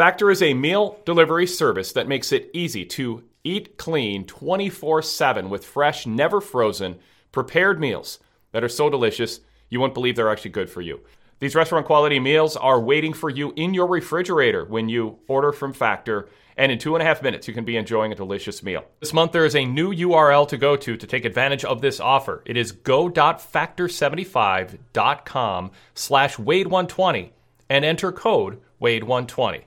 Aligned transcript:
Factor 0.00 0.30
is 0.30 0.40
a 0.40 0.54
meal 0.54 0.98
delivery 1.04 1.46
service 1.46 1.92
that 1.92 2.08
makes 2.08 2.32
it 2.32 2.48
easy 2.54 2.86
to 2.86 3.22
eat 3.44 3.76
clean 3.76 4.24
24 4.24 5.02
7 5.02 5.50
with 5.50 5.66
fresh, 5.66 6.06
never 6.06 6.40
frozen, 6.40 6.98
prepared 7.32 7.78
meals 7.78 8.18
that 8.52 8.64
are 8.64 8.68
so 8.70 8.88
delicious 8.88 9.40
you 9.68 9.78
won't 9.78 9.92
believe 9.92 10.16
they're 10.16 10.30
actually 10.30 10.52
good 10.52 10.70
for 10.70 10.80
you. 10.80 11.00
These 11.38 11.54
restaurant 11.54 11.84
quality 11.84 12.18
meals 12.18 12.56
are 12.56 12.80
waiting 12.80 13.12
for 13.12 13.28
you 13.28 13.52
in 13.56 13.74
your 13.74 13.88
refrigerator 13.88 14.64
when 14.64 14.88
you 14.88 15.18
order 15.28 15.52
from 15.52 15.74
Factor, 15.74 16.30
and 16.56 16.72
in 16.72 16.78
two 16.78 16.94
and 16.94 17.02
a 17.02 17.06
half 17.06 17.22
minutes, 17.22 17.46
you 17.46 17.52
can 17.52 17.66
be 17.66 17.76
enjoying 17.76 18.10
a 18.10 18.14
delicious 18.14 18.62
meal. 18.62 18.86
This 19.00 19.12
month, 19.12 19.32
there 19.32 19.44
is 19.44 19.54
a 19.54 19.66
new 19.66 19.92
URL 19.92 20.48
to 20.48 20.56
go 20.56 20.76
to 20.76 20.96
to 20.96 21.06
take 21.06 21.26
advantage 21.26 21.66
of 21.66 21.82
this 21.82 22.00
offer. 22.00 22.42
It 22.46 22.56
is 22.56 22.72
go.factor75.com 22.72 25.70
slash 25.92 26.36
Wade120 26.36 27.32
and 27.68 27.84
enter 27.84 28.12
code 28.12 28.62
Wade120. 28.80 29.64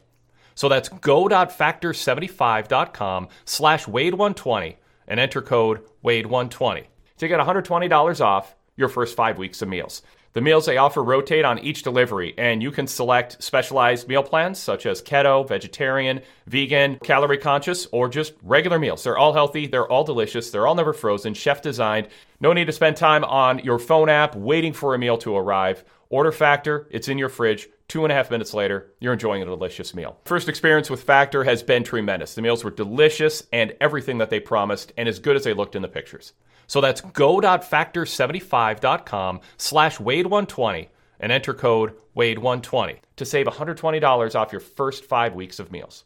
So 0.55 0.69
that's 0.69 0.89
go.factor75.com 0.89 3.27
slash 3.45 3.85
Wade120 3.85 4.75
and 5.07 5.19
enter 5.19 5.41
code 5.41 5.81
Wade120 6.03 6.85
to 7.17 7.27
get 7.27 7.39
$120 7.39 8.21
off 8.21 8.55
your 8.75 8.89
first 8.89 9.15
five 9.15 9.37
weeks 9.37 9.61
of 9.61 9.69
meals. 9.69 10.01
The 10.33 10.41
meals 10.41 10.65
they 10.65 10.77
offer 10.77 11.03
rotate 11.03 11.45
on 11.45 11.59
each 11.59 11.83
delivery, 11.83 12.33
and 12.39 12.63
you 12.63 12.71
can 12.71 12.87
select 12.87 13.43
specialized 13.43 14.07
meal 14.07 14.23
plans 14.23 14.57
such 14.57 14.87
as 14.87 14.99
keto, 14.99 15.47
vegetarian, 15.47 16.21
vegan, 16.47 16.97
calorie 17.03 17.37
conscious, 17.37 17.85
or 17.91 18.09
just 18.09 18.33
regular 18.41 18.79
meals. 18.79 19.03
They're 19.03 19.17
all 19.17 19.33
healthy, 19.33 19.67
they're 19.67 19.87
all 19.87 20.03
delicious, 20.03 20.49
they're 20.49 20.65
all 20.65 20.73
never 20.73 20.91
frozen, 20.91 21.35
chef 21.35 21.61
designed. 21.61 22.07
No 22.39 22.51
need 22.51 22.65
to 22.65 22.71
spend 22.71 22.97
time 22.97 23.23
on 23.23 23.59
your 23.59 23.77
phone 23.77 24.09
app 24.09 24.35
waiting 24.35 24.73
for 24.73 24.95
a 24.95 24.99
meal 24.99 25.19
to 25.19 25.37
arrive. 25.37 25.85
Order 26.09 26.31
Factor, 26.31 26.87
it's 26.89 27.07
in 27.07 27.19
your 27.19 27.29
fridge. 27.29 27.69
Two 27.93 28.03
and 28.03 28.11
a 28.11 28.15
half 28.15 28.31
minutes 28.31 28.55
later, 28.55 28.91
you're 28.99 29.13
enjoying 29.13 29.43
a 29.43 29.45
delicious 29.45 29.93
meal. 29.93 30.17
First 30.25 30.49
experience 30.49 30.89
with 30.89 31.03
Factor 31.03 31.43
has 31.43 31.61
been 31.61 31.83
tremendous. 31.83 32.33
The 32.33 32.41
meals 32.41 32.63
were 32.63 32.71
delicious 32.71 33.45
and 33.53 33.75
everything 33.79 34.17
that 34.17 34.31
they 34.31 34.39
promised, 34.39 34.91
and 34.97 35.07
as 35.07 35.19
good 35.19 35.35
as 35.35 35.43
they 35.43 35.53
looked 35.53 35.75
in 35.75 35.83
the 35.83 35.87
pictures. 35.87 36.33
So 36.65 36.81
that's 36.81 37.01
go.factor75.com 37.01 39.41
slash 39.57 39.99
Wade120 39.99 40.87
and 41.19 41.31
enter 41.31 41.53
code 41.53 41.93
Wade120 42.17 42.97
to 43.17 43.25
save 43.25 43.45
$120 43.45 44.35
off 44.35 44.51
your 44.51 44.59
first 44.59 45.05
five 45.05 45.35
weeks 45.35 45.59
of 45.59 45.71
meals. 45.71 46.05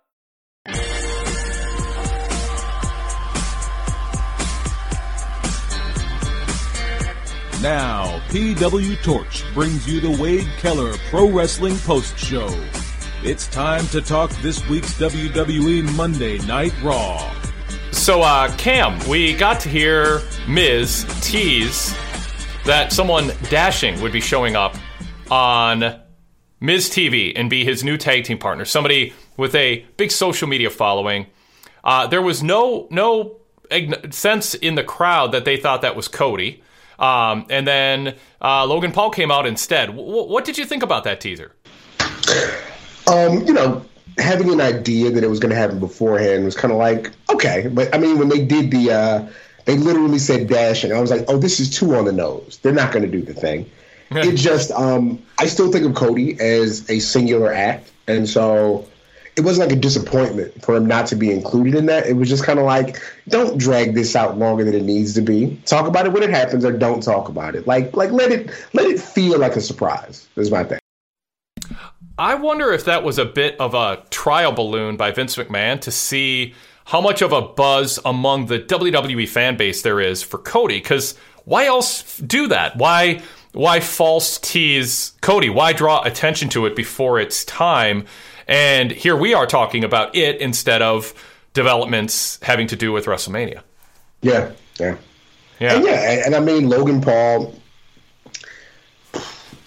Now, 7.61 8.17
PW 8.29 9.03
Torch 9.03 9.43
brings 9.53 9.87
you 9.87 9.99
the 9.99 10.19
Wade 10.19 10.47
Keller 10.57 10.97
Pro 11.11 11.29
Wrestling 11.29 11.77
Post 11.77 12.17
Show. 12.17 12.49
It's 13.23 13.45
time 13.45 13.85
to 13.89 14.01
talk 14.01 14.31
this 14.37 14.67
week's 14.67 14.93
WWE 14.95 15.95
Monday 15.95 16.39
Night 16.39 16.73
Raw. 16.81 17.31
So, 17.91 18.23
uh, 18.23 18.51
Cam, 18.57 18.97
we 19.07 19.35
got 19.35 19.59
to 19.59 19.69
hear 19.69 20.23
Miz 20.47 21.05
tease 21.21 21.95
that 22.65 22.91
someone 22.91 23.31
dashing 23.51 24.01
would 24.01 24.11
be 24.11 24.21
showing 24.21 24.55
up 24.55 24.75
on 25.29 26.01
Miz 26.59 26.89
TV 26.89 27.31
and 27.35 27.47
be 27.47 27.63
his 27.63 27.83
new 27.83 27.95
tag 27.95 28.23
team 28.23 28.39
partner. 28.39 28.65
Somebody 28.65 29.13
with 29.37 29.53
a 29.53 29.85
big 29.97 30.09
social 30.09 30.47
media 30.47 30.71
following. 30.71 31.27
Uh, 31.83 32.07
there 32.07 32.23
was 32.23 32.41
no 32.41 32.87
no 32.89 33.37
sense 34.09 34.55
in 34.55 34.73
the 34.73 34.83
crowd 34.83 35.31
that 35.33 35.45
they 35.45 35.57
thought 35.57 35.83
that 35.83 35.95
was 35.95 36.07
Cody. 36.07 36.63
Um, 37.01 37.47
and 37.49 37.67
then 37.67 38.15
uh, 38.41 38.65
Logan 38.65 38.91
Paul 38.91 39.09
came 39.09 39.31
out 39.31 39.45
instead. 39.45 39.87
W- 39.87 40.27
what 40.27 40.45
did 40.45 40.57
you 40.57 40.65
think 40.65 40.83
about 40.83 41.03
that 41.03 41.19
teaser? 41.19 41.51
Um, 43.07 43.45
you 43.45 43.53
know, 43.53 43.83
having 44.17 44.51
an 44.51 44.61
idea 44.61 45.09
that 45.09 45.23
it 45.23 45.27
was 45.27 45.39
going 45.39 45.49
to 45.49 45.55
happen 45.55 45.79
beforehand 45.79 46.45
was 46.45 46.55
kind 46.55 46.71
of 46.71 46.77
like 46.77 47.11
okay, 47.29 47.67
but 47.67 47.93
I 47.93 47.97
mean, 47.97 48.19
when 48.19 48.29
they 48.29 48.45
did 48.45 48.71
the, 48.71 48.91
uh, 48.91 49.27
they 49.65 49.77
literally 49.77 50.19
said 50.19 50.47
dashing. 50.47 50.91
I 50.91 50.99
was 50.99 51.11
like, 51.11 51.25
oh, 51.27 51.37
this 51.37 51.59
is 51.59 51.69
too 51.69 51.95
on 51.95 52.05
the 52.05 52.11
nose. 52.11 52.59
They're 52.61 52.71
not 52.73 52.91
going 52.91 53.03
to 53.03 53.11
do 53.11 53.21
the 53.21 53.33
thing. 53.33 53.69
it 54.11 54.35
just, 54.35 54.71
um, 54.71 55.21
I 55.39 55.47
still 55.47 55.71
think 55.71 55.85
of 55.85 55.95
Cody 55.95 56.39
as 56.39 56.89
a 56.89 56.99
singular 56.99 57.53
act, 57.53 57.91
and 58.07 58.27
so 58.27 58.87
it 59.37 59.41
wasn't 59.41 59.69
like 59.69 59.77
a 59.77 59.79
disappointment 59.79 60.61
for 60.63 60.75
him 60.75 60.85
not 60.85 61.07
to 61.07 61.15
be 61.15 61.31
included 61.31 61.75
in 61.75 61.85
that. 61.85 62.05
It 62.05 62.13
was 62.13 62.27
just 62.27 62.43
kind 62.43 62.59
of 62.59 62.65
like, 62.65 63.01
don't 63.29 63.57
drag 63.57 63.93
this 63.93 64.15
out 64.15 64.37
longer 64.37 64.63
than 64.63 64.73
it 64.73 64.83
needs 64.83 65.13
to 65.13 65.21
be. 65.21 65.59
Talk 65.65 65.87
about 65.87 66.05
it 66.05 66.11
when 66.11 66.23
it 66.23 66.29
happens, 66.29 66.65
or 66.65 66.71
don't 66.71 67.01
talk 67.01 67.29
about 67.29 67.55
it. 67.55 67.65
Like, 67.65 67.95
like 67.95 68.11
let 68.11 68.31
it 68.31 68.51
let 68.73 68.87
it 68.87 68.99
feel 68.99 69.39
like 69.39 69.55
a 69.55 69.61
surprise. 69.61 70.27
Is 70.35 70.51
my 70.51 70.63
thing. 70.63 70.79
I 72.17 72.35
wonder 72.35 72.71
if 72.71 72.85
that 72.85 73.03
was 73.03 73.17
a 73.17 73.25
bit 73.25 73.59
of 73.59 73.73
a 73.73 74.03
trial 74.09 74.51
balloon 74.51 74.97
by 74.97 75.11
Vince 75.11 75.37
McMahon 75.37 75.79
to 75.81 75.91
see 75.91 76.53
how 76.85 77.01
much 77.01 77.21
of 77.21 77.31
a 77.31 77.41
buzz 77.41 77.99
among 78.03 78.47
the 78.47 78.59
WWE 78.59 79.27
fan 79.27 79.55
base 79.55 79.81
there 79.81 79.99
is 79.99 80.21
for 80.21 80.37
Cody. 80.37 80.79
Because 80.79 81.15
why 81.45 81.65
else 81.65 82.17
do 82.17 82.47
that? 82.49 82.75
Why 82.75 83.21
why 83.53 83.79
false 83.79 84.39
tease 84.39 85.13
Cody? 85.21 85.49
Why 85.49 85.73
draw 85.73 86.01
attention 86.03 86.49
to 86.49 86.65
it 86.65 86.75
before 86.75 87.19
it's 87.19 87.43
time? 87.45 88.05
And 88.51 88.91
here 88.91 89.15
we 89.15 89.33
are 89.33 89.47
talking 89.47 89.85
about 89.85 90.13
it 90.13 90.41
instead 90.41 90.81
of 90.81 91.13
developments 91.53 92.37
having 92.43 92.67
to 92.67 92.75
do 92.75 92.91
with 92.91 93.05
WrestleMania. 93.05 93.61
Yeah, 94.21 94.51
yeah, 94.77 94.97
yeah, 95.59 95.75
and 95.75 95.85
yeah. 95.85 96.25
And, 96.25 96.35
I 96.35 96.41
mean, 96.41 96.67
Logan 96.67 96.99
Paul. 96.99 97.55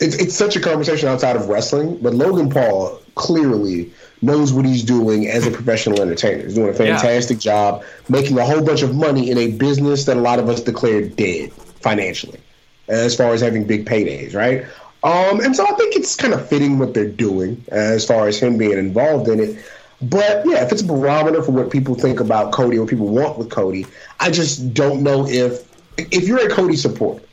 It's 0.01 0.17
it's 0.17 0.35
such 0.35 0.55
a 0.55 0.61
conversation 0.61 1.09
outside 1.09 1.35
of 1.35 1.49
wrestling, 1.49 1.97
but 2.03 2.13
Logan 2.13 2.51
Paul 2.51 3.01
clearly 3.15 3.91
knows 4.21 4.53
what 4.53 4.67
he's 4.67 4.83
doing 4.83 5.29
as 5.29 5.47
a 5.47 5.51
professional 5.51 6.03
entertainer. 6.03 6.43
He's 6.45 6.55
doing 6.55 6.69
a 6.69 6.75
fantastic 6.75 7.43
yeah. 7.43 7.53
job, 7.53 7.85
making 8.11 8.39
a 8.39 8.45
whole 8.45 8.63
bunch 8.63 8.83
of 8.83 8.95
money 8.95 9.31
in 9.31 9.39
a 9.39 9.53
business 9.53 10.05
that 10.05 10.19
a 10.19 10.21
lot 10.21 10.39
of 10.39 10.51
us 10.51 10.61
declared 10.61 11.17
dead 11.17 11.53
financially, 11.81 12.41
as 12.89 13.17
far 13.17 13.33
as 13.33 13.41
having 13.41 13.65
big 13.65 13.87
paydays, 13.87 14.35
right? 14.35 14.67
Um, 15.05 15.41
and 15.41 15.55
so 15.55 15.67
I 15.67 15.73
think 15.73 15.95
it's 15.95 16.17
kind 16.17 16.33
of 16.33 16.49
fitting 16.49 16.79
what 16.79 16.95
they're 16.95 17.07
doing 17.07 17.63
as 17.69 18.07
far 18.07 18.27
as 18.27 18.41
him 18.41 18.57
being 18.57 18.79
involved 18.79 19.29
in 19.29 19.39
it. 19.39 19.59
But 20.01 20.45
yeah, 20.47 20.65
if 20.65 20.73
it's 20.73 20.83
a 20.83 20.87
barometer 20.87 21.43
for 21.43 21.53
what 21.53 21.71
people 21.71 21.95
think 21.95 22.21
about 22.21 22.53
Cody, 22.53 22.79
what 22.79 22.89
people 22.89 23.09
want 23.09 23.39
with 23.39 23.51
Cody, 23.51 23.87
I 24.19 24.31
just 24.31 24.75
don't 24.75 25.03
know 25.03 25.27
if 25.29 25.71
if 25.97 26.27
you're 26.27 26.45
a 26.45 26.51
Cody 26.51 26.77
supporter, 26.77 27.25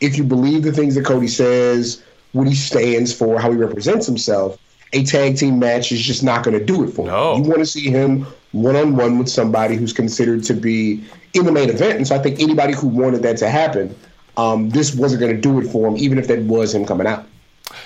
if 0.00 0.16
you 0.16 0.24
believe 0.24 0.62
the 0.62 0.72
things 0.72 0.94
that 0.94 1.04
Cody 1.04 1.28
says, 1.28 2.02
what 2.32 2.46
he 2.46 2.54
stands 2.54 3.12
for, 3.12 3.38
how 3.40 3.50
he 3.50 3.56
represents 3.56 4.06
himself, 4.06 4.58
a 4.92 5.04
tag 5.04 5.36
team 5.36 5.58
match 5.58 5.92
is 5.92 6.00
just 6.00 6.22
not 6.22 6.44
going 6.44 6.58
to 6.58 6.64
do 6.64 6.84
it 6.84 6.88
for 6.88 7.06
no. 7.06 7.34
him. 7.34 7.44
You 7.44 7.50
want 7.50 7.60
to 7.60 7.66
see 7.66 7.90
him 7.90 8.26
one 8.52 8.76
on 8.76 8.96
one 8.96 9.18
with 9.18 9.28
somebody 9.28 9.76
who's 9.76 9.92
considered 9.92 10.44
to 10.44 10.54
be 10.54 11.04
in 11.34 11.44
the 11.44 11.52
main 11.52 11.68
event. 11.68 11.96
And 11.96 12.06
so 12.06 12.14
I 12.14 12.18
think 12.18 12.40
anybody 12.40 12.74
who 12.74 12.88
wanted 12.88 13.22
that 13.22 13.36
to 13.38 13.50
happen, 13.50 13.94
um, 14.38 14.70
this 14.70 14.94
wasn't 14.94 15.20
going 15.20 15.34
to 15.34 15.40
do 15.40 15.58
it 15.58 15.66
for 15.70 15.88
him, 15.88 15.96
even 15.96 16.16
if 16.16 16.28
that 16.28 16.38
was 16.42 16.74
him 16.74 16.86
coming 16.86 17.06
out. 17.06 17.26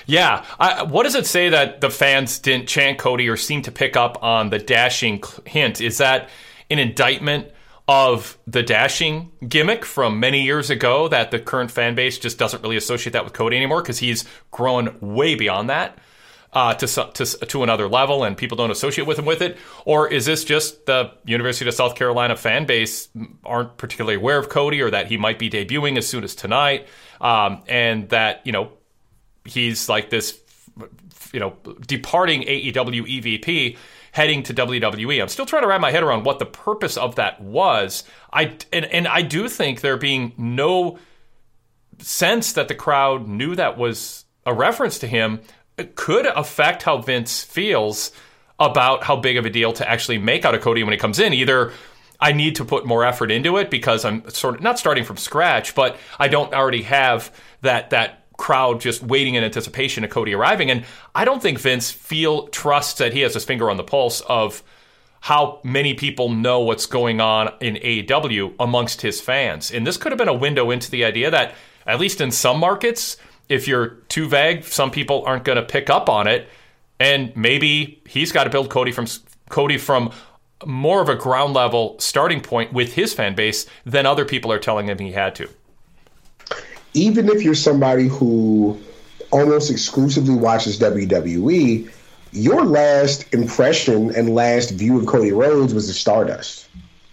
Yeah. 0.07 0.45
I, 0.61 0.83
what 0.83 1.05
does 1.05 1.15
it 1.15 1.27
say 1.27 1.49
that 1.49 1.81
the 1.81 1.91
fans 1.91 2.39
didn't 2.39 2.69
chant 2.69 2.99
Cody 2.99 3.29
or 3.29 3.37
seem 3.37 3.63
to 3.63 3.73
pick 3.73 3.97
up 3.97 4.23
on 4.23 4.51
the 4.51 4.59
dashing 4.59 5.23
hint? 5.47 5.81
Is 5.81 5.99
that 5.99 6.29
an 6.71 6.79
indictment 6.79 7.49
of 7.89 8.39
the 8.47 8.63
dashing 8.63 9.33
gimmick 9.49 9.85
from 9.85 10.21
many 10.21 10.43
years 10.43 10.71
ago 10.71 11.09
that 11.09 11.31
the 11.31 11.39
current 11.39 11.71
fan 11.71 11.95
base 11.95 12.19
just 12.19 12.39
doesn't 12.39 12.63
really 12.63 12.77
associate 12.77 13.13
that 13.13 13.25
with 13.25 13.33
Cody 13.33 13.57
anymore 13.57 13.83
because 13.83 13.99
he's 13.99 14.25
grown 14.51 14.97
way 15.01 15.35
beyond 15.35 15.71
that? 15.71 15.99
Uh, 16.53 16.75
to, 16.75 16.87
to 16.87 17.25
to 17.47 17.63
another 17.63 17.89
level, 17.89 18.25
and 18.25 18.37
people 18.37 18.57
don't 18.57 18.71
associate 18.71 19.07
with 19.07 19.19
him 19.19 19.25
with 19.25 19.41
it, 19.41 19.57
or 19.87 20.09
is 20.09 20.27
this 20.27 20.45
just 20.45 20.85
the 20.87 21.11
University 21.25 21.67
of 21.67 21.75
South 21.75 21.95
Carolina 21.95 22.37
fan 22.37 22.67
base 22.67 23.09
aren't 23.45 23.77
particularly 23.79 24.17
aware 24.17 24.39
of 24.39 24.49
Cody, 24.49 24.83
or 24.83 24.91
that 24.91 25.07
he 25.07 25.17
might 25.17 25.39
be 25.39 25.49
debuting 25.49 25.97
as 25.97 26.07
soon 26.07 26.25
as 26.25 26.35
tonight, 26.35 26.87
um, 27.21 27.63
and 27.69 28.09
that 28.11 28.43
you 28.45 28.53
know 28.53 28.71
he's 29.45 29.89
like 29.89 30.11
this, 30.11 30.39
you 31.33 31.41
know, 31.41 31.57
departing 31.87 32.43
AEW 32.43 32.75
EVP 33.21 33.77
heading 34.13 34.43
to 34.43 34.53
WWE. 34.53 35.23
I'm 35.23 35.29
still 35.29 35.47
trying 35.47 35.63
to 35.63 35.69
wrap 35.69 35.81
my 35.81 35.91
head 35.91 36.03
around 36.03 36.25
what 36.25 36.39
the 36.39 36.47
purpose 36.47 36.99
of 36.99 37.17
that 37.17 37.41
was. 37.41 38.05
I 38.31 38.57
and, 38.73 38.85
and 38.85 39.09
I 39.09 39.23
do 39.23 39.49
think 39.49 39.81
there 39.81 39.97
being 39.97 40.33
no 40.37 40.99
sense 41.99 42.53
that 42.53 42.69
the 42.69 42.75
crowd 42.75 43.27
knew 43.27 43.55
that 43.55 43.79
was 43.79 44.27
a 44.45 44.53
reference 44.53 44.99
to 44.99 45.07
him 45.07 45.41
could 45.85 46.27
affect 46.27 46.83
how 46.83 46.99
Vince 46.99 47.43
feels 47.43 48.13
about 48.59 49.05
how 49.05 49.17
big 49.17 49.37
of 49.37 49.47
a 49.47 49.51
deal 49.51 49.73
to 49.73 49.89
actually 49.89 50.19
make 50.19 50.45
out 50.45 50.55
of 50.55 50.61
Cody 50.61 50.83
when 50.83 50.93
he 50.93 50.99
comes 50.99 51.19
in. 51.19 51.33
Either 51.33 51.73
I 52.21 52.33
need 52.33 52.57
to 52.57 52.65
put 52.65 52.87
more 52.87 53.05
effort 53.05 53.31
into 53.31 53.57
it 53.57 53.71
because 53.71 54.05
I'm 54.05 54.29
sort 54.31 54.57
of 54.57 54.61
not 54.61 54.79
starting 54.79 55.05
from 55.05 55.17
scratch, 55.17 55.75
but 55.75 55.97
I 56.19 56.29
don't 56.29 56.55
already 56.55 56.83
have 56.83 57.35
that 57.63 57.91
that 57.91 58.23
crowd 58.37 58.81
just 58.81 59.03
waiting 59.03 59.35
in 59.35 59.45
anticipation 59.45 60.05
of 60.05 60.11
Cody 60.11 60.35
arriving. 60.35 60.71
And 60.71 60.85
I 61.15 61.25
don't 61.25 61.43
think 61.43 61.59
Vince 61.59 61.91
feel 61.91 62.49
trusts 62.49 62.99
that 62.99 63.13
he 63.13 63.21
has 63.21 63.35
his 63.35 63.45
finger 63.45 63.71
on 63.71 63.77
the 63.77 63.85
pulse 63.85 64.21
of 64.23 64.63
how 65.21 65.61
many 65.63 65.95
people 65.95 66.29
know 66.29 66.61
what's 66.61 66.87
going 66.87 67.21
on 67.21 67.53
in 67.61 67.77
AEW 67.77 68.55
amongst 68.59 69.03
his 69.03 69.21
fans. 69.21 69.71
And 69.71 69.87
this 69.87 69.97
could 69.97 70.11
have 70.11 70.19
been 70.19 70.29
a 70.29 70.35
window 70.35 70.71
into 70.71 70.91
the 70.91 71.05
idea 71.05 71.31
that 71.31 71.55
at 71.87 72.01
least 72.01 72.21
in 72.21 72.31
some 72.31 72.59
markets 72.59 73.17
if 73.53 73.69
you're 73.69 73.89
too 74.09 74.29
vague, 74.29 74.65
some 74.65 74.91
people 74.91 75.23
aren't 75.27 75.45
going 75.45 75.57
to 75.57 75.63
pick 75.63 75.91
up 75.91 76.09
on 76.09 76.27
it. 76.27 76.49
And 76.99 77.37
maybe 77.37 78.01
he's 78.09 78.33
got 78.33 78.45
to 78.45 78.51
build 78.51 78.71
Cody 78.71 78.93
from 78.93 79.07
Cody 79.51 79.77
from 79.77 80.11
more 80.65 81.03
of 81.03 81.09
a 81.09 81.17
ground 81.17 81.53
level 81.53 81.99
starting 81.99 82.41
point 82.41 82.73
with 82.73 82.95
his 82.95 83.13
fan 83.13 83.35
base 83.35 83.67
than 83.85 84.07
other 84.07 84.25
people 84.25 84.51
are 84.53 84.59
telling 84.59 84.87
him 84.89 84.99
he 84.99 85.13
had 85.13 85.35
to. 85.35 85.49
Even 86.95 87.29
if 87.29 87.43
you're 87.43 87.55
somebody 87.55 88.09
who 88.09 88.81
almost 89.31 89.71
exclusively 89.71 90.35
watches 90.35 90.79
WWE, 90.79 91.91
your 92.33 92.65
last 92.65 93.33
impression 93.35 94.15
and 94.15 94.35
last 94.35 94.71
view 94.71 94.99
of 94.99 95.07
Cody 95.07 95.33
Rhodes 95.33 95.75
was 95.75 95.89
the 95.89 95.95
Stardust. 95.95 96.69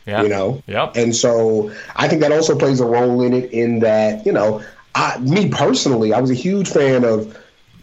Yeah. 0.05 0.21
You 0.21 0.29
know? 0.29 0.63
Yep. 0.67 0.95
And 0.95 1.15
so 1.15 1.71
I 1.95 2.07
think 2.07 2.21
that 2.21 2.31
also 2.31 2.57
plays 2.57 2.79
a 2.79 2.85
role 2.85 3.21
in 3.21 3.33
it 3.33 3.51
in 3.51 3.79
that, 3.79 4.25
you 4.25 4.31
know, 4.31 4.63
I, 4.95 5.17
me 5.19 5.49
personally, 5.49 6.13
I 6.13 6.19
was 6.19 6.31
a 6.31 6.35
huge 6.35 6.69
fan 6.69 7.03
of 7.03 7.37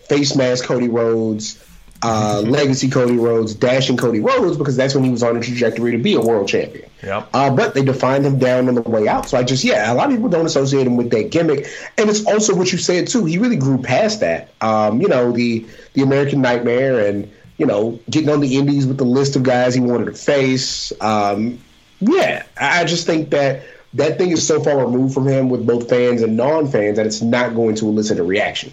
face 0.09 0.37
mask 0.37 0.65
Cody 0.65 0.89
Rhodes, 0.89 1.63
uh, 2.03 2.41
mm-hmm. 2.41 2.51
legacy 2.51 2.89
Cody 2.91 3.17
Rhodes, 3.17 3.55
dashing 3.55 3.97
Cody 3.97 4.21
Rhodes 4.21 4.57
because 4.57 4.77
that's 4.77 4.95
when 4.95 5.05
he 5.05 5.11
was 5.11 5.23
on 5.23 5.37
a 5.37 5.41
trajectory 5.41 5.93
to 5.93 5.99
be 5.99 6.15
a 6.15 6.21
world 6.21 6.49
champion. 6.49 6.89
Yep. 7.03 7.29
Uh, 7.33 7.51
but 7.51 7.75
they 7.75 7.85
defined 7.85 8.27
him 8.27 8.39
down 8.39 8.69
on 8.69 8.75
the 8.75 8.83
way 8.83 9.09
out. 9.09 9.29
So 9.29 9.39
I 9.39 9.43
just, 9.43 9.65
yeah, 9.65 9.93
a 9.93 9.95
lot 9.95 10.11
of 10.11 10.15
people 10.15 10.29
don't 10.29 10.47
associate 10.47 10.87
him 10.87 10.97
with 10.97 11.11
that 11.11 11.31
gimmick. 11.31 11.67
And 11.97 12.11
it's 12.11 12.25
also 12.27 12.55
what 12.55 12.71
you 12.71 12.79
said 12.79 13.09
too. 13.09 13.25
He 13.25 13.39
really 13.39 13.57
grew 13.57 13.79
past 13.79 14.21
that. 14.21 14.51
Um, 14.61 15.01
you 15.01 15.09
know, 15.09 15.33
the 15.33 15.67
the 15.95 16.03
American 16.03 16.43
Nightmare 16.43 17.07
and 17.07 17.31
you 17.57 17.67
know 17.67 17.99
getting 18.11 18.29
on 18.29 18.41
the 18.41 18.57
Indies 18.57 18.87
with 18.87 18.99
the 18.99 19.05
list 19.05 19.37
of 19.37 19.43
guys 19.43 19.75
he 19.75 19.81
wanted 19.81 20.07
to 20.07 20.13
face. 20.13 20.93
Um, 21.01 21.59
yeah, 22.01 22.45
I 22.61 22.85
just 22.85 23.07
think 23.07 23.31
that 23.31 23.63
that 23.97 24.19
thing 24.19 24.31
is 24.31 24.47
so 24.47 24.63
far 24.63 24.85
removed 24.85 25.15
from 25.15 25.27
him 25.27 25.49
with 25.49 25.67
both 25.67 25.89
fans 25.89 26.23
and 26.23 26.37
non-fans 26.37 26.97
that 26.97 27.07
it's 27.07 27.23
not 27.23 27.55
going 27.55 27.75
to 27.77 27.87
elicit 27.87 28.19
a 28.19 28.23
reaction. 28.23 28.73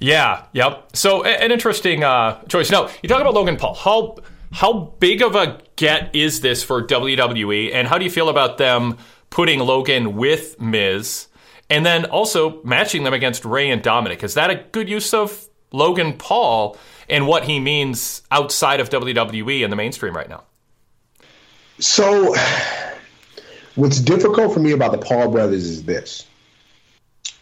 Yeah. 0.00 0.44
Yep. 0.52 0.96
So 0.96 1.24
an 1.24 1.50
interesting 1.50 2.04
uh, 2.04 2.42
choice. 2.44 2.70
Now 2.70 2.90
you 3.02 3.08
talk 3.08 3.20
about 3.20 3.34
Logan 3.34 3.56
Paul. 3.56 3.74
How 3.74 4.16
how 4.52 4.94
big 5.00 5.22
of 5.22 5.34
a 5.34 5.60
get 5.76 6.14
is 6.14 6.40
this 6.40 6.62
for 6.62 6.82
WWE, 6.82 7.74
and 7.74 7.88
how 7.88 7.98
do 7.98 8.04
you 8.04 8.10
feel 8.10 8.28
about 8.28 8.58
them 8.58 8.96
putting 9.30 9.60
Logan 9.60 10.16
with 10.16 10.60
Miz, 10.60 11.28
and 11.68 11.84
then 11.84 12.04
also 12.06 12.62
matching 12.62 13.04
them 13.04 13.12
against 13.12 13.44
Ray 13.44 13.70
and 13.70 13.82
Dominic? 13.82 14.22
Is 14.22 14.34
that 14.34 14.50
a 14.50 14.56
good 14.72 14.88
use 14.88 15.12
of 15.12 15.48
Logan 15.72 16.14
Paul 16.14 16.76
and 17.08 17.26
what 17.26 17.44
he 17.44 17.60
means 17.60 18.22
outside 18.30 18.80
of 18.80 18.88
WWE 18.88 19.62
and 19.62 19.72
the 19.72 19.76
mainstream 19.76 20.14
right 20.16 20.28
now? 20.28 20.44
So 21.78 22.34
What's 23.76 24.00
difficult 24.00 24.52
for 24.54 24.60
me 24.60 24.72
about 24.72 24.92
the 24.92 24.98
Paul 24.98 25.30
brothers 25.30 25.64
is 25.64 25.84
this. 25.84 26.26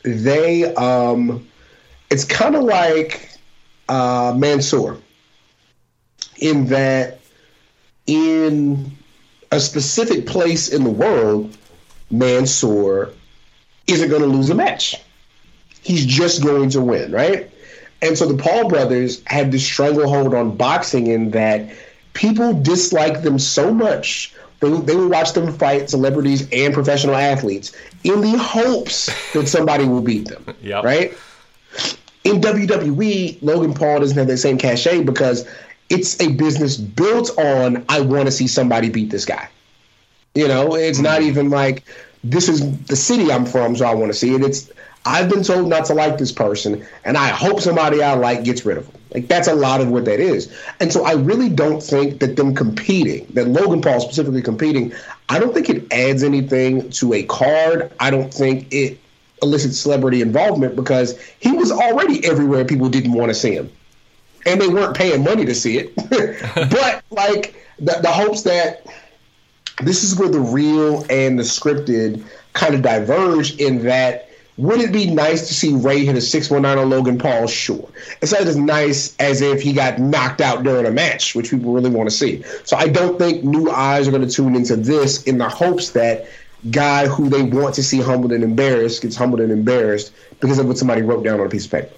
They, 0.02 0.74
um, 0.74 1.48
it's 2.10 2.24
kind 2.24 2.56
of 2.56 2.64
like 2.64 3.30
uh, 3.88 4.34
Mansoor 4.36 4.98
in 6.38 6.66
that 6.66 7.20
in 8.06 8.92
a 9.50 9.60
specific 9.60 10.26
place 10.26 10.68
in 10.68 10.82
the 10.82 10.90
world, 10.90 11.56
Mansoor 12.10 13.12
isn't 13.86 14.10
going 14.10 14.22
to 14.22 14.28
lose 14.28 14.50
a 14.50 14.54
match. 14.54 15.00
He's 15.82 16.04
just 16.04 16.42
going 16.42 16.70
to 16.70 16.80
win, 16.80 17.12
right? 17.12 17.50
And 18.02 18.18
so 18.18 18.26
the 18.26 18.42
Paul 18.42 18.68
brothers 18.68 19.22
had 19.26 19.52
this 19.52 19.64
stranglehold 19.64 20.34
on 20.34 20.56
boxing 20.56 21.06
in 21.06 21.30
that 21.30 21.70
people 22.12 22.52
dislike 22.60 23.22
them 23.22 23.38
so 23.38 23.72
much 23.72 24.34
they, 24.60 24.70
they 24.70 24.96
will 24.96 25.08
watch 25.08 25.32
them 25.32 25.52
fight 25.52 25.90
celebrities 25.90 26.48
and 26.52 26.72
professional 26.72 27.14
athletes 27.14 27.72
in 28.04 28.20
the 28.20 28.38
hopes 28.38 29.06
that 29.32 29.46
somebody 29.48 29.84
will 29.84 30.02
beat 30.02 30.28
them. 30.28 30.44
Yep. 30.62 30.84
Right? 30.84 31.12
In 32.24 32.40
WWE, 32.40 33.42
Logan 33.42 33.74
Paul 33.74 34.00
doesn't 34.00 34.16
have 34.16 34.28
that 34.28 34.38
same 34.38 34.56
cachet 34.56 35.02
because 35.02 35.46
it's 35.90 36.18
a 36.20 36.32
business 36.32 36.76
built 36.76 37.36
on 37.38 37.84
I 37.88 38.00
want 38.00 38.26
to 38.26 38.32
see 38.32 38.46
somebody 38.46 38.88
beat 38.88 39.10
this 39.10 39.26
guy. 39.26 39.48
You 40.34 40.48
know, 40.48 40.74
it's 40.74 41.00
not 41.00 41.20
mm-hmm. 41.20 41.28
even 41.28 41.50
like 41.50 41.84
this 42.24 42.48
is 42.48 42.78
the 42.86 42.96
city 42.96 43.30
I'm 43.30 43.44
from, 43.44 43.76
so 43.76 43.84
I 43.84 43.94
want 43.94 44.10
to 44.10 44.18
see 44.18 44.34
it. 44.34 44.42
It's 44.42 44.70
I've 45.06 45.28
been 45.28 45.42
told 45.42 45.68
not 45.68 45.84
to 45.86 45.94
like 45.94 46.18
this 46.18 46.32
person, 46.32 46.86
and 47.04 47.16
I 47.16 47.28
hope 47.28 47.60
somebody 47.60 48.02
I 48.02 48.14
like 48.14 48.44
gets 48.44 48.64
rid 48.64 48.78
of 48.78 48.90
them. 48.90 49.00
Like 49.12 49.28
that's 49.28 49.46
a 49.46 49.54
lot 49.54 49.80
of 49.80 49.90
what 49.90 50.06
that 50.06 50.18
is. 50.18 50.52
And 50.80 50.92
so 50.92 51.04
I 51.04 51.12
really 51.12 51.48
don't 51.48 51.82
think 51.82 52.20
that 52.20 52.36
them 52.36 52.54
competing, 52.54 53.26
that 53.34 53.46
Logan 53.46 53.80
Paul 53.80 54.00
specifically 54.00 54.42
competing, 54.42 54.92
I 55.28 55.38
don't 55.38 55.54
think 55.54 55.70
it 55.70 55.92
adds 55.92 56.22
anything 56.22 56.90
to 56.90 57.12
a 57.12 57.22
card. 57.22 57.92
I 58.00 58.10
don't 58.10 58.32
think 58.32 58.72
it 58.72 58.98
elicits 59.42 59.78
celebrity 59.78 60.20
involvement 60.20 60.74
because 60.74 61.20
he 61.38 61.52
was 61.52 61.70
already 61.70 62.24
everywhere 62.26 62.64
people 62.64 62.88
didn't 62.88 63.12
want 63.12 63.30
to 63.30 63.34
see 63.34 63.54
him. 63.54 63.70
And 64.46 64.60
they 64.60 64.68
weren't 64.68 64.96
paying 64.96 65.22
money 65.22 65.44
to 65.44 65.54
see 65.54 65.78
it. 65.78 65.94
but 66.70 67.04
like 67.10 67.54
the, 67.78 67.98
the 68.02 68.10
hopes 68.10 68.42
that 68.42 68.86
this 69.82 70.02
is 70.02 70.18
where 70.18 70.28
the 70.28 70.40
real 70.40 71.04
and 71.08 71.38
the 71.38 71.42
scripted 71.42 72.24
kind 72.52 72.74
of 72.74 72.82
diverge 72.82 73.56
in 73.56 73.82
that 73.84 74.30
would 74.56 74.80
it 74.80 74.92
be 74.92 75.10
nice 75.10 75.48
to 75.48 75.54
see 75.54 75.74
Ray 75.74 76.04
hit 76.04 76.14
a 76.16 76.20
619 76.20 76.84
on 76.84 76.90
Logan 76.90 77.18
Paul? 77.18 77.46
Sure. 77.48 77.88
It's 78.22 78.32
not 78.32 78.42
as 78.42 78.56
nice 78.56 79.16
as 79.18 79.40
if 79.40 79.60
he 79.60 79.72
got 79.72 79.98
knocked 79.98 80.40
out 80.40 80.62
during 80.62 80.86
a 80.86 80.92
match, 80.92 81.34
which 81.34 81.50
people 81.50 81.72
really 81.72 81.90
want 81.90 82.08
to 82.08 82.14
see. 82.14 82.44
So 82.62 82.76
I 82.76 82.88
don't 82.88 83.18
think 83.18 83.42
new 83.42 83.68
eyes 83.70 84.06
are 84.06 84.12
going 84.12 84.26
to 84.26 84.32
tune 84.32 84.54
into 84.54 84.76
this 84.76 85.24
in 85.24 85.38
the 85.38 85.48
hopes 85.48 85.90
that 85.90 86.28
guy 86.70 87.08
who 87.08 87.28
they 87.28 87.42
want 87.42 87.74
to 87.74 87.82
see 87.82 88.00
humbled 88.00 88.32
and 88.32 88.44
embarrassed 88.44 89.02
gets 89.02 89.16
humbled 89.16 89.40
and 89.40 89.50
embarrassed 89.50 90.12
because 90.40 90.58
of 90.58 90.66
what 90.66 90.78
somebody 90.78 91.02
wrote 91.02 91.24
down 91.24 91.40
on 91.40 91.46
a 91.46 91.50
piece 91.50 91.66
of 91.66 91.72
paper. 91.72 91.90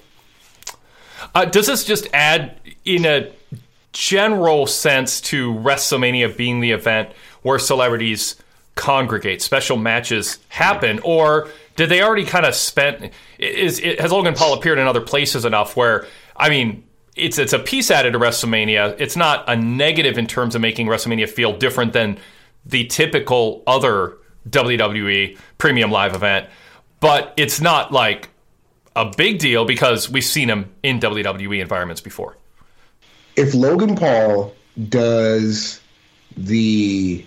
Uh, 1.35 1.45
does 1.45 1.67
this 1.67 1.85
just 1.85 2.09
add, 2.15 2.59
in 2.87 3.05
a 3.05 3.31
general 3.93 4.67
sense, 4.67 5.21
to 5.21 5.53
WrestleMania 5.53 6.35
being 6.35 6.61
the 6.61 6.71
event 6.71 7.11
where 7.43 7.59
celebrities 7.59 8.37
congregate, 8.75 9.43
special 9.43 9.77
matches 9.77 10.39
happen, 10.49 11.01
or 11.03 11.49
did 11.77 11.89
they 11.89 12.03
already 12.03 12.25
kind 12.25 12.45
of 12.45 12.55
spent? 12.55 13.13
Is 13.39 13.79
has 13.79 14.11
Logan 14.11 14.35
Paul 14.35 14.55
appeared 14.55 14.79
in 14.79 14.87
other 14.87 15.01
places 15.01 15.45
enough 15.45 15.77
where 15.77 16.07
I 16.35 16.49
mean, 16.49 16.85
it's 17.15 17.39
it's 17.39 17.53
a 17.53 17.59
piece 17.59 17.91
added 17.91 18.13
to 18.13 18.19
WrestleMania. 18.19 18.97
It's 18.99 19.17
not 19.17 19.45
a 19.49 19.57
negative 19.57 20.19
in 20.19 20.27
terms 20.27 20.55
of 20.55 20.61
making 20.61 20.87
WrestleMania 20.87 21.29
feel 21.29 21.57
different 21.57 21.93
than 21.93 22.19
the 22.65 22.87
typical 22.87 23.63
other 23.67 24.17
WWE 24.51 25.39
premium 25.59 25.91
live 25.91 26.15
event, 26.15 26.49
but 27.01 27.33
it's 27.37 27.61
not 27.61 27.93
like 27.93 28.29
a 28.95 29.13
big 29.17 29.39
deal 29.39 29.65
because 29.65 30.11
we've 30.11 30.25
seen 30.25 30.49
him 30.49 30.73
in 30.83 31.01
WWE 31.01 31.61
environments 31.61 32.01
before. 32.01 32.37
If 33.37 33.55
Logan 33.55 33.97
Paul 33.97 34.55
does 34.89 35.81
the 36.37 37.25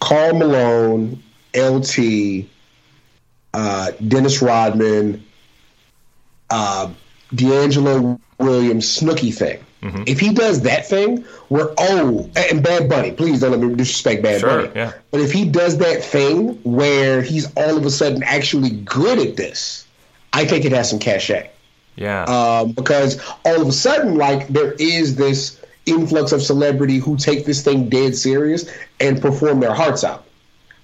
Karl 0.00 0.34
Malone, 0.34 1.22
LT, 1.54 2.46
uh, 3.54 3.92
Dennis 4.06 4.42
Rodman, 4.42 5.24
uh, 6.50 6.90
D'Angelo 7.34 8.20
Williams, 8.38 9.00
Snooki 9.00 9.34
thing. 9.34 9.64
Mm-hmm. 9.82 10.04
If 10.06 10.20
he 10.20 10.32
does 10.32 10.62
that 10.62 10.86
thing, 10.86 11.24
we're 11.48 11.74
oh, 11.76 12.30
and 12.36 12.62
Bad 12.62 12.88
Bunny. 12.88 13.10
Please 13.10 13.40
don't 13.40 13.50
let 13.50 13.60
me 13.60 13.74
disrespect 13.74 14.22
Bad 14.22 14.40
sure, 14.40 14.48
Bunny. 14.48 14.72
Yeah. 14.76 14.92
But 15.10 15.20
if 15.20 15.32
he 15.32 15.48
does 15.48 15.78
that 15.78 16.04
thing 16.04 16.54
where 16.62 17.20
he's 17.20 17.52
all 17.56 17.76
of 17.76 17.84
a 17.84 17.90
sudden 17.90 18.22
actually 18.22 18.70
good 18.70 19.18
at 19.18 19.36
this, 19.36 19.86
I 20.32 20.44
think 20.44 20.64
it 20.64 20.72
has 20.72 20.88
some 20.88 21.00
cachet. 21.00 21.50
Yeah. 21.96 22.24
Um, 22.24 22.72
because 22.72 23.20
all 23.44 23.60
of 23.60 23.66
a 23.66 23.72
sudden, 23.72 24.16
like 24.16 24.46
there 24.48 24.72
is 24.72 25.16
this 25.16 25.60
influx 25.84 26.30
of 26.30 26.42
celebrity 26.42 26.98
who 26.98 27.16
take 27.16 27.44
this 27.44 27.62
thing 27.64 27.88
dead 27.88 28.14
serious 28.14 28.70
and 29.00 29.20
perform 29.20 29.58
their 29.58 29.74
hearts 29.74 30.04
out. 30.04 30.24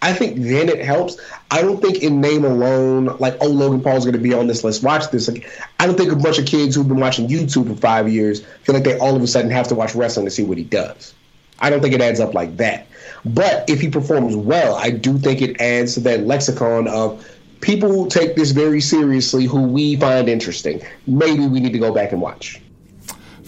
I 0.01 0.13
think 0.13 0.37
then 0.37 0.69
it 0.69 0.85
helps. 0.85 1.17
I 1.51 1.61
don't 1.61 1.81
think 1.83 2.03
in 2.03 2.21
name 2.21 2.45
alone, 2.45 3.17
like, 3.19 3.37
oh, 3.41 3.49
Logan 3.49 3.83
Paul's 3.83 4.05
going 4.05 4.13
to 4.13 4.21
be 4.21 4.33
on 4.33 4.47
this, 4.47 4.63
let's 4.63 4.83
watch 4.83 5.11
this. 5.11 5.29
Like, 5.29 5.51
I 5.81 5.87
don't 5.87 5.97
think 5.97 6.13
a 6.13 6.17
bunch 6.17 6.39
of 6.39 6.47
kids 6.47 6.77
who've 6.77 6.87
been 6.87 7.01
watching 7.01 7.27
YouTube 7.27 7.69
for 7.69 7.81
five 7.81 8.09
years 8.09 8.45
feel 8.63 8.75
like 8.75 8.85
they 8.85 8.97
all 8.99 9.17
of 9.17 9.23
a 9.23 9.27
sudden 9.27 9.51
have 9.51 9.67
to 9.69 9.75
watch 9.75 9.95
wrestling 9.95 10.27
to 10.27 10.31
see 10.31 10.45
what 10.45 10.57
he 10.57 10.65
does. 10.65 11.15
I 11.61 11.71
don't 11.71 11.81
think 11.81 11.95
it 11.95 12.01
adds 12.01 12.21
up 12.21 12.35
like 12.35 12.57
that. 12.59 12.87
But 13.25 13.69
if 13.69 13.81
he 13.81 13.89
performs 13.89 14.37
well, 14.37 14.77
I 14.77 14.91
do 14.91 15.19
think 15.19 15.43
it 15.43 15.61
adds 15.61 15.95
to 15.95 16.01
that 16.01 16.25
lexicon 16.25 16.87
of 16.87 17.27
people 17.61 17.89
who 17.89 18.09
take 18.09 18.37
this 18.37 18.53
very 18.53 18.81
seriously 18.81 19.47
who 19.47 19.63
we 19.63 19.97
find 19.97 20.29
interesting. 20.29 20.81
Maybe 21.09 21.47
we 21.47 21.59
need 21.59 21.73
to 21.73 21.79
go 21.79 21.93
back 21.93 22.13
and 22.13 22.21
watch. 22.21 22.61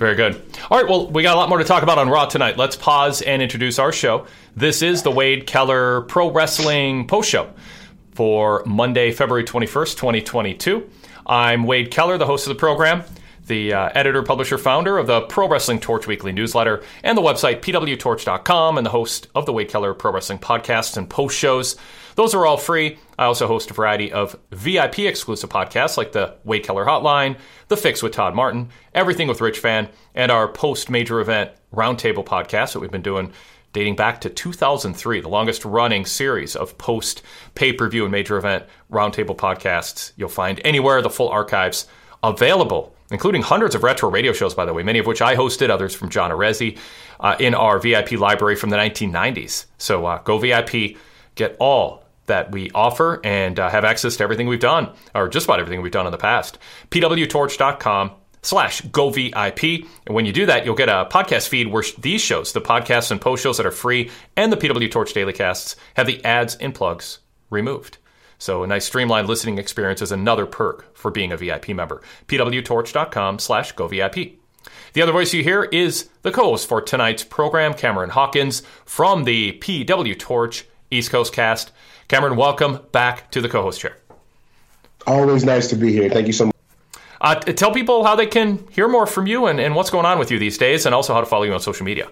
Very 0.01 0.15
good. 0.15 0.41
All 0.71 0.79
right, 0.81 0.89
well, 0.89 1.09
we 1.09 1.23
got 1.23 1.37
a 1.37 1.39
lot 1.39 1.51
more 1.51 1.59
to 1.59 1.65
talk 1.65 1.83
about 1.83 1.99
on 1.99 2.09
Raw 2.09 2.25
tonight. 2.25 2.57
Let's 2.57 2.75
pause 2.75 3.21
and 3.21 3.43
introduce 3.43 3.79
our 3.79 3.93
show. 3.93 4.27
This 4.57 4.81
is 4.81 5.03
the 5.03 5.11
Wade 5.11 5.47
Keller 5.47 6.01
Pro 6.01 6.31
Wrestling 6.31 7.07
Post 7.07 7.29
Show 7.29 7.53
for 8.13 8.63
Monday, 8.65 9.13
February 9.13 9.45
21st, 9.45 9.99
2022. 9.99 10.89
I'm 11.27 11.65
Wade 11.65 11.91
Keller, 11.91 12.17
the 12.17 12.25
host 12.25 12.47
of 12.47 12.55
the 12.55 12.59
program, 12.59 13.05
the 13.51 13.75
uh, 13.75 13.91
editor, 13.97 14.23
publisher, 14.23 14.57
founder 14.57 14.97
of 14.97 15.09
the 15.09 15.23
Pro 15.23 15.49
Wrestling 15.49 15.81
Torch 15.81 16.07
weekly 16.07 16.31
newsletter 16.31 16.85
and 17.03 17.19
the 17.19 17.23
website 17.23 17.61
pwtorch.com, 17.61 18.79
and 18.79 18.87
the 18.87 18.91
host 18.91 19.27
of 19.35 19.45
the 19.45 19.53
Wade 19.53 19.69
Keller 19.69 19.93
Pro 19.93 20.13
Wrestling 20.13 20.39
podcasts 20.39 20.97
and 20.97 21.11
post 21.11 21.37
shows. 21.37 21.77
Those 22.15 22.33
are 22.33 22.47
all 22.47 22.57
free. 22.57 22.99
I 23.19 23.25
also 23.25 23.49
host 23.49 23.71
a 23.71 23.75
variety 23.75 24.13
of 24.13 24.39
VIP 24.53 25.01
exclusive 25.01 25.51
podcasts 25.51 25.97
like 25.97 26.13
the 26.13 26.37
Wade 26.45 26.63
Keller 26.63 26.87
Hotline, 26.87 27.39
The 27.67 27.77
Fix 27.77 28.03
with 28.05 28.13
Todd 28.13 28.37
Martin, 28.37 28.69
Everything 28.95 29.27
with 29.27 29.41
Rich 29.41 29.59
Fann, 29.59 29.89
and 30.15 30.31
our 30.31 30.47
post 30.47 30.89
major 30.89 31.19
event 31.21 31.51
roundtable 31.75 32.25
podcast 32.25 32.73
that 32.73 32.81
we've 32.81 32.91
been 32.91 33.03
doing 33.03 33.33
dating 33.73 33.97
back 33.97 34.21
to 34.21 34.31
2003, 34.31 35.21
the 35.21 35.29
longest 35.29 35.65
running 35.65 36.07
series 36.07 36.55
of 36.55 36.79
post 36.79 37.23
pay 37.57 37.73
per 37.73 37.89
view 37.89 38.05
and 38.05 38.13
major 38.13 38.37
event 38.37 38.65
roundtable 38.93 39.37
podcasts 39.37 40.13
you'll 40.17 40.29
find 40.29 40.61
anywhere. 40.65 41.03
The 41.03 41.11
full 41.11 41.29
archives 41.29 41.89
available, 42.23 42.95
including 43.11 43.43
hundreds 43.43 43.75
of 43.75 43.83
retro 43.83 44.11
radio 44.11 44.33
shows, 44.33 44.55
by 44.55 44.65
the 44.65 44.73
way, 44.73 44.83
many 44.83 44.99
of 44.99 45.07
which 45.07 45.23
I 45.23 45.37
hosted, 45.37 45.71
others 45.71 45.95
from 45.95 46.11
John 46.11 46.31
Arezzi, 46.31 46.79
uh, 47.19 47.37
in 47.39 47.55
our 47.55 47.79
VIP 47.79 48.13
library 48.13 48.57
from 48.57 48.71
the 48.71 48.77
1990s. 48.77 49.67
So 49.79 50.07
uh, 50.07 50.23
go 50.23 50.39
VIP, 50.39 50.97
get 51.35 51.57
all 51.59 52.05
that 52.27 52.53
we 52.53 52.71
offer, 52.71 53.21
and 53.25 53.59
uh, 53.59 53.69
have 53.69 53.85
access 53.85 54.17
to 54.17 54.25
everything 54.25 54.47
we've 54.47 54.61
done, 54.61 54.93
or 55.15 55.29
just 55.29 55.47
about 55.47 55.59
everything 55.59 55.83
we've 55.83 55.93
done 55.93 56.07
in 56.07 56.13
the 56.13 56.19
past. 56.19 56.59
pwtorch.com 56.91 58.13
slash 58.43 58.81
go 58.83 59.11
VIP. 59.11 59.63
And 60.07 60.15
when 60.15 60.25
you 60.27 60.33
do 60.33 60.47
that, 60.47 60.65
you'll 60.65 60.75
get 60.75 60.89
a 60.89 61.09
podcast 61.11 61.49
feed 61.49 61.69
where 61.69 61.85
these 61.99 62.21
shows, 62.21 62.53
the 62.53 62.61
podcasts 62.61 63.11
and 63.11 63.21
post 63.21 63.43
shows 63.43 63.57
that 63.57 63.67
are 63.67 63.73
free, 63.73 64.11
and 64.37 64.53
the 64.53 64.57
PW 64.57 64.91
Torch 64.91 65.13
Daily 65.13 65.33
Casts 65.33 65.77
have 65.95 66.07
the 66.07 66.25
ads 66.25 66.57
and 66.57 66.75
plugs 66.75 67.19
removed. 67.51 67.99
So 68.41 68.63
a 68.63 68.67
nice 68.67 68.87
streamlined 68.87 69.29
listening 69.29 69.59
experience 69.59 70.01
is 70.01 70.11
another 70.11 70.47
perk 70.47 70.97
for 70.97 71.11
being 71.11 71.31
a 71.31 71.37
VIP 71.37 71.69
member. 71.69 72.01
pwtorch.com 72.27 73.39
slash 73.39 73.73
go 73.73 73.87
VIP. 73.87 74.41
The 74.95 75.03
other 75.03 75.13
voice 75.13 75.35
you 75.35 75.45
hear 75.45 75.65
is 75.65 76.09
the 76.23 76.33
co-host 76.33 76.67
for 76.67 76.81
tonight's 76.81 77.23
program, 77.23 77.75
Cameron 77.75 78.11
Hawkins 78.11 78.63
from 78.87 79.25
the 79.25 79.53
PW 79.61 80.19
Torch 80.19 80.65
East 80.91 81.11
Coast 81.11 81.35
cast. 81.35 81.71
Cameron, 82.09 82.35
welcome 82.37 82.81
back 82.93 83.31
to 83.33 83.43
the 83.43 83.49
co-host 83.49 83.79
chair. 83.79 83.99
Always 85.07 85.45
nice 85.45 85.69
to 85.69 85.77
be 85.77 85.93
here. 85.93 86.09
Thank 86.09 86.27
you 86.27 86.33
so 86.33 86.47
much. 86.47 86.57
Uh, 87.21 87.35
tell 87.35 87.73
people 87.73 88.05
how 88.05 88.17
they 88.17 88.27
can 88.27 88.67
hear 88.71 88.89
more 88.89 89.07
from 89.07 89.27
you 89.27 89.47
and, 89.47 89.61
and 89.61 89.75
what's 89.75 89.91
going 89.91 90.07
on 90.07 90.19
with 90.19 90.31
you 90.31 90.39
these 90.39 90.57
days, 90.57 90.87
and 90.87 90.95
also 90.95 91.13
how 91.13 91.21
to 91.21 91.27
follow 91.27 91.45
you 91.45 91.53
on 91.53 91.61
social 91.61 91.85
media. 91.85 92.09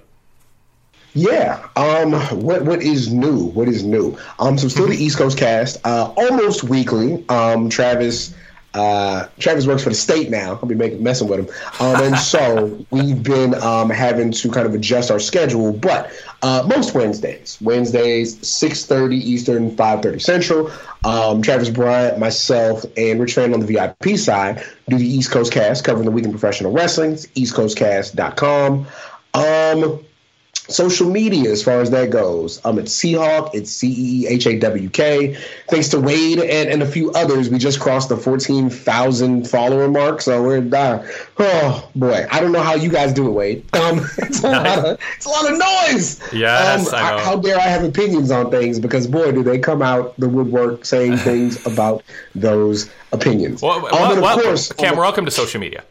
Yeah. 1.14 1.66
Um. 1.76 2.12
What 2.42 2.62
What 2.64 2.82
is 2.82 3.12
new? 3.12 3.46
What 3.46 3.68
is 3.68 3.84
new? 3.84 4.16
Um. 4.38 4.58
So 4.58 4.68
still 4.68 4.86
the 4.86 4.96
East 4.96 5.18
Coast 5.18 5.38
cast. 5.38 5.78
Uh. 5.84 6.12
Almost 6.16 6.64
weekly. 6.64 7.24
Um. 7.28 7.68
Travis. 7.68 8.34
Uh, 8.74 9.26
Travis 9.38 9.66
works 9.66 9.82
for 9.82 9.88
the 9.88 9.94
state 9.94 10.30
now. 10.30 10.52
I'll 10.52 10.66
be 10.66 10.74
making 10.74 11.02
messing 11.02 11.26
with 11.26 11.40
him. 11.40 11.48
Um, 11.80 12.02
and 12.04 12.18
so 12.18 12.84
we've 12.90 13.22
been 13.22 13.54
um, 13.54 13.88
having 13.88 14.30
to 14.30 14.50
kind 14.50 14.66
of 14.66 14.74
adjust 14.74 15.10
our 15.10 15.18
schedule. 15.18 15.72
But 15.72 16.12
uh, 16.42 16.64
most 16.68 16.94
Wednesdays, 16.94 17.58
Wednesdays, 17.60 18.46
six 18.46 18.84
thirty 18.84 19.16
Eastern, 19.16 19.74
five 19.76 20.02
thirty 20.02 20.18
Central. 20.18 20.70
Um, 21.04 21.42
Travis 21.42 21.70
Bryant, 21.70 22.18
myself, 22.18 22.84
and 22.96 23.18
Rich 23.18 23.34
Fann 23.34 23.54
on 23.54 23.60
the 23.60 23.66
VIP 23.66 24.18
side 24.18 24.62
do 24.88 24.98
the 24.98 25.06
East 25.06 25.30
Coast 25.30 25.52
cast 25.52 25.82
covering 25.84 26.04
the 26.04 26.12
week 26.12 26.24
in 26.24 26.30
professional 26.30 26.70
wrestling. 26.70 27.12
It's 27.12 27.26
eastcoastcast.com. 27.28 28.86
Um, 29.34 30.00
social 30.68 31.10
media 31.10 31.50
as 31.50 31.62
far 31.62 31.80
as 31.80 31.90
that 31.90 32.10
goes. 32.10 32.64
Um, 32.64 32.78
it's 32.78 32.96
Seahawk, 32.96 33.54
it's 33.54 33.70
C 33.70 33.94
E 33.96 34.26
H 34.28 34.46
A 34.46 34.58
W 34.58 34.90
K. 34.90 35.36
Thanks 35.68 35.88
to 35.88 36.00
Wade 36.00 36.38
and, 36.38 36.68
and 36.68 36.82
a 36.82 36.86
few 36.86 37.10
others, 37.12 37.48
we 37.48 37.58
just 37.58 37.80
crossed 37.80 38.08
the 38.08 38.16
14,000 38.16 39.48
follower 39.48 39.88
mark. 39.88 40.20
So 40.20 40.42
we're, 40.42 40.68
uh, 40.74 41.06
oh 41.38 41.90
boy, 41.96 42.26
I 42.30 42.40
don't 42.40 42.52
know 42.52 42.62
how 42.62 42.74
you 42.74 42.90
guys 42.90 43.12
do 43.12 43.26
it, 43.26 43.32
Wade. 43.32 43.74
Um, 43.74 43.98
it's, 44.18 44.44
a 44.44 44.50
lot 44.50 44.66
of, 44.66 45.00
it's 45.16 45.26
a 45.26 45.28
lot 45.28 45.50
of 45.50 45.58
noise. 45.58 46.20
Yes, 46.32 46.88
um, 46.88 46.94
I 46.94 47.10
know. 47.16 47.18
How 47.18 47.36
dare 47.36 47.56
I 47.56 47.62
have 47.62 47.84
opinions 47.84 48.30
on 48.30 48.50
things 48.50 48.78
because 48.78 49.06
boy, 49.06 49.32
do 49.32 49.42
they 49.42 49.58
come 49.58 49.82
out 49.82 50.14
the 50.18 50.28
woodwork 50.28 50.84
saying 50.84 51.16
things 51.18 51.64
about 51.66 52.02
those 52.34 52.90
opinions. 53.12 53.62
Well, 53.62 53.86
um, 53.86 54.20
well, 54.20 54.38
of 54.38 54.44
course, 54.44 54.72
Cam, 54.72 54.96
welcome 54.96 55.24
to 55.24 55.30
social 55.30 55.60
media. 55.60 55.84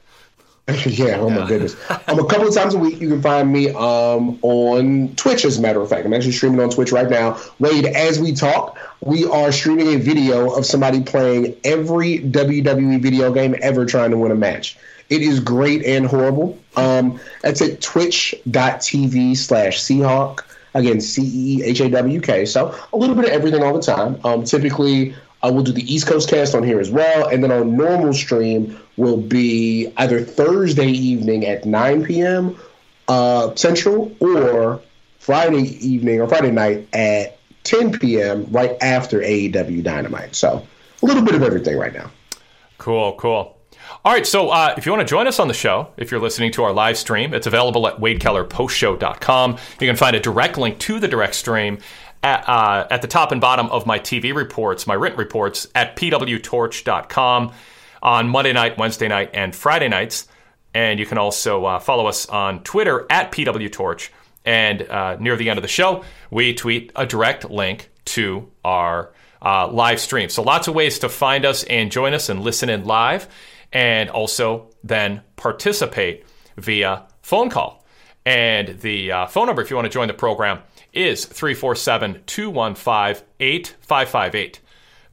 yeah, 0.86 1.18
oh 1.18 1.30
my 1.30 1.48
goodness. 1.48 1.78
Um, 1.90 2.20
a 2.20 2.26
couple 2.26 2.46
of 2.46 2.54
times 2.54 2.74
a 2.74 2.78
week, 2.78 3.00
you 3.00 3.08
can 3.08 3.22
find 3.22 3.52
me 3.54 3.70
um, 3.70 4.38
on 4.42 5.16
Twitch, 5.16 5.46
as 5.46 5.58
a 5.58 5.62
matter 5.62 5.80
of 5.80 5.90
fact. 5.90 6.06
I'm 6.06 6.14
actually 6.14 6.34
streaming 6.34 6.60
on 6.60 6.70
Twitch 6.70 6.92
right 6.92 7.10
now. 7.10 7.40
Wade, 7.60 7.86
as 7.86 8.20
we 8.20 8.34
talk, 8.34 8.78
we 9.00 9.26
are 9.26 9.54
streaming 9.54 9.94
a 9.94 9.96
video 9.96 10.54
of 10.54 10.66
somebody 10.66 11.02
playing 11.02 11.56
every 11.64 12.20
WWE 12.20 13.02
video 13.02 13.32
game 13.32 13.56
ever 13.62 13.86
trying 13.86 14.12
to 14.12 14.18
win 14.18 14.32
a 14.32 14.36
match. 14.36 14.78
It 15.10 15.22
is 15.22 15.40
great 15.40 15.86
and 15.86 16.06
horrible. 16.06 16.60
Um, 16.76 17.18
that's 17.42 17.62
at 17.62 17.80
twitch.tv 17.80 19.38
slash 19.38 19.80
Seahawk. 19.80 20.42
Again, 20.74 21.00
C 21.00 21.22
E 21.22 21.62
E 21.62 21.64
H 21.64 21.80
A 21.80 21.90
W 21.90 22.20
K. 22.20 22.46
So 22.46 22.78
a 22.92 22.98
little 22.98 23.16
bit 23.16 23.24
of 23.26 23.32
everything 23.32 23.64
all 23.64 23.74
the 23.74 23.82
time. 23.82 24.20
Um, 24.26 24.44
typically, 24.44 25.16
uh, 25.48 25.52
we'll 25.52 25.64
do 25.64 25.72
the 25.72 25.94
East 25.94 26.08
Coast 26.08 26.30
cast 26.30 26.56
on 26.56 26.64
here 26.64 26.80
as 26.80 26.90
well. 26.90 27.28
And 27.28 27.44
then 27.44 27.52
our 27.52 27.64
normal 27.64 28.14
stream 28.14 28.78
will 28.98 29.18
be 29.18 29.92
either 29.98 30.22
Thursday 30.22 30.88
evening 30.88 31.46
at 31.46 31.66
9 31.66 32.06
p.m. 32.06 32.58
Uh, 33.08 33.56
Central 33.56 34.16
or 34.20 34.82
Friday 35.20 35.64
evening 35.86 36.22
or 36.22 36.28
Friday 36.28 36.52
night 36.52 36.88
at 36.94 37.40
10 37.64 38.00
p.m. 38.00 38.46
right 38.50 38.78
after 38.82 39.20
AEW 39.22 39.84
Dynamite. 39.84 40.36
So 40.36 40.66
a 41.02 41.06
little 41.06 41.24
bit 41.24 41.36
of 41.36 41.44
everything 41.44 41.78
right 41.78 41.94
now. 41.94 42.12
Cool, 42.78 43.14
cool. 43.14 43.58
All 44.04 44.14
right, 44.14 44.28
so 44.28 44.50
uh, 44.50 44.74
if 44.78 44.86
you 44.86 44.92
want 44.92 45.08
to 45.08 45.10
join 45.10 45.28
us 45.28 45.40
on 45.40 45.48
the 45.48 45.54
show, 45.54 45.90
if 45.98 46.12
you're 46.12 46.20
listening 46.20 46.52
to 46.54 46.64
our 46.64 46.74
live 46.74 46.98
stream, 46.98 47.34
it's 47.34 47.48
available 47.48 47.88
at 47.88 47.98
wadekellerpostshow.com. 47.98 49.52
You 49.80 49.88
can 49.88 49.96
find 49.96 50.16
a 50.16 50.20
direct 50.20 50.58
link 50.58 50.78
to 50.80 51.00
the 51.00 51.08
direct 51.08 51.36
stream 51.36 51.80
at, 52.24 52.48
uh, 52.48 52.88
at 52.90 53.02
the 53.02 53.08
top 53.08 53.32
and 53.32 53.42
bottom 53.42 53.68
of 53.68 53.86
my 53.86 54.00
TV 54.00 54.34
reports, 54.34 54.88
my 54.88 54.94
written 54.94 55.20
reports, 55.20 55.68
at 55.76 55.96
pwtorch.com 55.96 57.54
on 58.02 58.30
Monday 58.30 58.54
night, 58.54 58.78
Wednesday 58.78 59.08
night, 59.08 59.32
and 59.34 59.56
Friday 59.56 59.88
nights. 59.88 60.28
And 60.74 61.00
you 61.00 61.06
can 61.06 61.18
also 61.18 61.66
uh, 61.66 61.80
follow 61.80 62.08
us 62.08 62.28
on 62.28 62.64
Twitter 62.64 63.06
at 63.10 63.32
pwtorch. 63.32 64.10
And 64.46 64.84
uh, 64.84 65.18
near 65.20 65.36
the 65.36 65.50
end 65.50 65.58
of 65.58 65.62
the 65.62 65.68
show, 65.68 66.04
we 66.32 66.54
tweet 66.54 66.92
a 66.96 67.06
direct 67.06 67.50
link 67.50 67.90
to 68.06 68.50
our 68.64 69.12
uh, 69.42 69.68
live 69.68 70.00
stream. 70.00 70.30
So 70.30 70.42
lots 70.42 70.68
of 70.68 70.76
ways 70.76 71.00
to 71.00 71.10
find 71.10 71.46
us 71.46 71.64
and 71.64 71.92
join 71.92 72.14
us 72.14 72.30
and 72.30 72.42
listen 72.42 72.70
in 72.70 72.86
live, 72.86 73.28
and 73.74 74.10
also 74.10 74.70
then 74.84 75.22
participate 75.36 76.26
via 76.58 77.04
phone 77.22 77.50
call. 77.50 77.86
And 78.26 78.80
the 78.82 79.12
uh, 79.12 79.26
phone 79.28 79.48
number, 79.48 79.62
if 79.62 79.70
you 79.70 79.76
want 79.76 79.86
to 79.86 79.90
join 79.90 80.08
the 80.08 80.14
program, 80.14 80.60
is 80.94 81.26
347 81.26 82.24
215 82.26 83.26
8558. 83.40 84.60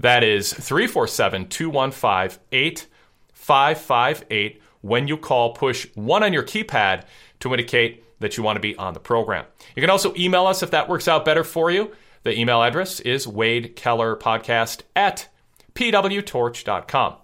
That 0.00 0.24
is 0.24 0.52
347 0.52 1.48
215 1.48 2.40
8558. 2.52 4.62
When 4.80 5.08
you 5.08 5.16
call, 5.16 5.54
push 5.54 5.86
one 5.94 6.22
on 6.22 6.32
your 6.32 6.42
keypad 6.42 7.04
to 7.40 7.52
indicate 7.52 8.04
that 8.20 8.36
you 8.36 8.42
want 8.42 8.56
to 8.56 8.60
be 8.60 8.76
on 8.76 8.94
the 8.94 9.00
program. 9.00 9.46
You 9.74 9.80
can 9.80 9.90
also 9.90 10.14
email 10.16 10.46
us 10.46 10.62
if 10.62 10.70
that 10.72 10.88
works 10.88 11.08
out 11.08 11.24
better 11.24 11.44
for 11.44 11.70
you. 11.70 11.92
The 12.22 12.38
email 12.38 12.62
address 12.62 13.00
is 13.00 13.28
Wade 13.28 13.76
Keller 13.76 14.16
Podcast 14.16 14.82
at 14.96 15.28
pwtorch.com. 15.74 17.16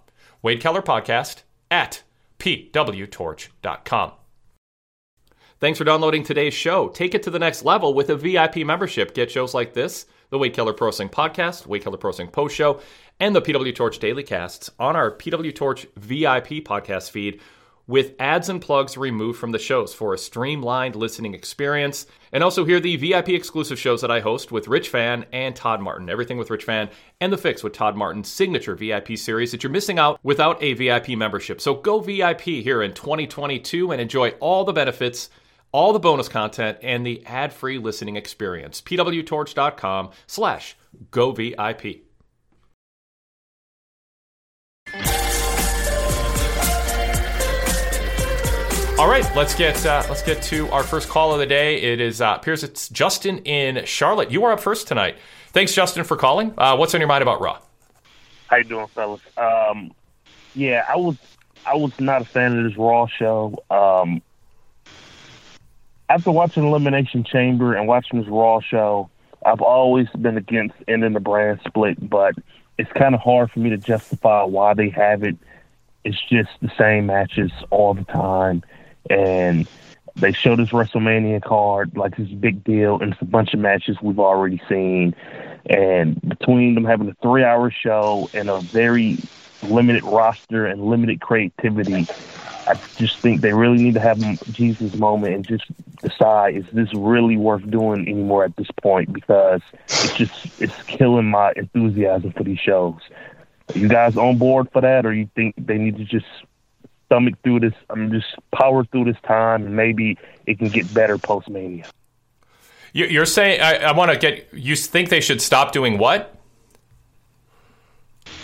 Wade 0.43 0.61
Keller 0.61 0.83
Podcast 0.83 1.43
at 1.71 2.03
pwtorch.com. 2.39 4.13
Thanks 5.61 5.77
for 5.77 5.85
downloading 5.85 6.23
today's 6.23 6.55
show. 6.55 6.89
Take 6.89 7.15
it 7.15 7.23
to 7.25 7.31
the 7.31 7.39
next 7.39 7.67
level 7.67 7.93
with 7.93 8.09
a 8.09 8.17
VIP 8.17 8.65
membership. 8.65 9.13
Get 9.13 9.31
shows 9.31 9.53
like 9.53 9.75
this, 9.75 10.07
the 10.31 10.39
Wade 10.39 10.55
Keller 10.55 10.73
Pro 10.73 10.89
Wrestling 10.89 11.11
Podcast, 11.11 11.67
Wade 11.67 11.83
Keller 11.83 11.99
Pro 11.99 12.09
Wrestling 12.09 12.29
Post 12.29 12.57
Show, 12.57 12.81
and 13.21 13.37
the 13.37 13.43
PW 13.43 13.75
Torch 13.75 13.99
Daily 13.99 14.23
Casts 14.23 14.71
on 14.79 14.97
our 14.97 15.11
PW 15.11 15.55
Torch 15.55 15.87
VIP 15.97 16.65
podcast 16.65 17.11
feed 17.11 17.43
with 17.87 18.15
ads 18.19 18.49
and 18.49 18.63
plugs 18.63 18.97
removed 18.97 19.39
from 19.39 19.51
the 19.51 19.59
shows 19.59 19.93
for 19.93 20.15
a 20.15 20.19
streamlined 20.19 20.95
listening 20.95 21.35
experience. 21.35 22.07
And 22.33 22.43
also 22.43 22.65
hear 22.65 22.81
the 22.81 22.97
VIP 22.97 23.31
exclusive 23.31 23.79
shows 23.79 24.01
that 24.01 24.11
I 24.11 24.21
host 24.21 24.53
with 24.53 24.69
Rich 24.69 24.89
Fann 24.89 25.27
and 25.33 25.55
Todd 25.55 25.83
Martin. 25.83 26.09
Everything 26.09 26.39
with 26.39 26.49
Rich 26.49 26.65
Fann 26.65 26.89
and 27.21 27.31
The 27.31 27.37
Fix 27.37 27.63
with 27.63 27.75
Todd 27.75 27.97
Martin's 27.97 28.31
signature 28.31 28.77
VIP 28.77 29.19
series 29.19 29.51
that 29.51 29.63
you're 29.63 29.73
missing 29.73 29.99
out 29.99 30.21
without 30.23 30.63
a 30.63 30.73
VIP 30.73 31.11
membership. 31.11 31.61
So 31.61 31.75
go 31.75 31.99
VIP 31.99 32.41
here 32.43 32.81
in 32.81 32.95
2022 32.95 33.91
and 33.91 34.01
enjoy 34.01 34.31
all 34.41 34.65
the 34.65 34.73
benefits, 34.73 35.29
all 35.73 35.93
the 35.93 36.01
bonus 36.01 36.29
content, 36.29 36.79
and 36.83 37.07
the 37.07 37.25
ad-free 37.27 37.79
listening 37.79 38.17
experience. 38.17 38.81
pwtorch.com 38.81 40.11
slash 40.27 40.77
go 41.11 41.33
VIP. 41.33 42.03
All 49.01 49.09
right, 49.09 49.25
let's 49.35 49.55
get 49.55 49.87
uh, 49.87 50.03
let's 50.11 50.23
get 50.23 50.43
to 50.43 50.69
our 50.69 50.83
first 50.83 51.09
call 51.09 51.33
of 51.33 51.39
the 51.39 51.47
day. 51.47 51.81
It 51.81 52.03
is 52.03 52.21
uh, 52.21 52.35
appears 52.37 52.63
it's 52.63 52.91
Justin 52.91 53.39
in 53.39 53.87
Charlotte. 53.87 54.31
You 54.31 54.45
are 54.45 54.53
up 54.53 54.61
first 54.61 54.89
tonight. 54.89 55.17
Thanks, 55.53 55.73
Justin, 55.73 56.05
for 56.05 56.19
calling. 56.19 56.53
Uh, 56.59 56.77
what's 56.77 56.95
on 56.95 57.01
your 57.01 57.09
mind 57.09 57.23
about 57.23 57.41
Raw? 57.41 57.61
How 58.49 58.57
you 58.57 58.65
doing, 58.65 58.87
fellas? 58.89 59.23
Um, 59.39 59.93
yeah, 60.55 60.85
I 60.87 60.97
was 60.97 61.17
I 61.65 61.77
was 61.77 61.99
not 61.99 62.21
a 62.21 62.25
fan 62.27 62.59
of 62.59 62.65
this 62.65 62.77
Raw 62.77 63.07
show. 63.07 63.65
Um, 63.71 64.21
after 66.11 66.33
watching 66.33 66.67
Elimination 66.67 67.23
Chamber 67.25 67.75
and 67.75 67.87
watching 67.87 68.21
this 68.21 68.29
Raw 68.29 68.61
show, 68.61 69.09
I've 69.47 69.63
always 69.63 70.09
been 70.11 70.37
against 70.37 70.75
ending 70.89 71.13
the 71.13 71.21
brand 71.21 71.61
split, 71.67 72.11
but 72.11 72.35
it's 72.79 72.91
kind 72.93 73.15
of 73.15 73.21
hard 73.21 73.51
for 73.53 73.61
me 73.61 73.71
to 73.71 73.79
justify 73.79 74.43
why 74.43 74.75
they 74.75 74.91
have 74.91 75.23
it. 75.23 75.37
It's 76.05 76.21
just 76.29 76.51
the 76.61 76.71
same 76.77 77.07
matches 77.07 77.53
all 77.71 77.95
the 77.95 78.05
time 78.05 78.63
and 79.09 79.69
they 80.17 80.33
showed 80.33 80.59
this 80.59 80.71
WrestleMania 80.71 81.43
card 81.43 81.97
like 81.97 82.17
this 82.17 82.29
big 82.29 82.65
deal, 82.65 82.99
and 83.01 83.13
it's 83.13 83.23
a 83.23 83.27
bunch 83.27 83.55
of 83.55 83.61
matches 83.61 83.97
we've 84.03 84.19
already 84.19 84.61
seen. 84.69 85.15
And 85.67 86.21
between 86.29 86.75
them 86.75 86.85
having 86.85 87.09
a 87.09 87.15
three-hour 87.23 87.71
show 87.71 88.29
and 88.35 88.51
a 88.51 88.61
very 88.61 89.19
limited 89.63 90.03
roster 90.05 90.67
and 90.67 90.85
limited 90.85 91.21
creativity, 91.21 92.07
I 92.71 92.81
just 92.97 93.19
think 93.19 93.41
they 93.41 93.53
really 93.53 93.83
need 93.83 93.95
to 93.95 94.01
have 94.01 94.19
Jesus 94.53 94.95
moment 94.95 95.35
and 95.35 95.47
just 95.47 95.65
decide 96.03 96.57
is 96.57 96.65
this 96.73 96.93
really 96.95 97.37
worth 97.37 97.69
doing 97.71 98.09
anymore 98.09 98.45
at 98.45 98.57
this 98.57 98.71
point 98.83 99.13
because 99.13 99.61
it's 99.89 100.15
just 100.15 100.61
it's 100.61 100.83
killing 100.85 101.31
my 101.31 101.53
enthusiasm 101.57 102.33
for 102.33 102.45
these 102.45 102.59
shows. 102.59 103.01
Are 103.75 103.79
you 103.79 103.89
guys 103.89 104.17
on 104.17 104.39
board 104.39 104.69
for 104.73 104.81
that, 104.81 105.07
or 105.07 105.13
you 105.13 105.29
think 105.35 105.55
they 105.59 105.79
need 105.79 105.97
to 105.99 106.05
just 106.05 106.27
stomach 107.11 107.35
through 107.43 107.61
this. 107.61 107.75
I'm 107.91 108.13
just 108.13 108.29
power 108.53 108.85
through 108.85 109.05
this 109.05 109.17
time, 109.25 109.67
and 109.67 109.75
maybe 109.75 110.17
it 110.47 110.59
can 110.59 110.69
get 110.69 110.93
better 110.95 111.19
post 111.19 111.49
Mania. 111.49 111.87
You're 112.93 113.27
saying 113.27 113.61
I, 113.61 113.77
I 113.77 113.93
want 113.93 114.13
to 114.13 114.19
get. 114.19 114.49
You 114.53 114.77
think 114.77 115.09
they 115.09 115.21
should 115.21 115.41
stop 115.41 115.73
doing 115.73 115.99
what? 115.99 116.35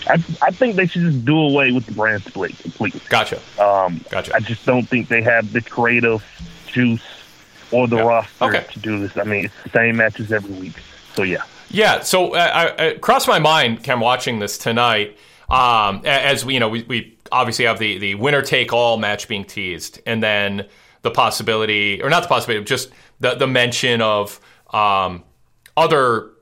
I, 0.08 0.14
I 0.42 0.50
think 0.50 0.76
they 0.76 0.86
should 0.86 1.02
just 1.02 1.24
do 1.24 1.38
away 1.38 1.72
with 1.72 1.86
the 1.86 1.92
brand 1.92 2.22
split 2.22 2.58
completely. 2.58 3.00
Gotcha. 3.08 3.40
Um, 3.58 4.04
gotcha. 4.10 4.34
I 4.34 4.40
just 4.40 4.64
don't 4.64 4.88
think 4.88 5.08
they 5.08 5.22
have 5.22 5.52
the 5.52 5.60
creative 5.60 6.24
juice 6.66 7.02
or 7.72 7.88
the 7.88 7.96
yeah. 7.96 8.02
roster 8.02 8.44
okay. 8.44 8.66
to 8.72 8.78
do 8.78 8.98
this. 9.00 9.16
I 9.16 9.24
mean, 9.24 9.46
it's 9.46 9.62
the 9.64 9.70
same 9.70 9.96
matches 9.96 10.32
every 10.32 10.54
week. 10.54 10.76
So 11.14 11.22
yeah. 11.22 11.42
Yeah. 11.70 12.00
So 12.00 12.34
uh, 12.34 12.38
I, 12.78 12.86
I 12.86 12.94
crossed 12.94 13.28
my 13.28 13.38
mind, 13.38 13.82
Cam, 13.82 14.00
watching 14.00 14.38
this 14.38 14.58
tonight. 14.58 15.16
Um, 15.48 16.02
as 16.04 16.44
we, 16.44 16.54
you 16.54 16.60
know, 16.60 16.68
we, 16.68 16.82
we 16.84 17.18
obviously 17.30 17.66
have 17.66 17.78
the 17.78 17.98
the 17.98 18.14
winner 18.16 18.42
take 18.42 18.72
all 18.72 18.96
match 18.96 19.28
being 19.28 19.44
teased, 19.44 20.00
and 20.04 20.22
then 20.22 20.66
the 21.02 21.10
possibility, 21.10 22.02
or 22.02 22.10
not 22.10 22.22
the 22.22 22.28
possibility, 22.28 22.64
just 22.64 22.90
the 23.20 23.34
the 23.34 23.46
mention 23.46 24.02
of 24.02 24.40
um, 24.72 25.22
other 25.76 26.32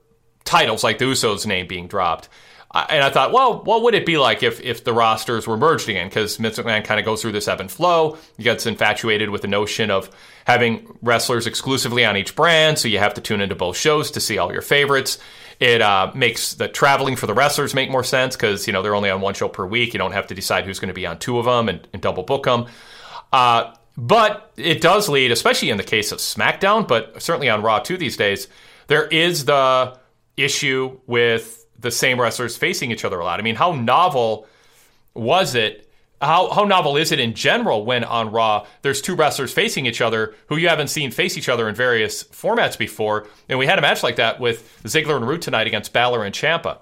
titles 0.44 0.82
like 0.82 0.98
the 0.98 1.04
Usos' 1.04 1.46
name 1.46 1.66
being 1.66 1.86
dropped. 1.86 2.28
And 2.74 3.04
I 3.04 3.10
thought, 3.10 3.32
well, 3.32 3.62
what 3.62 3.82
would 3.82 3.94
it 3.94 4.04
be 4.04 4.18
like 4.18 4.42
if, 4.42 4.60
if 4.60 4.82
the 4.82 4.92
rosters 4.92 5.46
were 5.46 5.56
merged 5.56 5.88
again? 5.88 6.08
Because 6.08 6.36
Vince 6.38 6.58
McMahon 6.58 6.84
kind 6.84 6.98
of 6.98 7.06
goes 7.06 7.22
through 7.22 7.30
this 7.30 7.46
ebb 7.46 7.60
and 7.60 7.70
flow. 7.70 8.18
He 8.36 8.42
gets 8.42 8.66
infatuated 8.66 9.30
with 9.30 9.42
the 9.42 9.48
notion 9.48 9.92
of 9.92 10.10
having 10.44 10.96
wrestlers 11.00 11.46
exclusively 11.46 12.04
on 12.04 12.16
each 12.16 12.34
brand, 12.34 12.78
so 12.80 12.88
you 12.88 12.98
have 12.98 13.14
to 13.14 13.20
tune 13.20 13.40
into 13.40 13.54
both 13.54 13.76
shows 13.76 14.10
to 14.12 14.20
see 14.20 14.38
all 14.38 14.52
your 14.52 14.60
favorites. 14.60 15.18
It 15.60 15.82
uh, 15.82 16.10
makes 16.16 16.54
the 16.54 16.66
traveling 16.66 17.14
for 17.14 17.26
the 17.26 17.34
wrestlers 17.34 17.74
make 17.74 17.90
more 17.90 18.02
sense 18.02 18.34
because 18.34 18.66
you 18.66 18.72
know 18.72 18.82
they're 18.82 18.94
only 18.94 19.10
on 19.10 19.20
one 19.20 19.34
show 19.34 19.48
per 19.48 19.64
week. 19.64 19.94
You 19.94 19.98
don't 19.98 20.12
have 20.12 20.26
to 20.26 20.34
decide 20.34 20.64
who's 20.64 20.80
going 20.80 20.88
to 20.88 20.94
be 20.94 21.06
on 21.06 21.20
two 21.20 21.38
of 21.38 21.44
them 21.44 21.68
and, 21.68 21.86
and 21.92 22.02
double 22.02 22.24
book 22.24 22.44
them. 22.44 22.66
Uh, 23.32 23.72
but 23.96 24.52
it 24.56 24.80
does 24.80 25.08
lead, 25.08 25.30
especially 25.30 25.70
in 25.70 25.76
the 25.76 25.84
case 25.84 26.10
of 26.10 26.18
SmackDown, 26.18 26.88
but 26.88 27.22
certainly 27.22 27.48
on 27.48 27.62
Raw 27.62 27.78
too 27.78 27.96
these 27.96 28.16
days. 28.16 28.48
There 28.88 29.06
is 29.06 29.44
the 29.44 29.96
issue 30.36 30.98
with 31.06 31.63
the 31.84 31.92
same 31.92 32.20
wrestlers 32.20 32.56
facing 32.56 32.90
each 32.90 33.04
other 33.04 33.20
a 33.20 33.24
lot. 33.24 33.38
I 33.38 33.42
mean, 33.44 33.54
how 33.54 33.72
novel 33.72 34.48
was 35.14 35.54
it 35.54 35.88
how, 36.20 36.50
how 36.50 36.64
novel 36.64 36.96
is 36.96 37.12
it 37.12 37.20
in 37.20 37.34
general 37.34 37.84
when 37.84 38.02
on 38.02 38.30
Raw 38.30 38.66
there's 38.80 39.02
two 39.02 39.14
wrestlers 39.14 39.52
facing 39.52 39.84
each 39.84 40.00
other 40.00 40.34
who 40.46 40.56
you 40.56 40.68
haven't 40.68 40.88
seen 40.88 41.10
face 41.10 41.36
each 41.36 41.50
other 41.50 41.68
in 41.68 41.74
various 41.74 42.24
formats 42.24 42.78
before? 42.78 43.28
And 43.48 43.58
we 43.58 43.66
had 43.66 43.78
a 43.78 43.82
match 43.82 44.02
like 44.02 44.16
that 44.16 44.40
with 44.40 44.82
Ziggler 44.84 45.16
and 45.16 45.28
Roode 45.28 45.42
tonight 45.42 45.66
against 45.66 45.92
Balor 45.92 46.24
and 46.24 46.34
Ciampa. 46.34 46.78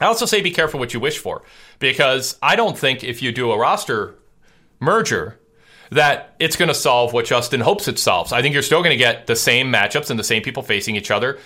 I 0.00 0.06
also 0.06 0.24
say 0.24 0.40
be 0.40 0.50
careful 0.50 0.80
what 0.80 0.94
you 0.94 1.00
wish 1.00 1.18
for 1.18 1.42
because 1.78 2.38
I 2.40 2.56
don't 2.56 2.76
think 2.76 3.04
if 3.04 3.22
you 3.22 3.32
do 3.32 3.52
a 3.52 3.58
roster 3.58 4.14
merger 4.80 5.38
that 5.90 6.34
it's 6.38 6.56
going 6.56 6.68
to 6.68 6.74
solve 6.74 7.12
what 7.12 7.26
Justin 7.26 7.60
hopes 7.60 7.86
it 7.86 7.98
solves. 7.98 8.32
I 8.32 8.40
think 8.40 8.54
you're 8.54 8.62
still 8.62 8.80
going 8.80 8.90
to 8.90 8.96
get 8.96 9.26
the 9.26 9.36
same 9.36 9.70
matchups 9.70 10.10
and 10.10 10.18
the 10.18 10.24
same 10.24 10.42
people 10.42 10.62
facing 10.62 10.96
each 10.96 11.10
other 11.10 11.38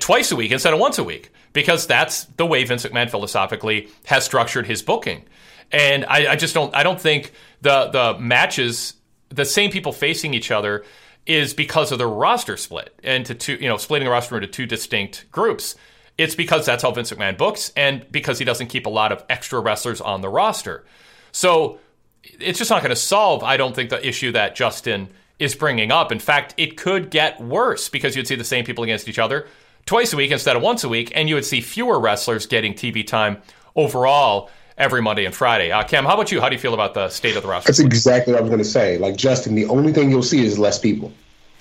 twice 0.00 0.32
a 0.32 0.36
week 0.36 0.50
instead 0.50 0.72
of 0.72 0.80
once 0.80 0.98
a 0.98 1.04
week 1.04 1.30
because 1.52 1.86
that's 1.86 2.24
the 2.36 2.46
way 2.46 2.64
Vince 2.64 2.84
McMahon 2.84 3.10
philosophically 3.10 3.88
has 4.06 4.24
structured 4.24 4.66
his 4.66 4.82
booking. 4.82 5.24
And 5.70 6.04
I, 6.06 6.32
I 6.32 6.36
just 6.36 6.54
don't 6.54 6.74
I 6.74 6.82
don't 6.82 7.00
think 7.00 7.32
the 7.60 7.88
the 7.88 8.18
matches 8.18 8.94
the 9.28 9.44
same 9.44 9.70
people 9.70 9.92
facing 9.92 10.34
each 10.34 10.50
other 10.50 10.84
is 11.26 11.52
because 11.52 11.92
of 11.92 11.98
the 11.98 12.06
roster 12.06 12.56
split 12.56 12.98
into 13.02 13.34
two 13.34 13.54
you 13.54 13.68
know 13.68 13.76
splitting 13.76 14.06
the 14.06 14.10
roster 14.10 14.36
into 14.36 14.48
two 14.48 14.66
distinct 14.66 15.30
groups. 15.30 15.76
It's 16.16 16.34
because 16.34 16.66
that's 16.66 16.82
how 16.82 16.90
Vince 16.90 17.12
McMahon 17.12 17.38
books, 17.38 17.72
and 17.76 18.04
because 18.10 18.40
he 18.40 18.44
doesn't 18.44 18.66
keep 18.66 18.86
a 18.86 18.90
lot 18.90 19.12
of 19.12 19.24
extra 19.28 19.60
wrestlers 19.60 20.00
on 20.00 20.20
the 20.20 20.28
roster. 20.28 20.84
So 21.30 21.78
it's 22.24 22.58
just 22.58 22.70
not 22.70 22.82
going 22.82 22.90
to 22.90 22.96
solve, 22.96 23.44
I 23.44 23.56
don't 23.56 23.74
think, 23.74 23.90
the 23.90 24.04
issue 24.06 24.32
that 24.32 24.56
Justin 24.56 25.10
is 25.38 25.54
bringing 25.54 25.92
up. 25.92 26.12
In 26.12 26.18
fact, 26.18 26.54
it 26.56 26.76
could 26.76 27.10
get 27.10 27.40
worse 27.40 27.88
because 27.88 28.16
you'd 28.16 28.26
see 28.26 28.34
the 28.34 28.44
same 28.44 28.64
people 28.64 28.84
against 28.84 29.08
each 29.08 29.18
other 29.18 29.46
twice 29.86 30.12
a 30.12 30.16
week 30.16 30.30
instead 30.30 30.54
of 30.54 30.62
once 30.62 30.84
a 30.84 30.88
week, 30.88 31.10
and 31.14 31.28
you 31.28 31.34
would 31.34 31.44
see 31.46 31.60
fewer 31.60 31.98
wrestlers 31.98 32.46
getting 32.46 32.74
TV 32.74 33.06
time 33.06 33.38
overall 33.74 34.50
every 34.76 35.00
Monday 35.00 35.24
and 35.24 35.34
Friday. 35.34 35.72
Uh, 35.72 35.82
Cam, 35.82 36.04
how 36.04 36.14
about 36.14 36.30
you? 36.30 36.40
How 36.40 36.48
do 36.50 36.54
you 36.54 36.60
feel 36.60 36.74
about 36.74 36.92
the 36.92 37.08
state 37.08 37.36
of 37.36 37.42
the 37.42 37.48
roster? 37.48 37.68
That's 37.68 37.78
exactly 37.78 38.34
what 38.34 38.40
I 38.40 38.42
was 38.42 38.50
going 38.50 38.62
to 38.62 38.68
say. 38.68 38.98
Like 38.98 39.16
Justin, 39.16 39.54
the 39.54 39.64
only 39.66 39.92
thing 39.92 40.10
you'll 40.10 40.22
see 40.22 40.44
is 40.44 40.58
less 40.58 40.78
people. 40.78 41.10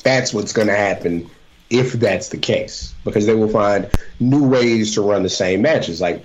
That's 0.03 0.33
what's 0.33 0.51
going 0.51 0.67
to 0.67 0.75
happen 0.75 1.29
if 1.69 1.93
that's 1.93 2.29
the 2.29 2.37
case, 2.37 2.93
because 3.03 3.25
they 3.25 3.33
will 3.33 3.49
find 3.49 3.89
new 4.19 4.45
ways 4.45 4.93
to 4.95 5.01
run 5.01 5.23
the 5.23 5.29
same 5.29 5.61
matches. 5.61 6.01
Like, 6.01 6.23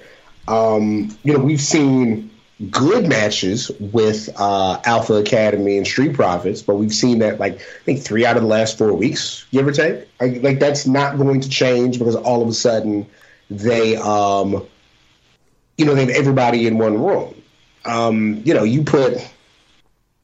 um, 0.48 1.16
you 1.22 1.32
know, 1.32 1.38
we've 1.38 1.60
seen 1.60 2.30
good 2.70 3.08
matches 3.08 3.70
with 3.80 4.28
uh, 4.36 4.80
Alpha 4.84 5.14
Academy 5.14 5.76
and 5.76 5.86
Street 5.86 6.14
Profits, 6.14 6.62
but 6.62 6.76
we've 6.76 6.92
seen 6.92 7.18
that 7.18 7.40
like 7.40 7.54
I 7.54 7.84
think 7.84 8.02
three 8.02 8.24
out 8.24 8.36
of 8.36 8.42
the 8.42 8.48
last 8.48 8.78
four 8.78 8.92
weeks, 8.92 9.46
give 9.50 9.66
or 9.66 9.72
take. 9.72 10.08
Like, 10.20 10.42
like 10.42 10.58
that's 10.60 10.86
not 10.86 11.18
going 11.18 11.40
to 11.40 11.48
change 11.48 11.98
because 11.98 12.16
all 12.16 12.42
of 12.42 12.48
a 12.48 12.52
sudden 12.52 13.06
they, 13.50 13.96
um, 13.96 14.66
you 15.76 15.84
know, 15.84 15.94
they 15.94 16.02
have 16.02 16.10
everybody 16.10 16.66
in 16.66 16.78
one 16.78 17.02
room. 17.02 17.34
Um, 17.84 18.42
you 18.44 18.54
know, 18.54 18.62
you 18.62 18.84
put 18.84 19.18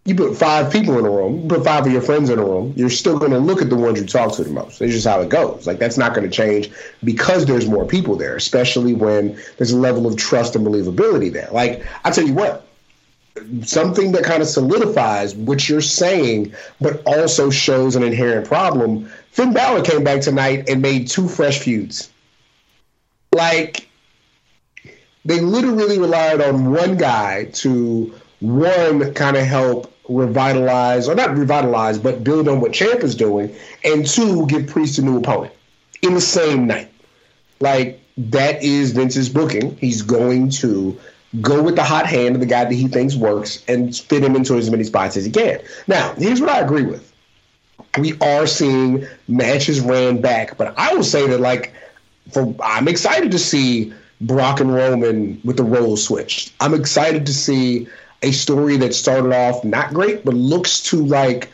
you 0.09 0.15
put 0.15 0.35
five 0.35 0.73
people 0.73 0.99
in 0.99 1.05
a 1.05 1.11
room, 1.11 1.43
you 1.43 1.49
put 1.49 1.65
five 1.65 1.85
of 1.85 1.93
your 1.93 2.01
friends 2.01 2.31
in 2.31 2.39
a 2.39 2.45
room, 2.45 2.73
you're 2.77 2.89
still 2.89 3.19
going 3.19 3.31
to 3.31 3.39
look 3.39 3.61
at 3.61 3.69
the 3.69 3.77
ones 3.77 4.01
you 4.01 4.07
talk 4.07 4.35
to 4.37 4.43
the 4.43 4.51
most. 4.51 4.81
It's 4.81 4.95
just 4.95 5.07
how 5.07 5.21
it 5.21 5.29
goes. 5.29 5.67
Like 5.67 5.79
that's 5.79 5.99
not 5.99 6.15
going 6.15 6.29
to 6.29 6.35
change 6.35 6.71
because 7.05 7.45
there's 7.45 7.69
more 7.69 7.85
people 7.85 8.17
there, 8.17 8.35
especially 8.35 8.95
when 8.95 9.39
there's 9.59 9.73
a 9.73 9.77
level 9.77 10.07
of 10.07 10.17
trust 10.17 10.57
and 10.57 10.67
believability 10.67 11.31
there. 11.31 11.51
Like 11.53 11.85
I 12.05 12.11
tell 12.11 12.27
you 12.27 12.33
what, 12.33 12.67
something 13.63 14.13
that 14.13 14.25
kind 14.25 14.41
of 14.41 14.49
solidifies 14.49 15.35
what 15.35 15.69
you're 15.69 15.83
saying, 15.83 16.55
but 16.81 17.03
also 17.05 17.51
shows 17.51 17.95
an 17.95 18.03
inherent 18.03 18.49
problem. 18.49 19.11
Finn 19.33 19.53
Balor 19.53 19.85
came 19.85 20.05
back 20.05 20.23
tonight 20.23 20.71
and 20.71 20.81
made 20.81 21.09
two 21.09 21.29
fresh 21.29 21.59
feuds. 21.59 22.11
Like 23.33 23.87
they 25.27 25.41
literally 25.41 25.99
relied 25.99 26.41
on 26.41 26.73
one 26.73 26.97
guy 26.97 27.45
to 27.53 28.19
one 28.41 29.13
kind 29.15 29.37
of 29.37 29.45
help 29.45 29.93
revitalize, 30.09 31.09
or 31.09 31.15
not 31.15 31.37
revitalize, 31.37 31.99
but 31.99 32.25
build 32.25 32.49
on 32.49 32.61
what 32.61 32.73
Champ 32.73 33.03
is 33.03 33.15
doing, 33.15 33.55
and 33.85 34.07
two, 34.07 34.47
give 34.47 34.67
Priest 34.67 34.99
a 34.99 35.03
new 35.03 35.19
opponent 35.19 35.53
in 36.03 36.15
the 36.15 36.21
same 36.21 36.67
night. 36.67 36.91
Like, 37.61 38.01
that 38.17 38.63
is 38.63 38.93
Vince's 38.93 39.29
booking. 39.29 39.77
He's 39.77 40.03
going 40.03 40.51
to 40.51 40.99
go 41.41 41.63
with 41.63 41.77
the 41.77 41.85
hot 41.85 42.07
hand 42.07 42.35
of 42.35 42.41
the 42.41 42.47
guy 42.47 42.65
that 42.65 42.73
he 42.73 42.89
thinks 42.89 43.15
works 43.15 43.63
and 43.69 43.95
fit 43.95 44.25
him 44.25 44.35
into 44.35 44.57
as 44.57 44.71
many 44.71 44.85
spots 44.85 45.17
as 45.17 45.25
he 45.25 45.31
can. 45.31 45.61
Now, 45.87 46.15
here's 46.15 46.41
what 46.41 46.51
I 46.51 46.61
agree 46.61 46.85
with. 46.85 47.13
We 47.99 48.19
are 48.21 48.47
seeing 48.47 49.07
matches 49.29 49.81
ran 49.81 50.21
back, 50.21 50.57
but 50.57 50.75
I 50.79 50.95
will 50.95 51.05
say 51.05 51.27
that, 51.27 51.41
like, 51.41 51.75
for 52.33 52.55
I'm 52.63 52.89
excited 52.89 53.31
to 53.33 53.39
see 53.39 53.93
Brock 54.21 54.61
and 54.61 54.75
Roman 54.75 55.41
with 55.45 55.57
the 55.57 55.65
role 55.65 55.97
switched. 55.97 56.53
I'm 56.61 56.75
excited 56.75 57.27
to 57.27 57.33
see 57.33 57.89
a 58.23 58.33
story 58.33 58.77
that 58.79 58.95
started 58.95 59.33
off 59.33 59.65
not 59.65 59.93
great, 59.93 60.25
but 60.25 60.35
looks 60.35 60.81
to 60.85 61.05
like 61.05 61.51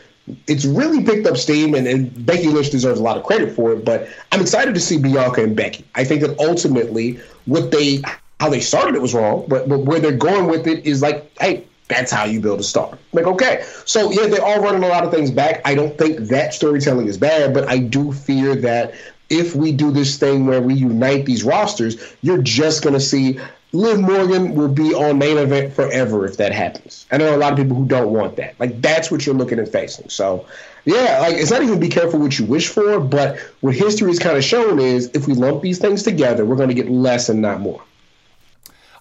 it's 0.47 0.65
really 0.65 1.03
picked 1.03 1.27
up 1.27 1.37
steam, 1.37 1.75
and, 1.75 1.87
and, 1.87 2.25
Becky 2.25 2.47
Lynch 2.47 2.71
deserves 2.71 2.99
a 2.99 3.03
lot 3.03 3.15
of 3.15 3.23
credit 3.23 3.55
for 3.55 3.73
it. 3.73 3.85
But 3.85 4.07
I'm 4.31 4.41
excited 4.41 4.73
to 4.73 4.79
see 4.79 4.97
Bianca 4.97 5.43
and 5.43 5.55
Becky. 5.55 5.85
I 5.93 6.03
think 6.03 6.21
that 6.21 6.39
ultimately, 6.39 7.19
what 7.45 7.71
they 7.71 8.01
how 8.39 8.49
they 8.49 8.59
started 8.59 8.95
it 8.95 9.01
was 9.01 9.13
wrong, 9.13 9.45
but 9.47 9.69
but 9.69 9.79
where 9.79 9.99
they're 9.99 10.11
going 10.11 10.47
with 10.47 10.67
it 10.67 10.85
is 10.85 11.01
like, 11.01 11.31
hey, 11.39 11.65
that's 11.87 12.11
how 12.11 12.25
you 12.25 12.39
build 12.39 12.59
a 12.59 12.63
star. 12.63 12.97
Like, 13.13 13.25
okay, 13.25 13.63
so 13.85 14.11
yeah, 14.11 14.27
they're 14.27 14.43
all 14.43 14.61
running 14.61 14.83
a 14.83 14.87
lot 14.87 15.03
of 15.03 15.11
things 15.11 15.29
back. 15.29 15.61
I 15.65 15.75
don't 15.75 15.97
think 15.97 16.17
that 16.29 16.53
storytelling 16.53 17.07
is 17.07 17.17
bad, 17.17 17.53
but 17.53 17.69
I 17.69 17.77
do 17.77 18.11
fear 18.11 18.55
that 18.55 18.95
if 19.29 19.55
we 19.55 19.71
do 19.71 19.91
this 19.91 20.17
thing 20.17 20.45
where 20.45 20.61
we 20.61 20.73
unite 20.73 21.25
these 21.25 21.43
rosters, 21.43 22.15
you're 22.21 22.41
just 22.41 22.83
going 22.83 22.93
to 22.93 22.99
see 22.99 23.39
Liv 23.73 23.99
Morgan 23.99 24.55
will 24.55 24.69
be 24.69 24.93
on 24.93 25.17
main 25.17 25.37
event 25.37 25.73
forever 25.73 26.25
if 26.25 26.37
that 26.37 26.51
happens. 26.53 27.05
I 27.11 27.17
know 27.17 27.35
a 27.35 27.37
lot 27.37 27.51
of 27.51 27.57
people 27.57 27.75
who 27.75 27.85
don't 27.85 28.11
want 28.11 28.37
that. 28.37 28.59
Like 28.59 28.81
that's 28.81 29.11
what 29.11 29.25
you're 29.25 29.35
looking 29.35 29.59
at 29.59 29.69
facing. 29.69 30.09
So 30.09 30.45
yeah, 30.85 31.19
like 31.19 31.35
it's 31.35 31.51
not 31.51 31.63
even 31.63 31.79
be 31.79 31.89
careful 31.89 32.19
what 32.19 32.37
you 32.39 32.45
wish 32.45 32.69
for, 32.69 32.99
but 32.99 33.37
what 33.61 33.75
history 33.75 34.09
has 34.09 34.19
kind 34.19 34.37
of 34.37 34.43
shown 34.43 34.79
is 34.79 35.09
if 35.13 35.27
we 35.27 35.33
lump 35.33 35.61
these 35.61 35.79
things 35.79 36.03
together, 36.03 36.45
we're 36.45 36.55
going 36.55 36.69
to 36.69 36.75
get 36.75 36.89
less 36.89 37.27
and 37.27 37.41
not 37.41 37.59
more. 37.59 37.83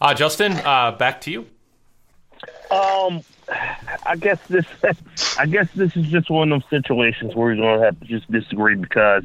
Uh, 0.01 0.13
Justin, 0.15 0.53
uh, 0.53 0.93
back 0.93 1.21
to 1.23 1.31
you. 1.31 1.47
Um, 2.71 3.23
I 4.07 4.17
guess 4.17 4.39
this, 4.49 4.67
I 5.39 5.47
guess 5.47 5.69
this 5.75 5.97
is 5.97 6.07
just 6.07 6.31
one 6.31 6.53
of 6.53 6.63
those 6.63 6.71
situations 6.71 7.35
where 7.35 7.47
we're 7.47 7.57
going 7.57 7.79
to 7.79 7.85
have 7.85 8.01
to 8.01 8.07
just 8.07 8.31
disagree 8.31 8.75
because, 8.75 9.25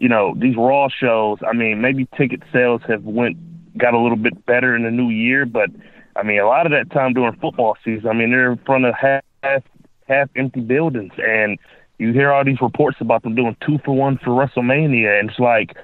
you 0.00 0.08
know, 0.08 0.34
these 0.36 0.56
Raw 0.56 0.88
shows. 0.88 1.38
I 1.46 1.52
mean, 1.52 1.80
maybe 1.80 2.08
ticket 2.16 2.42
sales 2.52 2.82
have 2.88 3.04
went 3.04 3.36
got 3.76 3.94
a 3.94 3.98
little 3.98 4.16
bit 4.16 4.44
better 4.46 4.76
in 4.76 4.82
the 4.82 4.90
new 4.90 5.10
year. 5.10 5.46
But 5.46 5.70
I 6.16 6.22
mean, 6.22 6.40
a 6.40 6.46
lot 6.46 6.66
of 6.66 6.72
that 6.72 6.90
time 6.90 7.12
during 7.14 7.34
football 7.36 7.76
season, 7.84 8.08
I 8.08 8.12
mean, 8.12 8.30
they're 8.30 8.52
in 8.52 8.58
front 8.58 8.84
of 8.84 8.94
half 8.94 9.62
half 10.08 10.28
empty 10.36 10.60
buildings, 10.60 11.12
and 11.18 11.58
you 11.98 12.12
hear 12.12 12.32
all 12.32 12.44
these 12.44 12.60
reports 12.60 12.98
about 13.00 13.22
them 13.22 13.34
doing 13.34 13.56
two 13.66 13.78
for 13.84 13.94
one 13.94 14.18
for 14.18 14.30
WrestleMania, 14.30 15.20
and 15.20 15.30
it's 15.30 15.38
like 15.38 15.76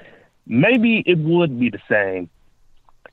maybe 0.46 1.02
it 1.06 1.18
would 1.18 1.58
be 1.58 1.70
the 1.70 1.80
same. 1.88 2.28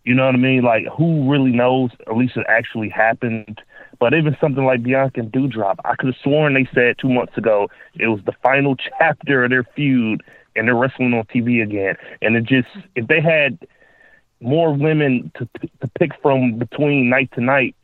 You 0.04 0.14
know 0.14 0.28
what 0.28 0.36
I 0.36 0.38
mean? 0.38 0.62
Like, 0.62 0.86
who 0.96 1.30
really 1.32 1.52
knows? 1.52 1.90
At 2.08 2.16
least 2.16 2.38
it 2.38 2.46
actually 2.48 2.90
happened. 2.90 3.60
But 4.00 4.14
even 4.14 4.38
something 4.40 4.64
like 4.64 4.84
Bianca 4.84 5.22
and 5.22 5.32
Doudrop, 5.32 5.78
I 5.84 5.96
could 5.96 6.08
have 6.08 6.22
sworn 6.22 6.54
they 6.54 6.68
said 6.76 6.98
two 7.00 7.10
months 7.10 7.38
ago 7.38 7.70
it 7.96 8.08
was 8.08 8.20
the 8.26 8.34
final 8.44 8.76
chapter 9.00 9.44
of 9.44 9.50
their 9.50 9.64
feud, 9.76 10.22
and 10.56 10.68
they're 10.68 10.76
wrestling 10.76 11.14
on 11.14 11.26
TV 11.26 11.62
again. 11.64 11.96
And 12.22 12.36
it 12.36 12.44
just, 12.44 12.68
if 12.96 13.08
they 13.08 13.22
had 13.22 13.60
more 14.42 14.74
women 14.74 15.32
to 15.38 15.48
to 15.82 15.88
pick 16.00 16.12
from 16.22 16.58
between 16.58 17.10
night 17.10 17.32
to 17.34 17.42
night, 17.42 17.76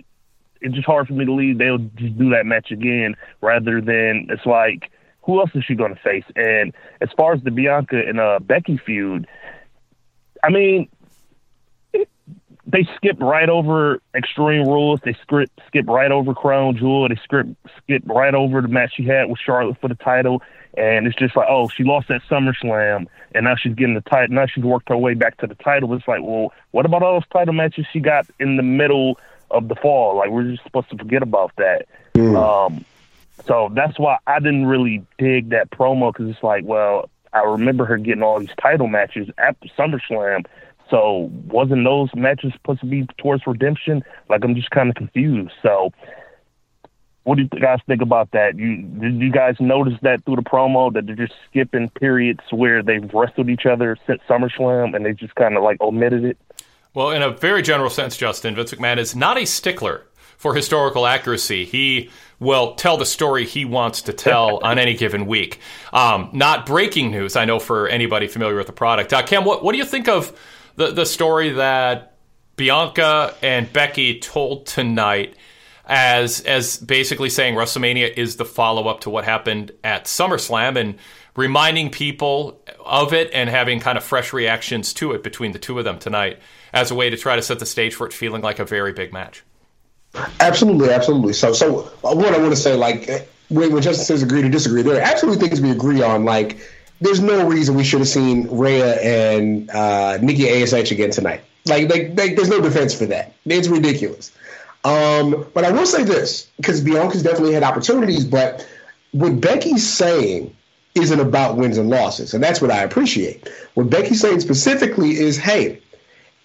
it's 0.62 0.76
just 0.76 0.86
hard 0.86 1.08
for 1.08 1.14
me 1.14 1.26
to 1.26 1.32
believe 1.32 1.58
they'll 1.58 1.78
just 1.78 2.18
do 2.18 2.30
that 2.32 2.46
match 2.46 2.72
again 2.72 3.16
rather 3.42 3.82
than 3.82 4.28
it's 4.30 4.46
like 4.46 4.92
who 5.24 5.40
else 5.40 5.52
is 5.54 5.64
she 5.64 5.76
going 5.76 5.94
to 5.94 6.02
face? 6.02 6.26
And 6.36 6.74
as 7.00 7.10
far 7.16 7.34
as 7.34 7.44
the 7.44 7.52
Bianca 7.52 8.02
and 8.08 8.20
uh, 8.20 8.40
Becky 8.40 8.78
feud, 8.84 9.28
I 10.44 10.50
mean, 10.50 10.90
they 12.66 12.88
skip 12.96 13.20
right 13.20 13.50
over 13.50 14.02
Extreme 14.16 14.68
Rules. 14.68 15.00
They 15.04 15.16
skip 15.22 15.50
skip 15.68 15.88
right 15.88 16.12
over 16.12 16.34
Crown 16.34 16.78
Jewel. 16.78 17.08
They 17.10 17.20
skip 17.24 17.48
skip 17.78 18.04
right 18.06 18.34
over 18.34 18.62
the 18.62 18.68
match 18.68 18.94
she 18.96 19.06
had 19.06 19.26
with 19.26 19.40
Charlotte 19.44 19.78
for 19.80 19.88
the 19.88 19.96
title. 19.96 20.42
And 20.78 21.06
it's 21.06 21.18
just 21.18 21.36
like, 21.36 21.48
oh, 21.50 21.68
she 21.68 21.84
lost 21.84 22.08
that 22.08 22.22
SummerSlam, 22.30 23.08
and 23.36 23.46
now 23.46 23.56
she's 23.56 23.76
getting 23.76 23.96
the 23.96 24.02
title. 24.02 24.34
Now 24.34 24.46
she's 24.46 24.64
worked 24.64 24.88
her 24.90 24.98
way 24.98 25.16
back 25.16 25.38
to 25.38 25.48
the 25.48 25.56
title. 25.56 25.94
It's 25.94 26.08
like, 26.08 26.22
well, 26.24 26.54
what 26.72 26.86
about 26.86 27.04
all 27.04 27.16
those 27.16 27.28
title 27.34 27.54
matches 27.54 27.86
she 27.92 28.00
got 28.00 28.26
in 28.40 28.56
the 28.56 28.64
middle 28.64 29.20
of 29.50 29.68
the 29.68 29.76
fall? 29.76 30.18
Like, 30.18 30.30
we're 30.30 30.50
just 30.50 30.64
supposed 30.64 30.90
to 30.92 30.98
forget 30.98 31.24
about 31.24 31.52
that. 31.58 31.88
Mm. 32.16 32.38
Um, 32.38 32.86
so 33.46 33.70
that's 33.74 34.00
why 34.00 34.18
I 34.28 34.40
didn't 34.40 34.66
really 34.66 35.06
dig 35.18 35.50
that 35.50 35.72
promo 35.72 36.14
because 36.14 36.30
it's 36.30 36.44
like, 36.44 36.64
well, 36.66 37.10
I 37.34 37.40
remember 37.44 37.86
her 37.86 37.98
getting 37.98 38.24
all 38.24 38.40
these 38.40 38.50
title 38.62 38.88
matches 38.88 39.30
after 39.38 39.68
SummerSlam. 39.78 40.46
So 40.90 41.30
wasn't 41.48 41.86
those 41.86 42.10
matches 42.16 42.52
supposed 42.54 42.82
to 42.82 42.86
be 42.86 43.08
towards 43.18 43.48
redemption? 43.48 44.04
Like 44.30 44.44
I'm 44.44 44.56
just 44.56 44.70
kind 44.72 44.90
of 44.90 44.96
confused. 44.96 45.54
So 45.62 45.92
what 47.24 47.36
do 47.36 47.44
you 47.44 47.60
guys 47.60 47.80
think 47.86 48.02
about 48.02 48.32
that? 48.32 48.58
You 48.58 48.78
did 48.78 49.16
you 49.16 49.32
guys 49.32 49.56
notice 49.60 49.94
that 50.02 50.26
through 50.26 50.38
the 50.38 50.42
promo 50.42 50.92
that 50.94 51.06
they're 51.06 51.16
just 51.16 51.34
skipping 51.50 51.90
periods 51.90 52.42
where 52.50 52.82
they've 52.82 53.14
wrestled 53.14 53.50
each 53.50 53.66
other 53.66 53.96
since 54.08 54.22
SummerSlam 54.28 54.96
and 54.96 55.06
they 55.06 55.14
just 55.14 55.36
kind 55.36 55.56
of 55.56 55.64
like 55.64 55.80
omitted 55.82 56.24
it? 56.24 56.38
Well, 56.94 57.12
in 57.12 57.22
a 57.22 57.30
very 57.30 57.62
general 57.62 57.90
sense, 57.90 58.18
Justin 58.18 58.56
Vince 58.56 58.74
McMahon 58.74 58.98
is 58.98 59.16
not 59.16 59.38
a 59.38 59.46
stickler 59.46 60.06
for 60.38 60.56
historical 60.56 61.06
accuracy. 61.06 61.64
He 61.64 62.10
will 62.40 62.74
tell 62.74 62.98
the 62.98 63.06
story 63.06 63.46
he 63.46 63.66
wants 63.66 64.02
to 64.04 64.14
tell 64.14 64.58
on 64.64 64.80
any 64.80 64.96
given 64.96 65.28
week. 65.28 65.60
Um, 65.94 66.32
not 66.34 66.66
breaking 66.66 67.12
news, 67.12 67.36
I 67.36 67.46
know 67.46 67.60
for 67.60 67.88
anybody 67.88 68.28
familiar 68.28 68.56
with 68.56 68.68
the 68.68 68.74
product. 68.74 69.14
Uh, 69.14 69.22
Cam, 69.22 69.46
what 69.46 69.64
what 69.64 69.74
do 69.74 69.78
you 69.78 69.86
think 69.86 70.08
of 70.08 70.38
the 70.76 70.92
the 70.92 71.06
story 71.06 71.52
that 71.52 72.18
Bianca 72.56 73.36
and 73.44 73.72
Becky 73.72 74.20
told 74.20 74.66
tonight? 74.66 75.36
As 75.92 76.40
as 76.42 76.78
basically 76.78 77.30
saying 77.30 77.54
WrestleMania 77.54 78.18
is 78.18 78.38
the 78.38 78.46
follow 78.46 78.88
up 78.88 79.02
to 79.02 79.10
what 79.10 79.26
happened 79.26 79.74
at 79.84 80.06
SummerSlam 80.06 80.78
and 80.78 80.96
reminding 81.36 81.90
people 81.90 82.62
of 82.86 83.14
it 83.14 83.30
and 83.34 83.50
having 83.50 83.82
kind 83.82 83.98
of 83.98 84.04
fresh 84.04 84.32
reactions 84.32 84.94
to 84.94 85.12
it 85.12 85.22
between 85.22 85.52
the 85.52 85.60
two 85.60 85.78
of 85.78 85.84
them 85.84 86.00
tonight 86.00 86.40
as 86.74 86.92
a 86.92 86.96
way 86.96 87.10
to 87.10 87.18
try 87.18 87.36
to 87.36 87.42
set 87.42 87.60
the 87.60 87.66
stage 87.66 87.94
for 87.94 88.08
it 88.08 88.14
feeling 88.14 88.42
like 88.42 88.58
a 88.58 88.66
very 88.66 88.94
big 88.94 89.12
match. 89.12 89.44
Absolutely, 90.40 90.90
absolutely. 90.92 91.34
So, 91.34 91.52
so 91.52 91.84
what 92.02 92.34
I 92.34 92.38
want 92.38 92.52
to 92.52 92.60
say, 92.60 92.76
like 92.76 93.28
when, 93.50 93.74
when 93.74 93.82
Justin 93.82 94.06
says 94.06 94.24
agree 94.24 94.42
to 94.42 94.50
disagree, 94.50 94.82
there 94.82 94.96
are 94.96 95.02
absolutely 95.02 95.46
things 95.46 95.60
we 95.60 95.72
agree 95.72 96.02
on. 96.02 96.24
Like, 96.24 96.58
there's 97.02 97.20
no 97.20 97.48
reason 97.48 97.76
we 97.76 97.84
should 97.84 98.00
have 98.00 98.08
seen 98.08 98.48
Rhea 98.50 98.96
and 99.02 99.70
uh, 99.72 100.20
Nikki 100.22 100.50
Ash 100.50 100.92
again 100.92 101.12
tonight. 101.12 101.42
Like, 101.66 101.90
like, 101.90 102.18
like, 102.18 102.36
there's 102.36 102.50
no 102.50 102.62
defense 102.62 102.94
for 102.94 103.06
that. 103.08 103.34
It's 103.46 103.68
ridiculous. 103.68 104.32
Um, 104.84 105.46
but 105.54 105.64
I 105.64 105.72
will 105.72 105.86
say 105.86 106.04
this 106.04 106.48
because 106.58 106.82
Bianca's 106.82 107.24
definitely 107.24 107.54
had 107.54 107.64
opportunities, 107.64 108.26
but 108.26 108.68
what 109.12 109.40
Becky's 109.40 109.88
saying 109.88 110.56
isn't 110.96 111.20
about 111.20 111.58
wins 111.58 111.78
and 111.78 111.90
losses, 111.90 112.34
and 112.34 112.44
that's 112.44 112.62
what 112.62 112.72
I 112.72 112.84
appreciate. 112.84 113.48
What 113.76 113.90
Becky's 113.90 114.22
saying 114.22 114.40
specifically 114.40 115.12
is, 115.12 115.38
hey, 115.38 115.82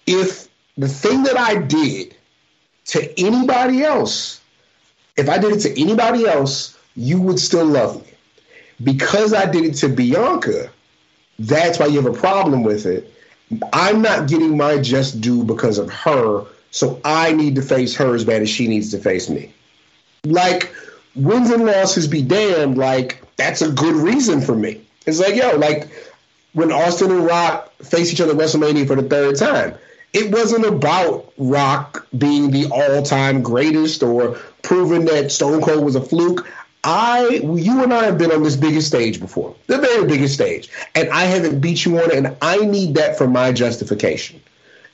if 0.05 0.47
the 0.77 0.87
thing 0.87 1.23
that 1.23 1.37
I 1.37 1.55
did 1.55 2.15
to 2.85 3.19
anybody 3.19 3.83
else, 3.83 4.39
if 5.17 5.29
I 5.29 5.37
did 5.37 5.53
it 5.53 5.59
to 5.61 5.81
anybody 5.81 6.25
else, 6.25 6.77
you 6.95 7.19
would 7.21 7.39
still 7.39 7.65
love 7.65 8.05
me. 8.05 8.13
Because 8.83 9.33
I 9.33 9.45
did 9.49 9.65
it 9.65 9.73
to 9.75 9.89
Bianca, 9.89 10.69
that's 11.39 11.79
why 11.79 11.87
you 11.87 12.01
have 12.01 12.13
a 12.13 12.17
problem 12.17 12.63
with 12.63 12.85
it. 12.85 13.11
I'm 13.73 14.01
not 14.01 14.27
getting 14.27 14.55
my 14.57 14.77
just 14.77 15.19
due 15.21 15.43
because 15.43 15.77
of 15.77 15.89
her, 15.89 16.45
so 16.71 16.99
I 17.03 17.33
need 17.33 17.55
to 17.55 17.61
face 17.61 17.95
her 17.95 18.13
as 18.15 18.23
bad 18.23 18.41
as 18.41 18.49
she 18.49 18.67
needs 18.67 18.91
to 18.91 18.97
face 18.97 19.29
me. 19.29 19.53
Like, 20.23 20.73
wins 21.15 21.49
and 21.49 21.65
losses 21.65 22.07
be 22.07 22.21
damned, 22.21 22.77
like, 22.77 23.21
that's 23.37 23.61
a 23.61 23.71
good 23.71 23.95
reason 23.95 24.41
for 24.41 24.55
me. 24.55 24.81
It's 25.05 25.19
like, 25.19 25.35
yo, 25.35 25.55
like 25.55 25.89
when 26.53 26.71
Austin 26.71 27.11
and 27.11 27.25
Rock 27.25 27.71
face 27.77 28.11
each 28.11 28.19
other 28.19 28.31
at 28.31 28.37
WrestleMania 28.37 28.87
for 28.87 28.95
the 28.95 29.07
third 29.07 29.37
time, 29.37 29.75
it 30.13 30.31
wasn't 30.31 30.65
about 30.65 31.31
Rock 31.37 32.07
being 32.17 32.51
the 32.51 32.65
all-time 32.71 33.41
greatest 33.41 34.01
or 34.01 34.37
proving 34.63 35.05
that 35.05 35.31
Stone 35.31 35.61
Cold 35.61 35.85
was 35.85 35.95
a 35.95 36.01
fluke. 36.01 36.47
I, 36.83 37.27
you 37.43 37.83
and 37.83 37.93
I 37.93 38.05
have 38.05 38.17
been 38.17 38.31
on 38.31 38.43
this 38.43 38.55
biggest 38.55 38.87
stage 38.87 39.19
before, 39.19 39.55
the 39.67 39.77
very 39.77 40.07
biggest 40.07 40.33
stage, 40.33 40.69
and 40.95 41.09
I 41.09 41.23
haven't 41.23 41.59
beat 41.59 41.85
you 41.85 41.99
on 41.99 42.11
it, 42.11 42.17
and 42.17 42.35
I 42.41 42.57
need 42.57 42.95
that 42.95 43.17
for 43.17 43.27
my 43.27 43.51
justification. 43.51 44.41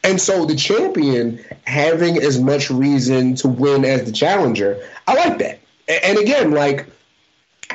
And 0.03 0.19
so 0.19 0.45
the 0.45 0.55
champion 0.55 1.43
having 1.65 2.17
as 2.17 2.39
much 2.39 2.69
reason 2.69 3.35
to 3.35 3.47
win 3.47 3.85
as 3.85 4.03
the 4.03 4.11
challenger, 4.11 4.77
I 5.07 5.13
like 5.13 5.39
that. 5.39 5.59
And 5.87 6.17
again, 6.17 6.51
like 6.51 6.87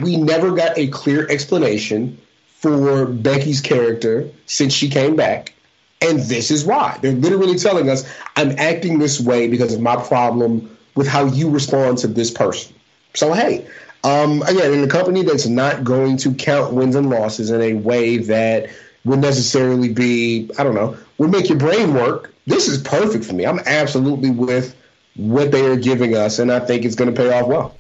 we 0.03 0.17
never 0.17 0.53
got 0.53 0.77
a 0.77 0.89
clear 0.89 1.29
explanation 1.31 2.19
for 2.47 3.07
Becky's 3.07 3.61
character 3.61 4.29
since 4.47 4.73
she 4.73 4.89
came 4.89 5.17
back. 5.17 5.55
And 6.01 6.21
this 6.21 6.51
is 6.51 6.65
why. 6.65 6.99
They're 7.01 7.13
literally 7.13 7.59
telling 7.59 7.91
us, 7.91 8.09
I'm 8.37 8.53
acting 8.59 8.99
this 8.99 9.21
way 9.21 9.49
because 9.49 9.75
of 9.75 9.81
my 9.81 9.97
problem 9.97 10.77
with 10.95 11.09
how 11.09 11.25
you 11.27 11.51
respond 11.51 11.99
to 11.99 12.09
this 12.09 12.31
person. 12.31 12.75
So, 13.15 13.33
hey, 13.33 13.67
um, 14.05 14.43
again, 14.43 14.73
in 14.73 14.85
a 14.85 14.89
company 14.89 15.23
that's 15.23 15.47
not 15.47 15.83
going 15.83 16.17
to 16.19 16.35
count 16.35 16.73
wins 16.73 16.95
and 16.95 17.11
losses 17.11 17.51
in 17.51 17.61
a 17.61 17.75
way 17.75 18.19
that 18.19 18.69
would 19.05 19.19
necessarily 19.19 19.93
be, 19.93 20.51
I 20.59 20.63
don't 20.63 20.75
know, 20.75 20.97
would 21.19 21.31
make 21.31 21.49
your 21.49 21.59
brain 21.59 21.95
work, 21.95 22.33
this 22.47 22.69
is 22.69 22.81
perfect 22.81 23.25
for 23.25 23.35
me. 23.35 23.45
I'm 23.45 23.61
absolutely 23.61 24.31
with 24.31 24.75
what 25.17 25.51
they 25.51 25.67
are 25.67 25.77
giving 25.77 26.17
us, 26.17 26.39
and 26.39 26.51
I 26.51 26.61
think 26.61 26.85
it's 26.85 26.95
going 26.95 27.13
to 27.13 27.17
pay 27.17 27.33
off 27.33 27.47
well. 27.49 27.77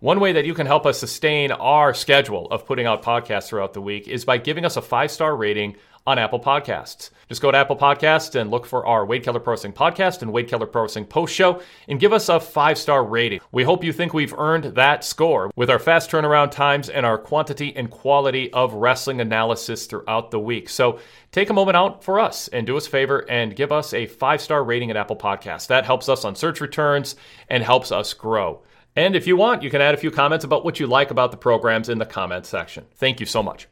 One 0.00 0.20
way 0.20 0.32
that 0.32 0.44
you 0.44 0.52
can 0.52 0.66
help 0.66 0.84
us 0.84 0.98
sustain 0.98 1.50
our 1.50 1.94
schedule 1.94 2.46
of 2.50 2.66
putting 2.66 2.84
out 2.84 3.02
podcasts 3.02 3.48
throughout 3.48 3.72
the 3.72 3.80
week 3.80 4.06
is 4.06 4.26
by 4.26 4.36
giving 4.36 4.66
us 4.66 4.76
a 4.76 4.82
five 4.82 5.10
star 5.10 5.34
rating 5.34 5.76
on 6.06 6.18
Apple 6.18 6.40
Podcasts. 6.40 7.10
Just 7.28 7.40
go 7.40 7.50
to 7.50 7.56
Apple 7.56 7.76
Podcasts 7.76 8.38
and 8.38 8.50
look 8.50 8.66
for 8.66 8.86
our 8.86 9.06
Wade 9.06 9.22
Keller 9.24 9.40
Wrestling 9.40 9.72
podcast 9.72 10.22
and 10.22 10.32
Wade 10.32 10.48
Keller 10.48 10.66
Pro 10.66 10.82
Wrestling 10.82 11.06
post 11.06 11.34
show 11.34 11.62
and 11.88 11.98
give 11.98 12.12
us 12.12 12.28
a 12.28 12.38
five 12.38 12.76
star 12.76 13.04
rating. 13.04 13.40
We 13.52 13.64
hope 13.64 13.82
you 13.82 13.92
think 13.92 14.12
we've 14.12 14.34
earned 14.38 14.64
that 14.76 15.04
score 15.04 15.50
with 15.56 15.70
our 15.70 15.78
fast 15.78 16.10
turnaround 16.10 16.50
times 16.50 16.88
and 16.90 17.06
our 17.06 17.16
quantity 17.16 17.74
and 17.74 17.90
quality 17.90 18.52
of 18.52 18.74
wrestling 18.74 19.20
analysis 19.20 19.86
throughout 19.86 20.30
the 20.30 20.40
week. 20.40 20.68
So 20.68 20.98
take 21.32 21.50
a 21.50 21.54
moment 21.54 21.76
out 21.76 22.04
for 22.04 22.20
us 22.20 22.48
and 22.48 22.66
do 22.66 22.76
us 22.76 22.86
a 22.86 22.90
favor 22.90 23.24
and 23.30 23.56
give 23.56 23.72
us 23.72 23.94
a 23.94 24.06
five 24.06 24.40
star 24.40 24.62
rating 24.62 24.90
at 24.90 24.96
Apple 24.96 25.16
Podcasts. 25.16 25.68
That 25.68 25.86
helps 25.86 26.08
us 26.08 26.24
on 26.24 26.36
search 26.36 26.60
returns 26.60 27.16
and 27.48 27.62
helps 27.62 27.90
us 27.90 28.12
grow. 28.12 28.62
And 28.96 29.16
if 29.16 29.26
you 29.26 29.36
want, 29.36 29.62
you 29.62 29.70
can 29.70 29.80
add 29.80 29.94
a 29.94 29.98
few 29.98 30.10
comments 30.10 30.44
about 30.44 30.64
what 30.64 30.78
you 30.78 30.86
like 30.86 31.10
about 31.10 31.30
the 31.32 31.36
programs 31.36 31.88
in 31.88 31.98
the 31.98 32.06
comments 32.06 32.48
section. 32.48 32.84
Thank 32.94 33.18
you 33.18 33.26
so 33.26 33.42
much. 33.42 33.66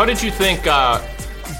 How 0.00 0.06
did 0.06 0.22
you 0.22 0.30
think? 0.30 0.66
Uh, 0.66 0.98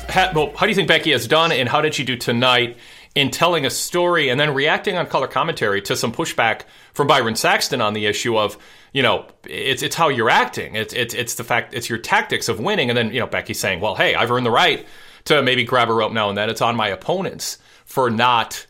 ha, 0.09 0.33
well, 0.35 0.51
how 0.57 0.65
do 0.65 0.71
you 0.71 0.75
think 0.75 0.89
Becky 0.89 1.13
has 1.13 1.29
done, 1.29 1.53
and 1.53 1.69
how 1.69 1.83
did 1.83 1.95
she 1.95 2.05
do 2.05 2.17
tonight 2.17 2.79
in 3.15 3.31
telling 3.31 3.67
a 3.67 3.71
story 3.71 4.31
and 4.31 4.41
then 4.41 4.55
reacting 4.55 4.97
on 4.97 5.05
color 5.09 5.29
commentary 5.29 5.83
to 5.83 5.95
some 5.95 6.11
pushback 6.11 6.63
from 6.95 7.07
Byron 7.07 7.37
Saxton 7.37 7.83
on 7.83 7.93
the 7.93 8.07
issue 8.07 8.39
of, 8.39 8.57
you 8.95 9.03
know, 9.03 9.27
it's 9.45 9.83
it's 9.83 9.95
how 9.95 10.09
you're 10.09 10.31
acting, 10.31 10.75
it's 10.75 10.95
it's 10.95 11.13
it's 11.13 11.35
the 11.35 11.45
fact, 11.45 11.75
it's 11.75 11.91
your 11.91 11.99
tactics 11.99 12.49
of 12.49 12.59
winning, 12.59 12.89
and 12.89 12.97
then 12.97 13.13
you 13.13 13.21
know 13.21 13.27
Becky 13.27 13.53
saying, 13.53 13.79
well, 13.79 13.95
hey, 13.95 14.15
I've 14.15 14.31
earned 14.31 14.47
the 14.47 14.51
right 14.51 14.87
to 15.25 15.43
maybe 15.43 15.63
grab 15.65 15.91
a 15.91 15.93
rope 15.93 16.13
now 16.13 16.31
and 16.31 16.39
then. 16.39 16.49
It's 16.49 16.63
on 16.63 16.77
my 16.77 16.89
opponents 16.89 17.59
for 17.85 18.11
not 18.11 18.67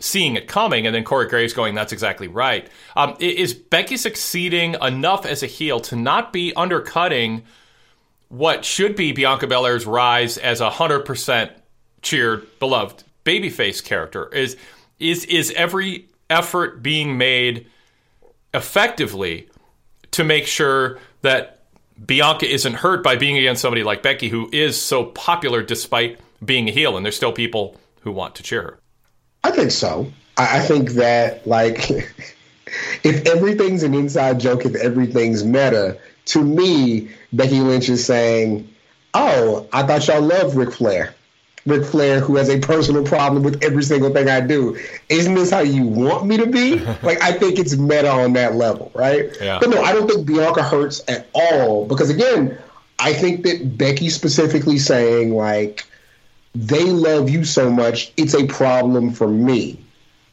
seeing 0.00 0.36
it 0.36 0.48
coming. 0.48 0.86
And 0.86 0.94
then 0.94 1.02
Corey 1.02 1.28
Graves 1.28 1.54
going, 1.54 1.74
that's 1.74 1.94
exactly 1.94 2.28
right. 2.28 2.68
Um, 2.94 3.16
is 3.20 3.54
Becky 3.54 3.96
succeeding 3.96 4.76
enough 4.82 5.24
as 5.24 5.42
a 5.42 5.46
heel 5.46 5.80
to 5.80 5.96
not 5.96 6.30
be 6.30 6.52
undercutting 6.54 7.44
what 8.32 8.64
should 8.64 8.96
be 8.96 9.12
Bianca 9.12 9.46
Belair's 9.46 9.84
rise 9.84 10.38
as 10.38 10.62
a 10.62 10.70
100% 10.70 11.50
cheered, 12.00 12.58
beloved 12.58 13.04
babyface 13.26 13.84
character? 13.84 14.26
Is, 14.30 14.56
is, 14.98 15.26
is 15.26 15.52
every 15.54 16.08
effort 16.30 16.82
being 16.82 17.18
made 17.18 17.66
effectively 18.54 19.50
to 20.12 20.24
make 20.24 20.46
sure 20.46 20.98
that 21.20 21.60
Bianca 22.06 22.50
isn't 22.50 22.72
hurt 22.72 23.04
by 23.04 23.16
being 23.16 23.36
against 23.36 23.60
somebody 23.60 23.84
like 23.84 24.02
Becky, 24.02 24.30
who 24.30 24.48
is 24.50 24.80
so 24.80 25.04
popular 25.04 25.62
despite 25.62 26.18
being 26.42 26.70
a 26.70 26.72
heel, 26.72 26.96
and 26.96 27.04
there's 27.04 27.16
still 27.16 27.32
people 27.32 27.78
who 28.00 28.10
want 28.10 28.34
to 28.36 28.42
cheer 28.42 28.62
her. 28.62 28.78
I 29.44 29.50
think 29.50 29.70
so. 29.70 30.10
I 30.38 30.60
think 30.60 30.92
that 30.92 31.46
like 31.46 31.90
if 33.04 33.26
everything's 33.26 33.82
an 33.82 33.92
inside 33.92 34.40
joke, 34.40 34.64
if 34.64 34.74
everything's 34.76 35.44
meta, 35.44 35.98
to 36.26 36.42
me, 36.42 37.08
Becky 37.32 37.60
Lynch 37.60 37.88
is 37.88 38.04
saying, 38.04 38.68
"Oh, 39.14 39.66
I 39.72 39.82
thought 39.82 40.06
y'all 40.06 40.22
loved 40.22 40.56
Ric 40.56 40.72
Flair." 40.72 41.14
Ric 41.64 41.84
Flair, 41.84 42.20
who 42.20 42.36
has 42.36 42.48
a 42.48 42.58
personal 42.58 43.04
problem 43.04 43.42
with 43.44 43.62
every 43.62 43.84
single 43.84 44.12
thing 44.12 44.28
I 44.28 44.40
do. 44.40 44.76
Isn't 45.08 45.34
this 45.34 45.50
how 45.50 45.60
you 45.60 45.84
want 45.84 46.26
me 46.26 46.36
to 46.38 46.46
be? 46.46 46.78
like, 47.02 47.22
I 47.22 47.32
think 47.32 47.58
it's 47.58 47.76
meta 47.76 48.10
on 48.10 48.32
that 48.32 48.56
level, 48.56 48.90
right? 48.94 49.30
Yeah. 49.40 49.60
But 49.60 49.70
no, 49.70 49.80
I 49.80 49.92
don't 49.92 50.08
think 50.08 50.26
Bianca 50.26 50.62
hurts 50.62 51.02
at 51.06 51.28
all 51.34 51.86
because, 51.86 52.10
again, 52.10 52.58
I 52.98 53.12
think 53.12 53.44
that 53.44 53.78
Becky 53.78 54.08
specifically 54.08 54.78
saying, 54.78 55.34
like, 55.34 55.84
they 56.54 56.84
love 56.84 57.30
you 57.30 57.44
so 57.44 57.70
much, 57.70 58.12
it's 58.16 58.34
a 58.34 58.46
problem 58.46 59.12
for 59.12 59.28
me. 59.28 59.81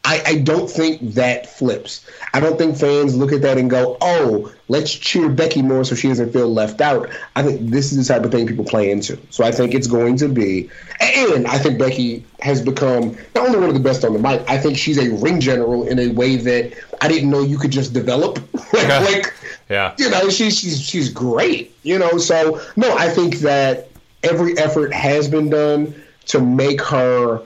I, 0.04 0.22
I, 0.26 0.34
don't 0.38 0.68
think 0.70 1.14
that 1.14 1.46
flips. 1.46 2.06
I 2.32 2.40
don't 2.40 2.56
think 2.56 2.76
fans 2.76 3.14
look 3.16 3.32
at 3.32 3.42
that 3.42 3.58
and 3.58 3.68
go, 3.68 3.98
oh, 4.00 4.52
let's 4.68 4.94
cheer 4.94 5.28
Becky 5.28 5.60
more 5.60 5.84
so 5.84 5.94
she 5.94 6.08
doesn't 6.08 6.32
feel 6.32 6.48
left 6.48 6.80
out. 6.80 7.10
I 7.36 7.42
think 7.42 7.70
this 7.70 7.92
is 7.92 8.06
the 8.06 8.14
type 8.14 8.24
of 8.24 8.32
thing 8.32 8.46
people 8.46 8.64
play 8.64 8.90
into. 8.90 9.18
So 9.28 9.44
I 9.44 9.52
think 9.52 9.74
it's 9.74 9.86
going 9.86 10.16
to 10.16 10.28
be, 10.28 10.70
and 11.00 11.46
I 11.46 11.58
think 11.58 11.78
Becky 11.78 12.24
has 12.40 12.62
become 12.62 13.16
not 13.34 13.46
only 13.46 13.58
one 13.58 13.68
of 13.68 13.74
the 13.74 13.80
best 13.80 14.04
on 14.04 14.14
the 14.14 14.18
mic, 14.18 14.42
I 14.48 14.56
think 14.56 14.78
she's 14.78 14.96
a 14.96 15.10
ring 15.22 15.38
general 15.38 15.86
in 15.86 15.98
a 15.98 16.08
way 16.08 16.36
that 16.36 16.72
I 17.02 17.08
didn't 17.08 17.28
know 17.28 17.42
you 17.42 17.58
could 17.58 17.72
just 17.72 17.92
develop. 17.92 18.38
like, 18.72 18.88
like, 18.88 19.34
yeah. 19.68 19.94
you 19.98 20.08
know, 20.08 20.30
she's, 20.30 20.58
she's, 20.58 20.80
she's 20.80 21.10
great, 21.10 21.76
you 21.82 21.98
know? 21.98 22.16
So, 22.16 22.60
no, 22.74 22.96
I 22.96 23.10
think 23.10 23.36
that 23.40 23.90
every 24.22 24.56
effort 24.56 24.94
has 24.94 25.28
been 25.28 25.50
done 25.50 25.94
to 26.26 26.40
make 26.40 26.80
her 26.80 27.42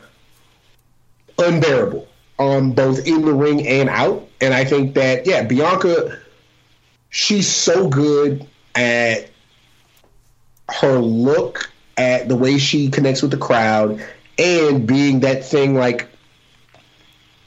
unbearable 1.39 2.07
um, 2.39 2.73
both 2.73 3.07
in 3.07 3.25
the 3.25 3.33
ring 3.33 3.67
and 3.67 3.89
out. 3.89 4.29
And 4.41 4.53
I 4.53 4.65
think 4.65 4.95
that, 4.95 5.27
yeah, 5.27 5.43
Bianca, 5.43 6.19
she's 7.11 7.49
so 7.49 7.89
good 7.89 8.47
at 8.75 9.31
her 10.69 10.99
look, 10.99 11.71
at 11.97 12.29
the 12.29 12.37
way 12.37 12.59
she 12.59 12.91
connects 12.91 13.23
with 13.23 13.31
the 13.31 13.37
crowd, 13.37 14.05
and 14.39 14.87
being 14.87 15.21
that 15.21 15.45
thing 15.45 15.77
like, 15.77 16.09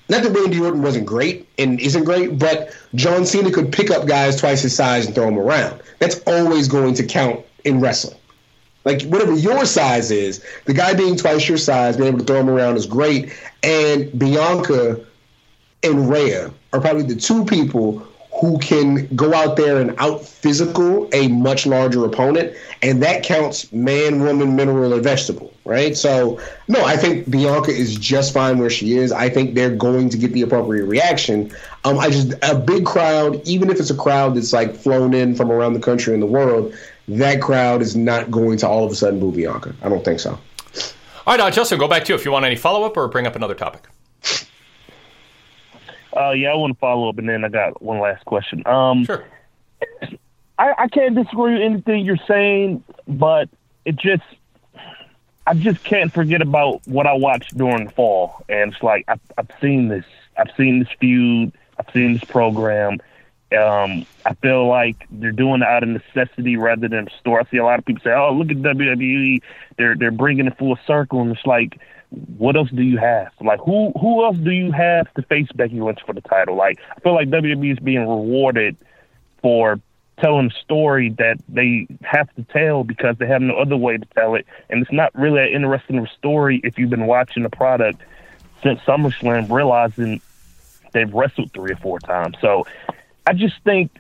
not 0.10 0.24
that 0.24 0.32
Randy 0.32 0.62
Orton 0.62 0.82
wasn't 0.82 1.06
great 1.06 1.50
and 1.58 1.82
isn't 1.82 2.06
great, 2.06 2.40
but 2.40 2.74
John 2.96 3.26
Cena 3.26 3.52
could 3.52 3.74
pick 3.74 3.92
up 3.92 4.08
guys 4.08 4.40
twice 4.40 4.62
his 4.62 4.74
size 4.74 5.06
and 5.06 5.14
throw 5.14 5.26
them 5.26 5.38
around. 5.38 5.82
That's 6.00 6.22
always 6.26 6.70
going 6.70 6.94
to 6.94 7.06
count 7.06 7.46
in 7.66 7.82
wrestling. 7.82 8.18
Like 8.88 9.02
whatever 9.04 9.34
your 9.34 9.66
size 9.66 10.12
is, 10.12 10.44
the 10.64 10.74
guy 10.74 10.94
being 10.94 11.18
twice 11.18 11.48
your 11.48 11.58
size, 11.58 11.98
being 11.98 12.08
able 12.08 12.20
to 12.20 12.26
throw 12.26 12.40
him 12.40 12.50
around 12.50 12.78
is 12.78 12.86
great. 12.86 13.34
And 13.62 14.18
Bianca 14.18 15.06
and 15.84 16.10
Rhea 16.10 16.54
are 16.72 16.80
probably 16.80 17.04
the 17.04 17.20
two 17.20 17.44
people 17.44 18.08
who 18.40 18.58
can 18.60 19.08
go 19.16 19.34
out 19.34 19.58
there 19.58 19.82
and 19.82 19.96
out 19.98 20.24
physical 20.24 21.10
a 21.12 21.28
much 21.28 21.66
larger 21.66 22.06
opponent, 22.06 22.56
and 22.82 23.02
that 23.02 23.24
counts 23.24 23.72
man, 23.74 24.22
woman, 24.22 24.56
mineral, 24.56 24.94
or 24.94 25.02
vegetable, 25.02 25.52
right? 25.66 25.98
So, 25.98 26.40
no, 26.68 26.86
I 26.86 26.98
think 26.98 27.30
Bianca 27.30 27.72
is 27.72 27.96
just 27.96 28.34
fine 28.34 28.60
where 28.60 28.70
she 28.70 28.96
is. 28.96 29.12
I 29.12 29.30
think 29.30 29.56
they're 29.56 29.76
going 29.76 30.10
to 30.10 30.18
get 30.18 30.34
the 30.34 30.44
appropriate 30.44 30.86
reaction. 30.86 31.52
Um, 31.84 31.98
I 31.98 32.10
just 32.10 32.34
a 32.44 32.56
big 32.56 32.86
crowd, 32.86 33.42
even 33.44 33.70
if 33.70 33.80
it's 33.80 33.90
a 33.90 33.98
crowd 33.98 34.36
that's 34.36 34.54
like 34.54 34.76
flown 34.76 35.14
in 35.14 35.36
from 35.36 35.52
around 35.52 35.74
the 35.74 35.80
country 35.80 36.14
and 36.14 36.22
the 36.22 36.28
world, 36.28 36.74
that 37.08 37.42
crowd 37.42 37.82
is 37.82 37.96
not 37.96 38.30
going 38.32 38.58
to 38.60 38.68
all 38.68 38.86
of 38.86 38.92
a 38.92 38.96
sudden 38.96 39.20
boo 39.20 39.32
Bianca. 39.32 39.74
I 39.82 39.90
don't 39.90 40.04
think 40.04 40.20
so. 40.20 40.32
All 40.32 41.34
right, 41.36 41.40
uh, 41.40 41.52
Justin, 41.52 41.78
go 41.78 41.88
back 41.88 42.06
to 42.06 42.14
you 42.14 42.16
if 42.16 42.24
you 42.24 42.32
want 42.32 42.46
any 42.46 42.56
follow 42.56 42.86
up 42.86 42.96
or 42.96 43.08
bring 43.08 43.28
up 43.28 43.36
another 43.36 43.56
topic. 43.56 43.84
Uh, 46.16 46.32
yeah, 46.32 46.52
I 46.52 46.56
want 46.56 46.74
to 46.74 46.80
follow 46.80 47.10
up, 47.10 47.18
and 47.18 47.30
then 47.30 47.44
I 47.44 47.50
got 47.50 47.82
one 47.82 48.00
last 48.00 48.26
question. 48.26 48.66
Um, 48.66 49.06
sure. 49.06 49.26
I, 50.58 50.74
I 50.78 50.88
can't 50.88 51.16
disagree 51.16 51.54
with 51.54 51.62
anything 51.62 52.06
you're 52.06 52.18
saying, 52.28 52.84
but 53.08 53.50
it 53.86 53.98
just 53.98 54.24
I 55.46 55.54
just 55.54 55.84
can't 55.84 56.12
forget 56.12 56.42
about 56.42 56.82
what 56.88 57.08
I 57.08 57.14
watched 57.14 57.56
during 57.58 57.86
the 57.86 57.92
fall, 57.92 58.44
and 58.50 58.74
it's 58.74 58.84
like 58.84 59.06
I've, 59.08 59.22
I've 59.38 59.50
seen 59.62 59.88
this, 59.88 60.06
I've 60.38 60.52
seen 60.58 60.80
this 60.80 60.90
feud, 61.00 61.54
I've 61.78 61.90
seen 61.94 62.14
this 62.14 62.24
program. 62.24 63.00
Um, 63.52 64.06
I 64.26 64.34
feel 64.42 64.68
like 64.68 65.08
they're 65.10 65.32
doing 65.32 65.62
it 65.62 65.68
out 65.68 65.84
of 65.84 65.90
necessity 65.90 66.58
rather 66.58 66.90
than 66.90 67.08
store. 67.20 67.40
I 67.40 67.50
see 67.50 67.58
a 67.58 67.64
lot 67.64 67.80
of 67.80 67.86
people 67.86 68.04
say, 68.04 68.12
"Oh, 68.12 68.34
look 68.34 68.52
at 68.52 68.58
WWE, 68.58 69.42
they're 69.78 69.96
they're 69.96 70.12
bringing 70.12 70.48
it 70.48 70.58
full 70.58 70.78
circle," 70.86 71.22
and 71.22 71.32
it's 71.32 71.46
like, 71.46 71.80
what 72.10 72.56
else 72.56 72.70
do 72.70 72.84
you 72.84 72.98
have? 72.98 73.32
Like, 73.42 73.60
who 73.60 73.92
who 74.00 74.24
else 74.24 74.38
do 74.38 74.52
you 74.52 74.72
have 74.72 75.14
to 75.16 75.22
face 75.24 75.48
Becky 75.54 75.80
Lynch 75.80 76.00
for 76.06 76.14
the 76.14 76.22
title? 76.22 76.56
Like, 76.56 76.80
I 76.96 77.00
feel 77.00 77.14
like 77.14 77.30
WWE 77.30 77.72
is 77.72 77.80
being 77.80 78.02
rewarded 78.02 78.78
for 79.42 79.80
telling 80.20 80.48
a 80.48 80.62
story 80.62 81.10
that 81.12 81.38
they 81.48 81.88
have 82.02 82.34
to 82.36 82.44
tell 82.44 82.84
because 82.84 83.18
they 83.18 83.28
have 83.28 83.42
no 83.42 83.56
other 83.56 83.78
way 83.78 83.98
to 83.98 84.06
tell 84.16 84.36
it. 84.36 84.48
And 84.70 84.82
it's 84.82 84.92
not 84.92 85.14
really 85.14 85.42
an 85.42 85.54
interesting 85.54 86.08
story 86.18 86.60
if 86.64 86.78
you've 86.78 86.90
been 86.90 87.06
watching 87.06 87.44
the 87.44 87.50
product 87.50 88.02
since 88.64 88.80
SummerSlam, 88.82 89.52
realizing 89.52 90.20
they've 90.94 91.14
wrestled 91.14 91.52
three 91.54 91.74
or 91.74 91.76
four 91.76 92.00
times. 92.00 92.36
So 92.42 92.66
I 93.28 93.34
just 93.34 93.56
think 93.66 93.92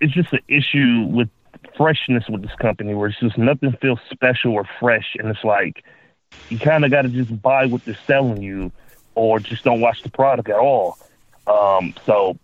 it's 0.00 0.14
just 0.14 0.32
an 0.32 0.38
issue 0.46 1.06
with 1.08 1.28
freshness 1.76 2.22
with 2.28 2.42
this 2.42 2.54
company 2.60 2.94
where 2.94 3.08
it's 3.08 3.18
just 3.18 3.36
nothing 3.36 3.76
feels 3.82 3.98
special 4.12 4.52
or 4.52 4.64
fresh. 4.78 5.16
And 5.18 5.28
it's 5.28 5.42
like 5.42 5.82
you 6.50 6.60
kind 6.60 6.84
of 6.84 6.92
got 6.92 7.02
to 7.02 7.08
just 7.08 7.42
buy 7.42 7.66
what 7.66 7.84
they're 7.84 7.98
selling 8.06 8.40
you 8.40 8.70
or 9.16 9.40
just 9.40 9.64
don't 9.64 9.80
watch 9.80 9.98
the 10.04 10.10
product 10.10 10.48
at 10.48 10.56
all. 10.56 10.98
Um, 11.48 11.94
so 12.06 12.38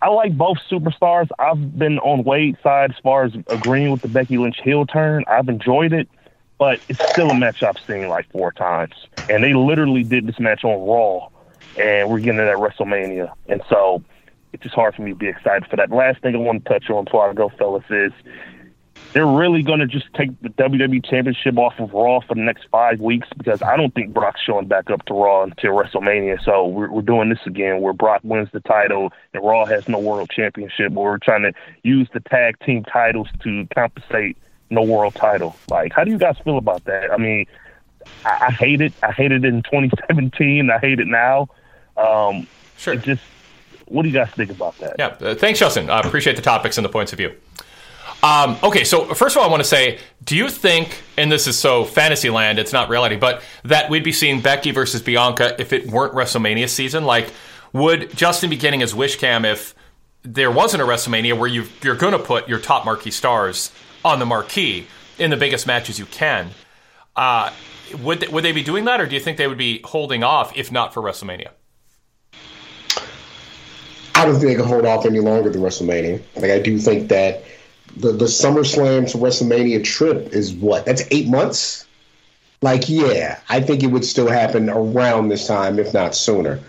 I 0.00 0.08
like 0.08 0.34
both 0.38 0.56
superstars. 0.70 1.28
I've 1.38 1.78
been 1.78 1.98
on 1.98 2.24
Wade's 2.24 2.62
side 2.62 2.92
as 2.92 2.96
far 3.02 3.24
as 3.24 3.32
agreeing 3.48 3.90
with 3.90 4.00
the 4.00 4.08
Becky 4.08 4.38
Lynch 4.38 4.56
heel 4.64 4.86
turn. 4.86 5.24
I've 5.28 5.50
enjoyed 5.50 5.92
it, 5.92 6.08
but 6.58 6.80
it's 6.88 7.00
still 7.12 7.30
a 7.30 7.34
match 7.34 7.62
I've 7.62 7.76
seen 7.86 8.08
like 8.08 8.30
four 8.30 8.52
times. 8.52 8.94
And 9.28 9.44
they 9.44 9.52
literally 9.52 10.02
did 10.02 10.26
this 10.26 10.40
match 10.40 10.64
on 10.64 10.88
Raw, 10.88 11.28
and 11.76 12.08
we're 12.08 12.20
getting 12.20 12.40
it 12.40 12.48
at 12.48 12.56
WrestleMania. 12.56 13.34
And 13.48 13.62
so 13.68 14.02
it's 14.54 14.62
just 14.62 14.74
hard 14.74 14.94
for 14.94 15.02
me 15.02 15.10
to 15.10 15.16
be 15.16 15.28
excited 15.28 15.68
for 15.68 15.76
that. 15.76 15.90
Last 15.90 16.22
thing 16.22 16.34
I 16.34 16.38
want 16.38 16.64
to 16.64 16.68
touch 16.70 16.88
on 16.88 17.04
before 17.04 17.28
I 17.28 17.32
go, 17.34 17.50
fellas, 17.58 17.84
is 17.90 18.12
they're 19.12 19.26
really 19.26 19.62
going 19.62 19.80
to 19.80 19.86
just 19.86 20.06
take 20.14 20.30
the 20.42 20.48
WWE 20.50 21.04
Championship 21.04 21.58
off 21.58 21.74
of 21.80 21.92
Raw 21.92 22.20
for 22.20 22.34
the 22.36 22.40
next 22.40 22.66
five 22.70 23.00
weeks 23.00 23.28
because 23.36 23.62
I 23.62 23.76
don't 23.76 23.92
think 23.92 24.14
Brock's 24.14 24.40
showing 24.40 24.66
back 24.66 24.90
up 24.90 25.04
to 25.06 25.14
Raw 25.14 25.42
until 25.42 25.72
WrestleMania. 25.72 26.42
So 26.44 26.68
we're, 26.68 26.88
we're 26.88 27.02
doing 27.02 27.30
this 27.30 27.40
again 27.46 27.80
where 27.80 27.92
Brock 27.92 28.20
wins 28.22 28.48
the 28.52 28.60
title 28.60 29.12
and 29.32 29.44
Raw 29.44 29.66
has 29.66 29.88
no 29.88 29.98
World 29.98 30.30
Championship. 30.30 30.92
We're 30.92 31.18
trying 31.18 31.42
to 31.42 31.52
use 31.82 32.08
the 32.14 32.20
tag 32.20 32.58
team 32.60 32.84
titles 32.84 33.28
to 33.42 33.66
compensate 33.74 34.36
no 34.70 34.82
World 34.82 35.16
title. 35.16 35.56
Like, 35.68 35.92
how 35.92 36.04
do 36.04 36.12
you 36.12 36.18
guys 36.18 36.36
feel 36.44 36.58
about 36.58 36.84
that? 36.84 37.10
I 37.10 37.16
mean, 37.16 37.46
I, 38.24 38.46
I 38.46 38.50
hate 38.52 38.80
it. 38.80 38.92
I 39.02 39.10
hated 39.10 39.44
it 39.44 39.48
in 39.48 39.62
2017. 39.64 40.70
I 40.70 40.78
hate 40.78 41.00
it 41.00 41.08
now. 41.08 41.48
Um, 41.96 42.46
sure. 42.76 42.96
Just, 42.96 43.22
what 43.94 44.02
do 44.02 44.08
you 44.08 44.14
guys 44.14 44.28
think 44.30 44.50
about 44.50 44.76
that? 44.78 44.96
Yeah. 44.98 45.16
Uh, 45.20 45.34
thanks, 45.34 45.60
Justin. 45.60 45.88
I 45.88 46.00
appreciate 46.00 46.36
the 46.36 46.42
topics 46.42 46.76
and 46.76 46.84
the 46.84 46.88
points 46.88 47.12
of 47.12 47.18
view. 47.18 47.32
Um, 48.24 48.56
okay, 48.62 48.84
so 48.84 49.14
first 49.14 49.36
of 49.36 49.42
all, 49.42 49.48
I 49.48 49.50
want 49.50 49.62
to 49.62 49.68
say, 49.68 49.98
do 50.24 50.34
you 50.34 50.48
think, 50.48 51.02
and 51.16 51.30
this 51.30 51.46
is 51.46 51.58
so 51.58 51.84
fantasy 51.84 52.30
land, 52.30 52.58
it's 52.58 52.72
not 52.72 52.88
reality, 52.88 53.16
but 53.16 53.42
that 53.64 53.90
we'd 53.90 54.02
be 54.02 54.12
seeing 54.12 54.40
Becky 54.40 54.70
versus 54.70 55.02
Bianca 55.02 55.54
if 55.60 55.72
it 55.72 55.86
weren't 55.86 56.14
WrestleMania 56.14 56.68
season? 56.68 57.04
Like, 57.04 57.32
would 57.72 58.16
Justin 58.16 58.50
be 58.50 58.56
getting 58.56 58.80
his 58.80 58.94
wish 58.94 59.16
cam 59.16 59.44
if 59.44 59.74
there 60.22 60.50
wasn't 60.50 60.82
a 60.82 60.86
WrestleMania 60.86 61.38
where 61.38 61.48
you 61.48 61.66
you're 61.82 61.96
going 61.96 62.12
to 62.12 62.18
put 62.18 62.48
your 62.48 62.58
top 62.58 62.84
marquee 62.84 63.10
stars 63.10 63.70
on 64.04 64.18
the 64.18 64.26
marquee 64.26 64.86
in 65.18 65.30
the 65.30 65.36
biggest 65.36 65.66
matches 65.66 65.98
you 65.98 66.06
can? 66.06 66.50
Uh, 67.14 67.52
would 68.02 68.26
would 68.32 68.42
they 68.42 68.52
be 68.52 68.62
doing 68.62 68.86
that, 68.86 69.00
or 69.00 69.06
do 69.06 69.14
you 69.14 69.20
think 69.20 69.36
they 69.36 69.46
would 69.46 69.58
be 69.58 69.82
holding 69.84 70.24
off 70.24 70.56
if 70.56 70.72
not 70.72 70.94
for 70.94 71.02
WrestleMania? 71.02 71.50
I 74.14 74.24
don't 74.24 74.34
think 74.34 74.46
they 74.46 74.54
can 74.54 74.64
hold 74.64 74.86
off 74.86 75.06
any 75.06 75.20
longer 75.20 75.50
than 75.50 75.60
WrestleMania. 75.60 76.22
Like 76.36 76.50
I 76.50 76.60
do 76.60 76.78
think 76.78 77.08
that 77.08 77.44
the 77.96 78.12
the 78.12 78.26
SummerSlam 78.26 79.10
to 79.12 79.18
WrestleMania 79.18 79.82
trip 79.84 80.32
is 80.32 80.52
what? 80.52 80.84
That's 80.86 81.02
eight 81.10 81.28
months. 81.28 81.86
Like, 82.62 82.88
yeah, 82.88 83.40
I 83.50 83.60
think 83.60 83.82
it 83.82 83.88
would 83.88 84.04
still 84.04 84.28
happen 84.28 84.70
around 84.70 85.28
this 85.28 85.46
time, 85.46 85.78
if 85.78 85.92
not 85.92 86.14
sooner. 86.14 86.60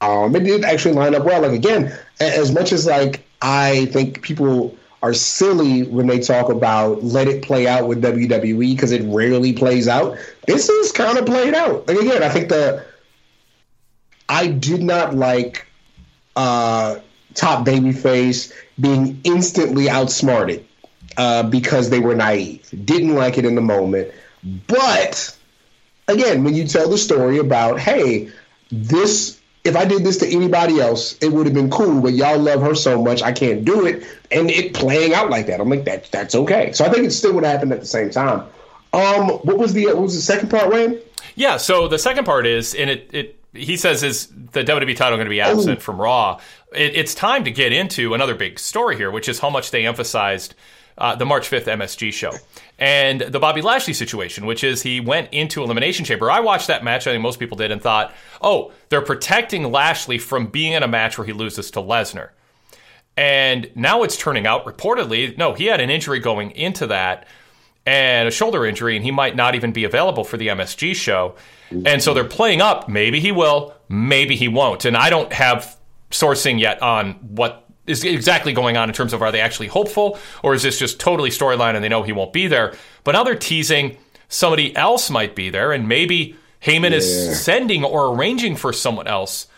Um, 0.00 0.34
it 0.34 0.44
did 0.44 0.64
actually 0.64 0.94
line 0.94 1.14
up 1.14 1.24
well. 1.24 1.42
Like 1.42 1.52
again, 1.52 1.94
as 2.20 2.52
much 2.52 2.72
as 2.72 2.86
like 2.86 3.22
I 3.42 3.86
think 3.86 4.22
people 4.22 4.74
are 5.02 5.14
silly 5.14 5.84
when 5.84 6.06
they 6.06 6.20
talk 6.20 6.50
about 6.50 7.02
let 7.02 7.26
it 7.28 7.42
play 7.42 7.66
out 7.66 7.88
with 7.88 8.02
WWE 8.02 8.74
because 8.74 8.92
it 8.92 9.02
rarely 9.04 9.52
plays 9.52 9.88
out. 9.88 10.16
This 10.46 10.68
is 10.68 10.92
kind 10.92 11.18
of 11.18 11.26
played 11.26 11.54
out. 11.54 11.86
Like 11.86 11.98
again, 11.98 12.22
I 12.22 12.28
think 12.30 12.48
the 12.48 12.84
I 14.28 14.46
did 14.46 14.82
not 14.82 15.14
like 15.14 15.66
uh 16.36 16.98
top 17.34 17.66
babyface 17.66 18.52
being 18.80 19.20
instantly 19.24 19.88
outsmarted 19.88 20.64
uh, 21.16 21.42
because 21.44 21.90
they 21.90 22.00
were 22.00 22.14
naive. 22.14 22.68
Didn't 22.84 23.14
like 23.14 23.38
it 23.38 23.44
in 23.44 23.54
the 23.54 23.60
moment. 23.60 24.10
But 24.66 25.36
again, 26.08 26.44
when 26.44 26.54
you 26.54 26.66
tell 26.66 26.88
the 26.88 26.98
story 26.98 27.38
about, 27.38 27.78
hey, 27.78 28.30
this 28.70 29.38
if 29.62 29.76
I 29.76 29.84
did 29.84 30.04
this 30.04 30.16
to 30.18 30.26
anybody 30.26 30.80
else, 30.80 31.18
it 31.18 31.30
would 31.32 31.44
have 31.44 31.54
been 31.54 31.68
cool, 31.68 32.00
but 32.00 32.14
y'all 32.14 32.38
love 32.38 32.62
her 32.62 32.74
so 32.74 33.02
much, 33.02 33.22
I 33.22 33.32
can't 33.32 33.62
do 33.62 33.84
it. 33.84 34.02
And 34.30 34.50
it 34.50 34.72
playing 34.72 35.12
out 35.12 35.28
like 35.28 35.46
that, 35.48 35.60
I'm 35.60 35.68
like, 35.68 35.84
that 35.84 36.10
that's 36.10 36.34
okay. 36.34 36.72
So 36.72 36.84
I 36.84 36.88
think 36.88 37.04
it 37.04 37.10
still 37.10 37.34
would 37.34 37.44
happen 37.44 37.70
at 37.72 37.80
the 37.80 37.86
same 37.86 38.10
time. 38.10 38.46
Um, 38.92 39.28
what 39.28 39.58
was 39.58 39.74
the 39.74 39.86
what 39.86 39.98
was 39.98 40.14
the 40.14 40.22
second 40.22 40.48
part, 40.48 40.72
Rand? 40.72 40.98
Yeah, 41.34 41.58
so 41.58 41.88
the 41.88 41.98
second 41.98 42.24
part 42.24 42.46
is, 42.46 42.74
and 42.74 42.88
it 42.88 43.10
it 43.12 43.39
he 43.52 43.76
says 43.76 44.02
is 44.02 44.26
the 44.26 44.62
WWE 44.62 44.96
title 44.96 45.16
going 45.16 45.26
to 45.26 45.30
be 45.30 45.40
absent 45.40 45.82
from 45.82 46.00
Raw. 46.00 46.40
It, 46.72 46.96
it's 46.96 47.14
time 47.14 47.44
to 47.44 47.50
get 47.50 47.72
into 47.72 48.14
another 48.14 48.34
big 48.34 48.58
story 48.58 48.96
here, 48.96 49.10
which 49.10 49.28
is 49.28 49.40
how 49.40 49.50
much 49.50 49.70
they 49.70 49.86
emphasized 49.86 50.54
uh, 50.98 51.16
the 51.16 51.26
March 51.26 51.50
5th 51.50 51.64
MSG 51.64 52.12
show 52.12 52.32
and 52.78 53.20
the 53.20 53.40
Bobby 53.40 53.62
Lashley 53.62 53.94
situation, 53.94 54.46
which 54.46 54.62
is 54.62 54.82
he 54.82 55.00
went 55.00 55.32
into 55.32 55.62
Elimination 55.62 56.04
Chamber. 56.04 56.30
I 56.30 56.40
watched 56.40 56.66
that 56.68 56.84
match, 56.84 57.06
I 57.06 57.12
think 57.12 57.22
most 57.22 57.38
people 57.38 57.56
did, 57.56 57.70
and 57.70 57.80
thought, 57.80 58.14
oh, 58.42 58.72
they're 58.88 59.02
protecting 59.02 59.70
Lashley 59.70 60.18
from 60.18 60.46
being 60.46 60.72
in 60.72 60.82
a 60.82 60.88
match 60.88 61.18
where 61.18 61.26
he 61.26 61.32
loses 61.32 61.70
to 61.72 61.80
Lesnar. 61.80 62.30
And 63.16 63.70
now 63.74 64.02
it's 64.02 64.16
turning 64.16 64.46
out, 64.46 64.64
reportedly, 64.64 65.36
no, 65.36 65.52
he 65.52 65.66
had 65.66 65.80
an 65.80 65.90
injury 65.90 66.20
going 66.20 66.52
into 66.52 66.86
that 66.86 67.26
and 67.90 68.28
a 68.28 68.30
shoulder 68.30 68.64
injury, 68.64 68.94
and 68.94 69.04
he 69.04 69.10
might 69.10 69.34
not 69.34 69.56
even 69.56 69.72
be 69.72 69.82
available 69.82 70.22
for 70.22 70.36
the 70.36 70.46
MSG 70.46 70.94
show. 70.94 71.34
And 71.84 72.00
so 72.00 72.14
they're 72.14 72.22
playing 72.22 72.60
up. 72.60 72.88
Maybe 72.88 73.18
he 73.18 73.32
will, 73.32 73.74
maybe 73.88 74.36
he 74.36 74.46
won't. 74.46 74.84
And 74.84 74.96
I 74.96 75.10
don't 75.10 75.32
have 75.32 75.76
sourcing 76.12 76.60
yet 76.60 76.80
on 76.82 77.14
what 77.14 77.68
is 77.88 78.04
exactly 78.04 78.52
going 78.52 78.76
on 78.76 78.88
in 78.88 78.94
terms 78.94 79.12
of 79.12 79.22
are 79.22 79.32
they 79.32 79.40
actually 79.40 79.66
hopeful 79.66 80.18
or 80.44 80.54
is 80.54 80.62
this 80.62 80.78
just 80.78 81.00
totally 81.00 81.30
storyline 81.30 81.74
and 81.74 81.82
they 81.82 81.88
know 81.88 82.04
he 82.04 82.12
won't 82.12 82.32
be 82.32 82.46
there? 82.46 82.74
But 83.02 83.12
now 83.12 83.24
they're 83.24 83.34
teasing 83.34 83.96
somebody 84.28 84.74
else 84.76 85.10
might 85.10 85.34
be 85.34 85.50
there, 85.50 85.72
and 85.72 85.88
maybe 85.88 86.36
Heyman 86.62 86.90
yeah. 86.90 86.98
is 86.98 87.44
sending 87.44 87.82
or 87.82 88.14
arranging 88.14 88.54
for 88.54 88.72
someone 88.72 89.08
else 89.08 89.48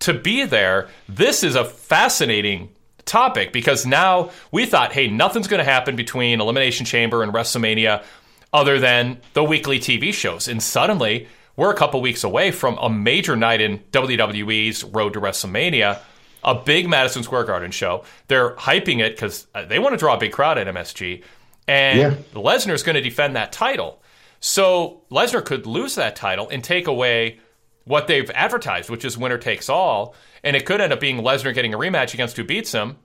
to 0.00 0.14
be 0.14 0.44
there. 0.44 0.88
This 1.08 1.44
is 1.44 1.54
a 1.54 1.64
fascinating 1.64 2.70
topic 3.08 3.52
because 3.52 3.84
now 3.84 4.30
we 4.52 4.66
thought, 4.66 4.92
hey, 4.92 5.08
nothing's 5.08 5.48
going 5.48 5.58
to 5.58 5.70
happen 5.70 5.96
between 5.96 6.40
Elimination 6.40 6.86
Chamber 6.86 7.22
and 7.22 7.32
WrestleMania 7.32 8.04
other 8.52 8.78
than 8.78 9.20
the 9.32 9.42
weekly 9.42 9.78
TV 9.78 10.12
shows. 10.12 10.46
And 10.48 10.62
suddenly, 10.62 11.28
we're 11.56 11.72
a 11.72 11.76
couple 11.76 12.00
weeks 12.00 12.22
away 12.22 12.52
from 12.52 12.78
a 12.78 12.88
major 12.88 13.36
night 13.36 13.60
in 13.60 13.80
WWE's 13.90 14.84
Road 14.84 15.14
to 15.14 15.20
WrestleMania, 15.20 16.00
a 16.44 16.54
big 16.54 16.88
Madison 16.88 17.24
Square 17.24 17.44
Garden 17.44 17.72
show. 17.72 18.04
They're 18.28 18.54
hyping 18.54 19.00
it 19.00 19.16
because 19.16 19.48
uh, 19.54 19.64
they 19.64 19.80
want 19.80 19.94
to 19.94 19.96
draw 19.96 20.14
a 20.14 20.18
big 20.18 20.32
crowd 20.32 20.56
at 20.56 20.68
MSG, 20.68 21.24
and 21.66 21.98
yeah. 21.98 22.14
Lesnar 22.32 22.74
is 22.74 22.82
going 22.82 22.94
to 22.94 23.02
defend 23.02 23.34
that 23.34 23.50
title. 23.50 24.00
So 24.40 25.02
Lesnar 25.10 25.44
could 25.44 25.66
lose 25.66 25.96
that 25.96 26.14
title 26.14 26.48
and 26.48 26.62
take 26.62 26.86
away 26.86 27.40
what 27.88 28.06
they've 28.06 28.30
advertised, 28.30 28.90
which 28.90 29.04
is 29.04 29.18
winner 29.18 29.38
takes 29.38 29.68
all, 29.68 30.14
and 30.44 30.54
it 30.54 30.66
could 30.66 30.80
end 30.80 30.92
up 30.92 31.00
being 31.00 31.18
Lesnar 31.18 31.54
getting 31.54 31.74
a 31.74 31.78
rematch 31.78 32.14
against 32.14 32.36
who 32.36 32.44
beats 32.44 32.72
him 32.72 32.96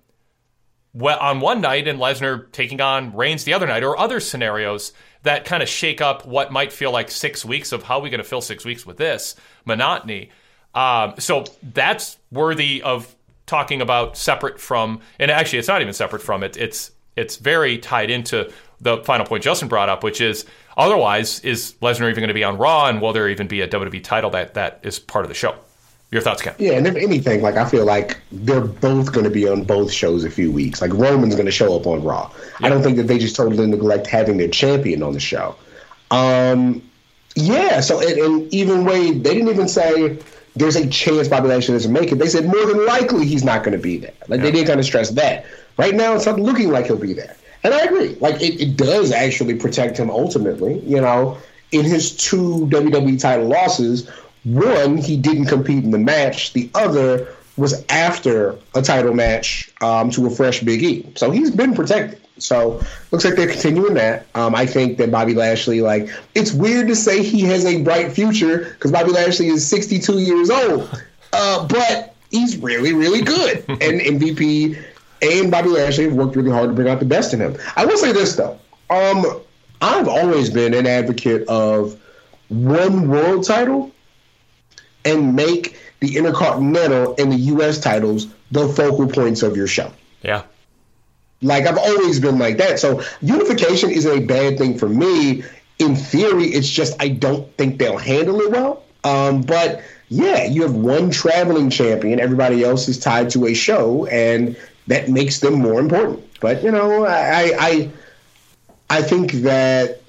on 1.01 1.39
one 1.39 1.61
night 1.61 1.87
and 1.87 1.99
Lesnar 1.99 2.51
taking 2.51 2.79
on 2.81 3.15
Reigns 3.15 3.45
the 3.45 3.53
other 3.53 3.65
night, 3.65 3.83
or 3.83 3.97
other 3.97 4.19
scenarios 4.19 4.93
that 5.23 5.45
kind 5.45 5.63
of 5.63 5.69
shake 5.69 6.01
up 6.01 6.25
what 6.25 6.51
might 6.51 6.71
feel 6.71 6.91
like 6.91 7.09
six 7.09 7.43
weeks 7.43 7.71
of 7.71 7.83
how 7.83 7.97
are 7.97 8.01
we 8.01 8.09
going 8.09 8.19
to 8.19 8.27
fill 8.27 8.41
six 8.41 8.65
weeks 8.65 8.85
with 8.85 8.97
this 8.97 9.35
monotony. 9.65 10.29
Um, 10.75 11.15
so 11.17 11.45
that's 11.61 12.17
worthy 12.31 12.81
of 12.83 13.15
talking 13.45 13.81
about 13.81 14.17
separate 14.17 14.59
from, 14.59 14.99
and 15.19 15.31
actually, 15.31 15.59
it's 15.59 15.67
not 15.67 15.81
even 15.81 15.93
separate 15.93 16.21
from 16.21 16.43
it. 16.43 16.57
It's 16.57 16.91
it's 17.15 17.37
very 17.37 17.77
tied 17.77 18.09
into 18.09 18.51
the 18.81 18.97
final 19.03 19.25
point 19.25 19.43
Justin 19.43 19.67
brought 19.67 19.89
up, 19.89 20.03
which 20.03 20.19
is 20.19 20.45
Otherwise, 20.77 21.39
is 21.41 21.75
Lesnar 21.81 22.09
even 22.09 22.21
going 22.21 22.27
to 22.27 22.33
be 22.33 22.43
on 22.43 22.57
Raw, 22.57 22.87
and 22.87 23.01
will 23.01 23.13
there 23.13 23.29
even 23.29 23.47
be 23.47 23.61
a 23.61 23.67
WWE 23.67 24.03
title 24.03 24.29
that 24.31 24.53
that 24.55 24.79
is 24.83 24.99
part 24.99 25.25
of 25.25 25.29
the 25.29 25.35
show? 25.35 25.55
Your 26.11 26.21
thoughts, 26.21 26.43
Ken? 26.43 26.53
Yeah, 26.59 26.73
and 26.73 26.85
if 26.85 26.95
anything, 26.95 27.41
like 27.41 27.55
I 27.55 27.67
feel 27.67 27.85
like 27.85 28.19
they're 28.31 28.61
both 28.61 29.11
going 29.11 29.23
to 29.23 29.31
be 29.31 29.47
on 29.49 29.63
both 29.63 29.91
shows 29.91 30.23
a 30.23 30.29
few 30.29 30.51
weeks. 30.51 30.79
Like 30.79 30.93
Roman's 30.93 31.33
going 31.33 31.47
to 31.47 31.51
show 31.51 31.75
up 31.75 31.87
on 31.87 32.03
Raw. 32.03 32.31
I 32.61 32.69
don't 32.69 32.83
think 32.83 32.97
that 32.97 33.07
they 33.07 33.17
just 33.17 33.35
totally 33.35 33.65
neglect 33.65 34.05
having 34.05 34.37
their 34.37 34.47
champion 34.47 35.01
on 35.01 35.13
the 35.13 35.19
show. 35.19 35.55
Um, 36.11 36.83
yeah. 37.35 37.79
So 37.79 37.99
and, 37.99 38.19
and 38.19 38.53
even 38.53 38.85
Wade, 38.85 39.23
they 39.23 39.33
didn't 39.33 39.49
even 39.49 39.67
say 39.67 40.19
there's 40.55 40.75
a 40.75 40.87
chance 40.87 41.27
Bobby 41.27 41.47
Lashley 41.47 41.73
doesn't 41.73 41.91
make 41.91 42.11
it. 42.11 42.19
They 42.19 42.27
said 42.27 42.45
more 42.45 42.65
than 42.67 42.85
likely 42.85 43.25
he's 43.25 43.43
not 43.43 43.63
going 43.63 43.75
to 43.75 43.81
be 43.81 43.97
there. 43.97 44.13
Like 44.27 44.41
they 44.41 44.51
did 44.51 44.67
kind 44.67 44.79
of 44.79 44.85
stress 44.85 45.09
that. 45.11 45.45
Right 45.77 45.95
now, 45.95 46.13
it's 46.13 46.27
not 46.27 46.39
looking 46.39 46.69
like 46.69 46.85
he'll 46.85 46.97
be 46.97 47.13
there. 47.13 47.35
And 47.63 47.73
I 47.73 47.81
agree. 47.81 48.15
Like 48.15 48.41
it, 48.41 48.61
it 48.61 48.77
does 48.77 49.11
actually 49.11 49.55
protect 49.55 49.97
him 49.97 50.09
ultimately. 50.09 50.79
You 50.79 51.01
know, 51.01 51.37
in 51.71 51.85
his 51.85 52.15
two 52.15 52.67
WWE 52.67 53.19
title 53.19 53.47
losses, 53.47 54.09
one 54.43 54.97
he 54.97 55.17
didn't 55.17 55.45
compete 55.45 55.83
in 55.83 55.91
the 55.91 55.97
match. 55.97 56.53
The 56.53 56.69
other 56.75 57.27
was 57.55 57.85
after 57.89 58.57
a 58.73 58.81
title 58.81 59.13
match 59.13 59.71
um, 59.81 60.09
to 60.11 60.25
a 60.27 60.29
fresh 60.29 60.61
Big 60.61 60.83
E. 60.83 61.11
So 61.15 61.31
he's 61.31 61.51
been 61.51 61.73
protected. 61.75 62.19
So 62.39 62.81
looks 63.11 63.25
like 63.25 63.35
they're 63.35 63.47
continuing 63.47 63.93
that. 63.93 64.25
Um, 64.35 64.55
I 64.55 64.65
think 64.65 64.97
that 64.97 65.11
Bobby 65.11 65.35
Lashley, 65.35 65.81
like, 65.81 66.09
it's 66.33 66.51
weird 66.51 66.87
to 66.87 66.95
say 66.95 67.21
he 67.21 67.41
has 67.41 67.63
a 67.65 67.81
bright 67.83 68.11
future 68.11 68.69
because 68.73 68.91
Bobby 68.91 69.11
Lashley 69.11 69.47
is 69.47 69.65
62 69.67 70.19
years 70.19 70.49
old, 70.49 70.89
uh, 71.31 71.67
but 71.67 72.15
he's 72.31 72.57
really, 72.57 72.91
really 72.91 73.21
good. 73.21 73.63
and 73.69 74.01
MVP 74.01 74.83
and 75.23 75.49
Bobby 75.49 75.69
Lashley 75.69 76.05
have 76.05 76.13
worked 76.13 76.35
really 76.35 76.51
hard 76.51 76.69
to 76.69 76.73
bring 76.73 76.87
out 76.87 76.99
the 76.99 77.05
best 77.05 77.33
in 77.33 77.39
him. 77.39 77.57
I 77.75 77.85
will 77.85 77.97
say 77.97 78.11
this 78.11 78.35
though, 78.35 78.59
um, 78.89 79.25
I've 79.81 80.07
always 80.07 80.49
been 80.49 80.73
an 80.73 80.85
advocate 80.85 81.47
of 81.47 81.99
one 82.49 83.09
world 83.09 83.45
title 83.45 83.91
and 85.05 85.35
make 85.35 85.77
the 85.99 86.17
Intercontinental 86.17 87.15
and 87.17 87.31
the 87.31 87.37
U.S. 87.37 87.79
titles 87.79 88.27
the 88.51 88.67
focal 88.69 89.07
points 89.07 89.41
of 89.41 89.57
your 89.57 89.67
show. 89.67 89.91
Yeah. 90.21 90.43
Like 91.41 91.65
I've 91.65 91.77
always 91.77 92.19
been 92.19 92.39
like 92.39 92.57
that. 92.57 92.79
So 92.79 93.01
unification 93.21 93.89
isn't 93.89 94.23
a 94.23 94.25
bad 94.25 94.57
thing 94.57 94.77
for 94.77 94.87
me. 94.87 95.43
In 95.79 95.95
theory, 95.95 96.45
it's 96.45 96.69
just 96.69 96.95
I 97.01 97.09
don't 97.09 97.51
think 97.57 97.79
they'll 97.79 97.97
handle 97.97 98.39
it 98.41 98.51
well. 98.51 98.83
Um, 99.03 99.41
but 99.41 99.81
yeah, 100.07 100.45
you 100.45 100.61
have 100.61 100.75
one 100.75 101.09
traveling 101.09 101.69
champion. 101.69 102.19
Everybody 102.19 102.63
else 102.63 102.87
is 102.87 102.99
tied 102.99 103.29
to 103.31 103.47
a 103.47 103.53
show, 103.53 104.05
and 104.05 104.55
that 104.87 105.09
makes 105.09 105.39
them 105.39 105.55
more 105.55 105.79
important. 105.79 106.23
But 106.39 106.63
you 106.63 106.71
know, 106.71 107.05
I 107.05 107.53
I 107.57 107.91
I 108.89 109.01
think 109.01 109.31
that 109.43 110.03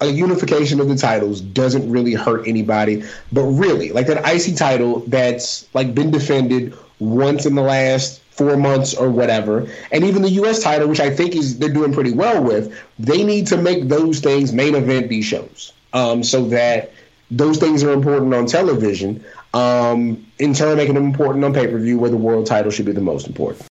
a 0.00 0.06
unification 0.08 0.80
of 0.80 0.88
the 0.88 0.96
titles 0.96 1.40
doesn't 1.40 1.90
really 1.90 2.14
hurt 2.14 2.46
anybody. 2.46 3.02
But 3.32 3.42
really, 3.42 3.90
like 3.90 4.06
that 4.06 4.24
icy 4.24 4.54
title 4.54 5.00
that's 5.06 5.66
like 5.74 5.94
been 5.94 6.10
defended 6.10 6.76
once 6.98 7.46
in 7.46 7.54
the 7.54 7.62
last 7.62 8.20
four 8.30 8.56
months 8.56 8.94
or 8.94 9.10
whatever, 9.10 9.68
and 9.92 10.04
even 10.04 10.22
the 10.22 10.30
U.S. 10.30 10.62
title, 10.62 10.88
which 10.88 11.00
I 11.00 11.10
think 11.14 11.36
is 11.36 11.58
they're 11.58 11.72
doing 11.72 11.92
pretty 11.92 12.12
well 12.12 12.42
with, 12.42 12.76
they 12.98 13.22
need 13.22 13.46
to 13.48 13.56
make 13.56 13.88
those 13.88 14.20
things 14.20 14.52
main 14.52 14.74
event 14.74 15.08
these 15.08 15.24
shows, 15.24 15.72
um, 15.92 16.22
so 16.24 16.44
that 16.48 16.92
those 17.30 17.58
things 17.58 17.82
are 17.82 17.92
important 17.92 18.34
on 18.34 18.46
television. 18.46 19.24
Um, 19.54 20.26
in 20.40 20.52
turn, 20.52 20.76
making 20.76 20.94
them 20.94 21.04
important 21.04 21.44
on 21.44 21.54
pay 21.54 21.68
per 21.68 21.78
view, 21.78 21.98
where 21.98 22.10
the 22.10 22.16
world 22.16 22.46
title 22.46 22.72
should 22.72 22.86
be 22.86 22.92
the 22.92 23.00
most 23.00 23.28
important. 23.28 23.66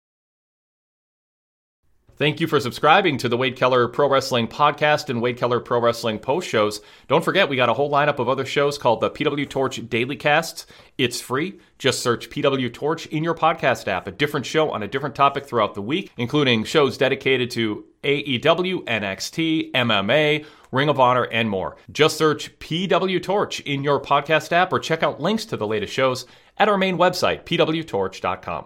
Thank 2.19 2.41
you 2.41 2.49
for 2.49 2.59
subscribing 2.59 3.17
to 3.19 3.29
the 3.29 3.37
Wade 3.37 3.55
Keller 3.55 3.87
Pro 3.87 4.09
Wrestling 4.09 4.49
Podcast 4.49 5.09
and 5.09 5.23
Wade 5.23 5.37
Keller 5.37 5.61
Pro 5.61 5.81
Wrestling 5.81 6.19
Post 6.19 6.49
shows. 6.49 6.81
Don't 7.07 7.25
forget, 7.25 7.49
we 7.49 7.55
got 7.55 7.69
a 7.69 7.75
whole 7.75 7.93
lineup 7.93 8.19
of 8.19 8.29
other 8.29 8.45
shows 8.45 8.77
called 8.77 9.01
the 9.01 9.09
PW 9.09 9.49
Torch 9.49 9.89
Daily 9.89 10.17
Casts. 10.17 10.67
It's 10.99 11.21
free. 11.21 11.61
Just 11.79 12.03
search 12.03 12.29
PW 12.29 12.75
Torch 12.75 13.07
in 13.07 13.23
your 13.23 13.37
podcast 13.37 13.87
app. 13.87 14.09
A 14.09 14.11
different 14.11 14.47
show 14.47 14.69
on 14.73 14.83
a 14.83 14.89
different 14.89 15.15
topic 15.15 15.47
throughout 15.47 15.75
the 15.77 15.81
week, 15.81 16.11
including 16.17 16.65
shows 16.65 16.99
dedicated 16.99 17.53
to 17.53 17.85
AEW, 18.03 18.85
NXT, 18.87 19.71
MMA, 19.71 20.45
Ring 20.73 20.89
of 20.89 20.99
Honor, 20.99 21.23
and 21.23 21.49
more. 21.49 21.77
Just 21.93 22.19
search 22.19 22.59
PW 22.59 23.23
Torch 23.23 23.61
in 23.61 23.85
your 23.85 24.01
podcast 24.01 24.51
app 24.51 24.73
or 24.73 24.81
check 24.81 25.05
out 25.05 25.21
links 25.21 25.45
to 25.45 25.57
the 25.57 25.69
latest 25.69 25.93
shows 25.93 26.27
at 26.57 26.69
our 26.69 26.79
main 26.79 26.99
website, 26.99 27.45
pwtorch.com. 27.45 28.65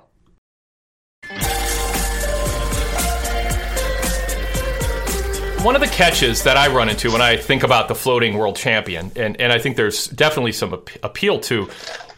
one 5.62 5.76
of 5.76 5.80
the 5.80 5.88
catches 5.88 6.42
that 6.42 6.56
I 6.56 6.66
run 6.74 6.88
into 6.88 7.12
when 7.12 7.22
I 7.22 7.36
think 7.36 7.62
about 7.62 7.86
the 7.86 7.94
floating 7.94 8.36
world 8.36 8.56
champion, 8.56 9.12
and, 9.14 9.40
and 9.40 9.52
I 9.52 9.60
think 9.60 9.76
there's 9.76 10.08
definitely 10.08 10.50
some 10.50 10.72
appeal 10.72 11.38
to 11.40 11.68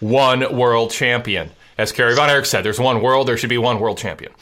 one 0.01 0.57
world 0.57 0.90
champion. 0.90 1.51
As 1.76 1.92
Kerry 1.92 2.14
Von 2.14 2.30
Erich 2.30 2.47
said, 2.47 2.64
there's 2.64 2.80
one 2.80 3.03
world, 3.03 3.28
there 3.28 3.36
should 3.36 3.51
be 3.51 3.59
one 3.59 3.80
world 3.80 3.99
champion. 3.99 4.32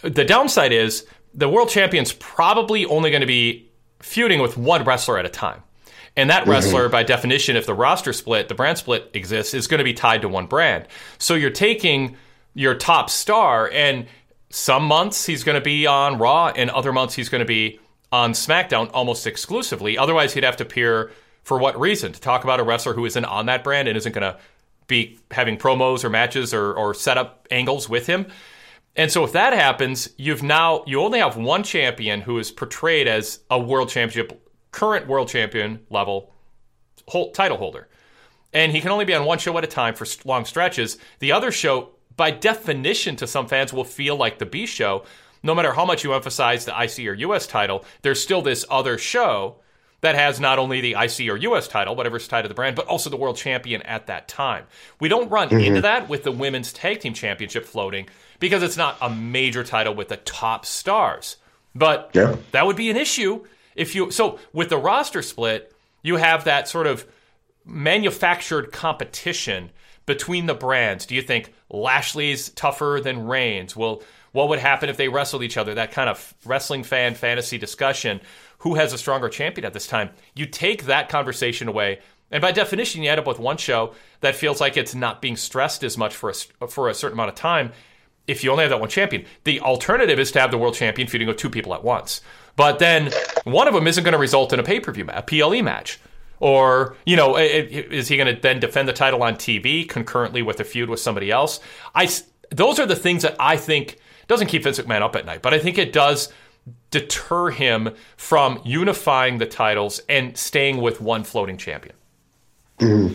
The 0.00 0.24
downside 0.24 0.72
is 0.72 1.06
the 1.34 1.48
world 1.48 1.68
champion's 1.68 2.14
probably 2.14 2.86
only 2.86 3.10
going 3.10 3.20
to 3.20 3.26
be 3.26 3.70
feuding 4.00 4.40
with 4.40 4.56
one 4.56 4.84
wrestler 4.84 5.18
at 5.18 5.26
a 5.26 5.30
time. 5.30 5.62
And 6.16 6.30
that 6.30 6.42
mm-hmm. 6.42 6.52
wrestler, 6.52 6.88
by 6.88 7.02
definition, 7.02 7.56
if 7.56 7.66
the 7.66 7.74
roster 7.74 8.14
split, 8.14 8.48
the 8.48 8.54
brand 8.54 8.78
split 8.78 9.10
exists, 9.12 9.52
is 9.52 9.66
going 9.66 9.78
to 9.78 9.84
be 9.84 9.94
tied 9.94 10.22
to 10.22 10.28
one 10.28 10.46
brand. 10.46 10.86
So 11.18 11.34
you're 11.34 11.50
taking 11.50 12.16
your 12.54 12.74
top 12.74 13.10
star, 13.10 13.68
and 13.70 14.06
some 14.48 14.84
months 14.84 15.26
he's 15.26 15.44
going 15.44 15.56
to 15.56 15.64
be 15.64 15.86
on 15.86 16.18
Raw, 16.18 16.48
and 16.48 16.70
other 16.70 16.92
months 16.92 17.14
he's 17.14 17.28
going 17.28 17.40
to 17.40 17.46
be 17.46 17.78
on 18.12 18.32
SmackDown 18.34 18.90
almost 18.92 19.26
exclusively. 19.26 19.96
Otherwise, 19.96 20.34
he'd 20.34 20.44
have 20.44 20.58
to 20.58 20.64
appear 20.64 21.10
for 21.42 21.58
what 21.58 21.78
reason? 21.80 22.12
To 22.12 22.20
talk 22.20 22.44
about 22.44 22.60
a 22.60 22.62
wrestler 22.62 22.94
who 22.94 23.04
isn't 23.06 23.24
on 23.24 23.46
that 23.46 23.64
brand 23.64 23.88
and 23.88 23.96
isn't 23.96 24.12
going 24.12 24.32
to 24.32 24.38
be 24.86 25.18
having 25.30 25.56
promos 25.56 26.04
or 26.04 26.10
matches 26.10 26.52
or, 26.52 26.74
or 26.74 26.94
setup 26.94 27.48
angles 27.50 27.88
with 27.88 28.06
him. 28.06 28.26
And 28.94 29.10
so 29.10 29.24
if 29.24 29.32
that 29.32 29.54
happens, 29.54 30.10
you've 30.16 30.42
now 30.42 30.84
you 30.86 31.00
only 31.00 31.18
have 31.18 31.36
one 31.36 31.62
champion 31.62 32.20
who 32.20 32.38
is 32.38 32.50
portrayed 32.50 33.08
as 33.08 33.40
a 33.50 33.58
world 33.58 33.88
championship, 33.88 34.46
current 34.70 35.06
world 35.06 35.28
champion 35.28 35.80
level 35.88 36.32
title 37.32 37.56
holder. 37.56 37.88
And 38.52 38.70
he 38.70 38.82
can 38.82 38.90
only 38.90 39.06
be 39.06 39.14
on 39.14 39.24
one 39.24 39.38
show 39.38 39.56
at 39.56 39.64
a 39.64 39.68
time 39.68 39.94
for 39.94 40.06
long 40.26 40.44
stretches. 40.44 40.98
The 41.20 41.32
other 41.32 41.50
show, 41.50 41.90
by 42.16 42.30
definition 42.30 43.16
to 43.16 43.26
some 43.26 43.48
fans, 43.48 43.72
will 43.72 43.84
feel 43.84 44.16
like 44.16 44.38
the 44.38 44.46
B 44.46 44.66
show 44.66 45.04
no 45.42 45.54
matter 45.54 45.72
how 45.72 45.84
much 45.84 46.04
you 46.04 46.14
emphasize 46.14 46.64
the 46.64 46.82
IC 46.82 47.06
or 47.06 47.14
US 47.14 47.46
title, 47.46 47.84
there's 48.02 48.22
still 48.22 48.42
this 48.42 48.64
other 48.70 48.98
show 48.98 49.56
that 50.00 50.14
has 50.14 50.40
not 50.40 50.58
only 50.58 50.80
the 50.80 50.96
IC 50.98 51.28
or 51.28 51.36
US 51.36 51.68
title, 51.68 51.94
whatever's 51.94 52.26
tied 52.26 52.42
to 52.42 52.48
the 52.48 52.54
brand, 52.54 52.76
but 52.76 52.86
also 52.86 53.08
the 53.08 53.16
world 53.16 53.36
champion 53.36 53.82
at 53.82 54.08
that 54.08 54.28
time. 54.28 54.64
We 55.00 55.08
don't 55.08 55.30
run 55.30 55.48
mm-hmm. 55.48 55.60
into 55.60 55.80
that 55.82 56.08
with 56.08 56.24
the 56.24 56.32
women's 56.32 56.72
tag 56.72 57.00
team 57.00 57.14
championship 57.14 57.64
floating 57.64 58.08
because 58.40 58.62
it's 58.62 58.76
not 58.76 58.96
a 59.00 59.08
major 59.08 59.62
title 59.62 59.94
with 59.94 60.08
the 60.08 60.16
top 60.16 60.66
stars. 60.66 61.36
But 61.74 62.10
yeah. 62.14 62.36
that 62.50 62.66
would 62.66 62.76
be 62.76 62.90
an 62.90 62.96
issue 62.96 63.44
if 63.74 63.94
you 63.94 64.10
so 64.10 64.38
with 64.52 64.68
the 64.68 64.76
roster 64.76 65.22
split, 65.22 65.72
you 66.02 66.16
have 66.16 66.44
that 66.44 66.68
sort 66.68 66.86
of 66.86 67.06
manufactured 67.64 68.72
competition 68.72 69.70
between 70.06 70.46
the 70.46 70.54
brands. 70.54 71.06
Do 71.06 71.14
you 71.14 71.22
think 71.22 71.52
Lashley's 71.70 72.50
tougher 72.50 73.00
than 73.02 73.26
Reigns? 73.26 73.76
Will 73.76 74.02
what 74.32 74.48
would 74.48 74.58
happen 74.58 74.88
if 74.88 74.96
they 74.96 75.08
wrestled 75.08 75.42
each 75.42 75.56
other? 75.56 75.74
That 75.74 75.92
kind 75.92 76.10
of 76.10 76.34
wrestling 76.44 76.84
fan 76.84 77.14
fantasy 77.14 77.58
discussion. 77.58 78.20
Who 78.58 78.74
has 78.74 78.92
a 78.92 78.98
stronger 78.98 79.28
champion 79.28 79.64
at 79.64 79.72
this 79.72 79.86
time? 79.86 80.10
You 80.34 80.46
take 80.46 80.84
that 80.84 81.08
conversation 81.08 81.68
away, 81.68 82.00
and 82.32 82.40
by 82.40 82.50
definition, 82.50 83.02
you 83.02 83.10
end 83.10 83.20
up 83.20 83.26
with 83.26 83.38
one 83.38 83.58
show 83.58 83.92
that 84.20 84.34
feels 84.34 84.60
like 84.60 84.76
it's 84.76 84.94
not 84.94 85.20
being 85.20 85.36
stressed 85.36 85.84
as 85.84 85.98
much 85.98 86.16
for 86.16 86.30
a, 86.60 86.66
for 86.66 86.88
a 86.88 86.94
certain 86.94 87.16
amount 87.16 87.28
of 87.28 87.34
time. 87.34 87.72
If 88.26 88.42
you 88.42 88.50
only 88.50 88.62
have 88.62 88.70
that 88.70 88.80
one 88.80 88.88
champion, 88.88 89.26
the 89.44 89.60
alternative 89.60 90.18
is 90.18 90.32
to 90.32 90.40
have 90.40 90.50
the 90.50 90.58
world 90.58 90.74
champion 90.74 91.08
feuding 91.08 91.28
with 91.28 91.36
two 91.36 91.50
people 91.50 91.74
at 91.74 91.84
once. 91.84 92.22
But 92.56 92.78
then 92.78 93.10
one 93.44 93.68
of 93.68 93.74
them 93.74 93.86
isn't 93.86 94.02
going 94.02 94.12
to 94.12 94.18
result 94.18 94.52
in 94.52 94.60
a 94.60 94.62
pay 94.62 94.80
per 94.80 94.92
view, 94.92 95.06
a 95.12 95.22
PLE 95.22 95.62
match. 95.62 96.00
Or, 96.40 96.96
you 97.04 97.16
know, 97.16 97.36
is 97.36 98.08
he 98.08 98.16
going 98.16 98.34
to 98.34 98.40
then 98.40 98.58
defend 98.58 98.88
the 98.88 98.92
title 98.92 99.22
on 99.22 99.34
TV 99.34 99.88
concurrently 99.88 100.42
with 100.42 100.58
a 100.58 100.64
feud 100.64 100.88
with 100.88 100.98
somebody 100.98 101.30
else? 101.30 101.60
I, 101.94 102.08
those 102.50 102.80
are 102.80 102.86
the 102.86 102.96
things 102.96 103.22
that 103.22 103.36
I 103.38 103.56
think 103.56 103.98
doesn't 104.32 104.48
keep 104.48 104.64
Vince 104.64 104.78
McMahon 104.78 105.02
up 105.02 105.14
at 105.14 105.26
night, 105.26 105.42
but 105.42 105.52
I 105.54 105.58
think 105.58 105.78
it 105.78 105.92
does 105.92 106.32
deter 106.90 107.50
him 107.50 107.90
from 108.16 108.60
unifying 108.64 109.38
the 109.38 109.46
titles 109.46 110.00
and 110.08 110.36
staying 110.36 110.80
with 110.80 111.00
one 111.00 111.24
floating 111.24 111.56
champion. 111.56 111.94
Mm-hmm. 112.78 113.14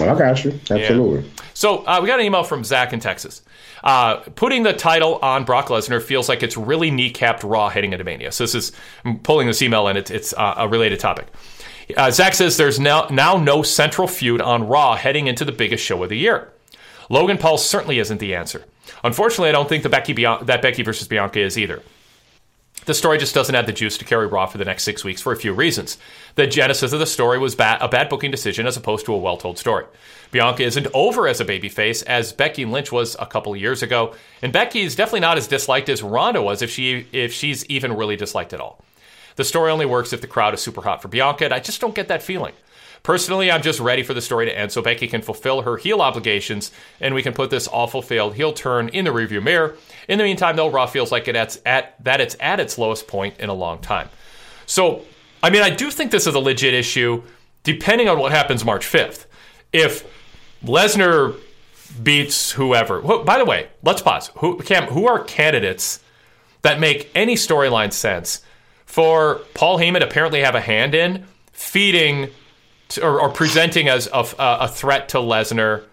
Well, 0.00 0.14
I 0.14 0.18
got 0.18 0.44
you. 0.44 0.52
Absolutely. 0.70 1.22
Yeah. 1.22 1.44
So 1.54 1.78
uh, 1.86 1.98
we 2.00 2.06
got 2.06 2.20
an 2.20 2.26
email 2.26 2.44
from 2.44 2.62
Zach 2.62 2.92
in 2.92 3.00
Texas. 3.00 3.42
Uh, 3.82 4.16
putting 4.16 4.62
the 4.62 4.72
title 4.72 5.16
on 5.22 5.44
Brock 5.44 5.68
Lesnar 5.68 6.02
feels 6.02 6.28
like 6.28 6.42
it's 6.42 6.56
really 6.56 6.90
kneecapped 6.90 7.48
Raw 7.48 7.68
heading 7.68 7.92
into 7.92 8.04
Mania. 8.04 8.32
So 8.32 8.44
this 8.44 8.54
is 8.54 8.72
I'm 9.04 9.18
pulling 9.18 9.46
this 9.46 9.62
email 9.62 9.88
and 9.88 9.96
it's, 9.96 10.10
it's 10.10 10.32
uh, 10.34 10.54
a 10.58 10.68
related 10.68 11.00
topic. 11.00 11.28
Uh, 11.96 12.10
Zach 12.10 12.34
says 12.34 12.56
there's 12.58 12.78
now 12.78 13.06
now 13.10 13.38
no 13.38 13.62
central 13.62 14.06
feud 14.06 14.42
on 14.42 14.68
Raw 14.68 14.94
heading 14.94 15.26
into 15.26 15.44
the 15.44 15.52
biggest 15.52 15.82
show 15.82 16.02
of 16.02 16.10
the 16.10 16.18
year. 16.18 16.52
Logan 17.08 17.38
Paul 17.38 17.56
certainly 17.56 17.98
isn't 17.98 18.18
the 18.18 18.34
answer. 18.34 18.64
Unfortunately, 19.04 19.48
I 19.48 19.52
don't 19.52 19.68
think 19.68 19.82
the 19.82 19.88
Becky 19.88 20.12
that 20.12 20.62
Becky 20.62 20.82
versus 20.82 21.08
Bianca 21.08 21.40
is 21.40 21.58
either. 21.58 21.82
The 22.84 22.94
story 22.94 23.18
just 23.18 23.34
doesn't 23.34 23.54
have 23.54 23.66
the 23.66 23.72
juice 23.72 23.98
to 23.98 24.04
carry 24.04 24.26
Raw 24.26 24.46
for 24.46 24.56
the 24.56 24.64
next 24.64 24.84
six 24.84 25.04
weeks 25.04 25.20
for 25.20 25.32
a 25.32 25.36
few 25.36 25.52
reasons. 25.52 25.98
The 26.36 26.46
genesis 26.46 26.92
of 26.92 27.00
the 27.00 27.06
story 27.06 27.38
was 27.38 27.54
ba- 27.54 27.76
a 27.80 27.88
bad 27.88 28.08
booking 28.08 28.30
decision 28.30 28.66
as 28.66 28.76
opposed 28.78 29.04
to 29.06 29.12
a 29.12 29.18
well 29.18 29.36
told 29.36 29.58
story. 29.58 29.84
Bianca 30.30 30.62
isn't 30.62 30.86
over 30.94 31.28
as 31.28 31.40
a 31.40 31.44
babyface 31.44 32.02
as 32.04 32.32
Becky 32.32 32.64
Lynch 32.64 32.90
was 32.90 33.16
a 33.18 33.26
couple 33.26 33.54
years 33.56 33.82
ago, 33.82 34.14
and 34.40 34.52
Becky 34.52 34.80
is 34.80 34.96
definitely 34.96 35.20
not 35.20 35.36
as 35.36 35.48
disliked 35.48 35.88
as 35.88 36.02
Ronda 36.02 36.42
was 36.42 36.62
if 36.62 36.70
she 36.70 37.06
if 37.12 37.32
she's 37.32 37.66
even 37.66 37.94
really 37.94 38.16
disliked 38.16 38.52
at 38.52 38.60
all. 38.60 38.82
The 39.36 39.44
story 39.44 39.70
only 39.70 39.86
works 39.86 40.12
if 40.12 40.20
the 40.20 40.26
crowd 40.26 40.54
is 40.54 40.60
super 40.60 40.80
hot 40.80 41.02
for 41.02 41.08
Bianca, 41.08 41.44
and 41.44 41.54
I 41.54 41.60
just 41.60 41.80
don't 41.80 41.94
get 41.94 42.08
that 42.08 42.22
feeling. 42.22 42.54
Personally, 43.02 43.50
I'm 43.50 43.62
just 43.62 43.80
ready 43.80 44.02
for 44.02 44.14
the 44.14 44.20
story 44.20 44.46
to 44.46 44.56
end 44.56 44.72
so 44.72 44.82
Becky 44.82 45.06
can 45.06 45.22
fulfill 45.22 45.62
her 45.62 45.76
heel 45.76 46.00
obligations 46.00 46.70
and 47.00 47.14
we 47.14 47.22
can 47.22 47.32
put 47.32 47.50
this 47.50 47.68
awful 47.68 48.02
failed 48.02 48.34
heel 48.34 48.52
turn 48.52 48.88
in 48.88 49.04
the 49.04 49.10
rearview 49.10 49.42
mirror. 49.42 49.76
In 50.08 50.18
the 50.18 50.24
meantime, 50.24 50.56
though, 50.56 50.70
Raw 50.70 50.86
feels 50.86 51.12
like 51.12 51.28
it's 51.28 51.58
at 51.64 52.02
that 52.04 52.20
it's 52.20 52.36
at 52.40 52.60
its 52.60 52.78
lowest 52.78 53.06
point 53.06 53.38
in 53.38 53.48
a 53.48 53.54
long 53.54 53.78
time. 53.80 54.08
So, 54.66 55.04
I 55.42 55.50
mean, 55.50 55.62
I 55.62 55.70
do 55.70 55.90
think 55.90 56.10
this 56.10 56.26
is 56.26 56.34
a 56.34 56.38
legit 56.38 56.74
issue, 56.74 57.22
depending 57.62 58.08
on 58.08 58.18
what 58.18 58.32
happens 58.32 58.64
March 58.64 58.86
5th. 58.86 59.26
If 59.72 60.06
Lesnar 60.64 61.36
beats 62.02 62.52
whoever, 62.52 63.00
who, 63.00 63.24
by 63.24 63.38
the 63.38 63.44
way, 63.44 63.68
let's 63.82 64.02
pause. 64.02 64.30
Who, 64.36 64.58
Cam, 64.58 64.84
who 64.84 65.06
are 65.06 65.22
candidates 65.24 66.02
that 66.62 66.80
make 66.80 67.10
any 67.14 67.34
storyline 67.34 67.92
sense 67.92 68.42
for 68.84 69.42
Paul 69.54 69.78
Heyman 69.78 70.02
apparently 70.02 70.40
have 70.40 70.54
a 70.54 70.60
hand 70.60 70.94
in 70.94 71.26
feeding 71.52 72.30
to, 72.90 73.04
or, 73.04 73.20
or, 73.20 73.28
presenting 73.30 73.88
as 73.88 74.08
a, 74.12 74.24
a 74.38 74.68
threat 74.68 75.10
to 75.10 75.18
Lesnar 75.18 75.84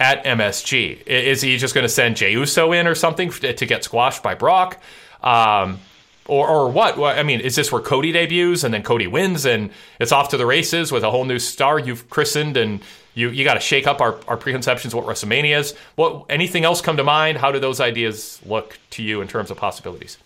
at 0.00 0.24
MSG? 0.24 1.06
Is 1.06 1.42
he 1.42 1.56
just 1.56 1.74
going 1.74 1.84
to 1.84 1.88
send 1.88 2.16
Jey 2.16 2.32
Uso 2.32 2.72
in 2.72 2.86
or 2.86 2.94
something 2.94 3.30
to 3.30 3.66
get 3.66 3.84
squashed 3.84 4.22
by 4.22 4.34
Brock? 4.34 4.80
Um, 5.22 5.78
or, 6.26 6.48
or 6.48 6.68
what? 6.68 6.98
I 6.98 7.22
mean, 7.22 7.40
is 7.40 7.56
this 7.56 7.72
where 7.72 7.82
Cody 7.82 8.12
debuts 8.12 8.64
and 8.64 8.72
then 8.72 8.82
Cody 8.82 9.06
wins 9.06 9.44
and 9.44 9.70
it's 9.98 10.12
off 10.12 10.28
to 10.30 10.36
the 10.36 10.46
races 10.46 10.92
with 10.92 11.02
a 11.02 11.10
whole 11.10 11.24
new 11.24 11.38
star 11.38 11.78
you've 11.78 12.08
christened 12.10 12.56
and 12.56 12.80
you, 13.14 13.28
you 13.28 13.44
got 13.44 13.54
to 13.54 13.60
shake 13.60 13.86
up 13.86 14.00
our, 14.00 14.18
our 14.26 14.36
preconceptions 14.36 14.94
what 14.94 15.04
WrestleMania 15.04 15.58
is? 15.58 15.74
What 15.96 16.26
anything 16.30 16.64
else 16.64 16.80
come 16.80 16.96
to 16.96 17.04
mind? 17.04 17.38
How 17.38 17.52
do 17.52 17.58
those 17.58 17.80
ideas 17.80 18.40
look 18.46 18.78
to 18.90 19.02
you 19.02 19.20
in 19.20 19.28
terms 19.28 19.50
of 19.50 19.56
possibilities? 19.56 20.16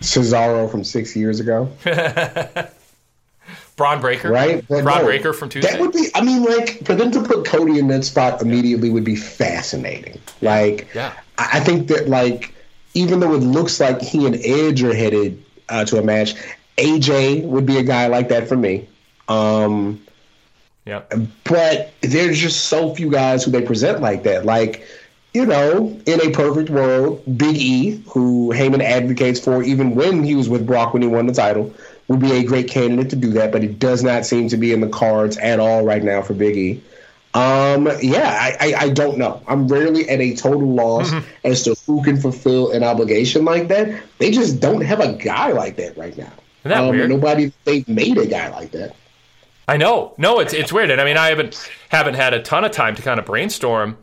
Cesaro 0.00 0.70
from 0.70 0.84
six 0.84 1.14
years 1.14 1.40
ago. 1.40 1.68
Bron 3.76 4.00
Breakker, 4.00 4.30
right? 4.30 4.64
But 4.68 4.84
Bron 4.84 4.98
no, 4.98 5.04
Breakker 5.04 5.32
from 5.32 5.48
Tuesday. 5.48 5.70
That 5.70 5.80
would 5.80 5.92
be. 5.92 6.08
I 6.14 6.22
mean, 6.22 6.44
like 6.44 6.84
for 6.84 6.94
them 6.94 7.10
to 7.10 7.22
put 7.22 7.44
Cody 7.44 7.78
in 7.78 7.88
that 7.88 8.04
spot 8.04 8.40
immediately 8.40 8.90
would 8.90 9.04
be 9.04 9.16
fascinating. 9.16 10.20
Like, 10.40 10.88
yeah. 10.94 11.12
I 11.38 11.60
think 11.60 11.88
that 11.88 12.08
like 12.08 12.54
even 12.94 13.20
though 13.20 13.34
it 13.34 13.38
looks 13.38 13.80
like 13.80 14.00
he 14.00 14.26
and 14.26 14.36
Edge 14.36 14.82
are 14.82 14.94
headed 14.94 15.42
uh, 15.68 15.84
to 15.86 15.98
a 15.98 16.02
match, 16.02 16.34
AJ 16.78 17.44
would 17.44 17.66
be 17.66 17.78
a 17.78 17.82
guy 17.82 18.06
like 18.06 18.28
that 18.28 18.48
for 18.48 18.56
me. 18.56 18.88
Um, 19.28 20.00
yeah. 20.84 21.02
But 21.44 21.92
there's 22.02 22.38
just 22.38 22.66
so 22.66 22.94
few 22.94 23.10
guys 23.10 23.44
who 23.44 23.50
they 23.50 23.62
present 23.62 24.00
like 24.00 24.22
that. 24.24 24.44
Like, 24.44 24.86
you 25.32 25.44
know, 25.44 25.98
in 26.06 26.20
a 26.20 26.30
perfect 26.30 26.70
world, 26.70 27.22
Big 27.36 27.56
E, 27.56 28.02
who 28.08 28.52
Heyman 28.54 28.82
advocates 28.82 29.40
for 29.40 29.62
even 29.62 29.94
when 29.94 30.22
he 30.22 30.36
was 30.36 30.48
with 30.48 30.66
Brock 30.66 30.92
when 30.92 31.02
he 31.02 31.08
won 31.08 31.26
the 31.26 31.32
title, 31.32 31.74
would 32.08 32.20
be 32.20 32.32
a 32.32 32.44
great 32.44 32.68
candidate 32.68 33.10
to 33.10 33.16
do 33.16 33.30
that, 33.30 33.52
but 33.52 33.64
it 33.64 33.78
does 33.78 34.02
not 34.02 34.26
seem 34.26 34.48
to 34.48 34.56
be 34.56 34.72
in 34.72 34.80
the 34.80 34.88
cards 34.88 35.36
at 35.38 35.58
all 35.58 35.84
right 35.84 36.02
now 36.02 36.22
for 36.22 36.34
Big 36.34 36.56
E. 36.56 36.82
Um, 37.34 37.88
yeah, 38.00 38.38
I, 38.40 38.56
I, 38.60 38.74
I, 38.82 38.88
don't 38.90 39.18
know. 39.18 39.42
I'm 39.48 39.66
rarely 39.66 40.08
at 40.08 40.20
a 40.20 40.36
total 40.36 40.72
loss 40.72 41.10
mm-hmm. 41.10 41.28
as 41.42 41.64
to 41.64 41.74
who 41.84 42.00
can 42.04 42.16
fulfill 42.16 42.70
an 42.70 42.84
obligation 42.84 43.44
like 43.44 43.66
that. 43.68 44.04
They 44.18 44.30
just 44.30 44.60
don't 44.60 44.82
have 44.82 45.00
a 45.00 45.14
guy 45.14 45.50
like 45.50 45.74
that 45.76 45.96
right 45.96 46.16
now. 46.16 46.32
Isn't 46.60 46.70
that 46.70 46.84
um, 46.84 46.90
weird? 46.90 47.10
Nobody 47.10 47.52
they've 47.64 47.88
made 47.88 48.18
a 48.18 48.26
guy 48.26 48.50
like 48.50 48.70
that. 48.70 48.94
I 49.66 49.78
know. 49.78 50.14
No, 50.16 50.38
it's 50.38 50.54
it's 50.54 50.72
weird. 50.72 50.90
And 50.90 51.00
I 51.00 51.04
mean, 51.04 51.16
I 51.16 51.28
haven't 51.28 51.70
haven't 51.88 52.14
had 52.14 52.34
a 52.34 52.42
ton 52.42 52.64
of 52.64 52.70
time 52.70 52.94
to 52.94 53.02
kind 53.02 53.18
of 53.18 53.26
brainstorm. 53.26 53.98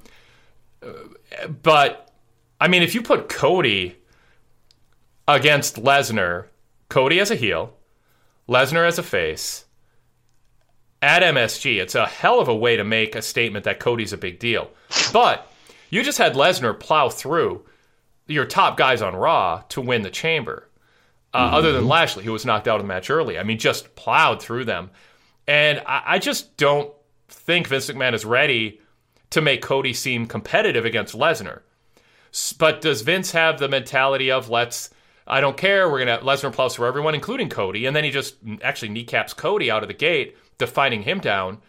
But 1.63 2.11
I 2.59 2.67
mean, 2.67 2.83
if 2.83 2.93
you 2.93 3.01
put 3.01 3.29
Cody 3.29 3.95
against 5.25 5.81
Lesnar, 5.81 6.47
Cody 6.89 7.19
as 7.21 7.31
a 7.31 7.35
heel, 7.35 7.73
Lesnar 8.47 8.87
as 8.87 8.99
a 8.99 9.03
face 9.03 9.65
at 11.01 11.23
MSG. 11.23 11.81
It's 11.81 11.95
a 11.95 12.05
hell 12.05 12.39
of 12.39 12.47
a 12.47 12.55
way 12.55 12.75
to 12.75 12.83
make 12.83 13.15
a 13.15 13.21
statement 13.21 13.65
that 13.65 13.79
Cody's 13.79 14.13
a 14.13 14.17
big 14.17 14.39
deal. 14.39 14.69
But 15.13 15.51
you 15.89 16.03
just 16.03 16.17
had 16.17 16.33
Lesnar 16.33 16.79
plow 16.79 17.09
through 17.09 17.65
your 18.27 18.45
top 18.45 18.77
guys 18.77 19.01
on 19.01 19.15
Raw 19.15 19.63
to 19.69 19.81
win 19.81 20.01
the 20.01 20.09
chamber. 20.09 20.67
Uh, 21.33 21.45
mm-hmm. 21.45 21.55
Other 21.55 21.71
than 21.71 21.87
Lashley, 21.87 22.25
who 22.25 22.33
was 22.33 22.45
knocked 22.45 22.67
out 22.67 22.75
of 22.75 22.81
the 22.81 22.87
match 22.87 23.09
early. 23.09 23.39
I 23.39 23.43
mean, 23.43 23.57
just 23.57 23.95
plowed 23.95 24.41
through 24.41 24.65
them. 24.65 24.91
And 25.47 25.81
I, 25.85 26.03
I 26.05 26.19
just 26.19 26.57
don't 26.57 26.93
think 27.29 27.67
Vince 27.67 27.89
McMahon 27.89 28.13
is 28.13 28.25
ready 28.25 28.81
to 29.29 29.41
make 29.41 29.61
Cody 29.61 29.93
seem 29.93 30.27
competitive 30.27 30.83
against 30.83 31.15
Lesnar. 31.15 31.61
But 32.57 32.81
does 32.81 33.01
Vince 33.01 33.31
have 33.31 33.59
the 33.59 33.69
mentality 33.69 34.29
of 34.29 34.49
let's 34.49 34.89
I 35.31 35.39
don't 35.39 35.55
care. 35.55 35.89
We're 35.89 35.99
gonna 36.03 36.17
Lesnar 36.19 36.51
plus 36.51 36.75
for 36.75 36.85
everyone, 36.85 37.15
including 37.15 37.47
Cody, 37.47 37.85
and 37.85 37.95
then 37.95 38.03
he 38.03 38.11
just 38.11 38.35
actually 38.61 38.89
kneecaps 38.89 39.33
Cody 39.33 39.71
out 39.71 39.81
of 39.81 39.87
the 39.87 39.93
gate, 39.93 40.37
defining 40.57 41.03
him 41.03 41.21
down. 41.21 41.59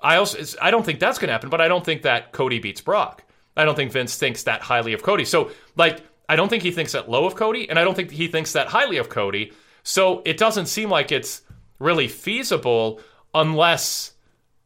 I 0.00 0.16
also 0.16 0.38
I 0.62 0.70
don't 0.70 0.86
think 0.86 1.00
that's 1.00 1.18
gonna 1.18 1.32
happen, 1.32 1.50
but 1.50 1.60
I 1.60 1.66
don't 1.66 1.84
think 1.84 2.02
that 2.02 2.30
Cody 2.30 2.60
beats 2.60 2.80
Brock. 2.80 3.24
I 3.56 3.64
don't 3.64 3.74
think 3.74 3.90
Vince 3.90 4.16
thinks 4.16 4.44
that 4.44 4.62
highly 4.62 4.92
of 4.92 5.02
Cody. 5.02 5.24
So 5.24 5.50
like 5.76 6.00
I 6.28 6.36
don't 6.36 6.48
think 6.48 6.62
he 6.62 6.70
thinks 6.70 6.92
that 6.92 7.10
low 7.10 7.26
of 7.26 7.34
Cody, 7.34 7.68
and 7.68 7.76
I 7.76 7.82
don't 7.82 7.94
think 7.94 8.12
he 8.12 8.28
thinks 8.28 8.52
that 8.52 8.68
highly 8.68 8.98
of 8.98 9.08
Cody. 9.08 9.52
So 9.82 10.22
it 10.24 10.38
doesn't 10.38 10.66
seem 10.66 10.88
like 10.88 11.10
it's 11.10 11.42
really 11.80 12.06
feasible 12.06 13.00
unless 13.34 14.12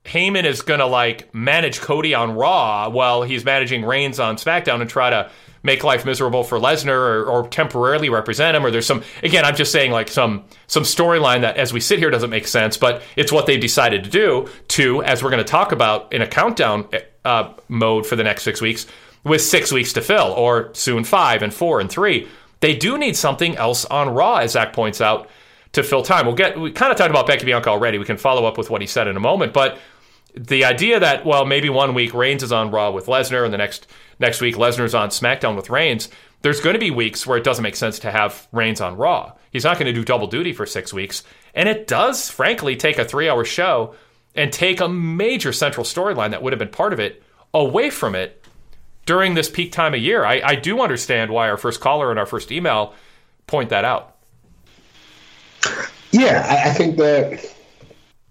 Heyman 0.05 0.45
is 0.45 0.61
gonna 0.61 0.87
like 0.87 1.35
manage 1.35 1.81
Cody 1.81 2.15
on 2.15 2.35
Raw 2.35 2.91
while 2.91 3.23
he's 3.23 3.47
managing 3.47 3.83
Reigns 3.83 4.21
on 4.21 4.37
SmackDown 4.37 4.83
and 4.83 4.91
try 4.91 5.09
to 5.09 5.31
make 5.67 5.85
life 5.85 6.07
miserable 6.07 6.45
for 6.45 6.59
Lesnar 6.59 6.97
or, 6.97 7.25
or, 7.27 7.49
temporarily 7.49 8.09
represent 8.09 8.57
him, 8.57 8.65
or 8.65 8.71
there's 8.71 8.87
some 8.87 9.03
again, 9.23 9.45
I'm 9.45 9.57
just 9.57 9.73
saying 9.73 9.91
like 9.91 10.09
some 10.09 10.45
some 10.69 10.85
storyline 10.85 11.43
that 11.43 11.59
as 11.59 11.73
we 11.73 11.81
sit 11.81 11.99
here 11.99 12.09
doesn't 12.09 12.31
make 12.31 12.47
sense, 12.47 12.79
but 12.79 13.03
it's 13.17 13.33
what 13.33 13.47
they 13.47 13.59
decided 13.59 14.05
to 14.05 14.11
do. 14.11 14.49
To 14.69 15.03
as 15.03 15.23
we're 15.23 15.31
going 15.31 15.45
to 15.45 15.51
talk 15.51 15.73
about 15.73 16.13
in 16.13 16.23
a 16.23 16.27
countdown 16.27 16.89
uh, 17.25 17.53
mode 17.69 18.07
for 18.07 18.17
the 18.17 18.25
next 18.25 18.45
six 18.45 18.63
weeks, 18.63 18.87
with 19.25 19.43
six 19.43 19.73
weeks 19.73 19.93
to 19.95 20.01
fill, 20.01 20.33
or 20.33 20.73
soon 20.73 21.05
five 21.05 21.43
and 21.43 21.53
four 21.53 21.81
and 21.81 21.91
three, 21.91 22.29
they 22.61 22.75
do 22.75 22.97
need 22.97 23.17
something 23.17 23.57
else 23.57 23.85
on 23.87 24.09
Raw, 24.09 24.37
as 24.37 24.53
Zach 24.53 24.73
points 24.73 25.01
out, 25.01 25.29
to 25.73 25.83
fill 25.83 26.03
time. 26.03 26.27
We'll 26.27 26.37
get 26.37 26.59
we 26.59 26.71
kind 26.71 26.93
of 26.93 26.97
talked 26.97 27.11
about 27.11 27.27
Becky 27.27 27.45
Bianca 27.45 27.69
already. 27.71 27.99
We 27.99 28.05
can 28.05 28.17
follow 28.17 28.47
up 28.47 28.57
with 28.57 28.71
what 28.71 28.81
he 28.81 28.87
said 28.87 29.09
in 29.09 29.17
a 29.17 29.21
moment, 29.21 29.53
but 29.53 29.79
the 30.37 30.65
idea 30.65 31.01
that 31.01 31.25
well 31.25 31.45
maybe 31.45 31.69
one 31.69 31.95
week 31.95 32.15
Reigns 32.15 32.43
is 32.43 32.53
on 32.53 32.71
Raw 32.71 32.91
with 32.91 33.07
Lesnar 33.07 33.45
and 33.45 33.53
the 33.53 33.59
next 33.59 33.87
next 34.19 34.41
week 34.41 34.57
Lesnar's 34.57 34.95
on 34.95 35.09
SmackDown 35.09 35.57
with 35.57 35.71
Reigns. 35.71 36.09
There's 36.43 36.61
going 36.61 36.75
to 36.75 36.81
be 36.81 36.91
weeks 36.91 37.27
where 37.27 37.39
it 37.39 37.45
doesn't 37.45 37.63
make 37.63 37.77
sense 37.77 37.99
to 38.01 38.11
have 38.11 38.47
Reigns 38.53 38.81
on 38.81 38.97
Raw. 38.97 39.33
He's 39.51 39.65
not 39.65 39.79
going 39.79 39.87
to 39.87 39.93
do 39.93 40.05
double 40.05 40.27
duty 40.27 40.53
for 40.53 40.67
six 40.67 40.93
weeks, 40.93 41.25
and 41.55 41.69
it 41.69 41.87
does 41.87 42.31
frankly 42.31 42.77
take 42.77 42.99
a 42.99 43.05
three 43.05 43.29
hour 43.29 43.45
show 43.45 43.95
and 44.35 44.53
take 44.53 44.81
a 44.81 44.89
major 44.89 45.53
central 45.53 45.85
storyline 45.85 46.31
that 46.31 46.43
would 46.43 46.53
have 46.53 46.59
been 46.59 46.69
part 46.69 46.93
of 46.93 47.01
it 47.01 47.23
away 47.55 47.89
from 47.89 48.15
it 48.15 48.45
during 49.07 49.35
this 49.35 49.49
peak 49.49 49.73
time 49.73 49.95
of 49.95 50.01
year. 50.01 50.25
I, 50.25 50.43
I 50.45 50.55
do 50.57 50.83
understand 50.83 51.31
why 51.31 51.49
our 51.49 51.57
first 51.57 51.81
caller 51.81 52.11
and 52.11 52.19
our 52.19 52.27
first 52.27 52.53
email 52.53 52.93
point 53.47 53.71
that 53.71 53.85
out. 53.85 54.17
Yeah, 56.13 56.45
I, 56.47 56.71
I 56.71 56.75
think 56.75 56.97
that 56.99 57.56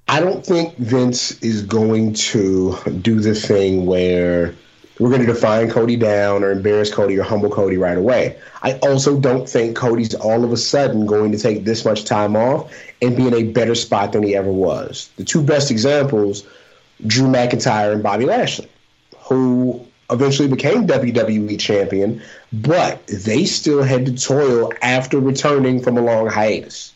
I 0.07 0.19
don't 0.19 0.45
think 0.45 0.77
Vince 0.77 1.31
is 1.41 1.63
going 1.63 2.13
to 2.13 2.77
do 3.01 3.19
the 3.19 3.33
thing 3.33 3.85
where 3.87 4.53
we're 4.99 5.09
going 5.09 5.25
to 5.25 5.27
define 5.27 5.69
Cody 5.69 5.95
down 5.95 6.43
or 6.43 6.51
embarrass 6.51 6.93
Cody 6.93 7.17
or 7.17 7.23
humble 7.23 7.49
Cody 7.49 7.77
right 7.77 7.97
away. 7.97 8.37
I 8.61 8.73
also 8.83 9.19
don't 9.19 9.49
think 9.49 9.75
Cody's 9.75 10.13
all 10.13 10.43
of 10.43 10.53
a 10.53 10.57
sudden 10.57 11.05
going 11.05 11.31
to 11.31 11.37
take 11.37 11.65
this 11.65 11.83
much 11.83 12.05
time 12.05 12.35
off 12.35 12.71
and 13.01 13.17
be 13.17 13.27
in 13.27 13.33
a 13.33 13.43
better 13.43 13.75
spot 13.75 14.13
than 14.13 14.23
he 14.23 14.35
ever 14.35 14.51
was. 14.51 15.09
The 15.17 15.23
two 15.23 15.41
best 15.41 15.71
examples, 15.71 16.45
Drew 17.05 17.27
McIntyre 17.27 17.91
and 17.91 18.03
Bobby 18.03 18.25
Lashley, 18.25 18.69
who 19.17 19.85
eventually 20.11 20.47
became 20.47 20.87
WWE 20.87 21.59
champion, 21.59 22.21
but 22.53 23.05
they 23.07 23.45
still 23.45 23.81
had 23.81 24.05
to 24.05 24.15
toil 24.15 24.71
after 24.83 25.19
returning 25.19 25.81
from 25.81 25.97
a 25.97 26.01
long 26.01 26.27
hiatus. 26.27 26.93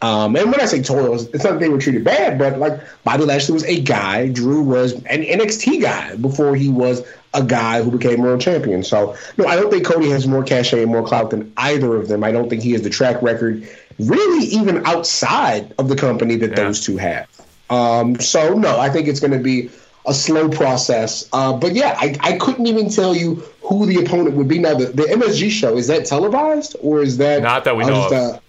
Um, 0.00 0.36
and 0.36 0.50
when 0.50 0.60
I 0.60 0.66
say 0.66 0.80
toil, 0.82 1.14
it's 1.14 1.44
not 1.44 1.54
that 1.54 1.60
they 1.60 1.68
were 1.68 1.78
treated 1.78 2.04
bad, 2.04 2.38
but 2.38 2.58
like 2.58 2.80
Bobby 3.02 3.24
Lashley 3.24 3.54
was 3.54 3.64
a 3.64 3.80
guy, 3.80 4.28
Drew 4.28 4.62
was 4.62 4.92
an 4.92 5.24
NXT 5.24 5.82
guy 5.82 6.14
before 6.16 6.54
he 6.54 6.68
was 6.68 7.04
a 7.34 7.42
guy 7.42 7.82
who 7.82 7.90
became 7.90 8.20
world 8.20 8.40
champion. 8.40 8.84
So 8.84 9.16
no, 9.36 9.46
I 9.46 9.56
don't 9.56 9.70
think 9.70 9.84
Cody 9.84 10.08
has 10.10 10.26
more 10.26 10.44
cachet 10.44 10.82
and 10.82 10.92
more 10.92 11.04
clout 11.04 11.30
than 11.30 11.52
either 11.56 11.96
of 11.96 12.08
them. 12.08 12.22
I 12.22 12.30
don't 12.30 12.48
think 12.48 12.62
he 12.62 12.72
has 12.72 12.82
the 12.82 12.90
track 12.90 13.20
record, 13.22 13.68
really, 13.98 14.46
even 14.46 14.86
outside 14.86 15.74
of 15.78 15.88
the 15.88 15.96
company 15.96 16.36
that 16.36 16.50
yeah. 16.50 16.56
those 16.56 16.84
two 16.84 16.96
have. 16.96 17.28
Um, 17.68 18.20
so 18.20 18.54
no, 18.54 18.78
I 18.78 18.90
think 18.90 19.08
it's 19.08 19.20
going 19.20 19.32
to 19.32 19.38
be 19.38 19.68
a 20.06 20.14
slow 20.14 20.48
process. 20.48 21.28
Uh, 21.32 21.52
but 21.52 21.74
yeah, 21.74 21.96
I, 21.98 22.16
I 22.20 22.38
couldn't 22.38 22.66
even 22.66 22.88
tell 22.88 23.14
you 23.14 23.42
who 23.62 23.84
the 23.84 24.02
opponent 24.04 24.36
would 24.36 24.48
be. 24.48 24.58
Now 24.58 24.74
the, 24.74 24.86
the 24.86 25.02
MSG 25.02 25.50
show 25.50 25.76
is 25.76 25.88
that 25.88 26.06
televised 26.06 26.76
or 26.80 27.02
is 27.02 27.18
that 27.18 27.42
not 27.42 27.64
that 27.64 27.76
we 27.76 27.84
know? 27.84 28.08
Just, 28.08 28.14
uh, 28.14 28.40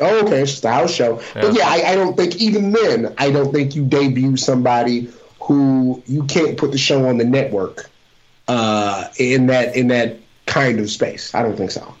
Oh, 0.00 0.24
okay, 0.24 0.42
it's 0.42 0.52
just 0.52 0.64
a 0.64 0.70
house 0.70 0.92
show. 0.92 1.20
Yeah. 1.34 1.42
But 1.42 1.54
yeah, 1.54 1.68
I, 1.68 1.92
I 1.92 1.94
don't 1.96 2.16
think 2.16 2.36
even 2.36 2.70
then, 2.70 3.14
I 3.18 3.30
don't 3.30 3.52
think 3.52 3.74
you 3.74 3.84
debut 3.84 4.36
somebody 4.36 5.10
who 5.40 6.02
you 6.06 6.24
can't 6.24 6.56
put 6.56 6.72
the 6.72 6.78
show 6.78 7.08
on 7.08 7.18
the 7.18 7.24
network 7.24 7.90
uh, 8.46 9.08
in 9.18 9.46
that 9.46 9.74
in 9.76 9.88
that 9.88 10.18
kind 10.46 10.78
of 10.78 10.90
space. 10.90 11.34
I 11.34 11.42
don't 11.42 11.56
think 11.56 11.70
so. 11.70 11.94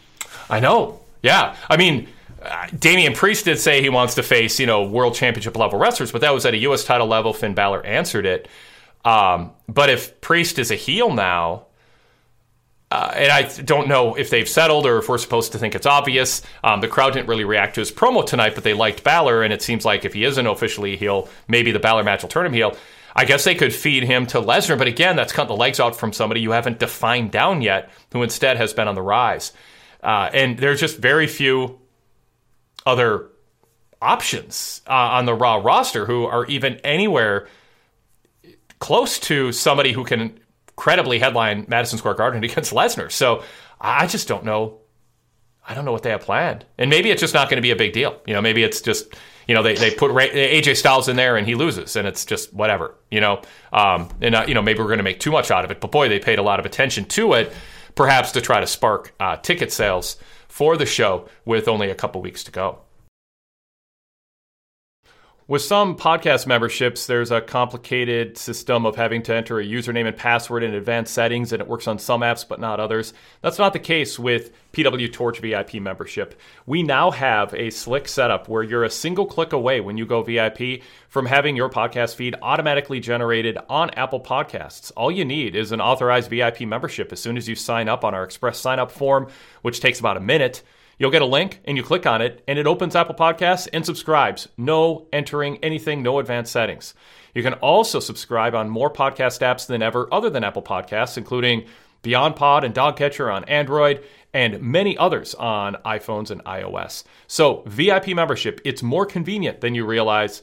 I 0.48 0.60
know. 0.60 1.00
Yeah, 1.22 1.56
I 1.68 1.76
mean. 1.76 2.08
Uh, 2.40 2.68
Damian 2.78 3.14
Priest 3.14 3.46
did 3.46 3.58
say 3.58 3.82
he 3.82 3.88
wants 3.88 4.14
to 4.14 4.22
face, 4.22 4.60
you 4.60 4.66
know, 4.66 4.84
world 4.84 5.12
championship 5.12 5.56
level 5.56 5.76
wrestlers, 5.76 6.12
but 6.12 6.20
that 6.20 6.32
was 6.32 6.46
at 6.46 6.54
a 6.54 6.56
U.S. 6.58 6.84
title 6.84 7.08
level. 7.08 7.32
Finn 7.32 7.52
Balor 7.52 7.84
answered 7.84 8.24
it. 8.24 8.46
Um, 9.04 9.50
but 9.68 9.90
if 9.90 10.20
Priest 10.20 10.56
is 10.58 10.70
a 10.70 10.76
heel 10.76 11.12
now, 11.12 11.64
uh, 12.90 13.12
and 13.14 13.30
I 13.30 13.42
don't 13.42 13.88
know 13.88 14.14
if 14.14 14.30
they've 14.30 14.48
settled 14.48 14.86
or 14.86 14.98
if 14.98 15.08
we're 15.08 15.18
supposed 15.18 15.52
to 15.52 15.58
think 15.58 15.74
it's 15.74 15.86
obvious. 15.86 16.42
Um, 16.64 16.80
the 16.80 16.88
crowd 16.88 17.12
didn't 17.12 17.28
really 17.28 17.44
react 17.44 17.74
to 17.74 17.80
his 17.80 17.92
promo 17.92 18.24
tonight, 18.24 18.54
but 18.54 18.64
they 18.64 18.72
liked 18.72 19.04
Balor, 19.04 19.42
and 19.42 19.52
it 19.52 19.60
seems 19.60 19.84
like 19.84 20.04
if 20.04 20.14
he 20.14 20.24
isn't 20.24 20.46
officially 20.46 20.96
heel, 20.96 21.28
maybe 21.48 21.70
the 21.70 21.78
Balor 21.78 22.04
match 22.04 22.22
will 22.22 22.30
turn 22.30 22.46
him 22.46 22.54
heel. 22.54 22.76
I 23.14 23.24
guess 23.24 23.44
they 23.44 23.54
could 23.54 23.74
feed 23.74 24.04
him 24.04 24.26
to 24.26 24.40
Lesnar, 24.40 24.78
but 24.78 24.86
again, 24.86 25.16
that's 25.16 25.32
cut 25.32 25.48
the 25.48 25.56
legs 25.56 25.80
out 25.80 25.96
from 25.96 26.12
somebody 26.12 26.40
you 26.40 26.52
haven't 26.52 26.78
defined 26.78 27.30
down 27.30 27.62
yet, 27.62 27.90
who 28.12 28.22
instead 28.22 28.56
has 28.56 28.72
been 28.72 28.88
on 28.88 28.94
the 28.94 29.02
rise. 29.02 29.52
Uh, 30.02 30.30
and 30.32 30.58
there's 30.58 30.80
just 30.80 30.98
very 30.98 31.26
few 31.26 31.78
other 32.86 33.28
options 34.00 34.80
uh, 34.86 34.92
on 34.92 35.26
the 35.26 35.34
Raw 35.34 35.56
roster 35.56 36.06
who 36.06 36.24
are 36.24 36.46
even 36.46 36.76
anywhere 36.84 37.48
close 38.78 39.18
to 39.18 39.52
somebody 39.52 39.92
who 39.92 40.04
can 40.04 40.38
credibly 40.78 41.18
headline 41.18 41.66
Madison 41.68 41.98
Square 41.98 42.14
Garden 42.14 42.42
against 42.44 42.72
Lesnar. 42.72 43.12
So 43.12 43.42
I 43.78 44.06
just 44.06 44.28
don't 44.28 44.44
know. 44.44 44.78
I 45.68 45.74
don't 45.74 45.84
know 45.84 45.92
what 45.92 46.02
they 46.02 46.10
have 46.10 46.22
planned. 46.22 46.64
And 46.78 46.88
maybe 46.88 47.10
it's 47.10 47.20
just 47.20 47.34
not 47.34 47.50
going 47.50 47.56
to 47.56 47.62
be 47.62 47.72
a 47.72 47.76
big 47.76 47.92
deal. 47.92 48.18
You 48.26 48.32
know, 48.32 48.40
maybe 48.40 48.62
it's 48.62 48.80
just, 48.80 49.14
you 49.46 49.54
know, 49.54 49.62
they, 49.62 49.74
they 49.74 49.90
put 49.90 50.12
AJ 50.12 50.76
Styles 50.76 51.08
in 51.08 51.16
there 51.16 51.36
and 51.36 51.46
he 51.46 51.54
loses 51.54 51.94
and 51.94 52.08
it's 52.08 52.24
just 52.24 52.54
whatever, 52.54 52.94
you 53.10 53.20
know. 53.20 53.42
Um, 53.70 54.08
and, 54.22 54.34
uh, 54.34 54.44
you 54.48 54.54
know, 54.54 54.62
maybe 54.62 54.78
we're 54.78 54.86
going 54.86 54.98
to 54.98 55.04
make 55.04 55.20
too 55.20 55.30
much 55.30 55.50
out 55.50 55.66
of 55.66 55.70
it. 55.70 55.80
But 55.80 55.90
boy, 55.90 56.08
they 56.08 56.20
paid 56.20 56.38
a 56.38 56.42
lot 56.42 56.58
of 56.58 56.64
attention 56.64 57.04
to 57.06 57.34
it, 57.34 57.52
perhaps 57.94 58.32
to 58.32 58.40
try 58.40 58.60
to 58.60 58.66
spark 58.66 59.12
uh, 59.20 59.36
ticket 59.36 59.70
sales 59.70 60.16
for 60.48 60.78
the 60.78 60.86
show 60.86 61.28
with 61.44 61.68
only 61.68 61.90
a 61.90 61.94
couple 61.94 62.22
weeks 62.22 62.44
to 62.44 62.50
go. 62.50 62.78
With 65.48 65.62
some 65.62 65.96
podcast 65.96 66.46
memberships, 66.46 67.06
there's 67.06 67.30
a 67.30 67.40
complicated 67.40 68.36
system 68.36 68.84
of 68.84 68.96
having 68.96 69.22
to 69.22 69.34
enter 69.34 69.58
a 69.58 69.64
username 69.64 70.06
and 70.06 70.14
password 70.14 70.62
in 70.62 70.74
advanced 70.74 71.14
settings, 71.14 71.54
and 71.54 71.62
it 71.62 71.66
works 71.66 71.88
on 71.88 71.98
some 71.98 72.20
apps 72.20 72.46
but 72.46 72.60
not 72.60 72.80
others. 72.80 73.14
That's 73.40 73.56
not 73.58 73.72
the 73.72 73.78
case 73.78 74.18
with 74.18 74.52
PW 74.74 75.10
Torch 75.10 75.38
VIP 75.38 75.76
membership. 75.76 76.38
We 76.66 76.82
now 76.82 77.12
have 77.12 77.54
a 77.54 77.70
slick 77.70 78.08
setup 78.08 78.46
where 78.46 78.62
you're 78.62 78.84
a 78.84 78.90
single 78.90 79.24
click 79.24 79.54
away 79.54 79.80
when 79.80 79.96
you 79.96 80.04
go 80.04 80.22
VIP 80.22 80.82
from 81.08 81.24
having 81.24 81.56
your 81.56 81.70
podcast 81.70 82.14
feed 82.14 82.36
automatically 82.42 83.00
generated 83.00 83.56
on 83.70 83.88
Apple 83.92 84.20
Podcasts. 84.20 84.92
All 84.98 85.10
you 85.10 85.24
need 85.24 85.56
is 85.56 85.72
an 85.72 85.80
authorized 85.80 86.28
VIP 86.28 86.60
membership 86.68 87.10
as 87.10 87.20
soon 87.20 87.38
as 87.38 87.48
you 87.48 87.54
sign 87.54 87.88
up 87.88 88.04
on 88.04 88.14
our 88.14 88.22
express 88.22 88.60
sign 88.60 88.78
up 88.78 88.92
form, 88.92 89.28
which 89.62 89.80
takes 89.80 89.98
about 89.98 90.18
a 90.18 90.20
minute. 90.20 90.62
You'll 90.98 91.12
get 91.12 91.22
a 91.22 91.26
link 91.26 91.60
and 91.64 91.76
you 91.76 91.82
click 91.82 92.06
on 92.06 92.20
it, 92.20 92.42
and 92.48 92.58
it 92.58 92.66
opens 92.66 92.96
Apple 92.96 93.14
Podcasts 93.14 93.68
and 93.72 93.86
subscribes. 93.86 94.48
No 94.56 95.06
entering 95.12 95.58
anything, 95.58 96.02
no 96.02 96.18
advanced 96.18 96.52
settings. 96.52 96.94
You 97.34 97.42
can 97.42 97.54
also 97.54 98.00
subscribe 98.00 98.54
on 98.54 98.68
more 98.68 98.92
podcast 98.92 99.40
apps 99.40 99.66
than 99.66 99.80
ever 99.80 100.08
other 100.12 100.28
than 100.28 100.42
Apple 100.42 100.62
Podcasts, 100.62 101.16
including 101.16 101.66
Beyond 102.02 102.34
Pod 102.34 102.64
and 102.64 102.74
Dogcatcher 102.74 103.30
on 103.30 103.44
Android, 103.44 104.04
and 104.34 104.60
many 104.60 104.96
others 104.98 105.34
on 105.36 105.76
iPhones 105.84 106.30
and 106.30 106.44
iOS. 106.44 107.04
So, 107.28 107.62
VIP 107.66 108.08
membership, 108.08 108.60
it's 108.64 108.82
more 108.82 109.06
convenient 109.06 109.60
than 109.60 109.74
you 109.74 109.86
realize. 109.86 110.42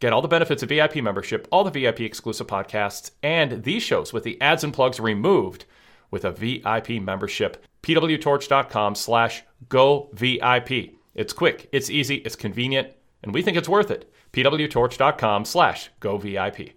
Get 0.00 0.12
all 0.12 0.22
the 0.22 0.28
benefits 0.28 0.64
of 0.64 0.68
VIP 0.68 0.96
membership, 0.96 1.46
all 1.52 1.62
the 1.62 1.70
VIP 1.70 2.00
exclusive 2.00 2.48
podcasts, 2.48 3.12
and 3.22 3.62
these 3.62 3.84
shows 3.84 4.12
with 4.12 4.24
the 4.24 4.40
ads 4.40 4.64
and 4.64 4.74
plugs 4.74 4.98
removed 4.98 5.64
with 6.10 6.24
a 6.24 6.32
VIP 6.32 7.00
membership 7.00 7.64
pwtorch.com 7.82 8.94
slash 8.94 9.42
go 9.68 10.08
VIP. 10.12 10.94
It's 11.14 11.32
quick, 11.32 11.68
it's 11.72 11.90
easy, 11.90 12.16
it's 12.16 12.36
convenient, 12.36 12.88
and 13.22 13.34
we 13.34 13.42
think 13.42 13.56
it's 13.56 13.68
worth 13.68 13.90
it. 13.90 14.12
pwtorch.com 14.32 15.44
slash 15.44 15.90
go 16.00 16.16
VIP. 16.16 16.70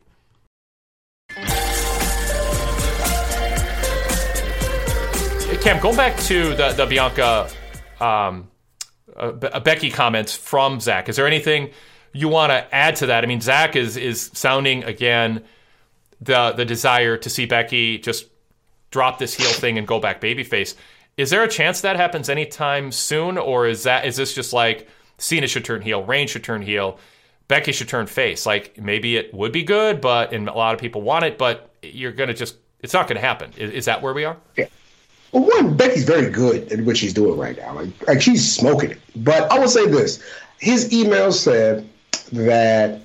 Cam, 5.62 5.80
going 5.82 5.96
back 5.96 6.16
to 6.22 6.54
the, 6.54 6.74
the 6.74 6.86
Bianca 6.86 7.50
um, 8.00 8.52
uh, 9.16 9.32
Becky 9.62 9.90
comments 9.90 10.36
from 10.36 10.80
Zach, 10.80 11.10
is 11.10 11.16
there 11.16 11.26
anything 11.26 11.72
you 12.14 12.30
want 12.30 12.52
to 12.52 12.76
add 12.76 12.98
to 12.98 13.08
that? 13.08 13.24
I 13.24 13.28
mean, 13.28 13.42
Zach 13.42 13.76
is 13.76 13.98
is 13.98 14.30
sounding 14.34 14.84
again 14.84 15.44
the 16.22 16.52
the 16.52 16.66
desire 16.66 17.18
to 17.18 17.30
see 17.30 17.48
Becky 17.48 17.98
just 17.98 18.28
drop 18.92 19.18
this 19.18 19.34
heel 19.34 19.50
thing 19.50 19.78
and 19.78 19.88
go 19.88 20.00
back 20.00 20.22
babyface. 20.22 20.76
Is 21.18 21.30
there 21.30 21.44
a 21.44 21.48
chance 21.48 21.82
that 21.82 21.96
happens 21.96 22.30
anytime 22.30 22.92
soon, 22.92 23.38
or 23.38 23.68
is 23.68 23.84
that 23.84 24.06
is 24.06 24.18
this 24.18 24.34
just 24.34 24.52
like 24.52 24.88
Cena 25.18 25.48
should 25.48 25.64
turn 25.64 25.82
heel, 25.82 26.04
Reigns 26.04 26.32
should 26.32 26.44
turn 26.44 26.62
heel, 26.62 27.00
Becky 27.48 27.72
should 27.72 27.88
turn 27.88 28.08
face? 28.08 28.46
Like 28.46 28.78
maybe 28.78 29.16
it 29.16 29.34
would 29.34 29.54
be 29.54 29.64
good, 29.64 30.02
but 30.02 30.34
and 30.34 30.50
a 30.50 30.54
lot 30.54 30.74
of 30.74 30.82
people 30.82 31.02
want 31.02 31.24
it, 31.24 31.38
but 31.38 31.70
you're 31.82 32.12
gonna 32.12 32.34
just 32.34 32.58
it's 32.82 32.94
not 32.94 33.08
gonna 33.08 33.22
happen. 33.22 33.52
Is, 33.58 33.72
is 33.72 33.86
that 33.86 34.02
where 34.02 34.14
we 34.14 34.26
are? 34.26 34.36
Yeah. 34.58 34.66
Well, 35.32 35.44
one, 35.44 35.78
Becky's 35.78 36.04
very 36.04 36.30
good 36.30 36.72
at 36.72 36.82
what 36.82 36.98
she's 36.98 37.14
doing 37.14 37.38
right 37.38 37.58
now. 37.58 37.74
Like, 37.74 38.08
like 38.08 38.22
she's 38.22 38.50
smoking 38.50 38.92
it. 38.92 39.02
But 39.16 39.50
I 39.52 39.60
will 39.60 39.70
say 39.70 39.88
this: 39.88 40.22
his 40.60 40.92
email 40.94 41.32
said 41.32 41.88
that 42.34 43.02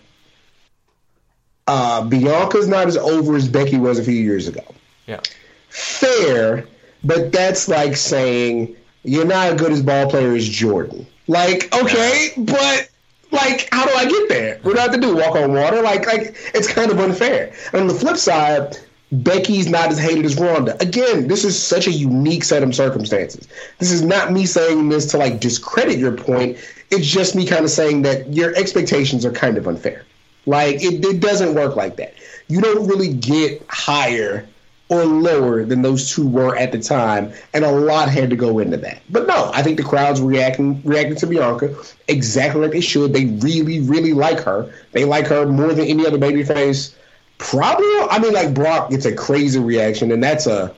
uh, 1.69 2.03
Bianca's 2.09 2.67
not 2.67 2.89
as 2.89 2.97
over 2.97 3.37
as 3.37 3.49
Becky 3.49 3.79
was 3.79 4.01
a 4.01 4.05
few 4.05 4.15
years 4.15 4.49
ago. 4.49 4.65
Yeah. 5.07 5.21
Fair 5.69 6.67
but 7.05 7.33
that's 7.33 7.69
like 7.69 7.97
saying 7.97 8.77
you're 9.03 9.25
not 9.25 9.53
as 9.53 9.61
good 9.61 9.73
as 9.73 9.83
ball 9.83 10.11
player 10.11 10.35
as 10.35 10.49
Jordan. 10.49 11.07
Like, 11.27 11.75
okay, 11.75 12.31
but 12.37 12.91
like, 13.31 13.69
how 13.73 13.87
do 13.87 13.93
I 13.93 14.07
get 14.07 14.29
there? 14.29 14.59
What 14.63 14.75
do 14.75 14.79
I 14.79 14.83
have 14.83 14.93
to 14.93 15.01
do? 15.01 15.15
Walk 15.17 15.37
on 15.37 15.53
water? 15.53 15.83
Like, 15.83 16.07
like 16.07 16.37
it's 16.55 16.73
kind 16.73 16.91
of 16.91 16.99
unfair. 16.99 17.53
And 17.73 17.83
on 17.83 17.87
the 17.87 17.95
flip 17.95 18.17
side, 18.17 18.77
Becky's 19.13 19.69
not 19.69 19.91
as 19.91 19.99
hated 19.99 20.25
as 20.25 20.37
Ronda. 20.37 20.77
Again, 20.81 21.29
this 21.29 21.45
is 21.45 21.61
such 21.61 21.87
a 21.87 21.93
unique 21.93 22.45
set 22.45 22.63
of 22.63 22.75
circumstances. 22.75 23.49
This 23.79 23.91
is 23.91 24.03
not 24.03 24.33
me 24.33 24.47
saying 24.47 24.89
this 24.89 25.07
to 25.13 25.19
like 25.19 25.41
discredit 25.41 25.99
your 25.99 26.13
point. 26.13 26.59
It's 26.91 27.07
just 27.07 27.35
me 27.35 27.47
kind 27.47 27.65
of 27.65 27.71
saying 27.71 28.03
that 28.03 28.33
your 28.33 28.55
expectations 28.57 29.25
are 29.25 29.33
kind 29.33 29.57
of 29.57 29.67
unfair. 29.67 30.05
Like, 30.47 30.77
it, 30.77 31.05
it 31.05 31.21
doesn't 31.21 31.55
work 31.55 31.77
like 31.77 31.97
that. 31.97 32.15
You 32.49 32.61
don't 32.61 32.87
really 32.87 33.13
get 33.13 33.65
higher 33.69 34.49
or 34.91 35.05
lower 35.05 35.65
than 35.65 35.83
those 35.83 36.13
two 36.13 36.27
were 36.27 36.57
at 36.57 36.73
the 36.73 36.79
time, 36.79 37.33
and 37.55 37.65
a 37.65 37.71
lot 37.71 38.09
had 38.09 38.29
to 38.29 38.37
go 38.37 38.59
into 38.59 38.77
that. 38.77 39.01
But 39.09 39.27
no, 39.27 39.51
I 39.55 39.63
think 39.63 39.77
the 39.77 39.85
crowd's 39.85 40.21
reacting 40.21 40.83
reacting 40.85 41.17
to 41.17 41.27
Bianca 41.27 41.75
exactly 42.09 42.61
like 42.61 42.73
they 42.73 42.81
should. 42.81 43.13
They 43.13 43.27
really, 43.27 43.81
really 43.81 44.13
like 44.13 44.41
her. 44.41 44.71
They 44.93 45.05
like 45.05 45.29
her 45.29 45.47
more 45.47 45.73
than 45.73 45.87
any 45.87 46.07
other 46.07 46.19
babyface. 46.19 46.95
Probably, 47.39 47.87
I 48.11 48.19
mean, 48.19 48.35
like 48.35 48.53
Brock 48.53 48.91
gets 48.91 49.07
a 49.07 49.15
crazy 49.15 49.61
reaction, 49.61 50.13
and 50.13 50.23
that's 50.23 50.47
a 50.47 50.75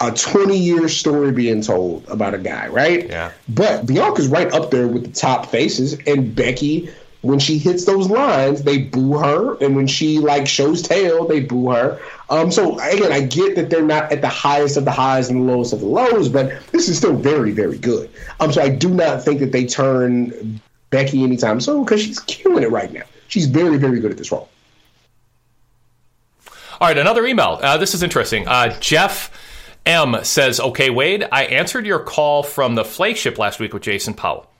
a 0.00 0.12
20 0.12 0.56
year 0.56 0.88
story 0.88 1.32
being 1.32 1.60
told 1.60 2.06
about 2.08 2.34
a 2.34 2.38
guy, 2.38 2.68
right? 2.68 3.08
Yeah. 3.08 3.32
But 3.48 3.86
Bianca's 3.86 4.28
right 4.28 4.52
up 4.52 4.70
there 4.70 4.86
with 4.86 5.04
the 5.04 5.12
top 5.12 5.46
faces, 5.46 5.98
and 6.06 6.34
Becky 6.34 6.88
when 7.24 7.38
she 7.38 7.56
hits 7.56 7.86
those 7.86 8.10
lines, 8.10 8.62
they 8.62 8.78
boo 8.78 9.16
her, 9.16 9.56
and 9.62 9.74
when 9.74 9.86
she 9.86 10.18
like 10.18 10.46
shows 10.46 10.82
tail, 10.82 11.26
they 11.26 11.40
boo 11.40 11.70
her. 11.70 11.98
Um, 12.28 12.52
so 12.52 12.78
again, 12.78 13.12
I 13.12 13.22
get 13.22 13.56
that 13.56 13.70
they're 13.70 13.82
not 13.82 14.12
at 14.12 14.20
the 14.20 14.28
highest 14.28 14.76
of 14.76 14.84
the 14.84 14.90
highs 14.90 15.30
and 15.30 15.40
the 15.40 15.52
lowest 15.52 15.72
of 15.72 15.80
the 15.80 15.86
lows, 15.86 16.28
but 16.28 16.52
this 16.72 16.88
is 16.88 16.98
still 16.98 17.16
very, 17.16 17.52
very 17.52 17.78
good. 17.78 18.10
Um, 18.40 18.52
so 18.52 18.60
I 18.60 18.68
do 18.68 18.90
not 18.90 19.24
think 19.24 19.40
that 19.40 19.52
they 19.52 19.64
turn 19.64 20.60
Becky 20.90 21.22
anytime 21.24 21.60
soon 21.60 21.84
because 21.84 22.02
she's 22.02 22.20
killing 22.20 22.62
it 22.62 22.70
right 22.70 22.92
now. 22.92 23.04
She's 23.28 23.46
very, 23.46 23.78
very 23.78 24.00
good 24.00 24.10
at 24.10 24.18
this 24.18 24.30
role. 24.30 24.50
All 26.80 26.88
right, 26.88 26.98
another 26.98 27.24
email. 27.26 27.58
Uh, 27.62 27.78
this 27.78 27.94
is 27.94 28.02
interesting. 28.02 28.46
Uh, 28.46 28.78
Jeff 28.80 29.30
M 29.86 30.16
says, 30.24 30.60
"Okay, 30.60 30.90
Wade, 30.90 31.26
I 31.32 31.44
answered 31.44 31.86
your 31.86 32.00
call 32.00 32.42
from 32.42 32.74
the 32.74 32.84
flagship 32.84 33.38
last 33.38 33.60
week 33.60 33.72
with 33.72 33.82
Jason 33.82 34.12
Powell." 34.12 34.50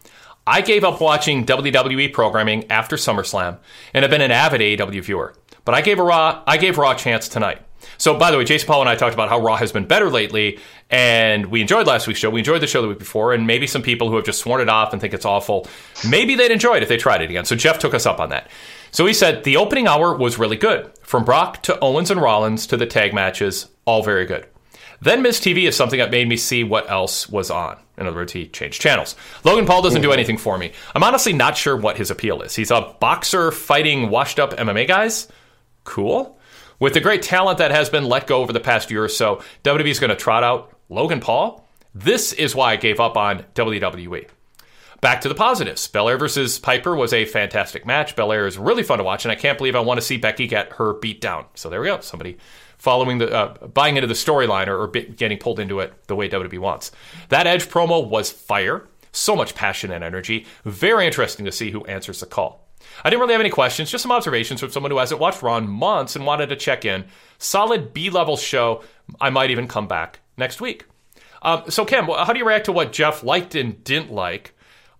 I 0.46 0.60
gave 0.60 0.84
up 0.84 1.00
watching 1.00 1.46
WWE 1.46 2.12
programming 2.12 2.70
after 2.70 2.96
SummerSlam 2.96 3.58
and 3.94 4.02
have 4.02 4.10
been 4.10 4.20
an 4.20 4.30
avid 4.30 4.60
AEW 4.60 5.02
viewer. 5.02 5.34
But 5.64 5.74
I 5.74 5.80
gave 5.80 5.98
Raw 5.98 6.42
I 6.46 6.58
gave 6.58 6.76
Raw 6.76 6.92
a 6.92 6.96
chance 6.96 7.28
tonight. 7.28 7.62
So 7.98 8.18
by 8.18 8.30
the 8.30 8.38
way, 8.38 8.44
Jason 8.44 8.66
Powell 8.66 8.80
and 8.80 8.88
I 8.88 8.96
talked 8.96 9.14
about 9.14 9.28
how 9.28 9.40
Raw 9.40 9.56
has 9.56 9.72
been 9.72 9.86
better 9.86 10.10
lately, 10.10 10.58
and 10.90 11.46
we 11.46 11.60
enjoyed 11.60 11.86
last 11.86 12.06
week's 12.06 12.20
show. 12.20 12.30
We 12.30 12.40
enjoyed 12.40 12.62
the 12.62 12.66
show 12.66 12.82
the 12.82 12.88
week 12.88 12.98
before, 12.98 13.32
and 13.32 13.46
maybe 13.46 13.66
some 13.66 13.82
people 13.82 14.08
who 14.08 14.16
have 14.16 14.24
just 14.24 14.40
sworn 14.40 14.60
it 14.60 14.68
off 14.68 14.92
and 14.92 15.00
think 15.00 15.14
it's 15.14 15.24
awful, 15.24 15.66
maybe 16.08 16.34
they'd 16.34 16.50
enjoy 16.50 16.76
it 16.76 16.82
if 16.82 16.88
they 16.88 16.96
tried 16.96 17.22
it 17.22 17.30
again. 17.30 17.44
So 17.44 17.56
Jeff 17.56 17.78
took 17.78 17.94
us 17.94 18.06
up 18.06 18.20
on 18.20 18.30
that. 18.30 18.50
So 18.90 19.06
he 19.06 19.12
said 19.12 19.44
the 19.44 19.56
opening 19.56 19.86
hour 19.86 20.16
was 20.16 20.38
really 20.38 20.56
good. 20.56 20.90
From 21.02 21.24
Brock 21.24 21.62
to 21.64 21.78
Owens 21.80 22.10
and 22.10 22.20
Rollins 22.20 22.66
to 22.68 22.76
the 22.76 22.86
tag 22.86 23.12
matches, 23.12 23.68
all 23.84 24.02
very 24.02 24.24
good. 24.24 24.46
Then 25.00 25.22
Miz 25.22 25.40
TV 25.40 25.68
is 25.68 25.76
something 25.76 25.98
that 25.98 26.10
made 26.10 26.28
me 26.28 26.36
see 26.36 26.64
what 26.64 26.90
else 26.90 27.28
was 27.28 27.50
on. 27.50 27.78
In 27.96 28.06
other 28.06 28.16
words, 28.16 28.32
he 28.32 28.48
changed 28.48 28.80
channels. 28.80 29.14
Logan 29.44 29.66
Paul 29.66 29.82
doesn't 29.82 30.02
do 30.02 30.08
mm-hmm. 30.08 30.14
anything 30.14 30.38
for 30.38 30.58
me. 30.58 30.72
I'm 30.94 31.04
honestly 31.04 31.32
not 31.32 31.56
sure 31.56 31.76
what 31.76 31.96
his 31.96 32.10
appeal 32.10 32.42
is. 32.42 32.54
He's 32.54 32.70
a 32.70 32.94
boxer 33.00 33.52
fighting 33.52 34.10
washed 34.10 34.38
up 34.38 34.52
MMA 34.52 34.88
guys. 34.88 35.28
Cool. 35.84 36.38
With 36.80 36.94
the 36.94 37.00
great 37.00 37.22
talent 37.22 37.58
that 37.58 37.70
has 37.70 37.88
been 37.88 38.04
let 38.04 38.26
go 38.26 38.40
over 38.40 38.52
the 38.52 38.60
past 38.60 38.90
year 38.90 39.04
or 39.04 39.08
so, 39.08 39.42
WWE 39.62 39.86
is 39.86 40.00
going 40.00 40.10
to 40.10 40.16
trot 40.16 40.42
out 40.42 40.72
Logan 40.88 41.20
Paul. 41.20 41.66
This 41.94 42.32
is 42.32 42.54
why 42.54 42.72
I 42.72 42.76
gave 42.76 42.98
up 42.98 43.16
on 43.16 43.44
WWE. 43.54 44.28
Back 45.00 45.20
to 45.20 45.28
the 45.28 45.34
positives. 45.34 45.86
Belair 45.86 46.18
versus 46.18 46.58
Piper 46.58 46.96
was 46.96 47.12
a 47.12 47.26
fantastic 47.26 47.86
match. 47.86 48.16
Belair 48.16 48.46
is 48.46 48.58
really 48.58 48.82
fun 48.82 48.98
to 48.98 49.04
watch, 49.04 49.24
and 49.24 49.30
I 49.30 49.34
can't 49.34 49.58
believe 49.58 49.76
I 49.76 49.80
want 49.80 49.98
to 50.00 50.06
see 50.06 50.16
Becky 50.16 50.46
get 50.46 50.72
her 50.72 50.94
beat 50.94 51.20
down. 51.20 51.44
So 51.54 51.68
there 51.68 51.80
we 51.80 51.88
go. 51.88 52.00
Somebody 52.00 52.38
following 52.84 53.16
the 53.16 53.32
uh, 53.34 53.66
buying 53.68 53.96
into 53.96 54.06
the 54.06 54.14
storyline 54.14 54.66
or, 54.68 54.78
or 54.82 54.88
getting 54.88 55.38
pulled 55.38 55.58
into 55.58 55.80
it 55.80 56.06
the 56.06 56.14
way 56.14 56.28
WWE 56.28 56.58
wants. 56.58 56.92
That 57.30 57.46
Edge 57.46 57.66
promo 57.68 58.06
was 58.06 58.30
fire. 58.30 58.86
So 59.10 59.34
much 59.34 59.54
passion 59.54 59.90
and 59.90 60.04
energy. 60.04 60.44
Very 60.64 61.06
interesting 61.06 61.46
to 61.46 61.52
see 61.52 61.70
who 61.70 61.84
answers 61.86 62.20
the 62.20 62.26
call. 62.26 62.68
I 63.02 63.08
didn't 63.08 63.22
really 63.22 63.32
have 63.32 63.40
any 63.40 63.50
questions, 63.50 63.90
just 63.90 64.02
some 64.02 64.12
observations 64.12 64.60
from 64.60 64.70
someone 64.70 64.90
who 64.90 64.98
hasn't 64.98 65.18
watched 65.18 65.40
Raw 65.40 65.56
in 65.56 65.66
months 65.66 66.14
and 66.14 66.26
wanted 66.26 66.50
to 66.50 66.56
check 66.56 66.84
in. 66.84 67.06
Solid 67.38 67.94
B 67.94 68.10
level 68.10 68.36
show. 68.36 68.82
I 69.18 69.30
might 69.30 69.50
even 69.50 69.66
come 69.66 69.88
back 69.88 70.20
next 70.36 70.60
week. 70.60 70.84
Um, 71.40 71.70
so, 71.70 71.86
Cam, 71.86 72.06
how 72.06 72.32
do 72.32 72.38
you 72.38 72.46
react 72.46 72.66
to 72.66 72.72
what 72.72 72.92
Jeff 72.92 73.22
liked 73.22 73.54
and 73.54 73.82
didn't 73.82 74.12
like? 74.12 74.54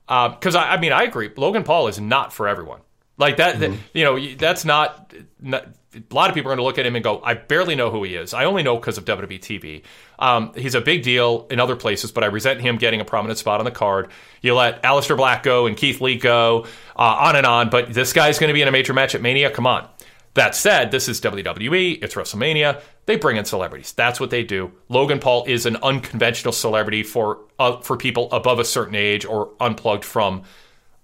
Because 0.06 0.54
um, 0.54 0.62
I, 0.62 0.72
I, 0.72 0.80
mean, 0.80 0.92
I 0.92 1.02
agree. 1.02 1.30
Logan 1.36 1.64
Paul 1.64 1.88
is 1.88 2.00
not 2.00 2.32
for 2.32 2.48
everyone. 2.48 2.80
Like 3.18 3.36
that, 3.36 3.56
mm-hmm. 3.56 3.72
that 3.72 3.80
you 3.92 4.04
know, 4.04 4.34
that's 4.36 4.64
not, 4.64 5.12
not. 5.40 5.66
A 5.94 6.14
lot 6.14 6.28
of 6.28 6.34
people 6.34 6.50
are 6.50 6.56
going 6.56 6.62
to 6.62 6.64
look 6.64 6.78
at 6.78 6.86
him 6.86 6.94
and 6.94 7.04
go, 7.04 7.20
"I 7.22 7.34
barely 7.34 7.74
know 7.74 7.90
who 7.90 8.02
he 8.02 8.14
is. 8.14 8.34
I 8.34 8.44
only 8.44 8.62
know 8.62 8.76
because 8.76 8.98
of 8.98 9.04
WWE 9.04 9.38
TV." 9.38 9.82
Um, 10.18 10.52
he's 10.56 10.74
a 10.74 10.80
big 10.80 11.02
deal 11.02 11.46
in 11.50 11.60
other 11.60 11.76
places, 11.76 12.12
but 12.12 12.24
I 12.24 12.28
resent 12.28 12.60
him 12.60 12.76
getting 12.76 13.00
a 13.00 13.04
prominent 13.04 13.38
spot 13.38 13.60
on 13.60 13.64
the 13.64 13.70
card. 13.70 14.10
You 14.42 14.54
let 14.54 14.82
Aleister 14.82 15.16
Black 15.16 15.42
go 15.42 15.66
and 15.66 15.76
Keith 15.76 16.00
Lee 16.00 16.16
go, 16.16 16.66
uh, 16.96 17.16
on 17.20 17.36
and 17.36 17.46
on. 17.46 17.70
But 17.70 17.92
this 17.92 18.12
guy's 18.12 18.38
going 18.38 18.48
to 18.48 18.54
be 18.54 18.62
in 18.62 18.68
a 18.68 18.72
major 18.72 18.92
match 18.92 19.14
at 19.14 19.22
Mania. 19.22 19.50
Come 19.50 19.66
on. 19.66 19.88
That 20.34 20.56
said, 20.56 20.90
this 20.90 21.08
is 21.08 21.20
WWE. 21.20 22.02
It's 22.02 22.14
WrestleMania. 22.14 22.82
They 23.06 23.16
bring 23.16 23.36
in 23.36 23.44
celebrities. 23.44 23.92
That's 23.92 24.18
what 24.18 24.30
they 24.30 24.42
do. 24.42 24.72
Logan 24.88 25.20
Paul 25.20 25.44
is 25.46 25.64
an 25.64 25.76
unconventional 25.76 26.52
celebrity 26.52 27.04
for 27.04 27.40
uh, 27.58 27.80
for 27.80 27.96
people 27.96 28.30
above 28.32 28.58
a 28.58 28.64
certain 28.64 28.96
age 28.96 29.24
or 29.24 29.50
unplugged 29.60 30.04
from 30.04 30.42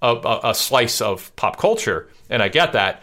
a, 0.02 0.14
a, 0.14 0.50
a 0.50 0.54
slice 0.54 1.00
of 1.00 1.34
pop 1.36 1.58
culture, 1.58 2.08
and 2.28 2.42
I 2.42 2.48
get 2.48 2.72
that. 2.72 3.02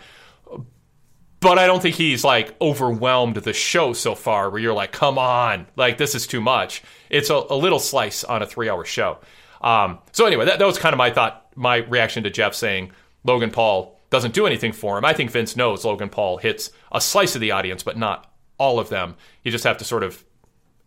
But 1.47 1.59
I 1.59 1.65
don't 1.65 1.81
think 1.81 1.95
he's 1.95 2.25
like 2.25 2.59
overwhelmed 2.59 3.37
the 3.37 3.53
show 3.53 3.93
so 3.93 4.15
far, 4.15 4.49
where 4.49 4.59
you're 4.59 4.73
like, 4.73 4.91
"Come 4.91 5.17
on, 5.17 5.65
like 5.77 5.97
this 5.97 6.13
is 6.13 6.27
too 6.27 6.41
much." 6.41 6.83
It's 7.09 7.29
a, 7.29 7.35
a 7.35 7.55
little 7.55 7.79
slice 7.79 8.25
on 8.25 8.41
a 8.41 8.45
three-hour 8.45 8.83
show. 8.83 9.19
Um, 9.61 9.99
so 10.11 10.25
anyway, 10.25 10.43
that, 10.43 10.59
that 10.59 10.65
was 10.65 10.77
kind 10.77 10.91
of 10.91 10.97
my 10.97 11.09
thought, 11.09 11.47
my 11.55 11.77
reaction 11.77 12.23
to 12.23 12.29
Jeff 12.29 12.53
saying 12.53 12.91
Logan 13.23 13.51
Paul 13.51 13.97
doesn't 14.09 14.33
do 14.33 14.45
anything 14.45 14.73
for 14.73 14.97
him. 14.97 15.05
I 15.05 15.13
think 15.13 15.31
Vince 15.31 15.55
knows 15.55 15.85
Logan 15.85 16.09
Paul 16.09 16.35
hits 16.35 16.69
a 16.91 16.99
slice 16.99 17.33
of 17.33 17.39
the 17.39 17.51
audience, 17.51 17.81
but 17.81 17.97
not 17.97 18.29
all 18.57 18.77
of 18.77 18.89
them. 18.89 19.15
You 19.45 19.51
just 19.51 19.63
have 19.63 19.77
to 19.77 19.85
sort 19.85 20.03
of 20.03 20.25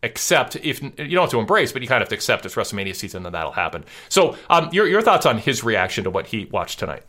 accept 0.03 0.57
if 0.57 0.83
you 0.83 0.91
don't 0.91 1.23
have 1.23 1.31
to 1.31 1.39
embrace, 1.41 1.73
but 1.73 1.81
you 1.81 1.89
kind 1.89 2.03
of 2.03 2.07
have 2.07 2.11
to 2.11 2.17
accept 2.17 2.45
it's 2.45 2.55
WrestleMania 2.55 2.95
season 2.95 3.25
and 3.25 3.35
that'll 3.35 3.53
happen. 3.53 3.87
So, 4.11 4.37
um, 4.51 4.69
your 4.73 4.87
your 4.87 5.01
thoughts 5.01 5.25
on 5.25 5.39
his 5.39 5.65
reaction 5.65 6.05
to 6.05 6.11
what 6.11 6.27
he 6.27 6.45
watched 6.45 6.81
tonight? 6.81 7.05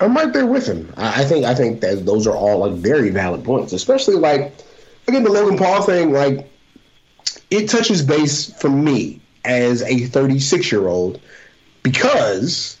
I'm 0.00 0.16
right 0.16 0.32
there 0.32 0.46
with 0.46 0.66
him. 0.66 0.92
I 0.96 1.24
think 1.24 1.44
I 1.44 1.54
think 1.54 1.80
that 1.80 2.04
those 2.04 2.26
are 2.26 2.34
all 2.34 2.58
like 2.58 2.72
very 2.72 3.10
valid 3.10 3.44
points, 3.44 3.72
especially 3.72 4.16
like 4.16 4.52
again 5.06 5.22
the 5.22 5.30
Logan 5.30 5.56
Paul 5.56 5.82
thing. 5.82 6.12
Like 6.12 6.50
it 7.50 7.68
touches 7.68 8.02
base 8.02 8.52
for 8.60 8.68
me 8.68 9.20
as 9.44 9.82
a 9.82 10.06
36 10.06 10.72
year 10.72 10.88
old 10.88 11.20
because 11.82 12.78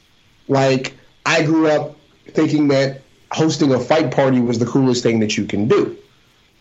like 0.48 0.94
I 1.26 1.42
grew 1.42 1.68
up 1.68 1.96
thinking 2.28 2.68
that 2.68 3.02
hosting 3.32 3.72
a 3.72 3.80
fight 3.80 4.10
party 4.10 4.40
was 4.40 4.58
the 4.58 4.66
coolest 4.66 5.02
thing 5.02 5.20
that 5.20 5.36
you 5.36 5.44
can 5.46 5.68
do. 5.68 5.96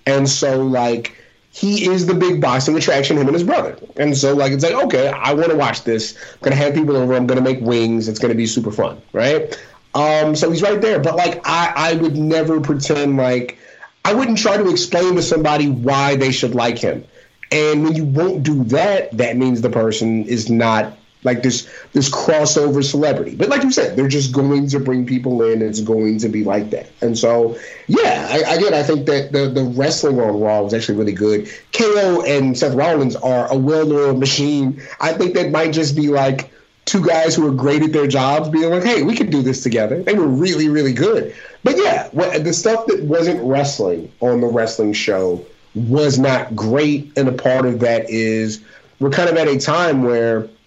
And 0.06 0.28
so, 0.28 0.64
like, 0.64 1.18
he 1.52 1.86
is 1.90 2.06
the 2.06 2.14
big 2.14 2.42
boxing 2.42 2.76
attraction, 2.78 3.18
him 3.18 3.28
and 3.28 3.34
his 3.34 3.44
brother. 3.44 3.78
And 3.98 4.18
so, 4.18 4.34
like, 4.34 4.52
it's 4.52 4.64
like, 4.64 4.74
okay, 4.86 5.10
I 5.10 5.34
want 5.34 5.50
to 5.50 5.58
watch 5.58 5.84
this. 5.84 6.18
I'm 6.42 6.52
to 6.52 6.58
have 6.58 6.74
people 6.74 6.96
over. 6.96 7.14
I'm 7.14 7.28
to 7.38 7.44
make 7.44 7.60
wings. 7.62 8.08
It's 8.08 8.20
to 8.32 8.38
be 8.38 8.48
super 8.48 8.72
fun, 8.72 9.02
right? 9.14 9.60
Um, 9.94 10.36
so 10.36 10.50
he's 10.50 10.62
right 10.62 10.82
there. 10.82 11.00
But, 11.00 11.16
like, 11.16 11.42
I, 11.46 11.74
I 11.76 11.94
would 11.96 12.18
never 12.18 12.62
pretend 12.62 13.18
like, 13.18 13.58
I 14.06 14.14
wouldn't 14.14 14.38
try 14.38 14.58
to 14.58 14.70
explain 14.70 15.16
to 15.16 15.22
somebody 15.22 15.70
why 15.70 16.16
they 16.16 16.32
should 16.32 16.56
like 16.56 16.78
him. 16.78 17.06
And 17.52 17.84
when 17.84 17.96
you 17.96 18.06
won't 18.06 18.44
do 18.44 18.64
that, 18.66 19.16
that 19.18 19.38
means 19.38 19.62
the 19.62 19.70
person 19.70 20.24
is 20.26 20.50
not 20.50 20.98
like 21.24 21.44
this 21.44 21.70
this 21.94 22.10
crossover 22.10 22.84
celebrity. 22.84 23.36
But 23.36 23.50
like 23.50 23.64
you 23.64 23.72
said, 23.72 23.96
they're 23.96 24.08
just 24.08 24.32
going 24.32 24.68
to 24.68 24.80
bring 24.80 25.06
people 25.06 25.44
in. 25.44 25.62
It's 25.62 25.82
going 25.82 26.18
to 26.20 26.30
be 26.30 26.44
like 26.44 26.70
that. 26.72 26.90
And 27.02 27.18
so, 27.18 27.58
yeah, 27.88 28.28
I, 28.30 28.56
again, 28.56 28.74
I 28.74 28.84
think 28.84 29.06
that 29.08 29.32
the 29.32 29.50
the 29.50 29.64
wrestling 29.64 30.20
on 30.20 30.40
Raw 30.40 30.62
was 30.62 30.74
actually 30.74 30.98
really 30.98 31.14
good. 31.14 31.50
KO 31.74 32.24
and 32.24 32.58
Seth 32.58 32.74
Rollins 32.74 33.16
are 33.18 33.52
a 33.52 33.58
well-oiled 33.58 34.20
machine. 34.20 34.82
I 35.00 35.14
think 35.14 35.36
that 35.36 35.52
might 35.52 35.72
just 35.74 35.96
be 35.96 36.08
like 36.08 36.52
two 36.92 37.06
guys 37.06 37.36
who 37.36 37.44
were 37.44 37.52
great 37.52 37.82
at 37.82 37.94
their 37.94 38.08
jobs 38.08 38.50
being 38.50 38.70
like, 38.70 38.84
hey, 38.84 39.04
we 39.04 39.16
can 39.16 39.30
do 39.30 39.42
this 39.42 39.64
together. 39.64 40.04
They 40.04 40.14
were 40.14 40.28
really, 40.28 40.70
really 40.70 40.94
good. 40.94 41.34
But 41.64 41.78
yeah, 41.78 42.10
the 42.38 42.54
stuff 42.54 42.86
that 42.88 43.04
wasn't 43.04 43.42
wrestling 43.44 44.12
on 44.20 44.42
the 44.42 44.48
wrestling 44.48 44.94
show 44.94 45.46
was 45.76 46.20
not 46.20 46.56
great. 46.56 47.18
And 47.18 47.28
a 47.28 47.32
part 47.32 47.66
of 47.66 47.80
that 47.80 48.10
is 48.10 48.62
we're 49.00 49.10
kind 49.10 49.30
of 49.30 49.38
at 49.38 49.48
a 49.48 49.58
time 49.58 50.04
where– 50.04 50.48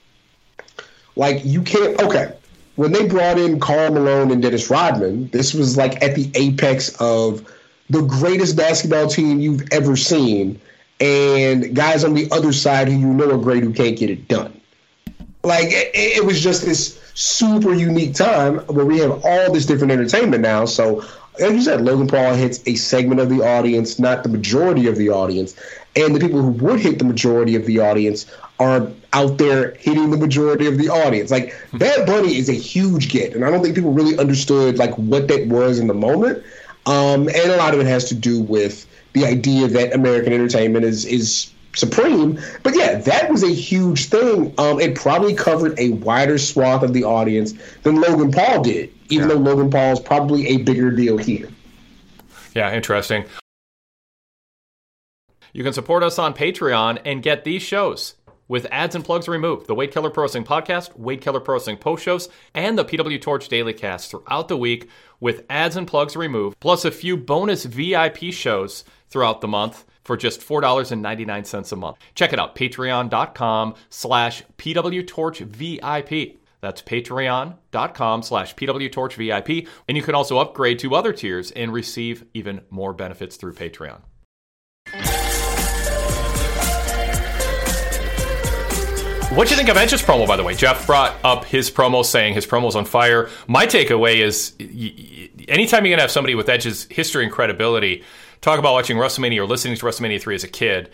like 1.17 1.45
you 1.45 1.63
can't. 1.63 2.01
Okay, 2.03 2.33
when 2.77 2.93
they 2.93 3.07
brought 3.07 3.39
in 3.39 3.61
Karl 3.61 3.93
Malone 3.93 4.31
and 4.31 4.43
Dennis 4.43 4.71
Rodman, 4.71 5.29
this 5.29 5.55
was 5.55 5.77
like 5.77 6.03
at 6.03 6.15
the 6.15 6.31
apex 6.35 6.95
of 7.01 7.49
the 7.91 8.03
greatest 8.03 8.57
basketball 8.57 9.09
team 9.09 9.41
you've 9.41 9.63
ever 9.71 9.97
seen, 9.97 10.61
and 11.01 11.75
guys 11.75 12.05
on 12.05 12.15
the 12.15 12.29
other 12.33 12.53
side 12.53 12.89
who 12.89 12.99
you 12.99 13.07
know 13.07 13.31
are 13.31 13.39
great 13.39 13.63
who 13.63 13.73
can't 13.73 13.97
get 13.97 14.11
it 14.11 14.27
done. 14.29 14.54
Like 15.45 15.69
it, 15.69 15.91
it 15.95 16.25
was 16.25 16.41
just 16.41 16.65
this 16.65 17.01
super 17.15 17.75
unique 17.75 18.15
time 18.15 18.59
where 18.67 18.85
we 18.85 18.99
have 18.99 19.25
all 19.25 19.53
this 19.53 19.67
different 19.67 19.93
entertainment 19.93 20.43
now. 20.43 20.65
So 20.65 21.05
like 21.41 21.53
you 21.53 21.63
said, 21.63 21.81
Logan 21.81 22.07
Paul 22.07 22.35
hits 22.35 22.61
a 22.67 22.75
segment 22.77 23.21
of 23.21 23.29
the 23.29 23.43
audience, 23.43 23.99
not 23.99 24.23
the 24.23 24.29
majority 24.29 24.87
of 24.87 24.97
the 24.97 25.11
audience. 25.11 25.55
And 25.97 26.15
the 26.15 26.21
people 26.21 26.43
who 26.43 26.51
would 26.65 26.81
hit 26.81 26.99
the 26.99 27.05
majority 27.05 27.55
of 27.55 27.67
the 27.67 27.81
audience 27.81 28.27
are 28.59 28.89
out 29.13 29.39
there 29.39 29.75
hitting 29.75 30.11
the 30.11 30.17
majority 30.17 30.67
of 30.67 30.79
the 30.79 30.89
audience. 30.89 31.31
Like 31.31 31.55
Bad 31.75 32.07
Bunny 32.07 32.37
is 32.37 32.49
a 32.49 32.53
huge 32.53 33.11
get, 33.11 33.35
and 33.35 33.45
I 33.45 33.51
don't 33.51 33.63
think 33.63 33.75
people 33.75 33.93
really 33.93 34.19
understood 34.19 34.79
like 34.79 34.95
what 34.97 35.29
that 35.29 35.47
was 35.47 35.79
in 35.79 35.87
the 35.87 35.95
moment. 35.95 36.43
Um, 36.87 37.29
and 37.29 37.53
a 37.53 37.57
lot 37.57 37.75
of 37.75 37.81
it 37.81 37.87
has 37.87 38.09
to 38.09 38.15
do 38.15 38.41
with 38.43 38.87
the 39.13 39.25
idea 39.25 39.69
that 39.69 39.95
American 39.95 40.33
entertainment 40.33 40.85
is 40.85 41.05
is 41.05 41.51
supreme. 41.75 42.39
But 42.63 42.77
yeah, 42.77 42.99
that 43.01 43.31
was 43.31 43.43
a 43.43 43.53
huge 43.53 44.07
thing. 44.07 44.55
Um, 44.59 44.81
it 44.81 44.95
probably 44.95 45.35
covered 45.35 45.79
a 45.79 45.91
wider 45.91 46.39
swath 46.39 46.83
of 46.83 46.93
the 46.93 47.05
audience 47.05 47.55
than 47.83 48.01
Logan 48.01 48.33
Paul 48.33 48.63
did, 48.63 48.93
even 49.09 49.29
yeah. 49.29 49.35
though 49.35 49.41
Logan 49.41 49.71
Paul 49.71 49.93
is 49.93 50.01
probably 50.01 50.47
a 50.49 50.59
bigger 50.59 50.91
deal 50.91 51.19
here. 51.19 51.49
Yeah, 52.55 52.73
interesting. 52.75 53.25
You 55.53 55.63
can 55.63 55.73
support 55.73 56.03
us 56.03 56.19
on 56.19 56.35
Patreon 56.35 57.01
and 57.05 57.23
get 57.23 57.45
these 57.45 57.63
shows 57.63 58.15
with 58.49 58.67
ads 58.71 58.95
and 58.95 59.05
plugs 59.05 59.29
removed. 59.29 59.67
The 59.67 59.75
Wade 59.75 59.93
Keller 59.93 60.11
Pro 60.11 60.25
Wrestling 60.25 60.45
Podcast, 60.45 60.97
Wade 60.99 61.21
Keller 61.21 61.41
Pro 61.41 61.55
Wrestling 61.55 61.77
Post 61.77 62.03
Shows, 62.03 62.29
and 62.55 62.77
the 62.77 62.85
PW 62.85 63.21
Torch 63.21 63.49
Daily 63.49 63.73
Cast 63.73 64.11
throughout 64.11 64.49
the 64.49 64.57
week 64.57 64.89
with 65.21 65.45
ads 65.49 65.77
and 65.77 65.87
plugs 65.87 66.17
removed, 66.17 66.59
plus 66.61 66.85
a 66.85 66.91
few 66.91 67.17
bonus 67.17 67.65
VIP 67.65 68.33
shows 68.33 68.85
throughout 69.09 69.41
the 69.41 69.49
month 69.49 69.85
for 70.05 70.17
just 70.17 70.41
$4.99 70.41 71.73
a 71.73 71.77
month. 71.77 71.97
Check 72.15 72.33
it 72.33 72.39
out, 72.39 72.55
patreon.com 72.55 73.75
slash 73.91 74.45
pwtorchvip. 74.59 76.37
That's 76.61 76.81
patreon.com 76.81 78.23
slash 78.23 78.55
pwtorchvip. 78.55 79.69
And 79.89 79.97
you 79.97 80.03
can 80.03 80.15
also 80.15 80.39
upgrade 80.39 80.79
to 80.79 80.95
other 80.95 81.13
tiers 81.13 81.51
and 81.51 81.73
receive 81.73 82.25
even 82.33 82.63
more 82.71 82.95
benefits 82.95 83.37
through 83.37 83.55
Patreon. 83.55 84.01
What 89.35 89.49
do 89.49 89.51
you 89.51 89.57
think 89.57 89.69
of 89.69 89.77
Edge's 89.77 90.01
promo, 90.01 90.29
by 90.29 90.37
the 90.37 90.45
way? 90.45 90.55
Jeff 90.55 90.87
brought 90.87 91.17
up 91.25 91.45
his 91.45 91.69
promo 91.69 92.05
saying 92.05 92.35
his 92.35 92.47
promo's 92.47 92.77
on 92.77 92.85
fire. 92.85 93.29
My 93.49 93.67
takeaway 93.67 94.23
is 94.23 94.55
anytime 95.49 95.85
you're 95.85 95.91
going 95.91 95.99
to 95.99 96.03
have 96.03 96.11
somebody 96.13 96.37
with 96.37 96.49
Edge's 96.49 96.85
history 96.89 97.25
and 97.25 97.33
credibility 97.33 98.05
talk 98.45 98.59
about 98.59 98.75
watching 98.75 98.99
WrestleMania 98.99 99.39
or 99.39 99.47
listening 99.47 99.75
to 99.75 99.87
WrestleMania 99.87 100.21
3 100.21 100.35
as 100.35 100.45
a 100.45 100.49
kid, 100.49 100.91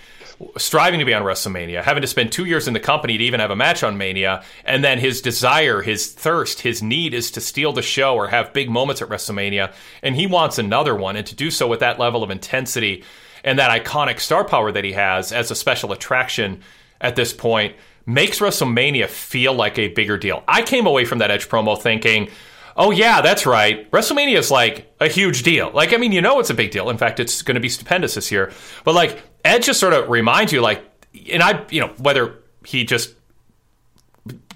striving 0.57 1.01
to 1.01 1.05
be 1.05 1.12
on 1.12 1.22
WrestleMania, 1.22 1.82
having 1.82 2.01
to 2.01 2.07
spend 2.07 2.30
two 2.30 2.44
years 2.44 2.68
in 2.68 2.74
the 2.74 2.80
company 2.80 3.18
to 3.18 3.24
even 3.24 3.40
have 3.40 3.51
a 3.51 3.57
match 3.57 3.82
on 3.82 3.98
Mania, 3.98 4.44
and 4.64 4.84
then 4.84 4.98
his 4.98 5.20
desire, 5.20 5.82
his 5.82 6.12
thirst, 6.12 6.61
his 6.61 6.82
need 6.82 7.12
is 7.12 7.30
to 7.32 7.40
steal 7.40 7.72
the 7.72 7.82
show 7.82 8.14
or 8.14 8.28
have 8.28 8.53
big 8.53 8.70
moments 8.70 9.03
at 9.03 9.09
WrestleMania, 9.09 9.72
and 10.03 10.14
he 10.14 10.26
wants 10.26 10.59
another 10.59 10.94
one, 10.94 11.16
and 11.16 11.26
to 11.26 11.34
do 11.34 11.51
so 11.51 11.66
with 11.66 11.80
that 11.80 11.98
level 11.98 12.22
of 12.22 12.30
intensity 12.30 13.05
and 13.42 13.59
that 13.59 13.84
iconic 13.84 14.20
star 14.20 14.44
power 14.44 14.70
that 14.70 14.84
he 14.84 14.92
has 14.92 15.32
as 15.32 15.51
a 15.51 15.55
special 15.55 15.92
attraction 15.92 16.62
at 17.01 17.16
this 17.16 17.32
point 17.32 17.74
makes 18.07 18.38
WrestleMania 18.38 19.09
feel 19.09 19.55
like 19.55 19.78
a 19.78 19.88
bigger 19.88 20.18
deal. 20.18 20.44
I 20.46 20.62
came 20.62 20.86
away 20.86 21.05
from 21.05 21.18
that 21.18 21.30
Edge 21.30 21.48
promo 21.48 21.80
thinking, 21.80 22.28
oh, 22.80 22.90
yeah, 22.90 23.20
that's 23.20 23.44
right. 23.44 23.88
WrestleMania 23.90 24.38
is 24.38 24.50
like 24.50 24.90
a 25.00 25.06
huge 25.06 25.42
deal. 25.42 25.70
Like, 25.72 25.92
I 25.92 25.98
mean, 25.98 26.12
you 26.12 26.22
know 26.22 26.40
it's 26.40 26.48
a 26.48 26.54
big 26.54 26.70
deal. 26.70 26.88
In 26.88 26.96
fact, 26.96 27.20
it's 27.20 27.42
going 27.42 27.56
to 27.56 27.60
be 27.60 27.68
stupendous 27.68 28.14
this 28.14 28.32
year. 28.32 28.52
But 28.84 28.94
like, 28.94 29.22
Edge 29.44 29.66
just 29.66 29.78
sort 29.78 29.92
of 29.92 30.08
reminds 30.08 30.50
you, 30.50 30.62
like, 30.62 30.82
and 31.30 31.42
I, 31.42 31.66
you 31.70 31.82
know, 31.82 31.88
whether 31.98 32.38
he 32.64 32.84
just 32.84 33.14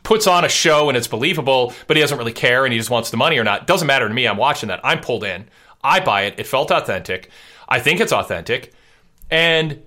puts 0.02 0.26
on 0.26 0.44
a 0.44 0.48
show 0.48 0.88
and 0.88 0.96
it's 0.96 1.06
believable, 1.06 1.74
but 1.86 1.98
he 1.98 2.00
doesn't 2.00 2.16
really 2.16 2.32
care 2.32 2.64
and 2.64 2.72
he 2.72 2.78
just 2.78 2.90
wants 2.90 3.10
the 3.10 3.18
money 3.18 3.38
or 3.38 3.44
not. 3.44 3.66
Doesn't 3.66 3.86
matter 3.86 4.08
to 4.08 4.14
me. 4.14 4.26
I'm 4.26 4.38
watching 4.38 4.68
that. 4.70 4.80
I'm 4.82 5.00
pulled 5.00 5.24
in. 5.24 5.46
I 5.82 6.00
buy 6.00 6.22
it. 6.22 6.38
It 6.38 6.46
felt 6.46 6.70
authentic. 6.70 7.28
I 7.68 7.78
think 7.78 8.00
it's 8.00 8.12
authentic. 8.12 8.72
And 9.30 9.82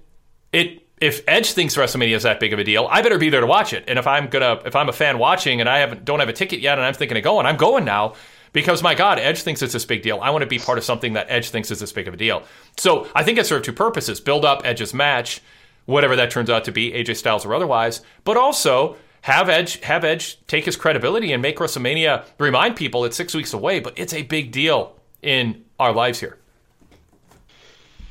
it 0.54 0.87
if 1.00 1.24
Edge 1.28 1.52
thinks 1.52 1.76
WrestleMania 1.76 2.16
is 2.16 2.24
that 2.24 2.40
big 2.40 2.54
of 2.54 2.60
a 2.60 2.64
deal, 2.64 2.88
I 2.90 3.02
better 3.02 3.18
be 3.18 3.30
there 3.30 3.42
to 3.42 3.48
watch 3.48 3.74
it. 3.74 3.84
And 3.88 4.00
if 4.00 4.08
I'm 4.08 4.28
gonna 4.28 4.62
if 4.66 4.76
I'm 4.76 4.90
a 4.90 4.94
fan 4.94 5.20
watching 5.20 5.60
and 5.60 5.70
I 5.70 5.80
haven't 5.80 6.06
don't 6.06 6.20
have 6.20 6.30
a 6.30 6.34
ticket 6.34 6.60
yet 6.60 6.78
and 6.78 6.86
I'm 6.86 6.94
thinking 6.94 7.18
of 7.18 7.24
going, 7.24 7.46
I'm 7.46 7.58
going 7.58 7.86
now 7.86 8.16
because 8.54 8.82
my 8.82 8.96
God, 8.96 9.20
Edge 9.20 9.42
thinks 9.42 9.62
it's 9.62 9.74
this 9.74 9.86
big 9.86 10.02
deal. 10.02 10.20
I 10.22 10.32
want 10.32 10.42
to 10.42 10.48
be 10.48 10.58
part 10.58 10.78
of 10.78 10.84
something 10.84 11.14
that 11.14 11.28
Edge 11.30 11.50
thinks 11.50 11.70
is 11.70 11.80
this 11.80 11.92
big 11.92 12.08
of 12.08 12.14
a 12.16 12.18
deal. 12.18 12.44
So 12.78 13.08
I 13.14 13.24
think 13.24 13.38
it 13.38 13.46
served 13.46 13.66
two 13.66 13.74
purposes: 13.74 14.20
build 14.20 14.44
up 14.44 14.62
Edge's 14.66 14.94
match, 14.94 15.42
whatever 15.86 16.16
that 16.16 16.32
turns 16.32 16.50
out 16.50 16.64
to 16.66 16.72
be, 16.72 16.92
AJ 16.92 17.18
Styles 17.18 17.46
or 17.46 17.54
otherwise, 17.54 18.02
but 18.24 18.38
also 18.38 18.98
have 19.22 19.50
Edge 19.50 19.80
have 19.82 20.04
Edge 20.04 20.44
take 20.48 20.66
his 20.66 20.76
credibility 20.76 21.32
and 21.32 21.42
make 21.42 21.58
WrestleMania 21.58 22.26
remind 22.40 22.76
people 22.76 23.06
it's 23.06 23.18
six 23.18 23.36
weeks 23.36 23.54
away, 23.54 23.80
but 23.80 23.94
it's 24.00 24.14
a 24.14 24.24
big 24.24 24.52
deal 24.52 24.96
in 25.22 25.64
our 25.80 25.94
lives 25.94 26.20
here. 26.20 26.40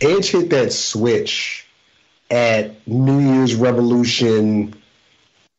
Edge 0.00 0.30
hit 0.30 0.50
that 0.50 0.72
switch 0.72 1.65
at 2.30 2.86
New 2.86 3.18
Year's 3.18 3.54
Revolution 3.54 4.74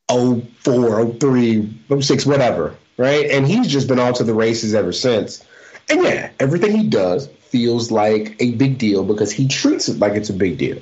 04, 0.09 1.13
03, 1.13 1.79
06, 1.99 2.25
whatever, 2.25 2.75
right? 2.97 3.29
And 3.29 3.47
he's 3.47 3.67
just 3.67 3.87
been 3.87 3.99
off 3.99 4.17
to 4.17 4.23
the 4.23 4.33
races 4.33 4.73
ever 4.73 4.91
since. 4.91 5.45
And 5.89 6.03
yeah, 6.03 6.29
everything 6.39 6.75
he 6.75 6.87
does 6.87 7.27
feels 7.27 7.91
like 7.91 8.35
a 8.41 8.51
big 8.55 8.77
deal 8.77 9.03
because 9.03 9.31
he 9.31 9.47
treats 9.47 9.87
it 9.87 9.99
like 9.99 10.13
it's 10.13 10.29
a 10.29 10.33
big 10.33 10.57
deal. 10.57 10.81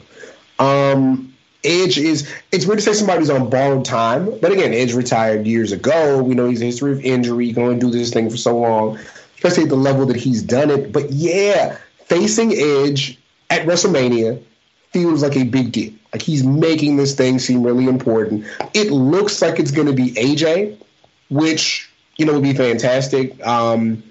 Um, 0.60 1.34
Edge 1.64 1.98
is 1.98 2.32
it's 2.52 2.66
weird 2.66 2.80
to 2.80 2.86
say 2.86 2.94
somebody's 2.94 3.30
on 3.30 3.50
borrowed 3.50 3.86
time, 3.86 4.40
but 4.40 4.52
again, 4.52 4.74
Edge 4.74 4.94
retired 4.94 5.48
years 5.48 5.72
ago. 5.72 6.22
We 6.22 6.36
know 6.36 6.48
he's 6.48 6.62
a 6.62 6.66
history 6.66 6.92
of 6.92 7.04
injury. 7.04 7.48
He 7.48 7.54
can 7.54 7.64
only 7.64 7.80
do 7.80 7.90
this 7.90 8.12
thing 8.12 8.30
for 8.30 8.38
so 8.38 8.58
long, 8.58 9.00
especially 9.36 9.64
at 9.64 9.70
the 9.70 9.76
level 9.76 10.06
that 10.08 10.16
he's 10.16 10.44
done 10.44 10.70
it. 10.70 10.92
But 10.92 11.12
yeah, 11.12 11.78
facing 12.06 12.54
Edge 12.54 13.20
at 13.50 13.66
WrestleMania 13.66 14.44
feels 14.96 15.22
like 15.22 15.36
a 15.36 15.44
big 15.44 15.74
deal. 15.74 15.92
Like 16.14 16.22
he's 16.22 16.46
making 16.46 16.96
this 16.96 17.16
thing 17.16 17.38
seem 17.38 17.64
really 17.64 17.86
important. 17.86 18.46
It 18.74 18.92
looks 18.92 19.42
like 19.42 19.60
it's 19.60 19.72
going 19.72 19.88
to 19.88 19.94
be 19.94 20.12
AJ, 20.12 20.78
which 21.30 21.90
you 22.16 22.26
know 22.26 22.32
would 22.32 22.44
be 22.44 22.54
fantastic. 22.54 23.46
Um, 23.46 24.02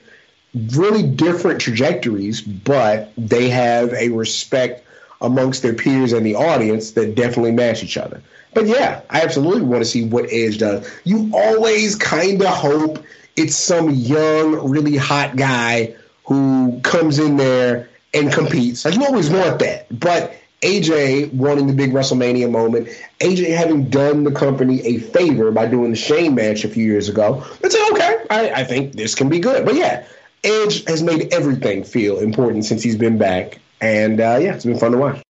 really 0.72 1.02
different 1.02 1.62
trajectories, 1.62 2.42
but 2.42 3.10
they 3.16 3.48
have 3.48 3.94
a 3.94 4.10
respect 4.10 4.86
amongst 5.22 5.62
their 5.62 5.72
peers 5.72 6.12
and 6.12 6.26
the 6.26 6.34
audience 6.34 6.90
that 6.90 7.14
definitely 7.14 7.52
match 7.52 7.82
each 7.82 7.96
other. 7.96 8.20
But 8.52 8.66
yeah, 8.66 9.00
I 9.08 9.22
absolutely 9.22 9.62
want 9.62 9.82
to 9.82 9.88
see 9.88 10.04
what 10.04 10.26
Edge 10.30 10.58
does. 10.58 10.86
You 11.04 11.30
always 11.32 11.96
kind 11.96 12.42
of 12.42 12.48
hope 12.48 13.02
it's 13.36 13.56
some 13.56 13.88
young, 13.88 14.68
really 14.68 14.98
hot 14.98 15.34
guy 15.36 15.94
who 16.26 16.78
comes 16.82 17.18
in 17.18 17.38
there 17.38 17.88
and 18.12 18.30
competes. 18.30 18.84
Like 18.84 18.96
you 18.96 19.04
always 19.06 19.30
want 19.30 19.60
that. 19.60 19.86
But 19.98 20.34
AJ 20.64 21.32
wanting 21.34 21.66
the 21.66 21.74
big 21.74 21.92
WrestleMania 21.92 22.50
moment, 22.50 22.88
AJ 23.20 23.54
having 23.54 23.90
done 23.90 24.24
the 24.24 24.32
company 24.32 24.80
a 24.82 24.98
favor 24.98 25.50
by 25.50 25.66
doing 25.66 25.90
the 25.90 25.96
Shane 25.96 26.34
match 26.34 26.64
a 26.64 26.68
few 26.68 26.84
years 26.84 27.08
ago, 27.08 27.44
it's 27.60 27.78
like, 27.78 27.92
okay. 27.92 28.16
I, 28.30 28.60
I 28.62 28.64
think 28.64 28.94
this 28.94 29.14
can 29.14 29.28
be 29.28 29.38
good. 29.38 29.64
But 29.66 29.74
yeah, 29.74 30.06
Edge 30.42 30.84
has 30.86 31.02
made 31.02 31.32
everything 31.32 31.84
feel 31.84 32.18
important 32.18 32.64
since 32.64 32.82
he's 32.82 32.96
been 32.96 33.18
back. 33.18 33.60
And 33.80 34.20
uh, 34.20 34.38
yeah, 34.40 34.54
it's 34.54 34.64
been 34.64 34.78
fun 34.78 34.92
to 34.92 34.98
watch. 34.98 35.22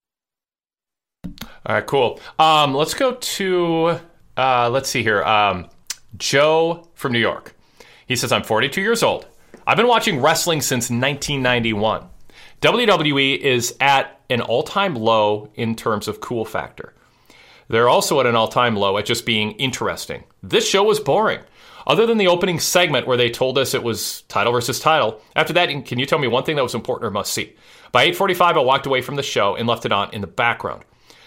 All 1.66 1.74
right, 1.74 1.86
cool. 1.86 2.20
Um, 2.38 2.74
let's 2.74 2.94
go 2.94 3.14
to 3.14 3.98
uh, 4.36 4.70
let's 4.70 4.88
see 4.88 5.02
here. 5.02 5.22
Um, 5.24 5.68
Joe 6.16 6.88
from 6.94 7.12
New 7.12 7.18
York. 7.18 7.56
He 8.06 8.14
says, 8.16 8.30
"I'm 8.30 8.42
42 8.44 8.80
years 8.80 9.02
old. 9.02 9.26
I've 9.66 9.76
been 9.76 9.88
watching 9.88 10.20
wrestling 10.20 10.60
since 10.60 10.90
1991. 10.90 12.04
WWE 12.60 13.38
is 13.38 13.74
at 13.80 14.13
an 14.30 14.40
all-time 14.40 14.94
low 14.94 15.50
in 15.54 15.74
terms 15.76 16.08
of 16.08 16.20
cool 16.20 16.44
factor. 16.44 16.94
They're 17.68 17.88
also 17.88 18.20
at 18.20 18.26
an 18.26 18.36
all-time 18.36 18.76
low 18.76 18.98
at 18.98 19.06
just 19.06 19.24
being 19.24 19.52
interesting. 19.52 20.24
This 20.42 20.68
show 20.68 20.82
was 20.82 21.00
boring." 21.00 21.40
Other 21.86 22.06
than 22.06 22.18
the 22.18 22.28
opening 22.28 22.58
segment 22.60 23.06
where 23.06 23.16
they 23.16 23.28
told 23.28 23.58
us 23.58 23.74
it 23.74 23.82
was 23.82 24.22
title 24.28 24.52
versus 24.52 24.80
title, 24.80 25.20
after 25.36 25.52
that, 25.52 25.68
can 25.84 25.98
you 25.98 26.06
tell 26.06 26.18
me 26.18 26.28
one 26.28 26.44
thing 26.44 26.56
that 26.56 26.62
was 26.62 26.74
important 26.74 27.06
or 27.06 27.10
must 27.10 27.32
see? 27.32 27.54
By 27.92 28.04
8:45, 28.04 28.56
I 28.56 28.60
walked 28.60 28.86
away 28.86 29.02
from 29.02 29.16
the 29.16 29.22
show 29.22 29.54
and 29.54 29.68
left 29.68 29.84
it 29.84 29.92
on 29.92 30.12
in 30.12 30.20
the 30.20 30.26
background. 30.26 30.82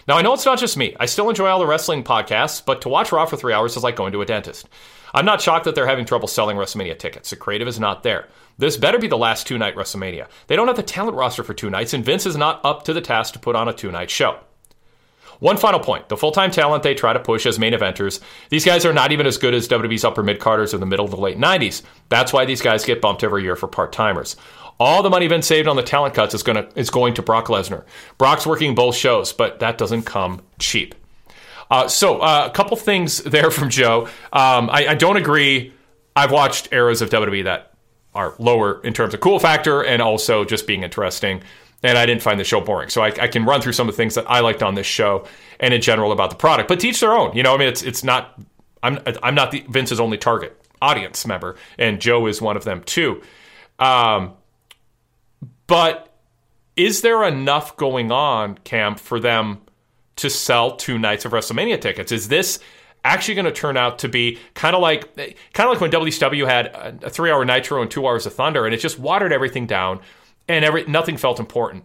Now 0.06 0.16
I 0.16 0.22
know 0.22 0.32
it's 0.34 0.46
not 0.46 0.58
just 0.58 0.76
me. 0.76 0.96
I 0.98 1.06
still 1.06 1.28
enjoy 1.28 1.48
all 1.48 1.58
the 1.58 1.66
wrestling 1.66 2.02
podcasts, 2.02 2.64
but 2.64 2.80
to 2.82 2.88
watch 2.88 3.12
Raw 3.12 3.26
for 3.26 3.36
three 3.36 3.52
hours 3.52 3.76
is 3.76 3.84
like 3.84 3.94
going 3.96 4.12
to 4.12 4.22
a 4.22 4.26
dentist. 4.26 4.68
I'm 5.14 5.24
not 5.24 5.40
shocked 5.40 5.64
that 5.64 5.74
they're 5.74 5.86
having 5.86 6.06
trouble 6.06 6.28
selling 6.28 6.56
WrestleMania 6.56 6.98
tickets. 6.98 7.30
The 7.30 7.36
creative 7.36 7.68
is 7.68 7.78
not 7.78 8.02
there. 8.02 8.28
This 8.58 8.76
better 8.76 8.98
be 8.98 9.06
the 9.06 9.16
last 9.16 9.46
two 9.46 9.56
night 9.56 9.76
WrestleMania. 9.76 10.26
They 10.48 10.56
don't 10.56 10.66
have 10.66 10.76
the 10.76 10.82
talent 10.82 11.16
roster 11.16 11.44
for 11.44 11.54
two 11.54 11.70
nights, 11.70 11.94
and 11.94 12.04
Vince 12.04 12.26
is 12.26 12.36
not 12.36 12.60
up 12.64 12.84
to 12.84 12.92
the 12.92 13.00
task 13.00 13.32
to 13.34 13.38
put 13.38 13.54
on 13.56 13.68
a 13.68 13.72
two 13.72 13.92
night 13.92 14.10
show. 14.10 14.40
One 15.38 15.56
final 15.56 15.78
point 15.78 16.08
the 16.08 16.16
full 16.16 16.32
time 16.32 16.50
talent 16.50 16.82
they 16.82 16.94
try 16.94 17.12
to 17.12 17.20
push 17.20 17.46
as 17.46 17.58
main 17.58 17.72
eventers, 17.72 18.20
these 18.50 18.64
guys 18.64 18.84
are 18.84 18.92
not 18.92 19.12
even 19.12 19.26
as 19.26 19.38
good 19.38 19.54
as 19.54 19.68
WWE's 19.68 20.04
upper 20.04 20.24
mid 20.24 20.40
carders 20.40 20.74
in 20.74 20.80
the 20.80 20.86
middle 20.86 21.04
of 21.04 21.12
the 21.12 21.16
late 21.16 21.38
90s. 21.38 21.82
That's 22.08 22.32
why 22.32 22.44
these 22.44 22.60
guys 22.60 22.84
get 22.84 23.00
bumped 23.00 23.22
every 23.22 23.44
year 23.44 23.54
for 23.54 23.68
part 23.68 23.92
timers. 23.92 24.36
All 24.80 25.02
the 25.02 25.10
money 25.10 25.26
Vince 25.26 25.46
saved 25.46 25.68
on 25.68 25.76
the 25.76 25.82
talent 25.82 26.14
cuts 26.14 26.34
is, 26.34 26.42
gonna, 26.42 26.68
is 26.76 26.90
going 26.90 27.14
to 27.14 27.22
Brock 27.22 27.46
Lesnar. 27.46 27.84
Brock's 28.16 28.46
working 28.46 28.74
both 28.74 28.94
shows, 28.94 29.32
but 29.32 29.58
that 29.58 29.76
doesn't 29.76 30.02
come 30.02 30.42
cheap. 30.58 30.94
Uh, 31.70 31.88
so, 31.88 32.20
uh, 32.20 32.46
a 32.48 32.50
couple 32.50 32.76
things 32.76 33.18
there 33.24 33.50
from 33.50 33.70
Joe. 33.70 34.06
Um, 34.32 34.70
I, 34.70 34.86
I 34.88 34.94
don't 34.94 35.16
agree. 35.16 35.72
I've 36.14 36.30
watched 36.30 36.68
eras 36.72 37.02
of 37.02 37.10
WWE 37.10 37.44
that 37.44 37.72
are 38.14 38.34
lower 38.38 38.80
in 38.82 38.92
terms 38.92 39.14
of 39.14 39.20
cool 39.20 39.38
factor 39.38 39.82
and 39.82 40.02
also 40.02 40.44
just 40.44 40.66
being 40.66 40.82
interesting 40.82 41.42
and 41.82 41.96
I 41.96 42.06
didn't 42.06 42.22
find 42.22 42.38
the 42.40 42.44
show 42.44 42.60
boring. 42.60 42.88
So 42.88 43.02
I, 43.02 43.08
I, 43.08 43.28
can 43.28 43.44
run 43.44 43.60
through 43.60 43.72
some 43.72 43.88
of 43.88 43.94
the 43.94 43.96
things 43.96 44.14
that 44.16 44.28
I 44.28 44.40
liked 44.40 44.62
on 44.62 44.74
this 44.74 44.86
show 44.86 45.26
and 45.60 45.72
in 45.72 45.80
general 45.80 46.12
about 46.12 46.30
the 46.30 46.36
product. 46.36 46.68
But 46.68 46.80
teach 46.80 47.00
their 47.00 47.12
own. 47.12 47.36
You 47.36 47.42
know, 47.42 47.54
I 47.54 47.58
mean, 47.58 47.68
it's 47.68 47.82
it's 47.82 48.02
not. 48.02 48.38
I'm 48.82 48.98
I'm 49.22 49.34
not 49.34 49.50
the 49.50 49.64
Vince's 49.68 50.00
only 50.00 50.18
target 50.18 50.60
audience 50.80 51.26
member, 51.26 51.56
and 51.78 52.00
Joe 52.00 52.26
is 52.26 52.42
one 52.42 52.56
of 52.56 52.64
them 52.64 52.82
too. 52.84 53.22
Um, 53.78 54.32
but 55.66 56.16
is 56.76 57.02
there 57.02 57.24
enough 57.24 57.76
going 57.76 58.10
on, 58.10 58.58
Cam, 58.58 58.94
for 58.94 59.20
them 59.20 59.58
to 60.16 60.30
sell 60.30 60.76
two 60.76 60.98
nights 60.98 61.24
of 61.24 61.32
WrestleMania 61.32 61.80
tickets? 61.80 62.10
Is 62.12 62.28
this 62.28 62.58
actually 63.04 63.34
going 63.34 63.44
to 63.44 63.52
turn 63.52 63.76
out 63.76 64.00
to 64.00 64.08
be 64.08 64.38
kind 64.54 64.74
of 64.74 64.82
like 64.82 65.16
kind 65.52 65.68
of 65.68 65.72
like 65.72 65.80
when 65.80 65.90
WCW 65.90 66.46
had 66.46 66.66
a 67.02 67.10
three 67.10 67.30
hour 67.30 67.44
Nitro 67.44 67.82
and 67.82 67.90
two 67.90 68.06
hours 68.06 68.26
of 68.26 68.34
Thunder, 68.34 68.64
and 68.64 68.74
it 68.74 68.78
just 68.78 68.98
watered 68.98 69.32
everything 69.32 69.66
down 69.66 70.00
and 70.48 70.64
every 70.64 70.84
nothing 70.86 71.16
felt 71.16 71.38
important. 71.38 71.84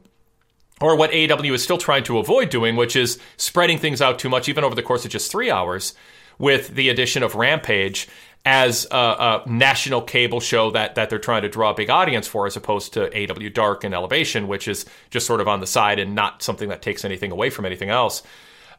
Or 0.81 0.95
what 0.97 1.11
AEW 1.11 1.53
is 1.53 1.63
still 1.63 1.77
trying 1.77 2.03
to 2.05 2.17
avoid 2.17 2.49
doing, 2.49 2.75
which 2.75 2.95
is 2.95 3.19
spreading 3.37 3.77
things 3.77 4.01
out 4.01 4.19
too 4.19 4.29
much, 4.29 4.49
even 4.49 4.63
over 4.63 4.75
the 4.75 4.81
course 4.81 5.05
of 5.05 5.11
just 5.11 5.31
three 5.31 5.51
hours, 5.51 5.93
with 6.39 6.69
the 6.69 6.89
addition 6.89 7.23
of 7.23 7.35
Rampage 7.35 8.07
as 8.45 8.85
a, 8.91 8.97
a, 8.97 9.43
national 9.47 10.01
cable 10.01 10.41
show 10.41 10.71
that 10.71 10.95
that 10.95 11.09
they're 11.09 11.19
trying 11.19 11.43
to 11.43 11.49
draw 11.49 11.71
a 11.71 11.73
big 11.73 11.89
audience 11.89 12.27
for, 12.27 12.45
as 12.45 12.57
opposed 12.57 12.93
to 12.93 13.09
AEW 13.09 13.53
Dark 13.53 13.83
and 13.83 13.93
Elevation, 13.93 14.47
which 14.47 14.67
is 14.67 14.85
just 15.09 15.25
sort 15.25 15.39
of 15.39 15.47
on 15.47 15.61
the 15.61 15.67
side 15.67 15.99
and 15.99 16.15
not 16.15 16.43
something 16.43 16.69
that 16.69 16.81
takes 16.81 17.05
anything 17.05 17.31
away 17.31 17.49
from 17.49 17.65
anything 17.65 17.89
else. 17.89 18.23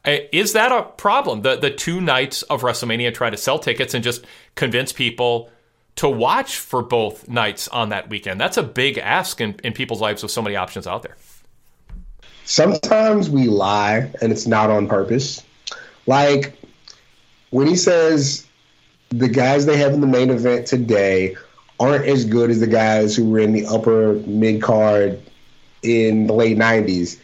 Uh, 0.05 0.19
is 0.33 0.53
that 0.53 0.71
a 0.71 0.83
problem? 0.83 1.43
The 1.43 1.57
the 1.57 1.71
two 1.71 2.01
nights 2.01 2.43
of 2.45 2.63
WrestleMania 2.63 3.15
trying 3.15 3.33
to 3.33 3.39
sell 3.39 3.59
tickets 3.59 3.95
and 3.95 4.05
just 4.05 4.25
convince 4.55 4.93
people 4.93 5.51
to 5.97 6.09
watch 6.09 6.57
for 6.57 6.83
both 6.83 7.29
nights 7.29 7.69
on 7.69 7.91
that 7.91 8.11
weekend. 8.11 8.41
That's 8.41 8.57
a 8.57 8.63
big 8.63 8.99
ask 8.99 9.41
in, 9.41 9.55
in 9.63 9.73
people's 9.73 10.01
lives 10.01 10.23
with 10.23 10.33
so 10.33 10.43
many 10.43 10.57
options 10.57 10.87
out 10.87 11.03
there. 11.03 11.17
Sometimes 12.45 13.31
we 13.31 13.47
lie 13.47 14.11
and 14.21 14.33
it's 14.33 14.47
not 14.47 14.71
on 14.71 14.89
purpose. 14.89 15.43
Like 16.07 16.59
when 17.51 17.67
he 17.67 17.77
says 17.77 18.47
the 19.11 19.29
guys 19.29 19.67
they 19.67 19.77
have 19.77 19.93
in 19.93 20.01
the 20.01 20.07
main 20.07 20.31
event 20.31 20.67
today 20.67 21.37
aren't 21.81 22.05
as 22.05 22.25
good 22.25 22.51
as 22.51 22.61
the 22.61 22.67
guys 22.67 23.15
who 23.17 23.31
were 23.31 23.39
in 23.39 23.53
the 23.53 23.65
upper 23.67 24.15
mid 24.27 24.61
card 24.61 25.23
in 25.83 26.27
the 26.27 26.33
late 26.33 26.59
90s 26.59 27.19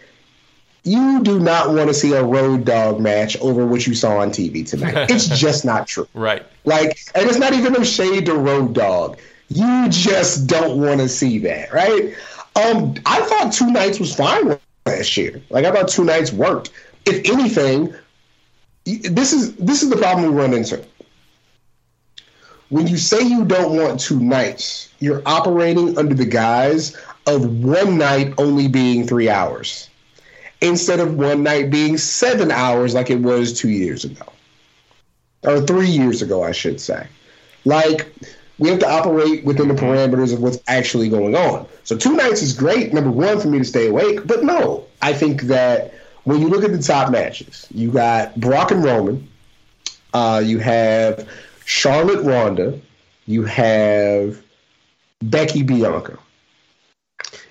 you 0.84 1.22
do 1.22 1.38
not 1.38 1.70
want 1.70 1.88
to 1.88 1.94
see 1.94 2.14
a 2.14 2.24
Road 2.24 2.64
Dogg 2.64 3.00
match 3.00 3.36
over 3.40 3.66
what 3.66 3.86
you 3.86 3.94
saw 3.94 4.18
on 4.18 4.30
TV 4.30 4.66
tonight. 4.66 5.10
It's 5.10 5.28
just 5.28 5.64
not 5.64 5.86
true. 5.86 6.08
Right. 6.14 6.44
Like, 6.64 6.98
and 7.14 7.28
it's 7.28 7.38
not 7.38 7.52
even 7.52 7.76
a 7.76 7.84
shade 7.84 8.26
to 8.26 8.34
Road 8.34 8.74
Dogg. 8.74 9.18
You 9.48 9.88
just 9.88 10.46
don't 10.46 10.80
want 10.80 11.00
to 11.00 11.08
see 11.08 11.38
that, 11.40 11.72
right? 11.72 12.14
Um, 12.56 12.94
I 13.04 13.20
thought 13.20 13.52
two 13.52 13.70
nights 13.70 13.98
was 13.98 14.14
fine 14.14 14.58
last 14.86 15.16
year. 15.16 15.42
Like 15.50 15.64
I 15.64 15.72
thought 15.72 15.88
two 15.88 16.04
nights 16.04 16.32
worked. 16.32 16.70
If 17.04 17.28
anything, 17.30 17.94
this 18.84 19.32
is 19.32 19.54
this 19.56 19.82
is 19.82 19.90
the 19.90 19.96
problem 19.96 20.32
we 20.32 20.40
run 20.40 20.54
into. 20.54 20.84
When 22.68 22.86
you 22.86 22.96
say 22.96 23.20
you 23.20 23.44
don't 23.44 23.76
want 23.76 23.98
two 23.98 24.20
nights, 24.20 24.92
you're 25.00 25.22
operating 25.26 25.98
under 25.98 26.14
the 26.14 26.24
guise 26.24 26.96
of 27.26 27.64
one 27.64 27.98
night 27.98 28.34
only 28.38 28.68
being 28.68 29.06
three 29.06 29.28
hours 29.28 29.89
instead 30.60 31.00
of 31.00 31.16
one 31.16 31.42
night 31.42 31.70
being 31.70 31.96
seven 31.96 32.50
hours 32.50 32.94
like 32.94 33.10
it 33.10 33.20
was 33.20 33.58
two 33.58 33.70
years 33.70 34.04
ago. 34.04 34.26
Or 35.42 35.60
three 35.62 35.88
years 35.88 36.20
ago, 36.20 36.42
I 36.42 36.52
should 36.52 36.80
say. 36.80 37.06
Like, 37.64 38.12
we 38.58 38.68
have 38.68 38.78
to 38.80 38.90
operate 38.90 39.44
within 39.44 39.68
the 39.68 39.74
parameters 39.74 40.34
of 40.34 40.42
what's 40.42 40.58
actually 40.68 41.08
going 41.08 41.34
on. 41.34 41.66
So, 41.84 41.96
two 41.96 42.14
nights 42.14 42.42
is 42.42 42.52
great, 42.52 42.92
number 42.92 43.10
one, 43.10 43.40
for 43.40 43.48
me 43.48 43.58
to 43.58 43.64
stay 43.64 43.88
awake. 43.88 44.26
But 44.26 44.44
no, 44.44 44.84
I 45.00 45.14
think 45.14 45.42
that 45.42 45.94
when 46.24 46.40
you 46.40 46.48
look 46.48 46.64
at 46.64 46.72
the 46.72 46.82
top 46.82 47.10
matches, 47.10 47.66
you 47.74 47.90
got 47.90 48.38
Brock 48.38 48.70
and 48.70 48.84
Roman, 48.84 49.26
uh, 50.12 50.42
you 50.44 50.58
have 50.58 51.26
Charlotte 51.64 52.22
Ronda, 52.22 52.78
you 53.26 53.44
have 53.44 54.42
Becky 55.22 55.62
Bianca. 55.62 56.18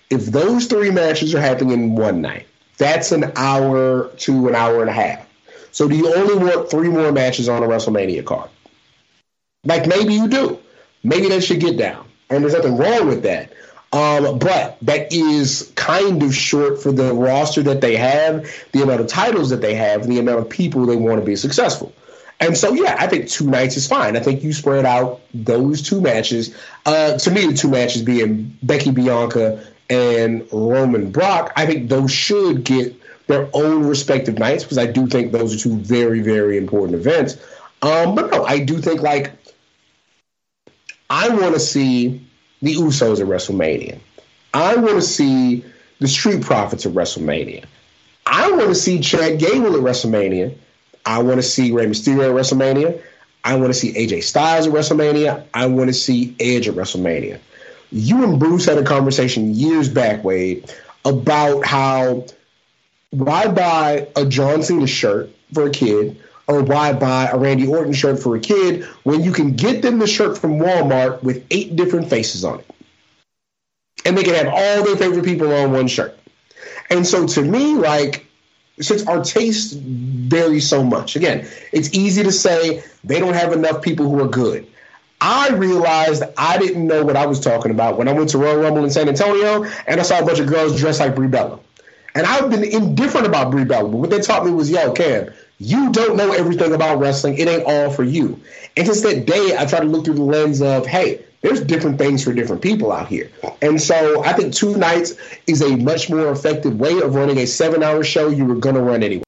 If 0.10 0.28
those 0.28 0.68
three 0.68 0.92
matches 0.92 1.34
are 1.34 1.42
happening 1.42 1.72
in 1.72 1.96
one 1.96 2.22
night, 2.22 2.48
that's 2.80 3.12
an 3.12 3.32
hour 3.36 4.08
to 4.08 4.48
an 4.48 4.56
hour 4.56 4.82
and 4.82 4.90
a 4.90 4.94
half. 4.94 5.28
So 5.72 5.88
do 5.88 5.96
you 5.96 6.12
only 6.14 6.44
want 6.44 6.72
three 6.72 6.90
more 6.90 7.12
matches 7.12 7.48
on 7.48 7.62
a 7.62 7.68
WrestleMania 7.68 8.26
card? 8.26 8.50
Like 9.64 9.86
maybe 9.86 10.16
you 10.16 10.28
do. 10.28 10.58
Maybe 11.04 11.30
that 11.30 11.44
should 11.44 11.60
get 11.60 11.78
down. 11.78 12.08
And 12.30 12.44
there's 12.44 12.54
nothing 12.54 12.78
wrong 12.78 13.08
with 13.08 13.24
that. 13.24 13.54
Um, 13.92 14.40
but 14.40 14.78
that 14.84 15.12
is 15.12 15.72
kind 15.76 16.22
of 16.22 16.34
short 16.34 16.82
for 16.82 16.92
the 16.92 17.14
roster 17.14 17.64
that 17.64 17.82
they 17.82 17.96
have, 17.96 18.50
the 18.72 18.84
amount 18.84 19.02
of 19.02 19.08
titles 19.08 19.50
that 19.50 19.62
they 19.62 19.76
have, 19.76 20.04
and 20.04 20.12
the 20.12 20.20
amount 20.20 20.40
of 20.40 20.50
people 20.50 20.86
they 20.86 20.96
want 20.96 21.20
to 21.20 21.26
be 21.26 21.36
successful. 21.36 21.92
And 22.40 22.56
so, 22.56 22.74
yeah, 22.74 22.96
I 22.98 23.08
think 23.08 23.28
two 23.28 23.50
nights 23.50 23.76
is 23.76 23.88
fine. 23.88 24.16
I 24.16 24.22
think 24.22 24.44
you 24.44 24.54
spread 24.54 24.86
out 24.86 25.22
those 25.34 25.82
two 25.82 26.00
matches. 26.00 26.56
Uh, 26.86 27.18
to 27.18 27.32
me, 27.32 27.48
the 27.48 27.54
two 27.54 27.70
matches 27.70 28.02
being 28.02 28.58
Becky 28.64 28.92
Bianca 28.92 29.66
and 29.90 30.48
Roman 30.52 31.12
Brock, 31.12 31.52
I 31.56 31.66
think 31.66 31.90
those 31.90 32.12
should 32.12 32.64
get 32.64 32.96
their 33.28 33.50
own 33.54 33.86
respective 33.88 34.38
nights 34.38 34.64
because 34.64 34.78
I 34.78 34.86
do 34.86 35.08
think 35.08 35.32
those 35.32 35.56
are 35.56 35.60
two 35.60 35.78
very, 35.78 36.22
very 36.22 36.58
important 36.58 36.96
events. 36.96 37.38
Um, 37.82 38.16
but 38.16 38.32
no, 38.32 38.44
I 38.44 38.60
do 38.60 38.80
think 38.80 39.02
like 39.02 39.32
I 41.10 41.30
want 41.30 41.54
to 41.54 41.60
see 41.60 42.26
the 42.62 42.76
Usos 42.76 43.20
at 43.20 43.28
WrestleMania. 43.28 44.00
I 44.54 44.76
want 44.76 44.96
to 44.96 45.02
see 45.02 45.64
the 46.00 46.08
Street 46.08 46.42
Profits 46.42 46.86
at 46.86 46.94
WrestleMania. 46.94 47.66
I 48.26 48.52
want 48.52 48.70
to 48.70 48.76
see 48.76 49.00
Chad 49.00 49.40
Gable 49.40 49.76
at 49.76 49.82
WrestleMania. 49.82 50.56
I 51.06 51.20
want 51.24 51.38
to 51.38 51.44
see 51.44 51.72
Rey 51.72 51.86
Mysterio 51.86 52.30
at 52.30 52.36
WrestleMania. 52.36 53.02
I 53.44 53.56
want 53.56 53.68
to 53.68 53.74
see 53.74 53.94
AJ 53.94 54.24
Styles 54.24 54.68
at 54.68 54.74
WrestleMania. 54.74 55.46
I 55.54 55.66
want 55.68 55.88
to 55.90 55.94
see 55.94 56.36
Edge 56.40 56.68
at 56.68 56.76
WrestleMania 56.76 57.40
you 57.92 58.24
and 58.24 58.40
Bruce 58.40 58.66
had 58.66 58.78
a 58.78 58.84
conversation 58.84 59.54
years 59.54 59.90
back, 59.90 60.24
Wade, 60.24 60.72
about 61.06 61.66
how 61.66 62.26
why 63.12 63.48
buy 63.48 64.08
a 64.16 64.26
John 64.26 64.62
Cena 64.62 64.88
shirt 64.88 65.32
for 65.54 65.68
a 65.68 65.72
kid 65.72 66.22
or 66.48 66.64
why 66.64 66.94
buy 66.94 67.28
a 67.28 67.38
Randy 67.38 67.68
Orton 67.68 67.94
shirt 67.94 68.22
for 68.22 68.36
a 68.36 68.40
kid 68.40 68.84
when 69.04 69.24
you 69.24 69.32
can 69.32 69.54
get 69.54 69.82
them 69.82 70.00
the 70.00 70.08
shirt 70.08 70.38
from 70.38 70.60
Walmart 70.60 71.24
with 71.24 71.46
eight 71.52 71.76
different 71.76 72.10
faces 72.10 72.44
on 72.44 72.60
it. 72.60 72.66
And 74.06 74.18
they 74.18 74.24
can 74.24 74.34
have 74.34 74.48
all 74.48 74.84
their 74.84 74.96
favorite 74.96 75.26
people 75.26 75.52
on 75.54 75.72
one 75.72 75.88
shirt. 75.88 76.18
And 76.90 77.06
so 77.06 77.28
to 77.28 77.42
me, 77.42 77.76
like, 77.76 78.26
since 78.80 79.06
our 79.08 79.24
tastes 79.24 79.74
vary 79.74 80.60
so 80.60 80.84
much, 80.84 81.16
again, 81.16 81.48
it's 81.72 81.94
easy 81.94 82.24
to 82.24 82.32
say 82.32 82.84
they 83.04 83.20
don't 83.20 83.34
have 83.34 83.54
enough 83.54 83.82
people 83.82 84.10
who 84.10 84.24
are 84.24 84.28
good. 84.28 84.68
I 85.22 85.50
realized 85.50 86.24
I 86.38 86.58
didn't 86.58 86.88
know 86.88 87.04
what 87.04 87.18
I 87.18 87.26
was 87.26 87.40
talking 87.40 87.72
about 87.72 87.98
when 87.98 88.08
I 88.08 88.14
went 88.14 88.30
to 88.30 88.38
Royal 88.38 88.58
Rumble 88.58 88.84
in 88.84 88.90
San 88.90 89.10
Antonio 89.10 89.66
and 89.86 90.00
I 90.00 90.04
saw 90.04 90.20
a 90.20 90.26
bunch 90.26 90.40
of 90.40 90.48
girls 90.48 90.80
dressed 90.80 91.00
like 91.00 91.16
Brie 91.16 91.28
Bella. 91.28 91.60
And 92.16 92.26
I've 92.26 92.50
been 92.50 92.64
indifferent 92.64 93.28
about 93.28 93.52
Brie 93.52 93.66
Bella, 93.66 93.90
but 93.90 93.98
what 93.98 94.10
they 94.10 94.20
taught 94.20 94.46
me 94.46 94.52
was, 94.52 94.72
yo, 94.72 94.94
Cam, 94.94 95.32
you 95.60 95.92
don't 95.92 96.16
know 96.16 96.32
everything 96.32 96.74
about 96.74 97.00
wrestling. 97.00 97.38
It 97.38 97.48
ain't 97.48 97.64
all 97.66 97.92
for 97.92 98.04
you. 98.04 98.40
And 98.78 98.88
since 98.88 99.02
that 99.02 99.26
day, 99.26 99.56
I 99.58 99.66
try 99.66 99.80
to 99.80 99.86
look 99.86 100.06
through 100.06 100.16
the 100.16 100.24
lens 100.24 100.62
of, 100.62 100.86
hey, 100.88 101.24
there's 101.42 101.62
different 101.62 101.98
things 101.98 102.24
for 102.24 102.34
different 102.34 102.62
people 102.62 102.92
out 102.92 103.08
here. 103.08 103.30
And 103.62 103.82
so 103.82 104.24
I 104.24 104.34
think 104.34 104.54
two 104.54 104.76
nights 104.78 105.14
is 105.48 105.62
a 105.62 105.76
much 105.78 106.10
more 106.10 106.32
effective 106.32 106.80
way 106.80 107.00
of 107.02 107.16
running 107.16 107.38
a 107.38 107.46
seven 107.46 107.84
hour 107.84 108.04
show 108.04 108.30
you 108.30 108.46
were 108.46 108.56
going 108.56 108.76
to 108.76 108.82
run 108.82 109.04
anyway. 109.04 109.24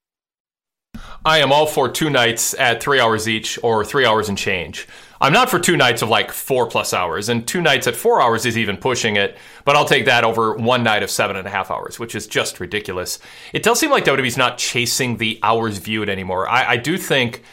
I 1.24 1.38
am 1.38 1.52
all 1.52 1.68
for 1.68 1.88
two 1.88 2.10
nights 2.10 2.56
at 2.56 2.82
three 2.82 3.00
hours 3.00 3.30
each 3.30 3.60
or 3.62 3.86
three 3.86 4.06
hours 4.06 4.28
and 4.28 4.38
change. 4.38 4.88
I'm 5.22 5.34
not 5.34 5.52
for 5.52 5.60
two 5.60 5.78
nights 5.78 6.02
of 6.02 6.10
like 6.10 6.32
four 6.32 6.66
plus 6.66 6.96
hours, 6.96 7.30
and 7.30 7.48
two 7.48 7.62
nights 7.62 7.86
at 7.86 7.96
four 7.96 8.20
hours 8.20 8.44
is 8.48 8.58
even 8.58 8.76
pushing 8.76 9.18
it, 9.18 9.38
but 9.66 9.76
I'll 9.76 9.86
take 9.86 10.06
that 10.06 10.24
over 10.24 10.56
one 10.56 10.82
night 10.84 11.04
of 11.04 11.12
seven 11.12 11.36
and 11.36 11.48
a 11.48 11.52
half 11.52 11.70
hours, 11.70 12.00
which 12.00 12.16
is 12.16 12.26
just 12.26 12.60
ridiculous. 12.60 13.20
It 13.54 13.62
does 13.62 13.80
seem 13.80 13.92
like 13.92 14.04
WWE's 14.04 14.36
not 14.36 14.58
chasing 14.58 15.18
the 15.18 15.40
hours 15.44 15.78
viewed 15.78 16.10
anymore. 16.10 16.50
I, 16.50 16.72
I 16.72 16.78
do 16.78 16.98
think, 16.98 17.44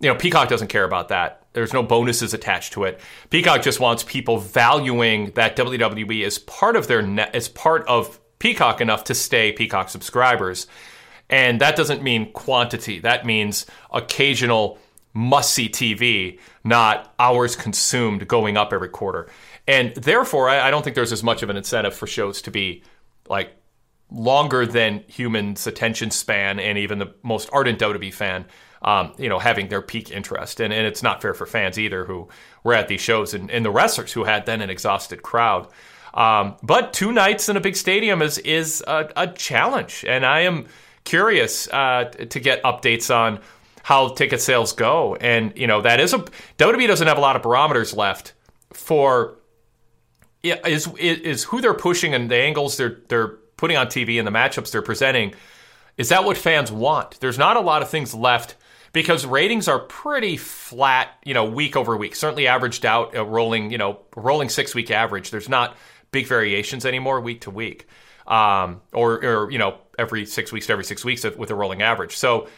you 0.00 0.10
know, 0.10 0.14
Peacock 0.14 0.50
doesn't 0.50 0.68
care 0.68 0.84
about 0.84 1.08
that. 1.08 1.46
There's 1.54 1.72
no 1.72 1.82
bonuses 1.82 2.34
attached 2.34 2.74
to 2.74 2.84
it. 2.84 3.00
Peacock 3.30 3.62
just 3.62 3.80
wants 3.80 4.02
people 4.02 4.36
valuing 4.36 5.30
that 5.30 5.56
WWE 5.56 6.26
is 6.26 6.38
part 6.38 6.76
of 6.76 6.88
their 6.88 7.00
net, 7.00 7.34
as 7.34 7.48
part 7.48 7.86
of 7.88 8.20
Peacock 8.38 8.82
enough 8.82 9.02
to 9.04 9.14
stay 9.14 9.50
Peacock 9.50 9.88
subscribers. 9.88 10.66
And 11.30 11.58
that 11.62 11.74
doesn't 11.74 12.02
mean 12.02 12.32
quantity. 12.32 12.98
That 12.98 13.24
means 13.24 13.64
occasional 13.90 14.78
must 15.14 15.52
see 15.52 15.68
TV, 15.68 16.38
not 16.64 17.14
hours 17.18 17.56
consumed 17.56 18.26
going 18.28 18.56
up 18.56 18.72
every 18.72 18.88
quarter. 18.88 19.28
And 19.66 19.94
therefore, 19.94 20.48
I, 20.48 20.68
I, 20.68 20.70
don't 20.70 20.82
think 20.82 20.96
there's 20.96 21.12
as 21.12 21.22
much 21.22 21.42
of 21.42 21.48
an 21.48 21.56
incentive 21.56 21.94
for 21.94 22.06
shows 22.06 22.42
to 22.42 22.50
be 22.50 22.82
like 23.28 23.56
longer 24.10 24.66
than 24.66 25.04
humans' 25.06 25.66
attention 25.66 26.10
span 26.10 26.60
and 26.60 26.76
even 26.76 26.98
the 26.98 27.14
most 27.22 27.48
ardent 27.52 27.78
WWE 27.78 28.12
fan, 28.12 28.44
um, 28.82 29.14
you 29.16 29.28
know, 29.28 29.38
having 29.38 29.68
their 29.68 29.80
peak 29.80 30.10
interest. 30.10 30.60
And, 30.60 30.72
and 30.72 30.86
it's 30.86 31.02
not 31.02 31.22
fair 31.22 31.32
for 31.32 31.46
fans 31.46 31.78
either 31.78 32.04
who 32.04 32.28
were 32.62 32.74
at 32.74 32.88
these 32.88 33.00
shows 33.00 33.32
and, 33.32 33.50
and 33.50 33.64
the 33.64 33.70
wrestlers 33.70 34.12
who 34.12 34.24
had 34.24 34.44
then 34.44 34.60
an 34.60 34.68
exhausted 34.68 35.22
crowd. 35.22 35.68
Um, 36.12 36.56
but 36.62 36.92
two 36.92 37.12
nights 37.12 37.48
in 37.48 37.56
a 37.56 37.60
big 37.60 37.76
stadium 37.76 38.22
is 38.22 38.38
is 38.38 38.84
a, 38.86 39.10
a 39.16 39.26
challenge, 39.26 40.04
and 40.06 40.24
I 40.24 40.40
am 40.42 40.66
curious 41.02 41.68
uh, 41.68 42.04
to 42.04 42.38
get 42.38 42.62
updates 42.62 43.14
on 43.14 43.40
how 43.84 44.08
ticket 44.08 44.40
sales 44.40 44.72
go. 44.72 45.14
And 45.16 45.52
you 45.56 45.66
know 45.66 45.82
that 45.82 46.00
is 46.00 46.14
a 46.14 46.18
WWE 46.58 46.88
doesn't 46.88 47.06
have 47.06 47.18
a 47.18 47.20
lot 47.20 47.36
of 47.36 47.42
barometers 47.42 47.94
left 47.94 48.32
for 48.72 49.36
is 50.42 50.88
is 50.98 51.44
who 51.44 51.60
they're 51.60 51.74
pushing 51.74 52.14
and 52.14 52.30
the 52.30 52.36
angles 52.36 52.78
they're 52.78 53.00
they're 53.08 53.28
putting 53.56 53.76
on 53.76 53.86
TV 53.86 54.18
and 54.18 54.26
the 54.26 54.32
matchups 54.32 54.72
they're 54.72 54.82
presenting. 54.82 55.34
Is 55.98 56.08
that 56.08 56.24
what 56.24 56.36
fans 56.36 56.72
want? 56.72 57.20
There's 57.20 57.38
not 57.38 57.56
a 57.56 57.60
lot 57.60 57.82
of 57.82 57.90
things 57.90 58.14
left 58.14 58.56
because 58.94 59.26
ratings 59.26 59.68
are 59.68 59.80
pretty 59.80 60.38
flat, 60.38 61.10
you 61.24 61.34
know, 61.34 61.44
week 61.44 61.76
over 61.76 61.94
week. 61.94 62.16
Certainly 62.16 62.46
averaged 62.46 62.86
out, 62.86 63.14
a 63.14 63.22
rolling, 63.22 63.70
you 63.70 63.76
know, 63.76 64.00
rolling 64.16 64.48
six 64.48 64.74
week 64.74 64.90
average. 64.90 65.30
There's 65.30 65.48
not 65.48 65.76
big 66.10 66.26
variations 66.26 66.86
anymore 66.86 67.20
week 67.20 67.42
to 67.42 67.50
week, 67.50 67.86
um, 68.26 68.80
or, 68.92 69.24
or 69.24 69.50
you 69.50 69.58
know, 69.58 69.76
every 69.98 70.24
six 70.24 70.52
weeks 70.52 70.66
to 70.66 70.72
every 70.72 70.84
six 70.84 71.04
weeks 71.04 71.24
with 71.36 71.50
a 71.50 71.54
rolling 71.54 71.82
average. 71.82 72.16
So 72.16 72.48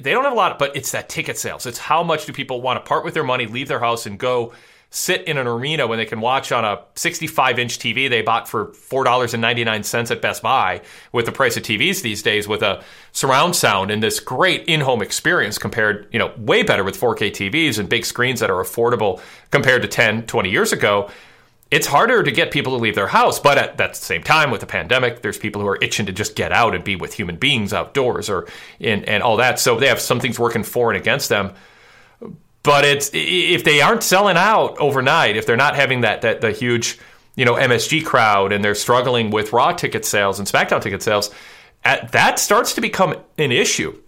they 0.00 0.12
don't 0.12 0.24
have 0.24 0.32
a 0.32 0.36
lot, 0.36 0.58
but 0.58 0.74
it's 0.76 0.92
that 0.92 1.08
ticket 1.08 1.38
sales. 1.38 1.66
It's 1.66 1.78
how 1.78 2.02
much 2.02 2.26
do 2.26 2.32
people 2.32 2.62
want 2.62 2.82
to 2.82 2.88
part 2.88 3.04
with 3.04 3.14
their 3.14 3.24
money, 3.24 3.46
leave 3.46 3.68
their 3.68 3.80
house, 3.80 4.06
and 4.06 4.18
go 4.18 4.52
sit 4.90 5.24
in 5.24 5.36
an 5.36 5.46
arena 5.46 5.86
when 5.86 5.98
they 5.98 6.06
can 6.06 6.20
watch 6.20 6.52
on 6.52 6.64
a 6.64 6.80
65 6.94 7.58
inch 7.58 7.78
TV 7.78 8.08
they 8.08 8.22
bought 8.22 8.48
for 8.48 8.68
$4.99 8.68 10.10
at 10.10 10.22
Best 10.22 10.42
Buy 10.42 10.80
with 11.12 11.26
the 11.26 11.32
price 11.32 11.56
of 11.56 11.64
TVs 11.64 12.02
these 12.02 12.22
days 12.22 12.48
with 12.48 12.62
a 12.62 12.82
surround 13.12 13.56
sound 13.56 13.90
and 13.90 14.02
this 14.02 14.20
great 14.20 14.64
in 14.66 14.80
home 14.80 15.02
experience 15.02 15.58
compared, 15.58 16.08
you 16.12 16.18
know, 16.18 16.32
way 16.38 16.62
better 16.62 16.84
with 16.84 16.98
4K 16.98 17.30
TVs 17.30 17.78
and 17.78 17.88
big 17.88 18.06
screens 18.06 18.40
that 18.40 18.50
are 18.50 18.62
affordable 18.62 19.20
compared 19.50 19.82
to 19.82 19.88
10, 19.88 20.26
20 20.26 20.50
years 20.50 20.72
ago 20.72 21.10
it's 21.70 21.86
harder 21.86 22.22
to 22.22 22.30
get 22.30 22.50
people 22.50 22.76
to 22.76 22.82
leave 22.82 22.94
their 22.94 23.08
house. 23.08 23.40
But 23.40 23.58
at 23.58 23.76
that 23.78 23.96
same 23.96 24.22
time, 24.22 24.50
with 24.50 24.60
the 24.60 24.66
pandemic, 24.66 25.22
there's 25.22 25.38
people 25.38 25.60
who 25.60 25.68
are 25.68 25.78
itching 25.82 26.06
to 26.06 26.12
just 26.12 26.36
get 26.36 26.52
out 26.52 26.74
and 26.74 26.84
be 26.84 26.96
with 26.96 27.14
human 27.14 27.36
beings 27.36 27.72
outdoors 27.72 28.30
or 28.30 28.46
and, 28.80 29.04
and 29.08 29.22
all 29.22 29.36
that. 29.38 29.58
So 29.58 29.78
they 29.78 29.88
have 29.88 30.00
some 30.00 30.20
things 30.20 30.38
working 30.38 30.62
for 30.62 30.90
and 30.90 31.00
against 31.00 31.28
them. 31.28 31.54
But 32.62 32.84
it's 32.84 33.10
if 33.12 33.64
they 33.64 33.80
aren't 33.80 34.02
selling 34.02 34.36
out 34.36 34.78
overnight, 34.78 35.36
if 35.36 35.46
they're 35.46 35.56
not 35.56 35.76
having 35.76 36.02
that 36.02 36.22
that 36.22 36.40
the 36.40 36.52
huge 36.52 36.98
you 37.34 37.44
know 37.44 37.54
MSG 37.54 38.04
crowd 38.04 38.52
and 38.52 38.64
they're 38.64 38.74
struggling 38.74 39.30
with 39.30 39.52
Raw 39.52 39.72
ticket 39.72 40.04
sales 40.04 40.38
and 40.38 40.48
SmackDown 40.48 40.80
ticket 40.80 41.02
sales, 41.02 41.30
at, 41.84 42.12
that 42.12 42.38
starts 42.38 42.74
to 42.74 42.80
become 42.80 43.16
an 43.38 43.52
issue 43.52 44.00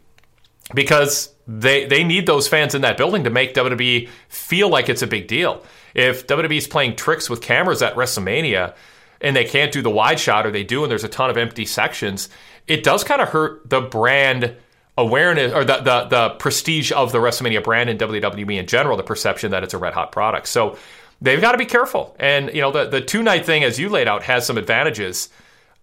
because 0.74 1.32
they 1.46 1.86
they 1.86 2.04
need 2.04 2.26
those 2.26 2.46
fans 2.46 2.74
in 2.74 2.82
that 2.82 2.96
building 2.96 3.24
to 3.24 3.30
make 3.30 3.54
WWE 3.54 4.09
feel 4.28 4.68
like 4.68 4.88
it's 4.88 5.02
a 5.02 5.06
big 5.06 5.28
deal 5.28 5.64
if 5.95 6.26
WWE's 6.26 6.66
playing 6.66 6.97
tricks 6.97 7.28
with 7.28 7.41
cameras 7.41 7.82
at 7.82 7.95
WrestleMania 7.95 8.74
and 9.20 9.34
they 9.34 9.45
can't 9.45 9.72
do 9.72 9.82
the 9.82 9.91
wide 9.91 10.20
shot 10.20 10.47
or 10.47 10.51
they 10.51 10.64
do 10.64 10.82
and 10.82 10.91
there's 10.91 11.05
a 11.05 11.09
ton 11.09 11.30
of 11.30 11.36
empty 11.36 11.64
sections, 11.64 12.28
it 12.66 12.84
does 12.84 13.05
kind 13.05 13.20
of 13.20 13.28
hurt 13.28 13.68
the 13.68 13.80
brand 13.80 14.57
awareness 14.97 15.53
or 15.53 15.64
the, 15.64 15.76
the 15.76 16.05
the 16.05 16.30
prestige 16.30 16.91
of 16.93 17.12
the 17.12 17.18
WrestleMania 17.18 17.62
brand 17.62 17.89
and 17.89 17.99
WWE 17.99 18.59
in 18.59 18.66
general, 18.66 18.97
the 18.97 19.03
perception 19.03 19.53
that 19.53 19.62
it's 19.62 19.74
a 19.74 19.78
red 19.78 19.95
hot 19.95 20.12
product. 20.12 20.49
So 20.49 20.76
they've 21.22 21.41
got 21.41 21.53
to 21.53 21.59
be 21.59 21.66
careful. 21.66 22.16
And 22.18 22.53
you 22.53 22.61
know, 22.61 22.72
the 22.72 22.86
the 22.86 23.01
two 23.01 23.22
night 23.22 23.47
thing, 23.47 23.64
as 23.64 23.78
you 23.78 23.89
laid 23.89 24.09
out, 24.09 24.24
has 24.24 24.45
some 24.45 24.59
advantages, 24.59 25.30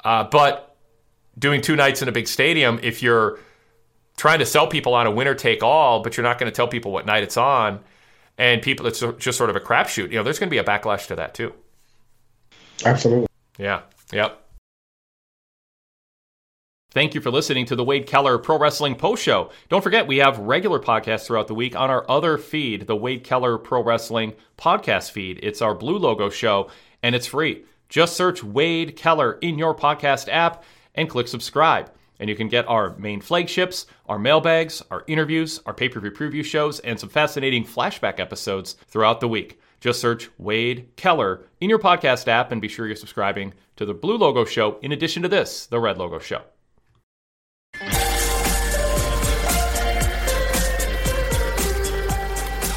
uh, 0.04 0.26
but 0.26 0.76
doing 1.40 1.62
two 1.62 1.76
nights 1.76 2.02
in 2.02 2.08
a 2.08 2.12
big 2.12 2.28
stadium, 2.28 2.80
if 2.84 3.02
you're 3.02 3.40
trying 4.18 4.40
to 4.40 4.46
sell 4.46 4.68
people 4.68 4.94
on 4.94 5.08
a 5.08 5.12
winner 5.12 5.34
take 5.34 5.64
all, 5.64 6.02
but 6.02 6.16
you're 6.16 6.24
not 6.24 6.40
going 6.40 6.52
to 6.52 6.56
tell 6.56 6.68
people 6.68 6.92
what 6.92 7.06
night 7.06 7.24
it's 7.24 7.38
on, 7.38 7.80
and 8.38 8.62
people, 8.62 8.88
it's 8.88 9.04
just 9.18 9.38
sort 9.38 9.50
of 9.50 9.56
a 9.56 9.60
crapshoot. 9.60 10.12
You 10.12 10.18
know, 10.18 10.24
there's 10.24 10.40
going 10.40 10.50
to 10.50 10.52
be 10.52 10.58
a 10.58 10.64
backlash 10.64 11.08
to 11.08 11.16
that 11.16 11.34
too. 11.34 11.54
Absolutely. 12.84 13.28
Yeah. 13.58 13.82
Yep. 14.12 14.42
Thank 16.92 17.14
you 17.14 17.20
for 17.20 17.30
listening 17.30 17.66
to 17.66 17.76
the 17.76 17.84
Wade 17.84 18.08
Keller 18.08 18.38
Pro 18.38 18.58
Wrestling 18.58 18.96
Post 18.96 19.22
Show. 19.22 19.52
Don't 19.68 19.84
forget, 19.84 20.08
we 20.08 20.18
have 20.18 20.40
regular 20.40 20.80
podcasts 20.80 21.26
throughout 21.26 21.48
the 21.48 21.54
week 21.54 21.76
on 21.76 21.90
our 21.90 22.10
other 22.10 22.38
feed, 22.38 22.88
the 22.88 22.96
Wade 22.96 23.26
Keller 23.26 23.58
Pro 23.58 23.84
Wrestling 23.84 24.32
Podcast 24.58 25.12
feed. 25.12 25.42
It's 25.44 25.62
our 25.62 25.76
blue 25.76 25.98
logo 25.98 26.30
show, 26.30 26.70
and 27.04 27.14
it's 27.14 27.28
free. 27.28 27.66
Just 27.90 28.16
search 28.16 28.46
Wade 28.46 28.96
Keller 28.96 29.34
in 29.42 29.60
your 29.60 29.76
podcast 29.76 30.30
app 30.32 30.64
and 30.94 31.10
click 31.10 31.28
subscribe. 31.28 31.92
And 32.20 32.30
you 32.30 32.36
can 32.36 32.48
get 32.48 32.68
our 32.68 32.96
main 32.98 33.22
flagships, 33.22 33.88
our 34.08 34.18
mailbags, 34.20 34.82
our 34.92 35.04
interviews, 35.08 35.60
our 35.66 35.74
pay 35.74 35.90
per 35.90 36.00
view 36.00 36.12
preview 36.12 36.44
shows, 36.44 36.80
and 36.80 37.00
some 37.00 37.10
fascinating 37.10 37.66
flashback 37.66 38.20
episodes 38.20 38.74
throughout 38.88 39.20
the 39.20 39.28
week. 39.28 39.60
Just 39.80 40.00
search 40.00 40.30
Wade 40.38 40.90
Keller 40.96 41.46
in 41.60 41.70
your 41.70 41.80
podcast 41.80 42.28
app 42.28 42.52
and 42.52 42.62
be 42.62 42.68
sure 42.68 42.88
you're 42.88 42.96
subscribing 42.96 43.54
to 43.76 43.86
the 43.86 43.94
blue 43.94 44.18
logo 44.18 44.46
show 44.46 44.78
in 44.82 44.92
addition 44.92 45.22
to 45.24 45.30
this, 45.30 45.66
the 45.68 45.80
red 45.80 45.98
logo 45.98 46.20
show. 46.20 46.42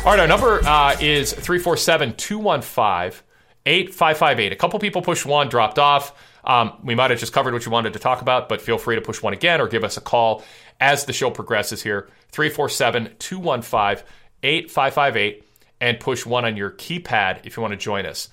All 0.05 0.15
right, 0.15 0.21
our 0.21 0.27
number 0.27 0.65
uh, 0.65 0.97
is 1.01 1.33
347 1.33 2.15
215 2.17 3.25
8558. 3.67 4.53
A 4.53 4.57
couple 4.57 4.79
people 4.79 5.03
pushed 5.03 5.27
one, 5.27 5.49
dropped 5.49 5.79
off. 5.79 6.15
Um, 6.49 6.73
we 6.83 6.95
might 6.95 7.11
have 7.11 7.21
just 7.21 7.33
covered 7.33 7.53
what 7.53 7.65
you 7.67 7.71
wanted 7.71 7.93
to 7.93 7.99
talk 7.99 8.23
about, 8.23 8.49
but 8.49 8.61
feel 8.61 8.79
free 8.79 8.97
to 8.97 9.03
push 9.03 9.23
one 9.23 9.35
again 9.35 9.61
or 9.61 9.69
give 9.69 9.85
us 9.85 9.97
a 9.97 10.01
call 10.01 10.43
as 10.81 11.05
the 11.05 11.13
show 11.13 11.31
progresses 11.31 11.83
here. 11.83 12.09
347 12.33 13.17
215 13.19 14.05
8558 14.43 15.45
and 15.81 16.01
push 16.01 16.27
one 16.27 16.45
on 16.45 16.57
your 16.57 16.71
keypad 16.71 17.41
if 17.45 17.57
you 17.57 17.61
want 17.61 17.73
to 17.73 17.77
join 17.77 18.07
us. 18.07 18.29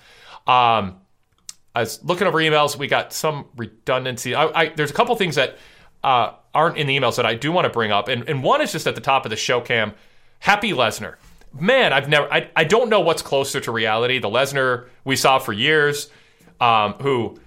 Um, 0.46 0.96
I 1.74 1.80
was 1.80 2.02
looking 2.02 2.26
over 2.26 2.38
emails. 2.38 2.76
We 2.76 2.88
got 2.88 3.12
some 3.12 3.46
redundancy. 3.56 4.34
I, 4.34 4.46
I, 4.46 4.68
there's 4.70 4.90
a 4.90 4.94
couple 4.94 5.14
things 5.16 5.34
that 5.34 5.58
uh, 6.02 6.32
aren't 6.54 6.78
in 6.78 6.86
the 6.86 6.98
emails 6.98 7.16
that 7.16 7.26
I 7.26 7.34
do 7.34 7.52
want 7.52 7.66
to 7.66 7.70
bring 7.70 7.92
up, 7.92 8.08
and, 8.08 8.28
and 8.28 8.42
one 8.42 8.62
is 8.62 8.72
just 8.72 8.86
at 8.86 8.94
the 8.94 9.00
top 9.00 9.26
of 9.26 9.30
the 9.30 9.36
show 9.36 9.60
cam. 9.60 9.92
Happy 10.38 10.72
Lesnar 10.72 11.16
man, 11.60 11.92
I've 11.92 12.08
never, 12.08 12.32
I, 12.32 12.50
I 12.54 12.64
don't 12.64 12.88
know 12.88 13.00
what's 13.00 13.22
closer 13.22 13.60
to 13.60 13.72
reality. 13.72 14.18
The 14.18 14.28
Lesnar 14.28 14.88
we 15.04 15.16
saw 15.16 15.38
for 15.38 15.52
years, 15.52 16.10
um, 16.60 16.94
who 16.94 17.38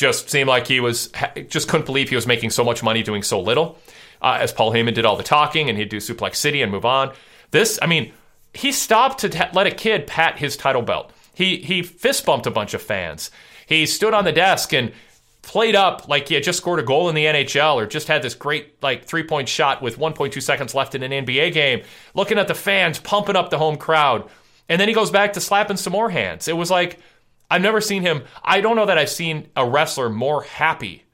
just 0.00 0.30
seemed 0.30 0.48
like 0.48 0.66
he 0.66 0.80
was, 0.80 1.12
just 1.48 1.68
couldn't 1.68 1.84
believe 1.84 2.08
he 2.08 2.16
was 2.16 2.26
making 2.26 2.50
so 2.50 2.64
much 2.64 2.82
money 2.82 3.02
doing 3.02 3.22
so 3.22 3.38
little. 3.40 3.78
Uh, 4.22 4.38
as 4.40 4.52
Paul 4.52 4.72
Heyman 4.72 4.94
did 4.94 5.04
all 5.04 5.16
the 5.16 5.22
talking 5.22 5.68
and 5.68 5.78
he'd 5.78 5.88
do 5.88 5.98
Suplex 5.98 6.36
City 6.36 6.62
and 6.62 6.72
move 6.72 6.84
on. 6.84 7.12
This, 7.52 7.78
I 7.80 7.86
mean, 7.86 8.12
he 8.54 8.72
stopped 8.72 9.20
to 9.20 9.28
t- 9.28 9.40
let 9.52 9.66
a 9.66 9.70
kid 9.70 10.06
pat 10.06 10.38
his 10.38 10.56
title 10.56 10.82
belt. 10.82 11.12
He 11.34 11.56
he 11.56 11.82
fist 11.82 12.26
bumped 12.26 12.46
a 12.46 12.50
bunch 12.50 12.74
of 12.74 12.82
fans. 12.82 13.30
He 13.66 13.86
stood 13.86 14.12
on 14.12 14.24
the 14.24 14.32
desk 14.32 14.74
and 14.74 14.92
played 15.42 15.74
up 15.74 16.06
like 16.06 16.28
he 16.28 16.34
had 16.34 16.42
just 16.42 16.58
scored 16.58 16.80
a 16.80 16.82
goal 16.82 17.08
in 17.08 17.14
the 17.14 17.24
NHL 17.24 17.76
or 17.76 17.86
just 17.86 18.08
had 18.08 18.20
this 18.20 18.34
great 18.34 18.82
like 18.82 19.04
three 19.04 19.22
point 19.22 19.48
shot 19.48 19.80
with 19.80 19.98
1.2 19.98 20.42
seconds 20.42 20.74
left 20.74 20.94
in 20.94 21.02
an 21.02 21.24
NBA 21.24 21.54
game, 21.54 21.82
looking 22.14 22.38
at 22.38 22.48
the 22.48 22.54
fans 22.54 22.98
pumping 22.98 23.36
up 23.36 23.48
the 23.48 23.58
home 23.58 23.76
crowd. 23.76 24.28
And 24.68 24.78
then 24.78 24.88
he 24.88 24.94
goes 24.94 25.10
back 25.10 25.32
to 25.32 25.40
slapping 25.40 25.78
some 25.78 25.92
more 25.92 26.10
hands. 26.10 26.46
It 26.46 26.56
was 26.56 26.70
like, 26.70 27.00
I've 27.50 27.62
never 27.62 27.80
seen 27.80 28.02
him. 28.02 28.22
I 28.44 28.60
don't 28.60 28.76
know 28.76 28.86
that 28.86 28.98
I've 28.98 29.10
seen 29.10 29.48
a 29.56 29.68
wrestler 29.68 30.08
more 30.08 30.42
happy 30.42 31.04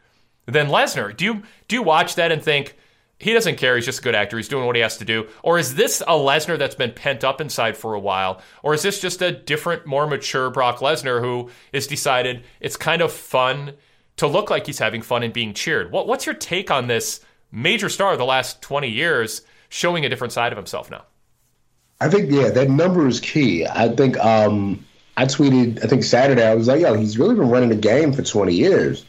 than 0.47 0.69
Lesnar. 0.69 1.17
Do 1.17 1.25
you 1.25 1.43
do 1.69 1.77
you 1.77 1.83
watch 1.83 2.15
that 2.17 2.31
and 2.31 2.43
think 2.43 2.77
he 3.19 3.33
doesn't 3.33 3.57
care? 3.57 3.77
He's 3.77 3.87
just 3.87 4.01
a 4.01 4.03
good 4.03 4.15
actor. 4.15 4.37
He's 4.37 4.49
doing 4.49 4.67
what 4.67 4.77
he 4.77 4.83
has 4.83 4.99
to 4.99 5.05
do. 5.05 5.29
Or 5.43 5.59
is 5.59 5.75
this 5.75 6.03
a 6.03 6.13
Lesnar 6.13 6.59
that's 6.59 6.75
been 6.75 6.93
pent 6.93 7.25
up 7.25 7.41
inside 7.41 7.77
for 7.77 7.95
a 7.95 8.01
while? 8.01 8.43
Or 8.63 8.75
is 8.75 8.83
this 8.83 9.01
just 9.01 9.23
a 9.23 9.33
different, 9.33 9.87
more 9.87 10.07
mature 10.07 10.51
Brock 10.51 10.81
Lesnar 10.81 11.21
who 11.21 11.51
has 11.73 11.87
decided 11.87 12.45
it's 12.61 12.77
kind 12.77 13.01
of 13.01 13.13
fun 13.13 13.73
to 14.17 14.27
look 14.27 14.51
like 14.51 14.67
he's 14.67 14.79
having 14.79 15.03
fun 15.03 15.23
and 15.23 15.33
being 15.33 15.55
cheered. 15.55 15.93
What, 15.93 16.07
what's 16.07 16.27
your 16.27 16.35
take 16.35 16.71
on 16.71 16.87
this 16.87 17.21
major 17.53 17.89
star 17.89 18.13
of 18.13 18.19
the 18.19 18.25
last 18.25 18.63
20 18.63 18.89
years 18.89 19.43
showing 19.69 20.05
a 20.05 20.09
different 20.09 20.33
side 20.33 20.53
of 20.53 20.57
himself 20.57 20.91
now? 20.91 21.05
I 22.01 22.09
think, 22.09 22.31
yeah, 22.31 22.51
that 22.51 22.69
number 22.69 23.07
is 23.07 23.21
key. 23.21 23.67
I 23.67 23.89
think 23.89 24.19
um, 24.19 24.85
I 25.17 25.25
tweeted, 25.25 25.83
I 25.83 25.89
think 25.89 26.05
Saturday, 26.05 26.47
I 26.47 26.55
was 26.55 26.69
like, 26.69 26.83
yo, 26.83 26.95
he's 26.95 27.19
really 27.19 27.35
been 27.35 27.49
running 27.49 27.71
the 27.71 27.77
game 27.77 28.13
for 28.13 28.23
20 28.23 28.55
years. 28.55 29.05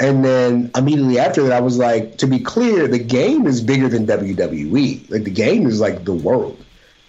And 0.00 0.24
then 0.24 0.72
immediately 0.76 1.18
after 1.18 1.44
that, 1.44 1.52
I 1.52 1.60
was 1.60 1.78
like, 1.78 2.18
to 2.18 2.26
be 2.26 2.40
clear, 2.40 2.88
the 2.88 2.98
game 2.98 3.46
is 3.46 3.60
bigger 3.60 3.88
than 3.88 4.06
WWE. 4.06 5.08
Like, 5.10 5.22
the 5.22 5.30
game 5.30 5.66
is 5.66 5.80
like 5.80 6.04
the 6.04 6.12
world. 6.12 6.62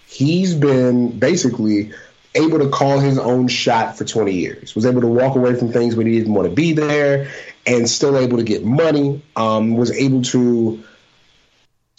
He's 0.06 0.54
been 0.54 1.18
basically 1.18 1.92
able 2.36 2.58
to 2.60 2.68
call 2.68 3.00
his 3.00 3.18
own 3.18 3.48
shot 3.48 3.98
for 3.98 4.04
20 4.04 4.32
years, 4.32 4.74
was 4.76 4.86
able 4.86 5.00
to 5.00 5.06
walk 5.08 5.34
away 5.34 5.56
from 5.56 5.72
things 5.72 5.96
when 5.96 6.06
he 6.06 6.16
didn't 6.16 6.34
want 6.34 6.48
to 6.48 6.54
be 6.54 6.72
there, 6.72 7.28
and 7.66 7.88
still 7.88 8.16
able 8.16 8.36
to 8.36 8.44
get 8.44 8.64
money. 8.64 9.20
Um, 9.34 9.76
was 9.76 9.90
able 9.90 10.22
to, 10.22 10.84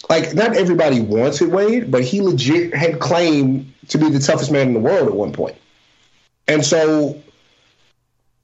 like, 0.08 0.32
not 0.34 0.56
everybody 0.56 1.00
wants 1.00 1.42
it, 1.42 1.50
Wade, 1.50 1.90
but 1.90 2.02
he 2.02 2.22
legit 2.22 2.74
had 2.74 3.00
claimed 3.00 3.74
to 3.88 3.98
be 3.98 4.08
the 4.08 4.20
toughest 4.20 4.50
man 4.50 4.68
in 4.68 4.74
the 4.74 4.80
world 4.80 5.08
at 5.08 5.14
one 5.14 5.32
point. 5.32 5.56
And 6.48 6.64
so, 6.64 7.22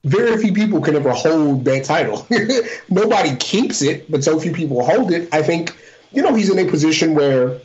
very 0.03 0.37
few 0.37 0.53
people 0.53 0.79
can 0.81 0.95
ever 0.95 1.11
hold 1.11 1.65
that 1.65 1.83
title. 1.83 2.27
Nobody 2.89 3.35
keeps 3.37 3.81
it, 3.81 4.09
but 4.09 4.23
so 4.23 4.39
few 4.39 4.53
people 4.53 4.85
hold 4.85 5.11
it. 5.11 5.27
I 5.33 5.41
think, 5.41 5.75
you 6.11 6.21
know, 6.21 6.33
he's 6.33 6.49
in 6.49 6.59
a 6.59 6.69
position 6.69 7.15
where 7.15 7.59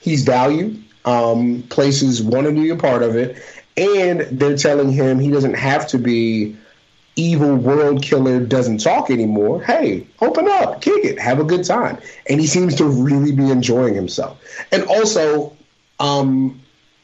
he's 0.00 0.24
valued 0.24 0.82
um, 1.08 1.62
places 1.70 2.22
want 2.22 2.46
to 2.46 2.52
be 2.52 2.68
a 2.70 2.76
part 2.76 3.02
of 3.02 3.16
it, 3.16 3.42
and 3.76 4.20
they're 4.38 4.56
telling 4.56 4.92
him 4.92 5.18
he 5.18 5.30
doesn't 5.30 5.54
have 5.54 5.86
to 5.88 5.98
be 5.98 6.56
evil 7.16 7.56
world 7.56 8.02
killer 8.02 8.40
doesn't 8.40 8.78
talk 8.78 9.10
anymore. 9.10 9.62
Hey, 9.62 10.06
open 10.20 10.46
up, 10.48 10.82
kick 10.82 11.04
it, 11.04 11.18
have 11.18 11.40
a 11.40 11.44
good 11.44 11.64
time. 11.64 11.98
And 12.28 12.40
he 12.40 12.46
seems 12.46 12.76
to 12.76 12.84
really 12.84 13.32
be 13.32 13.50
enjoying 13.50 13.94
himself. 13.94 14.40
And 14.70 14.84
also, 14.84 15.56
um, 15.98 16.60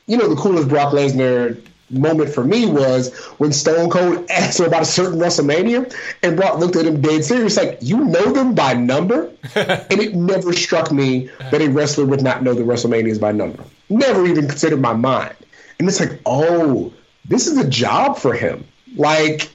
you 0.06 0.16
know, 0.16 0.28
the 0.28 0.36
coolest 0.36 0.68
Brock 0.68 0.92
Lesnar 0.92 1.60
moment 1.90 2.30
for 2.30 2.44
me 2.44 2.66
was 2.66 3.14
when 3.38 3.52
Stone 3.52 3.90
Cold 3.90 4.30
asked 4.30 4.60
him 4.60 4.66
about 4.66 4.82
a 4.82 4.86
certain 4.86 5.18
WrestleMania, 5.18 5.94
and 6.22 6.36
Brock 6.36 6.58
looked 6.58 6.76
at 6.76 6.86
him 6.86 7.00
dead 7.00 7.24
serious, 7.24 7.56
like, 7.56 7.78
"You 7.80 8.04
know 8.04 8.32
them 8.32 8.54
by 8.54 8.74
number?" 8.74 9.30
and 9.54 10.00
it 10.00 10.14
never 10.14 10.52
struck 10.52 10.90
me 10.90 11.30
that 11.50 11.60
a 11.60 11.68
wrestler 11.68 12.06
would 12.06 12.22
not 12.22 12.42
know 12.42 12.54
the 12.54 12.62
WrestleManias 12.62 13.20
by 13.20 13.32
number. 13.32 13.62
Never 13.88 14.26
even 14.26 14.48
considered 14.48 14.80
my 14.80 14.94
mind. 14.94 15.36
And 15.78 15.88
it's 15.88 16.00
like, 16.00 16.20
oh, 16.26 16.92
this 17.26 17.46
is 17.46 17.58
a 17.58 17.68
job 17.68 18.18
for 18.18 18.32
him. 18.34 18.64
Like, 18.96 19.50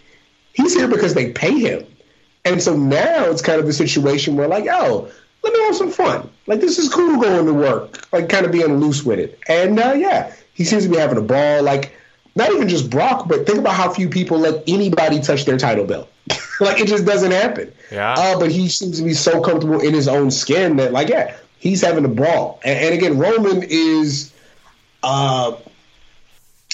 he's 0.54 0.76
here 0.76 0.88
because 0.88 1.14
they 1.14 1.32
pay 1.32 1.58
him. 1.58 1.86
And 2.46 2.62
so 2.62 2.76
now 2.76 3.26
it's 3.26 3.42
kind 3.42 3.60
of 3.60 3.68
a 3.68 3.74
situation 3.74 4.36
where, 4.36 4.48
like, 4.48 4.66
oh, 4.70 5.10
let 5.44 5.54
me 5.54 5.60
have 5.62 5.76
some 5.76 5.92
fun. 5.92 6.30
Like, 6.48 6.60
this 6.62 6.78
is 6.78 6.90
cool 6.90 7.20
going 7.22 7.46
to 7.46 7.54
work, 7.54 8.12
like, 8.12 8.30
kind 8.30 8.46
of 8.46 8.52
being 8.52 8.80
loose 8.80 9.04
with 9.04 9.20
it. 9.20 9.40
And 9.48 9.80
uh, 9.80 9.94
yeah, 9.94 10.34
he 10.54 10.64
seems 10.64 10.84
to 10.84 10.90
be 10.90 10.98
having 10.98 11.18
a 11.18 11.22
ball. 11.22 11.64
Like, 11.64 11.94
not 12.40 12.52
even 12.52 12.68
just 12.68 12.90
Brock, 12.90 13.28
but 13.28 13.46
think 13.46 13.60
about 13.60 13.76
how 13.76 13.94
few 13.94 14.10
people 14.10 14.40
let 14.40 14.64
anybody 14.68 15.20
touch 15.20 15.46
their 15.46 15.58
title 15.58 15.86
belt. 15.86 16.10
like, 16.60 16.80
it 16.80 16.88
just 16.88 17.06
doesn't 17.06 17.32
happen. 17.32 17.72
Yeah. 17.92 18.14
Uh, 18.18 18.40
but 18.40 18.52
he 18.52 18.70
seems 18.70 18.98
to 18.98 19.04
be 19.04 19.14
so 19.14 19.42
comfortable 19.42 19.80
in 19.80 19.94
his 19.94 20.08
own 20.08 20.32
skin 20.32 20.78
that, 20.78 20.92
like, 20.92 21.10
yeah, 21.10 21.36
he's 21.60 21.82
having 21.82 22.06
a 22.06 22.10
brawl. 22.10 22.60
And, 22.64 22.80
and 22.80 22.96
again, 22.96 23.20
Roman 23.20 23.64
is. 23.64 24.34
Uh, 25.04 25.56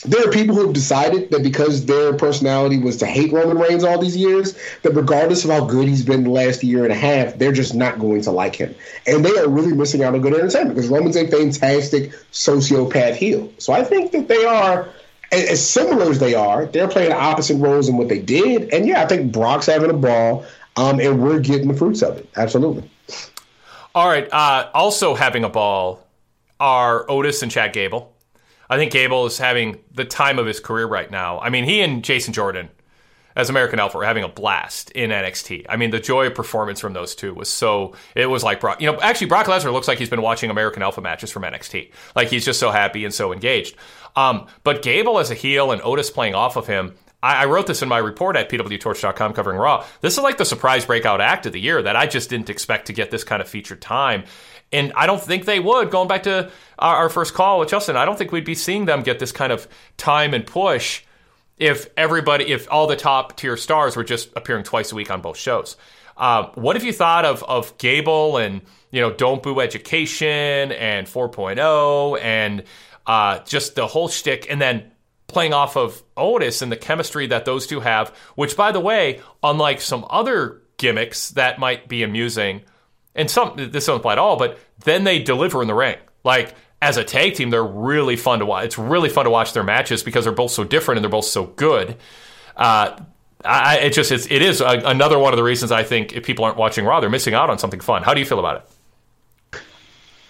there 0.05 0.27
are 0.27 0.31
people 0.31 0.55
who 0.55 0.65
have 0.65 0.73
decided 0.73 1.31
that 1.31 1.41
because 1.41 1.85
their 1.85 2.13
personality 2.13 2.77
was 2.77 2.97
to 2.97 3.07
hate 3.07 3.31
Roman 3.31 3.57
Reigns 3.57 3.83
all 3.83 3.99
these 3.99 4.15
years, 4.15 4.55
that 4.83 4.91
regardless 4.91 5.43
of 5.43 5.49
how 5.49 5.65
good 5.65 5.87
he's 5.87 6.03
been 6.03 6.23
the 6.23 6.29
last 6.29 6.63
year 6.63 6.83
and 6.83 6.91
a 6.91 6.95
half, 6.95 7.35
they're 7.39 7.51
just 7.51 7.73
not 7.73 7.99
going 7.99 8.21
to 8.21 8.31
like 8.31 8.55
him. 8.55 8.75
And 9.07 9.25
they 9.25 9.35
are 9.37 9.47
really 9.47 9.73
missing 9.73 10.03
out 10.03 10.13
on 10.13 10.21
good 10.21 10.33
entertainment 10.33 10.75
because 10.75 10.89
Roman's 10.89 11.15
a 11.15 11.25
fantastic 11.27 12.11
sociopath 12.31 13.15
heel. 13.15 13.51
So 13.57 13.73
I 13.73 13.83
think 13.83 14.11
that 14.11 14.27
they 14.27 14.45
are, 14.45 14.87
as 15.44 15.68
similar 15.68 16.10
as 16.10 16.20
they 16.20 16.34
are, 16.34 16.66
they're 16.66 16.88
playing 16.88 17.12
opposite 17.12 17.57
roles 17.57 17.90
in 17.90 17.98
what 17.98 18.10
they 18.10 18.20
did. 18.20 18.74
And 18.74 18.88
yeah, 18.88 19.03
I 19.03 19.07
think 19.07 19.32
Brock's 19.32 19.66
having 19.66 19.90
a 19.90 19.94
ball, 19.94 20.45
um, 20.76 20.99
and 20.99 21.22
we're 21.22 21.40
getting 21.40 21.68
the 21.68 21.74
fruits 21.74 22.02
of 22.02 22.18
it. 22.18 22.30
Absolutely. 22.36 22.90
All 23.94 24.07
right. 24.07 24.32
Uh, 24.32 24.70
also 24.74 25.16
having 25.16 25.44
a 25.44 25.49
ball 25.49 26.06
are 26.60 27.10
Otis 27.10 27.41
and 27.41 27.52
Chad 27.52 27.74
Gable. 27.74 28.14
I 28.70 28.78
think 28.78 28.91
Gable 28.91 29.26
is 29.26 29.38
having 29.38 29.80
the 29.94 30.06
time 30.06 30.40
of 30.40 30.45
his 30.45 30.60
career 30.60 30.88
right 30.88 31.10
now. 31.10 31.40
I 31.40 31.49
mean, 31.49 31.66
he 31.66 31.82
and 31.82 32.03
Jason 32.03 32.34
Jordan, 32.34 32.70
as 33.36 33.49
American 33.49 33.80
Alpha 33.80 33.98
were 33.98 34.06
having 34.06 34.24
a 34.24 34.30
blast 34.30 34.91
in 34.91 35.12
NXT. 35.12 35.66
I 35.70 35.76
mean, 35.76 35.91
the 35.91 35.99
joy 35.99 36.28
of 36.28 36.36
performance 36.36 36.80
from 36.80 36.94
those 36.94 37.16
two 37.16 37.34
was 37.34 37.49
so. 37.49 37.94
It 38.16 38.28
was 38.28 38.44
like 38.44 38.60
Brock. 38.62 38.82
You 38.82 38.91
know, 38.91 38.99
actually, 39.02 39.28
Brock 39.28 39.45
Lesnar 39.48 39.74
looks 39.74 39.88
like 39.88 39.99
he's 39.99 40.10
been 40.10 40.22
watching 40.22 40.49
American 40.49 40.82
Alpha 40.82 41.02
matches 41.02 41.32
from 41.32 41.44
NXT. 41.44 41.91
Like 42.16 42.30
he's 42.30 42.45
just 42.45 42.60
so 42.60 42.72
happy 42.72 43.06
and 43.06 43.14
so 43.14 43.34
engaged. 43.34 43.76
Um, 44.15 44.47
but 44.63 44.81
Gable 44.81 45.19
as 45.19 45.31
a 45.31 45.35
heel 45.35 45.71
and 45.71 45.81
Otis 45.83 46.09
playing 46.09 46.35
off 46.35 46.55
of 46.55 46.67
him. 46.67 46.95
I, 47.23 47.45
wrote 47.45 47.65
this 47.65 47.81
in 47.81 47.89
my 47.89 47.97
report 47.97 48.35
at 48.35 48.49
pwtorch.com 48.49 49.33
covering 49.33 49.57
Raw. 49.57 49.83
This 50.01 50.15
is 50.15 50.23
like 50.23 50.37
the 50.37 50.45
surprise 50.45 50.85
breakout 50.85 51.21
act 51.21 51.47
of 51.47 51.53
the 51.53 51.59
year 51.59 51.81
that 51.81 51.95
I 51.95 52.05
just 52.05 52.29
didn't 52.29 52.51
expect 52.51 52.85
to 52.87 52.93
get 52.93 53.09
this 53.09 53.23
kind 53.23 53.41
of 53.41 53.49
featured 53.49 53.81
time. 53.81 54.25
And 54.71 54.93
I 54.95 55.07
don't 55.07 55.21
think 55.21 55.45
they 55.45 55.59
would. 55.59 55.89
Going 55.89 56.07
back 56.07 56.23
to 56.23 56.51
our, 56.77 56.95
our 56.97 57.09
first 57.09 57.33
call 57.33 57.59
with 57.59 57.69
Justin, 57.69 57.97
I 57.97 58.05
don't 58.05 58.15
think 58.15 58.31
we'd 58.31 58.45
be 58.45 58.53
seeing 58.53 58.85
them 58.85 59.01
get 59.01 59.17
this 59.17 59.31
kind 59.31 59.51
of 59.51 59.67
time 59.97 60.35
and 60.35 60.45
push 60.45 61.03
if 61.57 61.87
everybody, 61.97 62.51
if 62.51 62.71
all 62.71 62.85
the 62.85 62.95
top 62.95 63.37
tier 63.37 63.57
stars 63.57 63.95
were 63.95 64.03
just 64.03 64.29
appearing 64.35 64.63
twice 64.63 64.91
a 64.91 64.95
week 64.95 65.09
on 65.09 65.21
both 65.21 65.37
shows. 65.37 65.77
Uh, 66.17 66.49
what 66.55 66.75
have 66.75 66.83
you 66.85 66.93
thought 66.93 67.25
of 67.25 67.43
of 67.43 67.77
Gable 67.77 68.37
and 68.37 68.61
you 68.91 69.01
know 69.01 69.11
Don't 69.11 69.43
Boo 69.43 69.59
Education 69.59 70.71
and 70.71 71.07
4.0 71.07 72.21
and 72.21 72.63
uh, 73.07 73.40
just 73.40 73.76
the 73.76 73.88
whole 73.88 74.07
shtick, 74.07 74.48
and 74.49 74.61
then 74.61 74.91
playing 75.27 75.53
off 75.53 75.76
of 75.76 76.02
Otis 76.15 76.61
and 76.61 76.72
the 76.72 76.77
chemistry 76.77 77.27
that 77.27 77.45
those 77.45 77.68
two 77.68 77.80
have, 77.80 78.10
which 78.36 78.56
by 78.56 78.72
the 78.72 78.80
way, 78.80 79.22
unlike 79.44 79.82
some 79.82 80.06
other 80.10 80.61
gimmicks 80.77 81.32
that 81.32 81.60
might 81.60 81.88
be 81.88 82.03
amusing, 82.03 82.61
and 83.15 83.30
some 83.30 83.56
this 83.56 83.72
doesn't 83.72 83.95
apply 83.95 84.14
at 84.14 84.18
all, 84.18 84.38
but 84.38 84.60
then 84.84 85.03
they 85.03 85.19
deliver 85.19 85.61
in 85.61 85.68
the 85.68 85.73
ring. 85.73 85.98
Like 86.23 86.53
as 86.82 86.98
a 86.98 87.03
tag 87.03 87.36
team, 87.36 87.49
they're 87.49 87.64
really 87.64 88.15
fun 88.15 88.40
to 88.40 88.45
watch. 88.45 88.65
It's 88.65 88.77
really 88.77 89.10
fun 89.10 89.26
to 89.26 89.32
watch 89.32 89.53
their 89.53 89.64
matches 89.64 90.03
because 90.03 90.26
they're 90.26 90.34
both 90.34 90.52
so 90.52 90.64
different 90.64 90.98
and 90.98 91.03
they're 91.03 91.11
both 91.11 91.26
so 91.26 91.45
good. 91.45 91.98
Uh, 92.56 92.99
I, 93.44 93.77
it 93.80 93.94
just 93.94 94.11
it's, 94.11 94.26
it 94.30 94.41
is 94.41 94.61
a, 94.61 94.82
another 94.86 95.19
one 95.19 95.34
of 95.34 95.38
the 95.38 95.44
reasons 95.44 95.72
I 95.72 95.84
think 95.84 96.14
if 96.14 96.23
people 96.26 96.45
aren't 96.45 96.57
watching 96.57 96.86
Raw, 96.86 96.99
they're 96.99 97.10
missing 97.10 97.34
out 97.34 97.49
on 97.49 97.60
something 97.60 97.80
fun. 97.80 98.03
How 98.03 98.14
do 98.14 98.19
you 98.19 98.26
feel 98.26 98.40
about 98.40 98.57
it? 98.57 98.69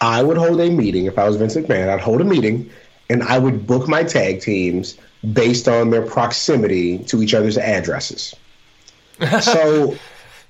I 0.05 0.21
would 0.21 0.37
hold 0.37 0.61
a 0.61 0.69
meeting 0.69 1.07
if 1.07 1.17
I 1.17 1.27
was 1.27 1.35
Vince 1.35 1.55
McMahon. 1.55 1.89
I'd 1.89 1.99
hold 1.99 2.21
a 2.21 2.23
meeting 2.23 2.69
and 3.09 3.23
I 3.23 3.39
would 3.39 3.65
book 3.65 3.87
my 3.87 4.03
tag 4.03 4.39
teams 4.39 4.97
based 5.33 5.67
on 5.67 5.89
their 5.89 6.03
proximity 6.03 6.99
to 7.05 7.23
each 7.23 7.33
other's 7.33 7.57
addresses. 7.57 8.35
so 9.41 9.95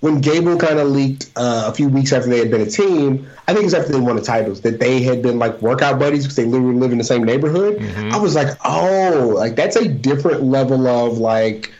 when 0.01 0.19
Gable 0.19 0.57
kind 0.57 0.77
of 0.77 0.89
leaked 0.89 1.31
uh, 1.37 1.63
a 1.67 1.73
few 1.73 1.87
weeks 1.87 2.11
after 2.11 2.29
they 2.29 2.39
had 2.39 2.51
been 2.51 2.59
a 2.59 2.69
team, 2.69 3.29
I 3.47 3.53
think 3.53 3.65
it's 3.65 3.73
after 3.73 3.93
they 3.93 3.99
won 3.99 4.17
the 4.17 4.21
titles 4.21 4.59
that 4.61 4.81
they 4.81 5.01
had 5.01 5.21
been 5.21 5.39
like 5.39 5.61
workout 5.61 5.99
buddies 5.99 6.23
because 6.23 6.35
they 6.35 6.43
literally 6.43 6.77
live 6.77 6.91
in 6.91 6.97
the 6.97 7.05
same 7.05 7.23
neighborhood. 7.23 7.77
Mm-hmm. 7.77 8.11
I 8.11 8.17
was 8.17 8.35
like, 8.35 8.57
oh, 8.65 9.31
like 9.37 9.55
that's 9.55 9.77
a 9.77 9.87
different 9.87 10.43
level 10.43 10.85
of 10.85 11.17
like, 11.17 11.71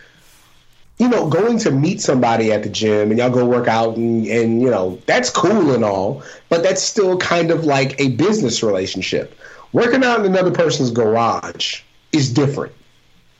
you 0.97 1.09
know, 1.09 1.29
going 1.29 1.57
to 1.59 1.71
meet 1.71 2.01
somebody 2.01 2.51
at 2.51 2.63
the 2.63 2.69
gym 2.69 3.09
and 3.11 3.19
y'all 3.19 3.29
go 3.29 3.45
work 3.45 3.67
out 3.67 3.97
and, 3.97 4.25
and 4.27 4.61
you 4.61 4.69
know 4.69 4.99
that's 5.05 5.29
cool 5.29 5.73
and 5.73 5.83
all, 5.83 6.23
but 6.49 6.63
that's 6.63 6.81
still 6.81 7.17
kind 7.17 7.51
of 7.51 7.65
like 7.65 7.99
a 7.99 8.09
business 8.11 8.63
relationship. 8.63 9.37
Working 9.73 10.03
out 10.03 10.21
in 10.21 10.25
another 10.25 10.51
person's 10.51 10.91
garage 10.91 11.81
is 12.11 12.31
different 12.31 12.71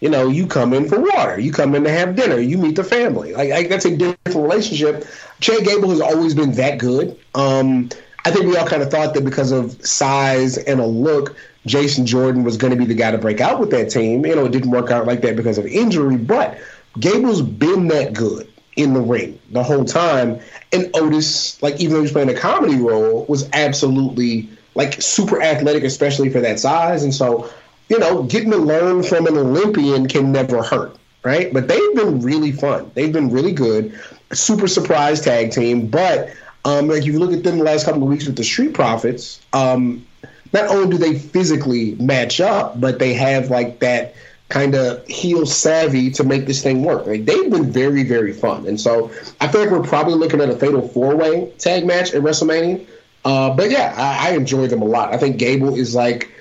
you 0.06 0.10
know, 0.10 0.28
you 0.28 0.46
come 0.46 0.74
in 0.74 0.88
for 0.88 1.00
water, 1.00 1.40
you 1.40 1.52
come 1.52 1.74
in 1.74 1.84
to 1.84 1.90
have 1.90 2.16
dinner, 2.16 2.38
you 2.38 2.58
meet 2.58 2.76
the 2.76 2.84
family. 2.84 3.34
Like, 3.34 3.50
like 3.50 3.70
that's 3.70 3.86
a 3.86 3.96
different 3.96 4.36
relationship. 4.36 5.06
Chad 5.40 5.64
Gable 5.64 5.90
has 5.90 6.02
always 6.02 6.36
been 6.36 6.52
that 6.54 6.78
good. 6.78 7.18
Um, 7.34 7.90
I 8.26 8.32
think 8.32 8.46
we 8.46 8.58
all 8.58 8.68
kind 8.68 8.82
of 8.82 8.92
thought 8.92 9.14
that 9.14 9.24
because 9.24 9.52
of 9.52 9.84
size 9.86 10.58
and 10.58 10.80
a 10.80 10.86
look, 10.86 11.36
Jason 11.66 12.06
Jordan 12.06 12.44
was 12.44 12.58
going 12.58 12.72
to 12.72 12.78
be 12.78 12.86
the 12.86 12.94
guy 12.94 13.12
to 13.12 13.18
break 13.18 13.40
out 13.40 13.60
with 13.60 13.72
that 13.72 13.90
team. 13.90 14.26
You 14.26 14.36
know, 14.36 14.46
it 14.46 14.52
didn't 14.52 14.72
work 14.72 14.92
out 14.92 15.08
like 15.08 15.22
that 15.22 15.36
because 15.36 15.58
of 15.58 15.66
injury, 15.66 16.18
but 16.18 16.58
Gable's 17.00 17.42
been 17.42 17.88
that 17.90 18.14
good 18.14 18.52
in 18.76 18.94
the 18.94 19.02
ring 19.02 19.40
the 19.52 19.64
whole 19.64 19.86
time. 19.86 20.40
And 20.74 20.90
Otis, 20.96 21.62
like 21.62 21.80
even 21.80 21.96
though 21.96 22.02
he's 22.02 22.12
playing 22.12 22.30
a 22.30 22.36
comedy 22.36 22.76
role, 22.76 23.26
was 23.26 23.50
absolutely 23.54 24.50
like 24.76 25.02
super 25.02 25.42
athletic, 25.42 25.84
especially 25.84 26.30
for 26.30 26.42
that 26.42 26.60
size. 26.60 27.04
And 27.04 27.14
so 27.14 27.50
you 27.90 28.00
know, 28.00 28.24
getting 28.24 28.52
to 28.52 28.58
learn 28.58 29.04
from 29.04 29.28
an 29.28 29.38
Olympian 29.38 30.08
can 30.08 30.32
never 30.32 30.64
hurt, 30.64 30.96
right? 31.24 31.54
But 31.54 31.68
they've 31.68 31.96
been 31.96 32.22
really 32.22 32.52
fun. 32.52 32.92
They've 32.94 33.14
been 33.14 33.30
really 33.30 33.52
good. 33.52 34.00
Super 34.34 34.68
surprise 34.68 35.22
tag 35.22 35.52
team. 35.52 35.88
But 35.88 36.34
um, 36.64 36.88
like 36.88 37.00
if 37.00 37.06
you 37.06 37.20
look 37.20 37.32
at 37.32 37.44
them 37.44 37.60
the 37.60 37.64
last 37.64 37.86
couple 37.86 38.02
of 38.04 38.10
weeks 38.10 38.26
with 38.26 38.38
the 38.38 38.44
Street 38.44 38.74
Profits, 38.74 39.40
um, 39.54 40.06
not 40.52 40.68
only 40.68 40.90
do 40.90 40.98
they 40.98 41.18
physically 41.18 41.96
match 41.96 42.42
up, 42.42 42.80
but 42.80 42.98
they 42.98 43.14
have 43.14 43.50
like 43.50 43.80
that 43.80 44.16
kind 44.50 44.76
of 44.76 45.06
heel 45.08 45.46
savvy 45.46 46.12
to 46.12 46.24
make 46.24 46.46
this 46.46 46.62
thing 46.62 46.84
work. 46.84 47.06
Like 47.06 47.26
they've 47.26 47.50
been 47.50 47.72
very, 47.72 48.04
very 48.04 48.34
fun. 48.34 48.68
And 48.68 48.80
so 48.80 49.12
I 49.42 49.48
feel 49.48 49.62
like 49.62 49.72
we're 49.72 49.84
probably 49.84 50.14
looking 50.14 50.42
at 50.42 50.50
a 50.50 50.56
fatal 50.56 50.88
four 50.88 51.16
way 51.16 51.52
tag 51.58 51.86
match 51.86 52.14
at 52.14 52.22
WrestleMania. 52.22 52.86
Uh, 53.24 53.56
but 53.56 53.72
yeah, 53.72 53.94
I, 53.98 54.30
I 54.30 54.36
enjoy 54.36 54.68
them 54.68 54.82
a 54.82 54.86
lot. 54.86 55.14
I 55.14 55.18
think 55.18 55.38
Gable 55.38 55.76
is 55.76 55.96
like 55.96 56.32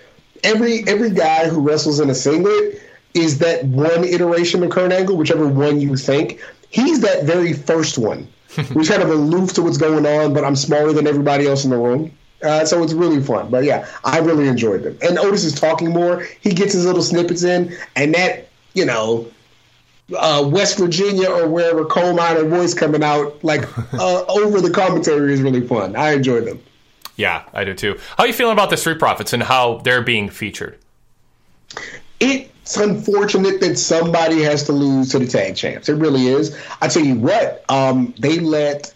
every 0.42 0.86
every 0.86 1.10
guy 1.10 1.48
who 1.48 1.60
wrestles 1.60 1.98
in 1.98 2.10
a 2.10 2.14
singlet 2.14 2.82
is 3.14 3.38
that 3.38 3.64
one 3.64 4.04
iteration 4.04 4.62
of 4.62 4.70
Kurt 4.70 4.92
Angle, 4.92 5.16
whichever 5.16 5.48
one 5.48 5.80
you 5.80 5.96
think. 5.96 6.40
He's 6.68 7.00
that 7.00 7.24
very 7.24 7.52
first 7.52 7.98
one. 7.98 8.28
Who's 8.54 8.88
kind 8.88 9.02
of 9.02 9.10
aloof 9.10 9.52
to 9.54 9.62
what's 9.62 9.78
going 9.78 10.06
on, 10.06 10.32
but 10.32 10.44
I'm 10.44 10.54
smaller 10.54 10.92
than 10.92 11.08
everybody 11.08 11.48
else 11.48 11.64
in 11.64 11.70
the 11.70 11.76
room. 11.76 12.16
Uh, 12.44 12.64
so 12.64 12.82
it's 12.82 12.92
really 12.92 13.22
fun. 13.22 13.50
But 13.50 13.64
yeah, 13.64 13.88
I 14.04 14.18
really 14.18 14.46
enjoyed 14.46 14.82
them. 14.82 14.98
And 15.02 15.18
Otis 15.18 15.44
is 15.44 15.58
talking 15.58 15.90
more. 15.90 16.26
He 16.40 16.52
gets 16.52 16.74
his 16.74 16.84
little 16.84 17.02
snippets 17.02 17.42
in, 17.42 17.74
and 17.96 18.14
that 18.14 18.48
you 18.74 18.84
know, 18.84 19.26
uh, 20.16 20.46
West 20.46 20.78
Virginia 20.78 21.30
or 21.30 21.48
wherever 21.48 21.84
coal 21.84 22.12
miner 22.12 22.44
voice 22.44 22.74
coming 22.74 23.02
out 23.02 23.42
like 23.42 23.66
uh, 23.94 24.24
over 24.24 24.60
the 24.60 24.70
commentary 24.70 25.32
is 25.32 25.40
really 25.40 25.66
fun. 25.66 25.96
I 25.96 26.12
enjoy 26.12 26.42
them. 26.42 26.62
Yeah, 27.16 27.44
I 27.52 27.64
do 27.64 27.74
too. 27.74 27.98
How 28.16 28.24
are 28.24 28.26
you 28.26 28.32
feeling 28.32 28.52
about 28.52 28.70
the 28.70 28.76
Street 28.76 28.98
Profits 28.98 29.32
and 29.32 29.42
how 29.42 29.78
they're 29.78 30.02
being 30.02 30.28
featured? 30.28 30.78
It's 32.18 32.76
unfortunate 32.76 33.60
that 33.60 33.76
somebody 33.76 34.42
has 34.42 34.64
to 34.64 34.72
lose 34.72 35.10
to 35.10 35.20
the 35.20 35.26
tag 35.26 35.54
champs. 35.54 35.88
It 35.88 35.94
really 35.94 36.26
is. 36.26 36.58
I 36.80 36.88
tell 36.88 37.04
you 37.04 37.16
what, 37.16 37.64
um, 37.68 38.14
they 38.18 38.40
let 38.40 38.93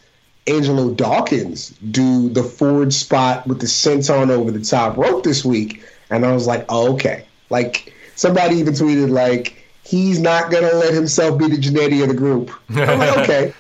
Angelo 0.49 0.91
Dawkins 0.93 1.71
do 1.91 2.29
the 2.29 2.43
forward 2.43 2.93
spot 2.93 3.47
with 3.47 3.61
the 3.61 3.69
sense 3.69 4.09
senton 4.09 4.31
over 4.31 4.51
the 4.51 4.61
top 4.61 4.97
rope 4.97 5.25
this 5.25 5.45
week, 5.45 5.83
and 6.11 6.25
I 6.25 6.33
was 6.33 6.47
like, 6.47 6.65
oh, 6.69 6.95
okay. 6.95 7.25
Like 7.51 7.93
somebody 8.17 8.57
even 8.57 8.75
tweeted 8.75 9.11
like 9.11 9.65
he's 9.85 10.19
not 10.19 10.51
gonna 10.51 10.73
let 10.73 10.95
himself 10.95 11.39
be 11.39 11.49
the 11.49 11.57
Jannetty 11.57 12.03
of 12.03 12.09
the 12.09 12.15
group. 12.15 12.51
I'm 12.71 12.99
like, 12.99 13.19
okay 13.29 13.55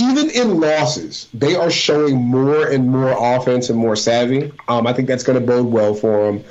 even 0.00 0.30
in 0.30 0.60
losses, 0.60 1.28
they 1.34 1.54
are 1.54 1.70
showing 1.70 2.16
more 2.16 2.66
and 2.66 2.88
more 2.88 3.14
offense 3.18 3.68
and 3.68 3.78
more 3.78 3.96
savvy. 3.96 4.50
Um, 4.68 4.86
I 4.86 4.92
think 4.92 5.08
that's 5.08 5.22
going 5.22 5.38
to 5.38 5.46
bode 5.46 5.66
well 5.66 5.94
for 5.94 6.26
them. 6.26 6.44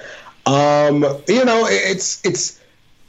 Um, 0.45 1.03
you 1.27 1.43
know, 1.45 1.65
it's 1.67 2.23
it's 2.25 2.59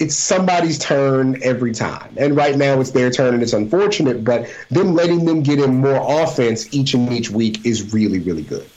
it's 0.00 0.16
somebody's 0.16 0.78
turn 0.78 1.40
every 1.42 1.72
time, 1.72 2.12
and 2.16 2.34
right 2.34 2.56
now 2.56 2.80
it's 2.80 2.90
their 2.90 3.10
turn, 3.10 3.34
and 3.34 3.42
it's 3.42 3.52
unfortunate. 3.52 4.24
But 4.24 4.50
them 4.70 4.94
letting 4.94 5.26
them 5.26 5.42
get 5.42 5.60
in 5.60 5.76
more 5.76 6.22
offense 6.22 6.72
each 6.74 6.94
and 6.94 7.12
each 7.12 7.30
week 7.30 7.64
is 7.64 7.92
really 7.92 8.18
really 8.18 8.42
good. 8.42 8.68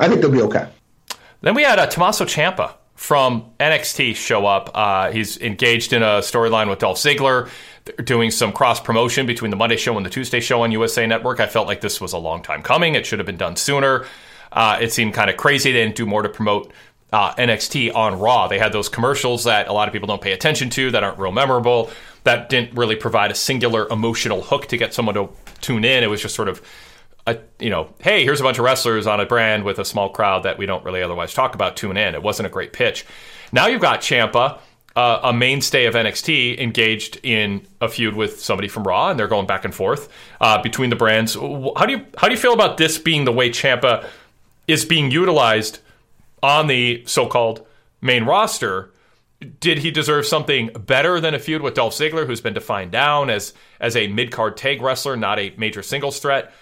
I 0.00 0.08
think 0.08 0.20
they'll 0.20 0.30
be 0.30 0.42
okay. 0.42 0.68
Then 1.40 1.54
we 1.54 1.62
had 1.62 1.78
uh, 1.78 1.86
Tommaso 1.86 2.24
Ciampa 2.24 2.74
from 2.94 3.50
NXT 3.60 4.16
show 4.16 4.46
up. 4.46 4.70
Uh, 4.74 5.12
he's 5.12 5.38
engaged 5.40 5.92
in 5.92 6.02
a 6.02 6.20
storyline 6.20 6.68
with 6.68 6.78
Dolph 6.78 6.98
Ziggler. 6.98 7.48
They're 7.84 8.04
doing 8.04 8.30
some 8.30 8.52
cross 8.52 8.80
promotion 8.80 9.26
between 9.26 9.50
the 9.50 9.56
Monday 9.56 9.76
show 9.76 9.96
and 9.96 10.06
the 10.06 10.10
Tuesday 10.10 10.40
show 10.40 10.62
on 10.62 10.72
USA 10.72 11.06
Network. 11.06 11.38
I 11.38 11.46
felt 11.46 11.66
like 11.66 11.80
this 11.80 12.00
was 12.00 12.12
a 12.12 12.18
long 12.18 12.42
time 12.42 12.62
coming. 12.62 12.94
It 12.94 13.04
should 13.04 13.18
have 13.18 13.26
been 13.26 13.36
done 13.36 13.56
sooner. 13.56 14.06
Uh, 14.52 14.78
it 14.80 14.92
seemed 14.92 15.12
kind 15.12 15.28
of 15.28 15.36
crazy 15.36 15.72
they 15.72 15.82
didn't 15.82 15.96
do 15.96 16.06
more 16.06 16.22
to 16.22 16.28
promote 16.28 16.72
uh, 17.14 17.32
NXT 17.36 17.94
on 17.94 18.18
Raw. 18.18 18.48
They 18.48 18.58
had 18.58 18.72
those 18.72 18.88
commercials 18.88 19.44
that 19.44 19.68
a 19.68 19.72
lot 19.72 19.86
of 19.86 19.92
people 19.92 20.08
don't 20.08 20.20
pay 20.20 20.32
attention 20.32 20.68
to, 20.70 20.90
that 20.90 21.04
aren't 21.04 21.16
real 21.16 21.30
memorable, 21.30 21.90
that 22.24 22.48
didn't 22.48 22.76
really 22.76 22.96
provide 22.96 23.30
a 23.30 23.36
singular 23.36 23.86
emotional 23.88 24.42
hook 24.42 24.66
to 24.66 24.76
get 24.76 24.92
someone 24.92 25.14
to 25.14 25.28
tune 25.60 25.84
in. 25.84 26.02
It 26.02 26.08
was 26.08 26.20
just 26.20 26.34
sort 26.34 26.48
of 26.48 26.60
a, 27.28 27.38
you 27.60 27.70
know, 27.70 27.94
hey, 28.00 28.24
here's 28.24 28.40
a 28.40 28.42
bunch 28.42 28.58
of 28.58 28.64
wrestlers 28.64 29.06
on 29.06 29.20
a 29.20 29.26
brand 29.26 29.62
with 29.62 29.78
a 29.78 29.84
small 29.84 30.08
crowd 30.08 30.42
that 30.42 30.58
we 30.58 30.66
don't 30.66 30.84
really 30.84 31.04
otherwise 31.04 31.32
talk 31.32 31.54
about. 31.54 31.76
Tune 31.76 31.96
in. 31.96 32.16
It 32.16 32.22
wasn't 32.22 32.48
a 32.48 32.50
great 32.50 32.72
pitch. 32.72 33.06
Now 33.52 33.68
you've 33.68 33.80
got 33.80 34.00
Ciampa, 34.00 34.58
uh, 34.96 35.20
a 35.22 35.32
mainstay 35.32 35.84
of 35.84 35.94
NXT, 35.94 36.58
engaged 36.58 37.20
in 37.22 37.64
a 37.80 37.88
feud 37.88 38.16
with 38.16 38.40
somebody 38.40 38.66
from 38.66 38.82
Raw, 38.82 39.10
and 39.10 39.18
they're 39.20 39.28
going 39.28 39.46
back 39.46 39.64
and 39.64 39.72
forth 39.72 40.08
uh, 40.40 40.60
between 40.60 40.90
the 40.90 40.96
brands. 40.96 41.34
How 41.34 41.86
do 41.86 41.92
you 41.92 42.06
how 42.16 42.26
do 42.26 42.34
you 42.34 42.40
feel 42.40 42.54
about 42.54 42.76
this 42.76 42.98
being 42.98 43.24
the 43.24 43.32
way 43.32 43.50
Ciampa 43.50 44.04
is 44.66 44.84
being 44.84 45.12
utilized 45.12 45.78
on 46.44 46.66
the 46.66 47.02
so-called 47.06 47.66
main 48.00 48.24
roster? 48.24 48.92
Did 49.60 49.78
he 49.78 49.90
deserve 49.90 50.26
something 50.26 50.68
better 50.78 51.20
than 51.20 51.34
a 51.34 51.38
feud 51.38 51.62
with 51.62 51.74
Dolph 51.74 51.94
Ziggler, 51.94 52.26
who's 52.26 52.40
been 52.40 52.54
defined 52.54 52.92
down 52.92 53.30
as 53.30 53.52
as 53.80 53.96
a 53.96 54.06
mid 54.08 54.30
card 54.30 54.56
tag 54.56 54.80
wrestler, 54.80 55.16
not 55.16 55.38
a 55.38 55.52
major 55.56 55.82
singles 55.82 56.18
threat? 56.20 56.52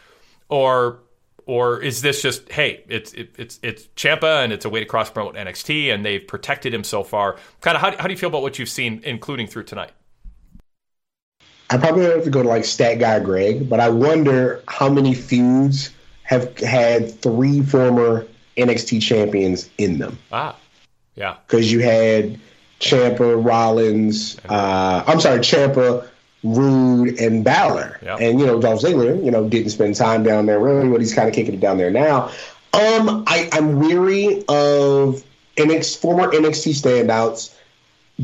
or 0.52 1.00
or 1.46 1.80
is 1.80 2.02
this 2.02 2.22
just 2.22 2.52
hey 2.52 2.84
it's 2.86 3.12
it, 3.14 3.34
it's 3.38 3.58
it's 3.62 3.84
Ciampa 3.96 4.44
and 4.44 4.52
it's 4.52 4.64
a 4.64 4.68
way 4.68 4.80
to 4.80 4.86
cross 4.86 5.10
promote 5.10 5.34
NXT 5.34 5.92
and 5.92 6.04
they've 6.04 6.24
protected 6.24 6.72
him 6.74 6.84
so 6.84 7.02
far? 7.02 7.36
Kind 7.62 7.74
of 7.74 7.80
how, 7.80 7.96
how 7.96 8.06
do 8.06 8.12
you 8.12 8.18
feel 8.18 8.28
about 8.28 8.42
what 8.42 8.58
you've 8.58 8.68
seen, 8.68 9.00
including 9.04 9.46
through 9.46 9.64
tonight? 9.64 9.92
I 11.70 11.78
probably 11.78 12.04
have 12.04 12.24
to 12.24 12.30
go 12.30 12.42
to 12.42 12.48
like 12.48 12.66
Stat 12.66 12.98
Guy 12.98 13.18
Greg, 13.20 13.68
but 13.68 13.80
I 13.80 13.88
wonder 13.88 14.62
how 14.68 14.90
many 14.90 15.14
feuds 15.14 15.90
have 16.24 16.56
had 16.58 17.10
three 17.10 17.62
former 17.62 18.26
NXT 18.56 19.02
champions 19.02 19.68
in 19.78 19.98
them. 19.98 20.18
Ah, 20.30 20.56
yeah. 21.14 21.36
Because 21.46 21.70
you 21.70 21.80
had 21.80 22.38
Ciampa, 22.80 23.42
Rollins, 23.44 24.38
uh, 24.48 25.04
I'm 25.06 25.20
sorry, 25.20 25.38
Ciampa, 25.40 26.08
Rude, 26.42 27.20
and 27.20 27.44
Balor. 27.44 27.98
Yep. 28.02 28.20
And, 28.20 28.40
you 28.40 28.46
know, 28.46 28.60
Dolph 28.60 28.82
Ziggler, 28.82 29.22
you 29.24 29.30
know, 29.30 29.48
didn't 29.48 29.70
spend 29.70 29.94
time 29.94 30.22
down 30.22 30.46
there 30.46 30.58
really, 30.58 30.88
but 30.88 31.00
he's 31.00 31.14
kind 31.14 31.28
of 31.28 31.34
kicking 31.34 31.54
it 31.54 31.60
down 31.60 31.78
there 31.78 31.90
now. 31.90 32.30
Um, 32.74 33.24
I, 33.26 33.48
I'm 33.52 33.78
weary 33.78 34.44
of 34.48 35.22
NXT, 35.56 36.00
former 36.00 36.30
NXT 36.30 36.72
standouts 36.72 37.54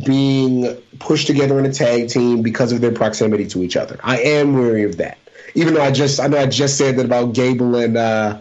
being 0.04 0.76
pushed 0.98 1.26
together 1.26 1.58
in 1.58 1.66
a 1.66 1.72
tag 1.72 2.08
team 2.08 2.42
because 2.42 2.72
of 2.72 2.80
their 2.80 2.92
proximity 2.92 3.46
to 3.48 3.62
each 3.62 3.76
other. 3.76 3.98
I 4.02 4.20
am 4.20 4.54
weary 4.54 4.84
of 4.84 4.96
that. 4.98 5.18
Even 5.54 5.74
though 5.74 5.82
I 5.82 5.90
just 5.90 6.20
I 6.20 6.28
know 6.28 6.38
I 6.38 6.46
just 6.46 6.76
said 6.76 6.96
that 6.96 7.06
about 7.06 7.32
Gable 7.32 7.74
and 7.76 7.96
uh 7.96 8.38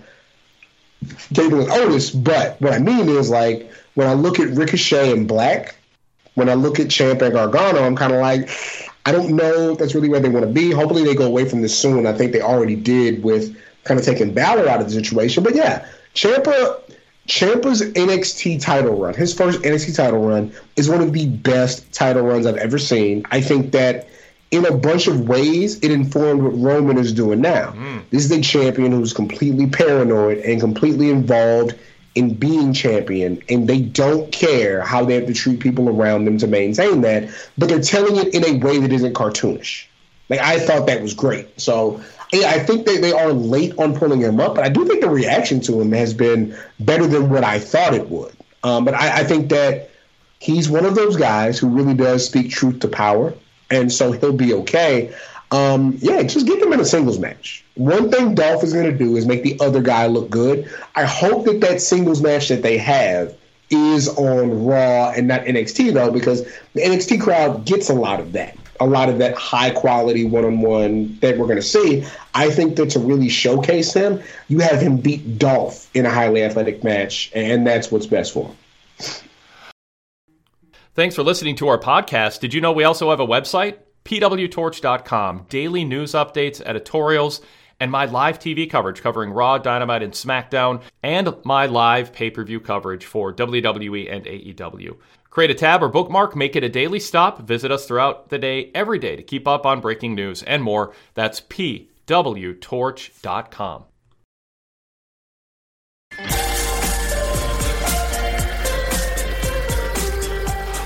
Gable 1.34 1.62
and 1.62 1.72
Otis, 1.72 2.10
but 2.10 2.60
what 2.62 2.74
I 2.74 2.80
mean 2.80 3.10
is 3.10 3.30
like 3.30 3.72
when 3.96 4.08
I 4.08 4.14
look 4.14 4.40
at 4.40 4.50
Ricochet 4.50 5.12
and 5.12 5.28
Black, 5.28 5.76
when 6.36 6.50
I 6.50 6.54
look 6.54 6.80
at 6.80 6.90
Champ 6.90 7.22
and 7.22 7.34
Gargano, 7.34 7.84
I'm 7.84 7.96
kind 7.96 8.14
of 8.14 8.22
like, 8.22 8.50
I 9.06 9.12
don't 9.12 9.36
know 9.36 9.76
that's 9.76 9.96
really 9.96 10.10
where 10.10 10.20
they 10.20 10.30
want 10.30 10.46
to 10.46 10.52
be. 10.52 10.72
Hopefully 10.72 11.04
they 11.04 11.16
go 11.16 11.26
away 11.26 11.48
from 11.48 11.62
this 11.62 11.78
soon. 11.78 12.06
I 12.06 12.14
think 12.14 12.32
they 12.32 12.42
already 12.42 12.76
did 12.76 13.24
with 13.24 13.56
kind 13.86 14.00
of 14.00 14.06
taking 14.06 14.34
Balor 14.34 14.68
out 14.68 14.82
of 14.82 14.88
the 14.88 14.94
situation. 14.94 15.44
But 15.44 15.56
yeah, 15.56 15.88
Ciampa 16.14 16.82
Ciampa's 17.28 17.82
NXT 17.82 18.62
title 18.62 18.96
run, 18.96 19.14
his 19.14 19.34
first 19.34 19.62
NXT 19.62 19.96
title 19.96 20.26
run, 20.26 20.52
is 20.78 20.90
one 20.90 21.02
of 21.02 21.12
the 21.12 21.28
best 21.28 21.92
title 21.92 22.24
runs 22.24 22.46
I've 22.46 22.58
ever 22.58 22.78
seen. 22.78 23.26
I 23.32 23.42
think 23.42 23.72
that 23.74 24.08
in 24.52 24.66
a 24.66 24.72
bunch 24.76 25.08
of 25.08 25.28
ways, 25.28 25.78
it 25.84 25.92
informed 25.92 26.42
what 26.42 26.58
Roman 26.58 26.98
is 26.98 27.12
doing 27.12 27.42
now. 27.42 27.72
This 28.10 28.26
is 28.26 28.32
a 28.32 28.42
champion 28.42 28.92
who's 28.92 29.14
completely 29.14 29.68
paranoid 29.68 30.38
and 30.40 30.60
completely 30.60 31.10
involved 31.10 31.76
in 32.16 32.34
being 32.34 32.74
champion, 32.74 33.42
and 33.50 33.68
they 33.68 33.80
don't 33.80 34.32
care 34.32 34.82
how 34.82 35.06
they 35.06 35.14
have 35.16 35.28
to 35.28 35.34
treat 35.34 35.60
people 35.60 35.88
around 35.90 36.26
them 36.26 36.38
to 36.40 36.48
maintain 36.48 37.02
that, 37.02 37.30
but 37.58 37.70
they're 37.70 37.80
telling 37.82 38.16
it 38.16 38.34
in 38.34 38.44
a 38.44 38.58
way 38.66 38.80
that 38.80 38.92
isn't 38.92 39.14
cartoonish. 39.14 39.86
Like 40.30 40.40
I 40.40 40.60
thought 40.60 40.88
that 40.88 41.02
was 41.02 41.14
great. 41.14 41.60
So 41.60 42.02
I 42.34 42.60
think 42.60 42.86
they, 42.86 42.98
they 42.98 43.14
are 43.14 43.32
late 43.32 43.78
on 43.78 43.96
pulling 43.96 44.20
him 44.22 44.40
up, 44.40 44.56
but 44.56 44.66
I 44.66 44.70
do 44.70 44.86
think 44.86 45.02
the 45.02 45.10
reaction 45.10 45.62
to 45.62 45.80
him 45.80 45.92
has 45.92 46.14
been 46.14 46.58
better 46.80 47.06
than 47.06 47.30
what 47.30 47.44
I 47.44 47.60
thought 47.60 47.94
it 47.94 48.10
would. 48.10 48.36
Um, 48.64 48.84
but 48.84 48.94
I, 48.94 49.20
I 49.20 49.24
think 49.24 49.50
that 49.50 49.92
he's 50.40 50.70
one 50.70 50.86
of 50.86 50.96
those 50.96 51.16
guys 51.16 51.60
who 51.60 51.70
really 51.70 51.94
does 51.94 52.26
speak 52.26 52.50
truth 52.50 52.80
to 52.80 52.88
power, 52.88 53.34
and 53.70 53.92
so 53.92 54.12
he'll 54.12 54.34
be 54.34 54.54
okay. 54.54 55.14
Um, 55.52 55.98
yeah, 56.00 56.24
just 56.24 56.46
get 56.46 56.60
them 56.60 56.74
in 56.74 56.80
a 56.80 56.86
singles 56.86 57.20
match. 57.20 57.64
One 57.76 58.12
thing 58.12 58.36
Dolph 58.36 58.64
is 58.64 58.74
going 58.74 58.92
to 58.92 58.98
do 58.98 59.16
is 59.16 59.26
make 59.26 59.44
the 59.44 59.58
other 59.62 59.82
guy 59.82 60.08
look 60.08 60.30
good. 60.30 60.70
I 60.96 61.06
hope 61.06 61.46
that 61.46 61.62
that 61.62 61.82
singles 61.82 62.22
match 62.22 62.50
that 62.50 62.64
they 62.64 62.78
have 62.78 63.36
is 63.70 64.10
on 64.10 64.66
Raw 64.66 65.12
and 65.12 65.28
not 65.28 65.42
NXT 65.42 65.94
though, 65.94 66.12
because 66.12 66.44
the 66.74 66.82
NXT 66.82 67.22
crowd 67.22 67.66
gets 67.66 67.90
a 67.90 67.94
lot 67.94 68.20
of 68.20 68.34
that, 68.34 68.58
a 68.80 68.88
lot 68.88 69.10
of 69.10 69.20
that 69.20 69.36
high 69.36 69.72
quality 69.72 70.26
one 70.26 70.46
on 70.46 70.62
one 70.62 71.18
that 71.20 71.38
we're 71.38 71.46
going 71.46 71.58
to 71.58 71.62
see. 71.62 72.06
I 72.34 72.50
think 72.50 72.76
that 72.78 72.90
to 72.92 73.00
really 73.00 73.30
showcase 73.30 73.94
him, 73.94 74.22
you 74.48 74.60
have 74.60 74.82
him 74.82 74.98
beat 74.98 75.38
Dolph 75.38 75.90
in 75.96 76.06
a 76.06 76.10
highly 76.10 76.44
athletic 76.44 76.84
match, 76.84 77.32
and 77.34 77.66
that's 77.66 77.92
what's 77.92 78.06
best 78.06 78.34
for 78.34 78.48
him. 78.48 78.56
Thanks 80.98 81.16
for 81.16 81.22
listening 81.22 81.56
to 81.58 81.68
our 81.68 81.78
podcast. 81.78 82.40
Did 82.40 82.56
you 82.56 82.60
know 82.60 82.72
we 82.72 82.84
also 82.84 83.12
have 83.12 83.20
a 83.20 83.28
website? 83.28 83.78
pwtorch.com. 84.04 85.46
Daily 85.48 85.86
news 85.86 86.14
updates, 86.14 86.60
editorials, 86.62 87.40
and 87.80 87.92
my 87.92 88.06
live 88.06 88.40
TV 88.40 88.68
coverage 88.68 89.04
covering 89.04 89.30
Raw, 89.30 89.60
Dynamite, 89.60 90.02
and 90.02 90.12
SmackDown, 90.12 90.82
and 91.04 91.36
my 91.46 91.68
live 91.68 92.12
pay 92.12 92.32
per 92.32 92.44
view 92.44 92.60
coverage 92.60 93.06
for 93.06 93.32
WWE 93.32 94.12
and 94.12 94.26
AEW. 94.26 94.98
Create 95.30 95.52
a 95.52 95.54
tab 95.54 95.84
or 95.84 95.90
bookmark, 95.90 96.36
make 96.36 96.56
it 96.56 96.64
a 96.64 96.70
daily 96.70 97.00
stop. 97.00 97.44
Visit 97.44 97.72
us 97.72 97.86
throughout 97.86 98.30
the 98.30 98.40
day, 98.40 98.72
every 98.74 98.98
day, 98.98 99.16
to 99.16 99.22
keep 99.22 99.48
up 99.48 99.68
on 99.68 99.80
breaking 99.80 100.16
news 100.16 100.42
and 100.42 100.64
more. 100.64 100.96
That's 101.14 101.40
pwtorch.com. 101.40 103.84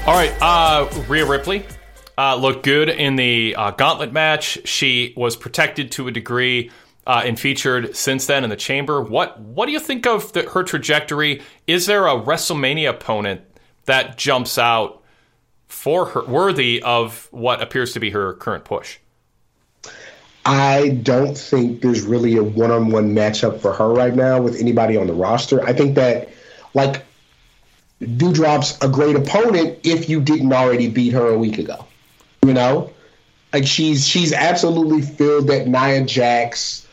All 0.07 0.15
right, 0.15 0.35
uh, 0.41 0.89
Rhea 1.07 1.27
Ripley 1.27 1.63
uh, 2.17 2.35
looked 2.35 2.65
good 2.65 2.89
in 2.89 3.17
the 3.17 3.55
uh, 3.55 3.71
gauntlet 3.71 4.11
match. 4.11 4.57
She 4.67 5.13
was 5.15 5.35
protected 5.35 5.91
to 5.91 6.07
a 6.07 6.11
degree 6.11 6.71
uh, 7.05 7.21
and 7.23 7.39
featured 7.39 7.95
since 7.95 8.25
then 8.25 8.43
in 8.43 8.49
the 8.49 8.55
chamber. 8.55 9.03
What 9.03 9.39
what 9.39 9.67
do 9.67 9.71
you 9.71 9.79
think 9.79 10.07
of 10.07 10.33
the, 10.33 10.49
her 10.49 10.63
trajectory? 10.63 11.43
Is 11.67 11.85
there 11.85 12.07
a 12.07 12.15
WrestleMania 12.19 12.89
opponent 12.89 13.41
that 13.85 14.17
jumps 14.17 14.57
out 14.57 15.03
for 15.67 16.07
her, 16.07 16.25
worthy 16.25 16.81
of 16.81 17.27
what 17.29 17.61
appears 17.61 17.93
to 17.93 17.99
be 17.99 18.09
her 18.09 18.33
current 18.33 18.65
push? 18.65 18.97
I 20.45 20.99
don't 21.03 21.37
think 21.37 21.81
there's 21.81 22.01
really 22.01 22.37
a 22.37 22.43
one-on-one 22.43 23.13
matchup 23.13 23.59
for 23.61 23.71
her 23.73 23.89
right 23.89 24.15
now 24.15 24.41
with 24.41 24.59
anybody 24.59 24.97
on 24.97 25.05
the 25.05 25.13
roster. 25.13 25.63
I 25.63 25.73
think 25.73 25.93
that 25.93 26.29
like 26.73 27.05
Doudrop's 28.01 28.77
a 28.81 28.89
great 28.89 29.15
opponent 29.15 29.79
if 29.83 30.09
you 30.09 30.19
didn't 30.19 30.51
already 30.51 30.89
beat 30.89 31.13
her 31.13 31.27
a 31.27 31.37
week 31.37 31.57
ago. 31.57 31.85
You 32.43 32.53
know? 32.53 32.91
Like 33.53 33.67
she's 33.67 34.07
she's 34.07 34.33
absolutely 34.33 35.01
filled 35.01 35.47
that 35.47 35.67
Nia 35.67 36.05
Jax 36.05 36.87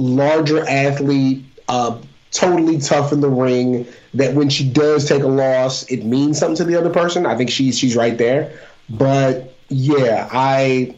larger 0.00 0.66
athlete, 0.66 1.44
uh, 1.68 1.98
totally 2.32 2.78
tough 2.78 3.12
in 3.12 3.20
the 3.20 3.28
ring. 3.28 3.86
That 4.14 4.34
when 4.34 4.48
she 4.48 4.68
does 4.68 5.06
take 5.06 5.22
a 5.22 5.28
loss, 5.28 5.84
it 5.84 6.04
means 6.04 6.38
something 6.38 6.56
to 6.56 6.64
the 6.64 6.76
other 6.76 6.90
person. 6.90 7.26
I 7.26 7.36
think 7.36 7.50
she's 7.50 7.78
she's 7.78 7.94
right 7.94 8.16
there. 8.16 8.52
But 8.88 9.54
yeah, 9.68 10.28
I 10.32 10.96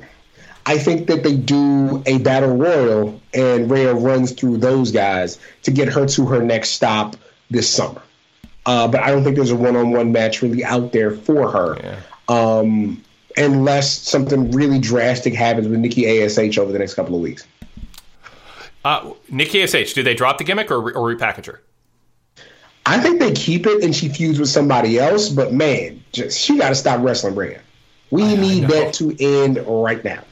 I 0.64 0.78
think 0.78 1.08
that 1.08 1.22
they 1.24 1.36
do 1.36 2.02
a 2.06 2.18
battle 2.18 2.56
royal 2.56 3.20
and 3.34 3.70
Rhea 3.70 3.94
runs 3.94 4.32
through 4.32 4.58
those 4.58 4.92
guys 4.92 5.38
to 5.64 5.70
get 5.70 5.88
her 5.88 6.06
to 6.06 6.26
her 6.26 6.42
next 6.42 6.70
stop 6.70 7.16
this 7.50 7.68
summer. 7.68 8.02
Uh, 8.64 8.86
but 8.86 9.00
I 9.02 9.10
don't 9.10 9.24
think 9.24 9.36
there's 9.36 9.50
a 9.50 9.56
one-on-one 9.56 10.12
match 10.12 10.40
really 10.42 10.64
out 10.64 10.92
there 10.92 11.10
for 11.10 11.50
her, 11.50 11.98
um, 12.28 13.02
unless 13.36 13.90
something 13.90 14.50
really 14.52 14.78
drastic 14.78 15.34
happens 15.34 15.66
with 15.68 15.80
Nikki 15.80 16.22
Ash 16.22 16.38
over 16.58 16.70
the 16.70 16.78
next 16.78 16.94
couple 16.94 17.14
of 17.16 17.20
weeks. 17.20 17.46
Uh, 18.84 19.12
Nikki 19.28 19.62
Ash, 19.62 19.92
do 19.92 20.02
they 20.02 20.14
drop 20.14 20.38
the 20.38 20.44
gimmick 20.44 20.70
or, 20.70 20.92
or 20.92 21.14
repackage 21.14 21.46
her? 21.46 21.60
I 22.86 22.98
think 22.98 23.20
they 23.20 23.32
keep 23.32 23.66
it 23.66 23.84
and 23.84 23.94
she 23.94 24.08
feuds 24.08 24.40
with 24.40 24.48
somebody 24.48 24.98
else. 24.98 25.28
But 25.28 25.52
man, 25.52 26.02
just 26.12 26.38
she 26.38 26.58
got 26.58 26.70
to 26.70 26.74
stop 26.74 27.00
wrestling 27.02 27.34
Rhea. 27.34 27.60
We 28.10 28.36
need 28.36 28.64
that 28.64 28.92
to 28.94 29.16
end 29.18 29.64
right 29.66 30.02
now. 30.04 30.22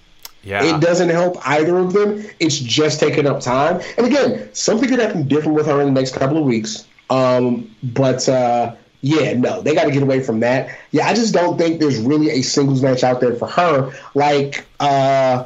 Yeah. 0.43 0.65
It 0.65 0.81
doesn't 0.81 1.11
help 1.11 1.36
either 1.47 1.78
of 1.78 1.93
them. 1.93 2.24
It's 2.40 2.59
just 2.59 2.98
taking 2.98 3.27
up 3.27 3.40
time. 3.40 3.81
And 3.97 4.07
again, 4.07 4.48
something 4.52 4.89
could 4.89 4.98
happen 4.98 5.28
different 5.28 5.55
with 5.55 5.66
her 5.66 5.81
in 5.81 5.94
the 5.94 6.01
next 6.01 6.15
couple 6.15 6.39
of 6.39 6.44
weeks. 6.44 6.86
Um, 7.11 7.74
but 7.82 8.28
uh, 8.28 8.74
yeah, 9.03 9.35
no, 9.35 9.61
they 9.62 9.74
got 9.74 9.85
to 9.85 9.91
get 9.91 10.03
away 10.03 10.23
from 10.23 10.41
that. 10.41 10.77
Yeah, 10.93 11.07
I 11.07 11.15
just 11.15 11.35
don't 11.35 11.59
think 11.59 11.81
there's 11.81 11.99
really 11.99 12.31
a 12.31 12.43
singles 12.43 12.82
match 12.82 13.03
out 13.03 13.20
there 13.20 13.35
for 13.35 13.49
her. 13.49 13.93
Like 14.15 14.65
uh, 14.78 15.45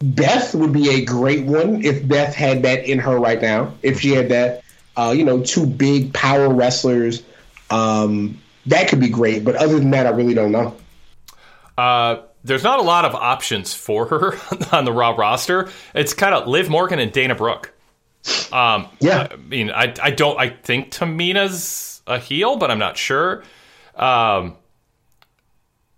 Beth 0.00 0.54
would 0.54 0.72
be 0.72 0.90
a 0.90 1.04
great 1.04 1.44
one 1.44 1.82
if 1.84 2.06
Beth 2.06 2.34
had 2.34 2.62
that 2.62 2.84
in 2.84 2.98
her 2.98 3.18
right 3.18 3.40
now. 3.40 3.72
If 3.82 4.00
she 4.00 4.10
had 4.10 4.28
that, 4.28 4.62
uh, 4.96 5.14
you 5.16 5.24
know, 5.24 5.42
two 5.42 5.66
big 5.66 6.12
power 6.12 6.52
wrestlers, 6.52 7.22
um, 7.70 8.40
that 8.66 8.88
could 8.88 9.00
be 9.00 9.08
great. 9.08 9.44
But 9.44 9.56
other 9.56 9.78
than 9.78 9.90
that, 9.90 10.06
I 10.06 10.10
really 10.10 10.34
don't 10.34 10.52
know. 10.52 10.76
Uh, 11.76 12.22
there's 12.44 12.62
not 12.62 12.78
a 12.78 12.82
lot 12.82 13.04
of 13.04 13.14
options 13.14 13.74
for 13.74 14.06
her 14.06 14.38
on 14.72 14.84
the 14.84 14.92
Raw 14.92 15.10
roster. 15.10 15.70
It's 15.94 16.12
kind 16.12 16.34
of 16.34 16.46
Liv 16.46 16.68
Morgan 16.68 16.98
and 16.98 17.10
Dana 17.10 17.34
Brooke. 17.34 17.73
Um, 18.52 18.88
yeah, 19.00 19.28
I 19.30 19.36
mean, 19.36 19.70
I 19.70 19.94
I 20.02 20.10
don't 20.10 20.38
I 20.38 20.50
think 20.50 20.90
Tamina's 20.90 22.02
a 22.06 22.18
heel, 22.18 22.56
but 22.56 22.70
I'm 22.70 22.78
not 22.78 22.96
sure. 22.96 23.42
Um, 23.96 24.56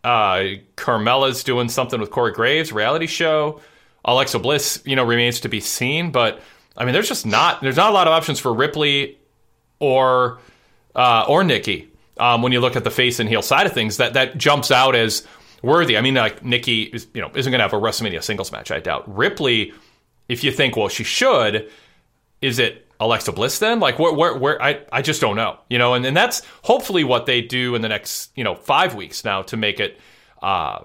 uh, 0.03 0.45
Carmella's 0.77 1.43
doing 1.45 1.69
something 1.69 2.01
with 2.01 2.11
Corey 2.11 2.33
Graves 2.33 2.73
reality 2.73 3.07
show. 3.07 3.61
Alexa 4.05 4.39
Bliss, 4.39 4.83
you 4.85 4.95
know, 4.95 5.05
remains 5.05 5.41
to 5.41 5.49
be 5.49 5.61
seen, 5.61 6.13
but 6.13 6.41
I 6.77 6.85
mean, 6.85 6.93
there's 6.93 7.09
just 7.09 7.27
not 7.27 7.61
there's 7.61 7.77
not 7.77 7.91
a 7.91 7.93
lot 7.93 8.07
of 8.07 8.13
options 8.13 8.39
for 8.39 8.53
Ripley 8.55 9.19
or 9.79 10.39
uh, 10.95 11.25
or 11.29 11.45
Nikki. 11.45 11.91
Um, 12.19 12.41
when 12.41 12.53
you 12.53 12.61
look 12.61 12.77
at 12.77 12.85
the 12.85 12.91
face 12.91 13.19
and 13.21 13.29
heel 13.29 13.43
side 13.43 13.67
of 13.67 13.73
things, 13.73 13.99
that 13.99 14.15
that 14.15 14.39
jumps 14.39 14.71
out 14.71 14.95
as 14.95 15.27
worthy. 15.63 15.99
I 15.99 16.01
mean, 16.01 16.15
like 16.15 16.45
Nikki 16.45 16.85
is 16.85 17.07
you 17.15 17.21
know 17.21 17.31
isn't 17.35 17.51
going 17.51 17.59
to 17.59 17.65
have 17.65 17.73
a 17.73 17.77
WrestleMania 17.77 18.23
singles 18.23 18.53
match. 18.53 18.71
I 18.71 18.81
doubt. 18.81 19.13
Ripley, 19.15 19.73
if 20.29 20.45
you 20.45 20.53
think 20.53 20.77
well 20.77 20.89
she 20.89 21.05
should, 21.05 21.69
is 22.41 22.59
it 22.59 22.87
Alexa 23.01 23.33
Bliss 23.33 23.59
then? 23.59 23.81
Like 23.81 23.99
where 23.99 24.13
where 24.13 24.37
where 24.37 24.63
I 24.63 24.81
I 24.93 25.03
just 25.03 25.21
don't 25.21 25.37
know. 25.37 25.59
You 25.69 25.79
know, 25.79 25.95
and 25.95 26.05
and 26.05 26.17
that's 26.17 26.43
hopefully 26.63 27.05
what 27.05 27.27
they 27.27 27.43
do 27.43 27.75
in 27.75 27.83
the 27.83 27.89
next 27.89 28.31
you 28.37 28.45
know 28.45 28.55
five 28.55 28.95
weeks 28.95 29.25
now 29.25 29.43
to 29.43 29.57
make 29.57 29.81
it. 29.81 29.99
Uh, 30.43 30.85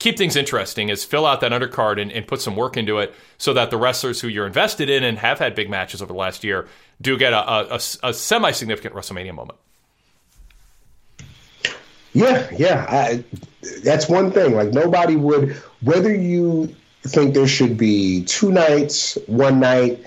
keep 0.00 0.16
things 0.16 0.34
interesting 0.34 0.88
is 0.88 1.04
fill 1.04 1.26
out 1.26 1.42
that 1.42 1.52
undercard 1.52 2.00
and, 2.00 2.10
and 2.10 2.26
put 2.26 2.40
some 2.40 2.56
work 2.56 2.76
into 2.76 2.98
it 2.98 3.14
so 3.38 3.52
that 3.52 3.70
the 3.70 3.76
wrestlers 3.76 4.20
who 4.20 4.28
you're 4.28 4.46
invested 4.46 4.90
in 4.90 5.04
and 5.04 5.18
have 5.18 5.38
had 5.38 5.54
big 5.54 5.70
matches 5.70 6.02
over 6.02 6.12
the 6.12 6.18
last 6.18 6.42
year 6.42 6.66
do 7.00 7.16
get 7.16 7.32
a, 7.32 7.74
a, 7.74 7.80
a, 8.02 8.12
semi 8.14 8.50
significant 8.50 8.94
WrestleMania 8.94 9.34
moment. 9.34 9.58
Yeah, 12.12 12.48
yeah. 12.56 12.86
I, 12.88 13.24
that's 13.84 14.08
one 14.08 14.32
thing. 14.32 14.54
Like 14.54 14.72
nobody 14.72 15.16
would, 15.16 15.52
whether 15.82 16.12
you 16.14 16.74
think 17.02 17.34
there 17.34 17.46
should 17.46 17.76
be 17.76 18.24
two 18.24 18.50
nights, 18.50 19.16
one 19.26 19.60
night, 19.60 20.04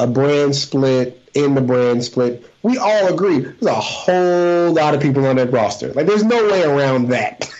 a 0.00 0.06
brand 0.06 0.54
split, 0.56 1.16
in 1.34 1.54
the 1.54 1.60
brand 1.60 2.02
split, 2.02 2.44
we 2.62 2.76
all 2.76 3.12
agree 3.14 3.38
there's 3.38 3.62
a 3.66 3.74
whole 3.74 4.72
lot 4.72 4.94
of 4.94 5.00
people 5.00 5.24
on 5.26 5.36
that 5.36 5.52
roster. 5.52 5.92
Like 5.92 6.06
there's 6.06 6.24
no 6.24 6.42
way 6.50 6.62
around 6.64 7.08
that. 7.10 7.48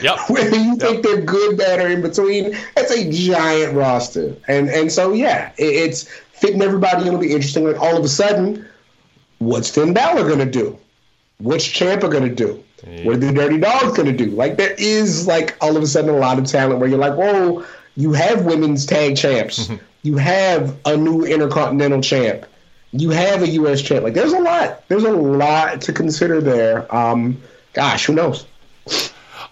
Yep. 0.00 0.30
Whether 0.30 0.56
you 0.56 0.70
Yep. 0.74 0.78
think 0.78 1.02
they're 1.02 1.20
good, 1.22 1.58
bad, 1.58 1.80
or 1.80 1.88
in 1.88 2.00
between, 2.00 2.56
that's 2.76 2.92
a 2.92 3.10
giant 3.10 3.74
roster. 3.74 4.36
And 4.46 4.70
and 4.70 4.90
so 4.92 5.12
yeah, 5.12 5.50
it, 5.58 5.64
it's 5.64 6.04
fitting 6.32 6.62
everybody. 6.62 7.08
It'll 7.08 7.18
be 7.18 7.32
interesting. 7.32 7.64
Like 7.64 7.80
all 7.80 7.96
of 7.98 8.04
a 8.04 8.08
sudden, 8.08 8.64
what's 9.40 9.68
Finn 9.68 9.92
Balor 9.92 10.28
gonna 10.28 10.46
do? 10.46 10.78
What's 11.38 11.66
Ciampa 11.66 12.08
gonna 12.10 12.32
do? 12.32 12.62
What 13.02 13.16
are 13.16 13.18
the 13.18 13.32
Dirty 13.32 13.58
Dogs 13.58 13.96
gonna 13.96 14.12
do? 14.12 14.26
Like 14.26 14.56
there 14.56 14.76
is 14.78 15.26
like 15.26 15.56
all 15.60 15.76
of 15.76 15.82
a 15.82 15.86
sudden 15.88 16.10
a 16.10 16.16
lot 16.16 16.38
of 16.38 16.44
talent 16.46 16.78
where 16.78 16.88
you're 16.88 16.96
like, 16.96 17.14
whoa, 17.14 17.64
you 17.98 18.12
have 18.12 18.44
women's 18.44 18.86
tag 18.86 19.16
champs, 19.16 19.70
you 20.02 20.16
have 20.16 20.78
a 20.86 20.96
new 20.96 21.24
intercontinental 21.24 22.00
champ, 22.00 22.46
you 22.92 23.10
have 23.10 23.42
a 23.42 23.48
U.S. 23.48 23.82
champ. 23.82 24.04
Like 24.04 24.14
there's 24.14 24.32
a 24.32 24.38
lot. 24.40 24.86
There's 24.88 25.02
a 25.04 25.12
lot 25.12 25.80
to 25.82 25.92
consider 25.92 26.40
there. 26.40 26.94
Um, 26.94 27.42
gosh, 27.72 28.06
who 28.06 28.14
knows? 28.14 28.46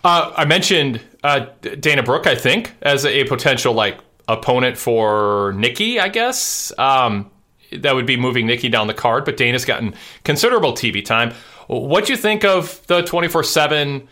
Uh, 0.05 0.33
I 0.37 0.45
mentioned 0.45 1.01
uh, 1.25 1.47
Dana 1.81 2.05
Brooke, 2.05 2.29
I 2.29 2.37
think, 2.37 2.73
as 2.83 3.05
a, 3.05 3.25
potential 3.25 3.75
like 3.75 3.99
opponent 4.29 4.79
for 4.79 5.53
Nikki. 5.57 5.99
I 5.99 6.09
guess 6.09 6.73
um, 6.79 7.29
that 7.73 7.97
would 7.97 8.07
be 8.07 8.17
moving 8.17 8.47
Nikki 8.47 8.69
down 8.69 8.87
the 8.87 8.95
card, 8.95 9.25
but 9.25 9.37
Dana's 9.37 9.65
gotten 9.65 9.93
considerable 10.23 10.73
TV 10.73 11.05
time. 11.05 11.35
What 11.67 12.07
do 12.07 12.13
you 12.13 12.17
think 12.17 12.45
of 12.45 12.87
the 12.87 13.03
twenty 13.03 13.27
four 13.27 13.43
seven 13.43 14.07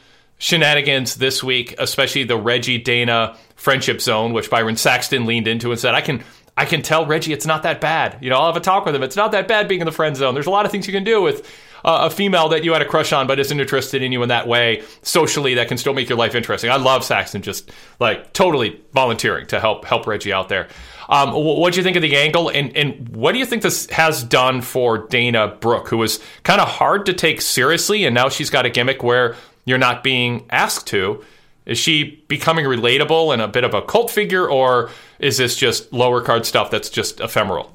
shenanigans 0.44 1.14
this 1.14 1.42
week, 1.42 1.74
especially 1.78 2.24
the 2.24 2.36
Reggie 2.36 2.76
Dana 2.76 3.34
friendship 3.56 3.98
zone, 3.98 4.34
which 4.34 4.50
Byron 4.50 4.76
Saxton 4.76 5.24
leaned 5.24 5.48
into 5.48 5.70
and 5.70 5.80
said, 5.80 5.94
"I 5.94 6.00
can." 6.00 6.22
I 6.56 6.66
can 6.66 6.82
tell 6.82 7.04
Reggie 7.04 7.32
it's 7.32 7.46
not 7.46 7.64
that 7.64 7.80
bad. 7.80 8.18
You 8.20 8.30
know, 8.30 8.36
I'll 8.36 8.46
have 8.46 8.54
a 8.54 8.60
talk 8.60 8.86
with 8.86 8.94
him. 8.94 9.02
It's 9.02 9.16
not 9.16 9.32
that 9.32 9.48
bad 9.48 9.66
being 9.66 9.80
in 9.80 9.86
the 9.86 9.90
friend 9.90 10.16
zone. 10.16 10.34
There's 10.34 10.46
a 10.46 10.50
lot 10.50 10.64
of 10.64 10.70
things 10.70 10.86
you 10.86 10.92
can 10.92 11.02
do 11.02 11.20
with 11.20 11.44
uh, 11.84 12.02
a 12.08 12.10
female 12.10 12.48
that 12.50 12.62
you 12.62 12.72
had 12.72 12.80
a 12.80 12.84
crush 12.84 13.12
on 13.12 13.26
but 13.26 13.40
isn't 13.40 13.58
interested 13.58 14.02
in 14.02 14.12
you 14.12 14.22
in 14.22 14.28
that 14.28 14.46
way 14.46 14.84
socially 15.02 15.54
that 15.54 15.66
can 15.66 15.78
still 15.78 15.94
make 15.94 16.08
your 16.08 16.16
life 16.16 16.36
interesting. 16.36 16.70
I 16.70 16.76
love 16.76 17.02
Saxton 17.02 17.42
just 17.42 17.72
like 17.98 18.32
totally 18.32 18.80
volunteering 18.92 19.48
to 19.48 19.58
help 19.58 19.84
help 19.84 20.06
Reggie 20.06 20.32
out 20.32 20.48
there. 20.48 20.68
Um, 21.08 21.32
what 21.32 21.72
do 21.72 21.80
you 21.80 21.82
think 21.82 21.96
of 21.96 22.02
the 22.02 22.14
angle, 22.14 22.50
and 22.50 22.76
and 22.76 23.08
what 23.08 23.32
do 23.32 23.38
you 23.38 23.46
think 23.46 23.62
this 23.62 23.90
has 23.90 24.22
done 24.22 24.62
for 24.62 25.08
Dana 25.08 25.48
Brooke, 25.48 25.88
who 25.88 25.98
was 25.98 26.20
kind 26.44 26.60
of 26.60 26.68
hard 26.68 27.06
to 27.06 27.12
take 27.12 27.40
seriously, 27.40 28.04
and 28.04 28.14
now 28.14 28.28
she's 28.28 28.48
got 28.48 28.64
a 28.64 28.70
gimmick 28.70 29.02
where 29.02 29.34
you're 29.64 29.78
not 29.78 30.02
being 30.02 30.46
asked 30.50 30.86
to. 30.88 31.24
Is 31.66 31.78
she 31.78 32.22
becoming 32.28 32.66
relatable 32.66 33.32
and 33.32 33.40
a 33.40 33.48
bit 33.48 33.64
of 33.64 33.72
a 33.72 33.80
cult 33.82 34.10
figure, 34.10 34.48
or 34.48 34.90
is 35.18 35.38
this 35.38 35.56
just 35.56 35.92
lower 35.92 36.20
card 36.20 36.44
stuff 36.44 36.70
that's 36.70 36.90
just 36.90 37.20
ephemeral? 37.20 37.72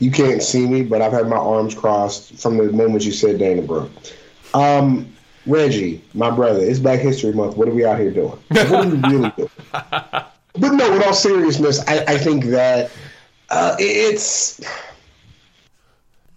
You 0.00 0.10
can't 0.10 0.42
see 0.42 0.66
me, 0.66 0.82
but 0.82 1.00
I've 1.00 1.12
had 1.12 1.28
my 1.28 1.36
arms 1.36 1.74
crossed 1.74 2.34
from 2.34 2.58
the 2.58 2.72
moment 2.72 3.04
you 3.04 3.12
said 3.12 3.38
Dana 3.38 3.62
Brooke. 3.62 3.90
Um, 4.52 5.10
Reggie, 5.46 6.02
my 6.12 6.30
brother, 6.30 6.60
it's 6.60 6.80
Black 6.80 7.00
History 7.00 7.32
Month. 7.32 7.56
What 7.56 7.68
are 7.68 7.74
we 7.74 7.84
out 7.84 7.98
here 7.98 8.10
doing? 8.10 8.38
What 8.48 8.72
are 8.72 8.86
we 8.86 8.98
really 8.98 9.32
doing? 9.36 9.50
But 10.58 10.72
no, 10.72 10.94
in 10.94 11.02
all 11.02 11.12
seriousness, 11.12 11.86
I, 11.86 12.04
I 12.08 12.18
think 12.18 12.46
that 12.46 12.90
uh, 13.50 13.76
it's. 13.78 14.60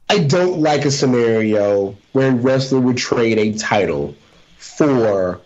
I 0.10 0.20
don't 0.20 0.60
like 0.60 0.86
a 0.86 0.92
scenario 0.92 1.96
where 2.14 2.32
a 2.32 2.36
wrestler 2.36 2.80
would 2.80 2.98
trade 2.98 3.38
a 3.38 3.58
title 3.58 4.16
for 4.58 5.40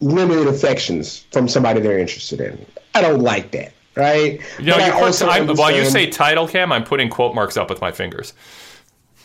limited 0.00 0.48
affections 0.48 1.24
from 1.30 1.48
somebody 1.48 1.80
they're 1.80 1.98
interested 1.98 2.40
in. 2.40 2.66
I 2.94 3.00
don't 3.00 3.20
like 3.20 3.52
that, 3.52 3.72
right? 3.96 4.40
You 4.58 4.64
know, 4.66 4.74
But 4.74 4.82
I 4.82 4.86
you 4.86 4.92
put, 4.92 5.02
also 5.02 5.28
I, 5.28 5.40
while 5.42 5.70
you 5.74 5.84
say 5.84 6.10
title 6.10 6.48
cam, 6.48 6.72
I'm 6.72 6.84
putting 6.84 7.08
quote 7.08 7.34
marks 7.34 7.56
up 7.56 7.70
with 7.70 7.80
my 7.80 7.92
fingers. 7.92 8.34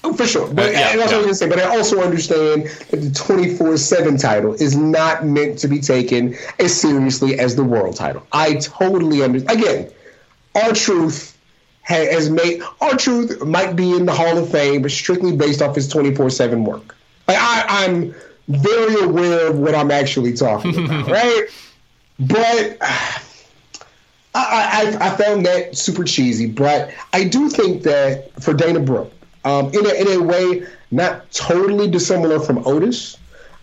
Oh, 0.04 0.14
for 0.14 0.28
sure. 0.28 0.48
But 0.54 0.70
Uh, 0.70 0.72
yeah, 0.72 0.96
that's 0.96 0.96
yeah. 0.96 1.06
what 1.06 1.14
I 1.14 1.18
was 1.18 1.26
gonna 1.26 1.34
say. 1.34 1.50
But 1.50 1.60
I 1.60 1.76
also 1.76 2.02
understand 2.02 2.68
that 2.92 3.02
the 3.02 3.12
twenty 3.12 3.56
four 3.56 3.76
seven 3.78 4.16
title 4.18 4.54
is 4.54 4.78
not 4.78 5.26
meant 5.26 5.58
to 5.60 5.68
be 5.68 5.80
taken 5.80 6.36
as 6.60 6.80
seriously 6.80 7.40
as 7.40 7.56
the 7.56 7.64
world 7.64 7.96
title. 7.96 8.26
I 8.32 8.56
totally 8.56 9.24
understand. 9.24 9.60
Again, 9.60 9.92
R-Truth 10.54 11.37
has 11.96 12.30
made 12.30 12.62
R-Truth 12.82 13.44
might 13.46 13.76
be 13.76 13.96
in 13.96 14.06
the 14.06 14.14
Hall 14.14 14.38
of 14.38 14.52
Fame, 14.52 14.82
but 14.82 14.92
strictly 14.92 15.36
based 15.36 15.62
off 15.62 15.76
his 15.76 15.88
twenty 15.88 16.14
four 16.14 16.30
seven 16.30 16.66
work. 16.66 16.96
Like 17.28 17.38
I, 17.40 17.86
I'm 17.86 18.14
very 18.48 19.02
aware 19.02 19.48
of 19.48 19.60
what 19.60 19.76
I'm 19.76 19.92
actually 19.92 20.34
talking 20.34 20.86
about, 20.86 21.08
right? 21.12 21.48
But. 22.20 22.78
I, 24.40 24.98
I, 25.00 25.08
I 25.08 25.18
found 25.18 25.48
that 25.48 25.76
super 25.76 26.04
cheesy, 26.04 26.46
but 26.46 26.94
I 27.12 27.24
do 27.24 27.50
think 27.50 27.82
that 27.84 28.40
for 28.40 28.54
Dana 28.54 28.80
Brooke, 28.80 29.12
um, 29.46 29.74
in, 29.74 29.84
a, 29.84 29.94
in 29.94 30.22
a 30.22 30.24
way, 30.24 30.68
not 30.92 31.32
totally 31.32 31.90
dissimilar 31.90 32.40
from 32.40 32.60
Otis, 32.68 33.18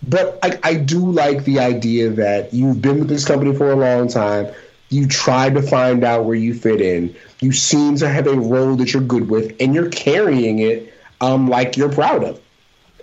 but 0.09 0.39
I, 0.43 0.59
I 0.63 0.75
do 0.75 0.99
like 1.13 1.45
the 1.45 1.61
idea 1.61 2.11
that 2.11 2.53
you've 2.53 2.83
been 2.83 2.99
with 2.99 3.09
this 3.09 3.25
company 3.25 3.55
for 3.55 3.71
a 3.71 3.77
long 3.77 4.09
time. 4.09 4.53
You 4.95 5.09
tried 5.09 5.55
to 5.55 5.63
find 5.63 6.05
out 6.05 6.25
where 6.25 6.37
you 6.37 6.55
fit 6.55 6.81
in. 6.81 7.15
You 7.41 7.51
seem 7.51 7.97
to 7.97 8.09
have 8.09 8.29
a 8.29 8.35
role 8.35 8.77
that 8.77 8.93
you're 8.93 9.03
good 9.03 9.29
with, 9.29 9.55
and 9.59 9.75
you're 9.75 9.91
carrying 9.91 10.61
it 10.61 10.95
um, 11.21 11.49
like 11.49 11.77
you're 11.77 11.93
proud 11.93 12.23
of. 12.23 12.41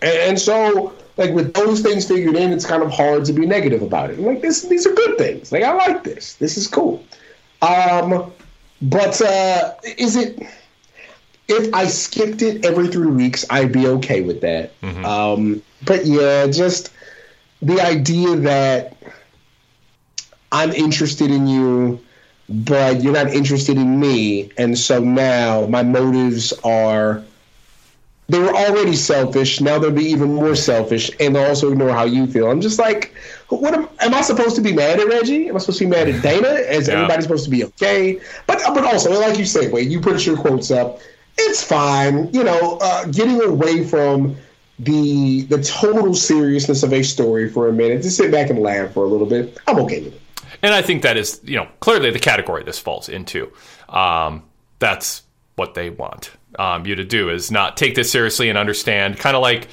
And, 0.02 0.16
and 0.18 0.40
so, 0.40 0.94
like 1.18 1.32
with 1.32 1.54
those 1.54 1.82
things 1.82 2.08
figured 2.08 2.36
in, 2.36 2.54
it's 2.54 2.66
kind 2.66 2.82
of 2.82 2.92
hard 2.92 3.26
to 3.26 3.34
be 3.34 3.46
negative 3.46 3.82
about 3.82 4.10
it. 4.10 4.20
Like 4.20 4.42
this, 4.42 4.62
these 4.64 4.88
are 4.88 4.94
good 4.94 5.18
things. 5.18 5.52
Like 5.52 5.64
I 5.64 5.74
like 5.74 6.04
this. 6.06 6.36
This 6.36 6.56
is 6.56 6.66
cool. 6.68 7.04
Um, 7.62 8.32
but 8.82 9.22
uh, 9.22 9.74
is 9.98 10.16
it? 10.16 10.42
If 11.50 11.74
I 11.74 11.88
skipped 11.88 12.42
it 12.42 12.64
every 12.66 12.88
three 12.88 13.12
weeks, 13.12 13.46
I'd 13.50 13.74
be 13.74 13.86
okay 13.86 14.22
with 14.22 14.40
that. 14.42 14.72
Um, 15.06 15.62
but 15.86 16.06
yeah, 16.06 16.48
just 16.48 16.94
the 17.62 17.82
idea 17.82 18.38
that 18.38 18.96
I'm 20.52 20.72
interested 20.72 21.32
in 21.32 21.48
you, 21.48 22.00
but 22.50 23.02
you're 23.02 23.14
not 23.14 23.28
interested 23.34 23.78
in 23.78 24.00
me, 24.00 24.52
and 24.58 24.78
so 24.78 25.00
now 25.00 25.66
my 25.68 25.84
motives 25.84 26.54
are 26.64 27.24
they 28.30 28.40
were 28.40 28.54
already 28.54 28.96
selfish. 28.96 29.60
Now 29.60 29.78
they'll 29.78 29.92
be 29.92 30.06
even 30.06 30.34
more 30.36 30.56
selfish, 30.56 31.12
and 31.20 31.36
they'll 31.36 31.48
also 31.48 31.72
ignore 31.72 31.92
how 31.92 32.06
you 32.06 32.28
feel. 32.28 32.50
I'm 32.50 32.62
just 32.62 32.80
like, 32.80 33.14
what 33.50 33.74
am, 33.74 33.90
am 34.00 34.14
I 34.14 34.22
supposed 34.22 34.56
to 34.56 34.62
be 34.62 34.72
mad 34.72 35.00
at 35.00 35.08
Reggie? 35.08 35.50
Am 35.50 35.56
I 35.56 35.60
supposed 35.60 35.80
to 35.80 35.86
be 35.86 35.90
mad 35.90 36.08
at 36.08 36.22
Dana? 36.22 36.48
Is 36.48 36.88
Yeah. 36.88 36.96
everybody 36.96 37.22
supposed 37.24 37.44
to 37.46 37.50
be 37.50 37.66
okay? 37.66 38.20
But 38.48 38.62
but 38.74 38.86
also, 38.86 39.20
like 39.20 39.38
you 39.38 39.46
said, 39.46 39.72
wait, 39.74 39.90
you 39.90 40.00
put 40.00 40.26
your 40.26 40.38
quotes 40.38 40.72
up. 40.72 41.00
It's 41.38 41.64
fine, 41.64 42.30
you 42.34 42.44
know. 42.44 42.78
Uh, 42.82 43.06
getting 43.06 43.42
away 43.42 43.84
from 43.84 44.38
the 44.80 45.42
the 45.44 45.62
total 45.62 46.14
seriousness 46.14 46.84
of 46.84 46.94
a 46.94 47.04
story 47.04 47.50
for 47.50 47.68
a 47.68 47.74
minute, 47.74 48.02
to 48.04 48.12
sit 48.12 48.32
back 48.32 48.50
and 48.50 48.60
laugh 48.60 48.94
for 48.94 49.04
a 49.04 49.08
little 49.08 49.28
bit. 49.28 49.58
I'm 49.68 49.80
okay 49.80 50.02
with 50.04 50.14
it. 50.16 50.21
And 50.62 50.74
I 50.74 50.82
think 50.82 51.02
that 51.04 51.18
is, 51.18 51.42
you 51.44 51.58
know, 51.58 51.68
clearly 51.80 52.12
the 52.12 52.20
category 52.20 52.64
this 52.64 52.80
falls 52.80 53.10
into. 53.10 53.52
Um, 53.90 54.44
that's 54.80 55.24
what 55.56 55.74
they 55.74 55.90
want 55.90 56.32
um, 56.60 56.86
you 56.86 56.96
to 56.96 57.04
do 57.04 57.30
is 57.30 57.52
not 57.52 57.78
take 57.78 57.96
this 57.96 58.12
seriously 58.12 58.50
and 58.50 58.58
understand, 58.58 59.18
kind 59.18 59.36
of 59.36 59.42
like 59.42 59.68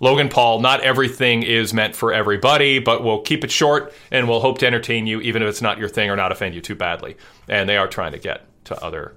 Logan 0.00 0.28
Paul. 0.28 0.60
Not 0.60 0.80
everything 0.80 1.42
is 1.42 1.72
meant 1.72 1.94
for 1.94 2.12
everybody, 2.12 2.78
but 2.78 3.04
we'll 3.04 3.22
keep 3.22 3.44
it 3.44 3.50
short 3.50 3.92
and 4.10 4.28
we'll 4.28 4.40
hope 4.40 4.58
to 4.58 4.66
entertain 4.66 5.06
you, 5.06 5.20
even 5.20 5.42
if 5.42 5.48
it's 5.48 5.62
not 5.62 5.78
your 5.78 5.88
thing 5.88 6.10
or 6.10 6.16
not 6.16 6.32
offend 6.32 6.54
you 6.54 6.60
too 6.60 6.74
badly. 6.74 7.16
And 7.48 7.68
they 7.68 7.76
are 7.76 7.88
trying 7.88 8.12
to 8.12 8.18
get 8.18 8.46
to 8.64 8.82
other 8.82 9.16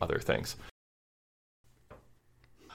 other 0.00 0.18
things. 0.18 0.56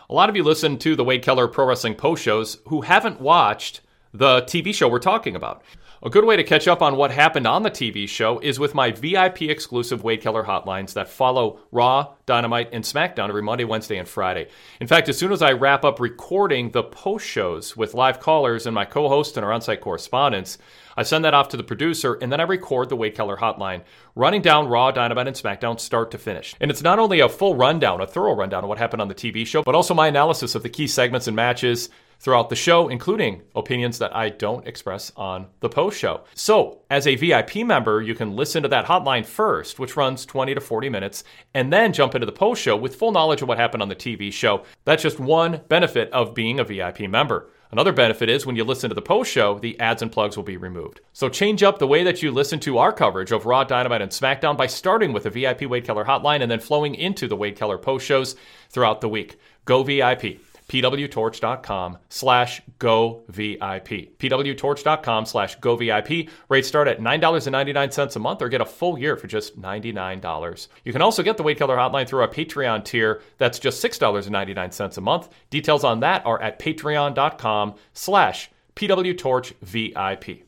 A 0.09 0.13
lot 0.13 0.29
of 0.29 0.35
you 0.35 0.43
listen 0.43 0.77
to 0.79 0.95
the 0.95 1.03
Wade 1.03 1.23
Keller 1.23 1.47
Pro 1.47 1.65
Wrestling 1.65 1.95
post 1.95 2.21
shows 2.21 2.57
who 2.67 2.81
haven't 2.81 3.21
watched 3.21 3.81
the 4.13 4.41
TV 4.41 4.73
show 4.73 4.87
we're 4.87 4.99
talking 4.99 5.35
about. 5.35 5.63
A 6.05 6.09
good 6.09 6.25
way 6.25 6.35
to 6.35 6.43
catch 6.43 6.67
up 6.67 6.81
on 6.81 6.97
what 6.97 7.11
happened 7.11 7.47
on 7.47 7.63
the 7.63 7.71
TV 7.71 8.09
show 8.09 8.37
is 8.39 8.59
with 8.59 8.75
my 8.75 8.91
VIP 8.91 9.43
exclusive 9.43 10.03
Wade 10.03 10.19
Keller 10.19 10.43
hotlines 10.43 10.91
that 10.95 11.07
follow 11.07 11.61
Raw, 11.71 12.15
Dynamite, 12.25 12.67
and 12.73 12.83
SmackDown 12.83 13.29
every 13.29 13.41
Monday, 13.41 13.63
Wednesday, 13.63 13.95
and 13.95 14.05
Friday. 14.05 14.49
In 14.81 14.87
fact, 14.87 15.07
as 15.07 15.17
soon 15.17 15.31
as 15.31 15.41
I 15.41 15.53
wrap 15.53 15.85
up 15.85 16.01
recording 16.01 16.71
the 16.71 16.83
post 16.83 17.25
shows 17.25 17.77
with 17.77 17.93
live 17.93 18.19
callers 18.19 18.65
and 18.65 18.75
my 18.75 18.83
co 18.83 19.07
host 19.07 19.37
and 19.37 19.45
our 19.45 19.53
on 19.53 19.61
site 19.61 19.79
correspondents, 19.79 20.57
I 20.97 21.03
send 21.03 21.23
that 21.23 21.33
off 21.33 21.47
to 21.49 21.57
the 21.57 21.63
producer 21.63 22.15
and 22.15 22.29
then 22.29 22.41
I 22.41 22.43
record 22.43 22.89
the 22.89 22.97
Wade 22.97 23.15
Keller 23.15 23.37
hotline, 23.37 23.83
running 24.13 24.41
down 24.41 24.67
Raw, 24.67 24.91
Dynamite, 24.91 25.27
and 25.27 25.37
SmackDown 25.37 25.79
start 25.79 26.11
to 26.11 26.17
finish. 26.17 26.53
And 26.59 26.69
it's 26.69 26.83
not 26.83 26.99
only 26.99 27.21
a 27.21 27.29
full 27.29 27.55
rundown, 27.55 28.01
a 28.01 28.07
thorough 28.07 28.35
rundown 28.35 28.65
of 28.65 28.67
what 28.67 28.77
happened 28.77 29.01
on 29.01 29.07
the 29.07 29.15
TV 29.15 29.47
show, 29.47 29.63
but 29.63 29.73
also 29.73 29.93
my 29.93 30.09
analysis 30.09 30.53
of 30.53 30.63
the 30.63 30.69
key 30.69 30.87
segments 30.87 31.27
and 31.27 31.35
matches 31.37 31.89
throughout 32.19 32.49
the 32.49 32.55
show, 32.55 32.89
including 32.89 33.41
opinions 33.55 33.99
that 33.99 34.15
I 34.15 34.29
don't 34.29 34.67
express 34.67 35.11
on 35.15 35.47
the 35.59 35.69
post 35.69 35.99
show. 35.99 36.21
So, 36.35 36.79
as 36.89 37.07
a 37.07 37.15
VIP 37.15 37.57
member, 37.57 38.01
you 38.01 38.15
can 38.15 38.35
listen 38.35 38.63
to 38.63 38.69
that 38.69 38.85
hotline 38.85 39.25
first, 39.25 39.79
which 39.79 39.97
runs 39.97 40.25
20 40.25 40.55
to 40.55 40.61
40 40.61 40.89
minutes, 40.89 41.23
and 41.53 41.71
then 41.71 41.93
jump 41.93 42.15
into 42.15 42.25
the 42.25 42.31
post 42.31 42.61
show 42.61 42.75
with 42.75 42.95
full 42.95 43.11
knowledge 43.11 43.41
of 43.41 43.47
what 43.47 43.57
happened 43.57 43.81
on 43.81 43.89
the 43.89 43.95
TV 43.95 44.31
show. 44.31 44.63
That's 44.85 45.03
just 45.03 45.19
one 45.19 45.61
benefit 45.67 46.11
of 46.11 46.33
being 46.33 46.59
a 46.59 46.63
VIP 46.63 47.01
member. 47.01 47.49
Another 47.73 47.91
benefit 47.91 48.29
is 48.29 48.45
when 48.45 48.55
you 48.55 48.63
listen 48.63 48.89
to 48.89 48.93
the 48.93 49.01
post 49.01 49.31
show, 49.31 49.57
the 49.57 49.79
ads 49.79 50.03
and 50.03 50.11
plugs 50.11 50.37
will 50.37 50.43
be 50.43 50.57
removed. 50.57 51.01
So 51.11 51.27
change 51.27 51.63
up 51.63 51.79
the 51.79 51.87
way 51.87 52.03
that 52.03 52.21
you 52.21 52.29
listen 52.29 52.59
to 52.59 52.77
our 52.77 52.93
coverage 52.93 53.31
of 53.31 53.47
Raw, 53.47 53.63
Dynamite, 53.63 54.03
and 54.03 54.11
SmackDown 54.11 54.55
by 54.55 54.67
starting 54.67 55.11
with 55.11 55.25
a 55.25 55.31
VIP 55.31 55.63
Wade 55.63 55.83
Keller 55.83 56.05
hotline 56.05 56.43
and 56.43 56.51
then 56.51 56.59
flowing 56.59 56.93
into 56.93 57.27
the 57.27 57.35
Wade 57.35 57.55
Keller 57.55 57.79
post 57.79 58.05
shows 58.05 58.35
throughout 58.69 59.01
the 59.01 59.09
week. 59.09 59.37
Go 59.65 59.81
VIP 59.81 60.39
pwtorch.com 60.73 61.97
slash 62.09 62.61
go 62.79 63.23
VIP. 63.27 64.17
pwtorch.com 64.17 65.25
slash 65.25 65.55
go 65.55 65.75
VIP. 65.75 66.29
Rates 66.49 66.67
start 66.67 66.87
at 66.87 66.99
$9.99 66.99 68.15
a 68.15 68.19
month 68.19 68.41
or 68.41 68.49
get 68.49 68.61
a 68.61 68.65
full 68.65 68.97
year 68.97 69.15
for 69.15 69.27
just 69.27 69.59
$99. 69.61 70.67
You 70.83 70.91
can 70.91 71.01
also 71.01 71.21
get 71.21 71.37
the 71.37 71.43
Wade 71.43 71.57
Keller 71.57 71.77
Hotline 71.77 72.07
through 72.07 72.21
our 72.21 72.27
Patreon 72.27 72.83
tier. 72.83 73.21
That's 73.37 73.59
just 73.59 73.83
$6.99 73.83 74.97
a 74.97 75.01
month. 75.01 75.29
Details 75.49 75.83
on 75.83 75.99
that 75.99 76.25
are 76.25 76.41
at 76.41 76.59
patreon.com 76.59 77.75
slash 77.93 78.49
pwtorchvip. 78.75 80.43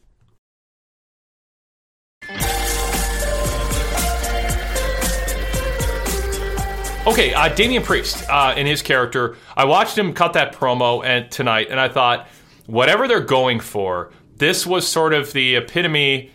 Okay, 7.08 7.36
uh, 7.36 7.50
Damian 7.50 7.84
Priest 7.84 8.28
uh, 8.28 8.56
and 8.58 8.68
his 8.68 8.82
character. 8.82 9.38
I 9.56 9.66
watched 9.66 9.96
him 9.96 10.12
cut 10.14 10.34
that 10.34 10.54
promo 10.56 11.06
and 11.06 11.30
tonight, 11.30 11.68
and 11.70 11.80
I 11.80 11.88
thought, 11.88 12.28
whatever 12.66 13.08
they're 13.08 13.20
going 13.20 13.60
for, 13.60 14.12
this 14.38 14.66
was 14.66 14.88
sort 14.88 15.14
of 15.14 15.32
the 15.32 15.58
epitome. 15.58 16.32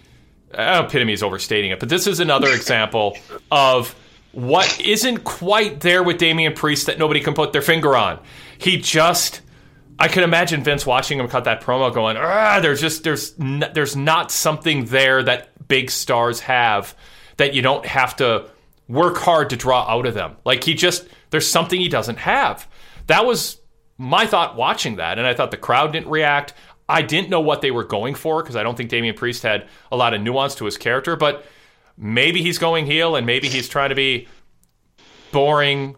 Uh, 0.54 0.84
epitome 0.86 1.12
is 1.12 1.24
overstating 1.24 1.72
it, 1.72 1.80
but 1.80 1.88
this 1.88 2.06
is 2.06 2.20
another 2.20 2.48
example 2.50 3.16
of 3.50 3.96
what 4.30 4.80
isn't 4.80 5.24
quite 5.24 5.80
there 5.80 6.04
with 6.04 6.18
Damian 6.18 6.52
Priest 6.52 6.86
that 6.86 7.00
nobody 7.00 7.18
can 7.20 7.34
put 7.34 7.52
their 7.52 7.62
finger 7.62 7.96
on. 7.96 8.20
He 8.58 8.76
just. 8.76 9.40
I 9.98 10.06
can 10.08 10.22
imagine 10.22 10.62
Vince 10.62 10.86
watching 10.86 11.18
him 11.18 11.28
cut 11.28 11.44
that 11.44 11.60
promo, 11.62 11.92
going, 11.92 12.16
ah, 12.16 12.60
"There's 12.62 12.80
just 12.80 13.02
there's 13.02 13.34
n- 13.40 13.70
there's 13.74 13.96
not 13.96 14.30
something 14.30 14.84
there 14.86 15.22
that 15.24 15.68
big 15.68 15.90
stars 15.90 16.40
have 16.40 16.94
that 17.38 17.54
you 17.54 17.60
don't 17.60 17.84
have 17.84 18.16
to 18.16 18.48
work 18.90 19.18
hard 19.18 19.50
to 19.50 19.56
draw 19.56 19.88
out 19.88 20.04
of 20.04 20.14
them. 20.14 20.36
Like 20.44 20.64
he 20.64 20.74
just, 20.74 21.06
there's 21.30 21.48
something 21.48 21.80
he 21.80 21.88
doesn't 21.88 22.18
have. 22.18 22.68
That 23.06 23.24
was 23.24 23.60
my 23.96 24.26
thought 24.26 24.56
watching 24.56 24.96
that. 24.96 25.16
And 25.16 25.26
I 25.26 25.32
thought 25.32 25.52
the 25.52 25.56
crowd 25.56 25.92
didn't 25.92 26.10
react. 26.10 26.54
I 26.88 27.02
didn't 27.02 27.30
know 27.30 27.40
what 27.40 27.60
they 27.60 27.70
were 27.70 27.84
going 27.84 28.16
for 28.16 28.42
because 28.42 28.56
I 28.56 28.64
don't 28.64 28.76
think 28.76 28.90
Damian 28.90 29.14
Priest 29.14 29.44
had 29.44 29.68
a 29.92 29.96
lot 29.96 30.12
of 30.12 30.20
nuance 30.20 30.56
to 30.56 30.64
his 30.64 30.76
character, 30.76 31.14
but 31.14 31.44
maybe 31.96 32.42
he's 32.42 32.58
going 32.58 32.84
heel 32.84 33.14
and 33.14 33.24
maybe 33.24 33.48
he's 33.48 33.68
trying 33.68 33.90
to 33.90 33.94
be 33.94 34.26
boring 35.30 35.94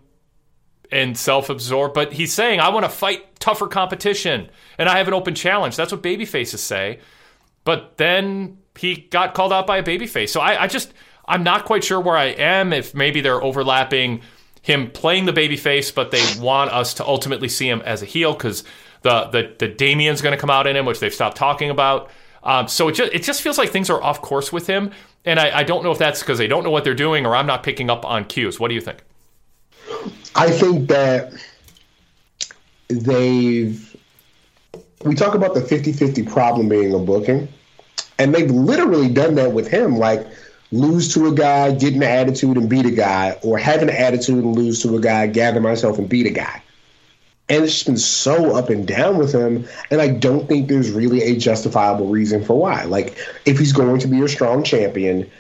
and 0.90 1.16
self 1.16 1.48
absorbed. 1.48 1.94
But 1.94 2.12
he's 2.12 2.34
saying, 2.34 2.60
I 2.60 2.68
want 2.68 2.84
to 2.84 2.90
fight 2.90 3.40
tougher 3.40 3.68
competition 3.68 4.50
and 4.76 4.86
I 4.86 4.98
have 4.98 5.08
an 5.08 5.14
open 5.14 5.34
challenge. 5.34 5.76
That's 5.76 5.92
what 5.92 6.02
baby 6.02 6.26
faces 6.26 6.62
say. 6.62 6.98
But 7.64 7.96
then 7.96 8.58
he 8.76 8.96
got 8.96 9.32
called 9.32 9.52
out 9.52 9.66
by 9.66 9.78
a 9.78 9.82
babyface. 9.82 10.28
So 10.28 10.40
I, 10.40 10.64
I 10.64 10.66
just, 10.66 10.92
I'm 11.32 11.42
not 11.42 11.64
quite 11.64 11.82
sure 11.82 11.98
where 11.98 12.16
I 12.16 12.26
am. 12.26 12.74
If 12.74 12.94
maybe 12.94 13.22
they're 13.22 13.42
overlapping 13.42 14.20
him 14.60 14.90
playing 14.90 15.24
the 15.24 15.32
babyface, 15.32 15.92
but 15.92 16.10
they 16.10 16.22
want 16.38 16.70
us 16.72 16.92
to 16.94 17.06
ultimately 17.06 17.48
see 17.48 17.66
him 17.66 17.80
as 17.86 18.02
a 18.02 18.04
heel 18.04 18.34
because 18.34 18.64
the 19.00 19.24
the 19.28 19.54
the 19.58 19.68
Damian's 19.68 20.20
going 20.20 20.36
to 20.36 20.40
come 20.40 20.50
out 20.50 20.66
in 20.66 20.76
him, 20.76 20.84
which 20.84 21.00
they've 21.00 21.14
stopped 21.14 21.38
talking 21.38 21.70
about. 21.70 22.10
Um, 22.44 22.68
so 22.68 22.88
it 22.88 22.92
just 22.92 23.12
it 23.14 23.22
just 23.22 23.40
feels 23.40 23.56
like 23.56 23.70
things 23.70 23.88
are 23.88 24.02
off 24.02 24.20
course 24.20 24.52
with 24.52 24.66
him, 24.66 24.90
and 25.24 25.40
I, 25.40 25.60
I 25.60 25.62
don't 25.62 25.82
know 25.82 25.90
if 25.90 25.96
that's 25.96 26.20
because 26.20 26.36
they 26.36 26.48
don't 26.48 26.64
know 26.64 26.70
what 26.70 26.84
they're 26.84 26.94
doing 26.94 27.24
or 27.24 27.34
I'm 27.34 27.46
not 27.46 27.62
picking 27.62 27.88
up 27.88 28.04
on 28.04 28.26
cues. 28.26 28.60
What 28.60 28.68
do 28.68 28.74
you 28.74 28.82
think? 28.82 29.02
I 30.34 30.50
think 30.50 30.86
that 30.88 31.32
they've. 32.88 33.88
We 35.04 35.14
talk 35.14 35.34
about 35.34 35.54
the 35.54 35.62
50 35.62 35.92
50 35.92 36.24
problem 36.24 36.68
being 36.68 36.92
a 36.92 36.98
booking, 36.98 37.48
and 38.18 38.34
they've 38.34 38.50
literally 38.50 39.08
done 39.08 39.34
that 39.36 39.52
with 39.52 39.68
him. 39.68 39.96
Like, 39.96 40.26
lose 40.72 41.12
to 41.14 41.26
a 41.28 41.32
guy, 41.34 41.70
get 41.72 41.94
an 41.94 42.02
attitude 42.02 42.56
and 42.56 42.68
beat 42.68 42.86
a 42.86 42.90
guy, 42.90 43.38
or 43.42 43.58
have 43.58 43.82
an 43.82 43.90
attitude 43.90 44.42
and 44.42 44.56
lose 44.56 44.82
to 44.82 44.96
a 44.96 45.00
guy, 45.00 45.26
gather 45.26 45.60
myself 45.60 45.98
and 45.98 46.08
beat 46.08 46.26
a 46.26 46.30
guy. 46.30 46.62
And 47.48 47.64
it's 47.64 47.74
just 47.74 47.86
been 47.86 47.98
so 47.98 48.56
up 48.56 48.70
and 48.70 48.86
down 48.86 49.18
with 49.18 49.34
him. 49.34 49.68
And 49.90 50.00
I 50.00 50.08
don't 50.08 50.48
think 50.48 50.68
there's 50.68 50.90
really 50.90 51.22
a 51.22 51.36
justifiable 51.36 52.06
reason 52.06 52.42
for 52.42 52.58
why. 52.58 52.84
Like, 52.84 53.18
if 53.44 53.58
he's 53.58 53.72
going 53.72 54.00
to 54.00 54.08
be 54.08 54.22
a 54.22 54.28
strong 54.28 54.62
champion, 54.64 55.30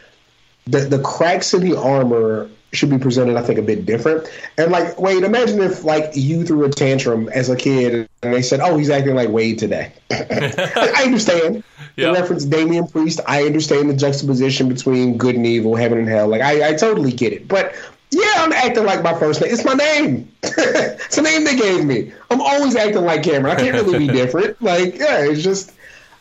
the, 0.66 0.80
the 0.80 1.02
cracks 1.02 1.54
in 1.54 1.62
the 1.62 1.78
armor 1.78 2.50
should 2.72 2.90
be 2.90 2.98
presented, 2.98 3.36
I 3.36 3.42
think, 3.42 3.58
a 3.58 3.62
bit 3.62 3.84
different. 3.84 4.26
And 4.56 4.72
like, 4.72 4.98
Wade, 4.98 5.22
imagine 5.22 5.60
if 5.60 5.84
like 5.84 6.10
you 6.14 6.44
threw 6.44 6.64
a 6.64 6.70
tantrum 6.70 7.28
as 7.28 7.50
a 7.50 7.56
kid 7.56 8.08
and 8.22 8.34
they 8.34 8.42
said, 8.42 8.60
"Oh, 8.60 8.76
he's 8.76 8.90
acting 8.90 9.14
like 9.14 9.28
Wade 9.28 9.58
today." 9.58 9.92
I 10.10 11.02
understand 11.04 11.56
yep. 11.56 11.64
the 11.96 12.20
reference 12.20 12.44
Damian 12.44 12.86
Priest. 12.86 13.20
I 13.26 13.44
understand 13.44 13.90
the 13.90 13.94
juxtaposition 13.94 14.68
between 14.68 15.18
good 15.18 15.36
and 15.36 15.46
evil, 15.46 15.76
heaven 15.76 15.98
and 15.98 16.08
hell. 16.08 16.28
Like, 16.28 16.40
I, 16.40 16.70
I 16.70 16.74
totally 16.74 17.12
get 17.12 17.32
it. 17.32 17.46
But 17.46 17.74
yeah, 18.10 18.32
I'm 18.36 18.52
acting 18.52 18.84
like 18.84 19.02
my 19.02 19.18
first 19.18 19.40
name. 19.40 19.52
It's 19.52 19.64
my 19.64 19.74
name. 19.74 20.30
it's 20.42 21.16
the 21.16 21.22
name 21.22 21.44
they 21.44 21.56
gave 21.56 21.84
me. 21.84 22.12
I'm 22.30 22.40
always 22.40 22.74
acting 22.76 23.04
like 23.04 23.22
Cameron. 23.22 23.56
I 23.56 23.60
can't 23.60 23.74
really 23.74 24.06
be 24.06 24.12
different. 24.12 24.60
Like, 24.62 24.96
yeah, 24.96 25.24
it's 25.24 25.42
just 25.42 25.72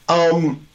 um, 0.10 0.65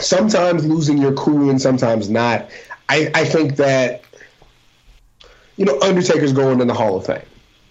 sometimes 0.00 0.66
losing 0.66 0.98
your 0.98 1.12
cool 1.14 1.50
and 1.50 1.60
sometimes 1.60 2.08
not. 2.10 2.50
I, 2.88 3.10
I 3.14 3.24
think 3.24 3.56
that 3.56 4.02
you 5.56 5.64
know, 5.64 5.78
Undertaker's 5.80 6.32
going 6.32 6.60
in 6.60 6.66
the 6.66 6.74
Hall 6.74 6.96
of 6.96 7.06
Fame, 7.06 7.22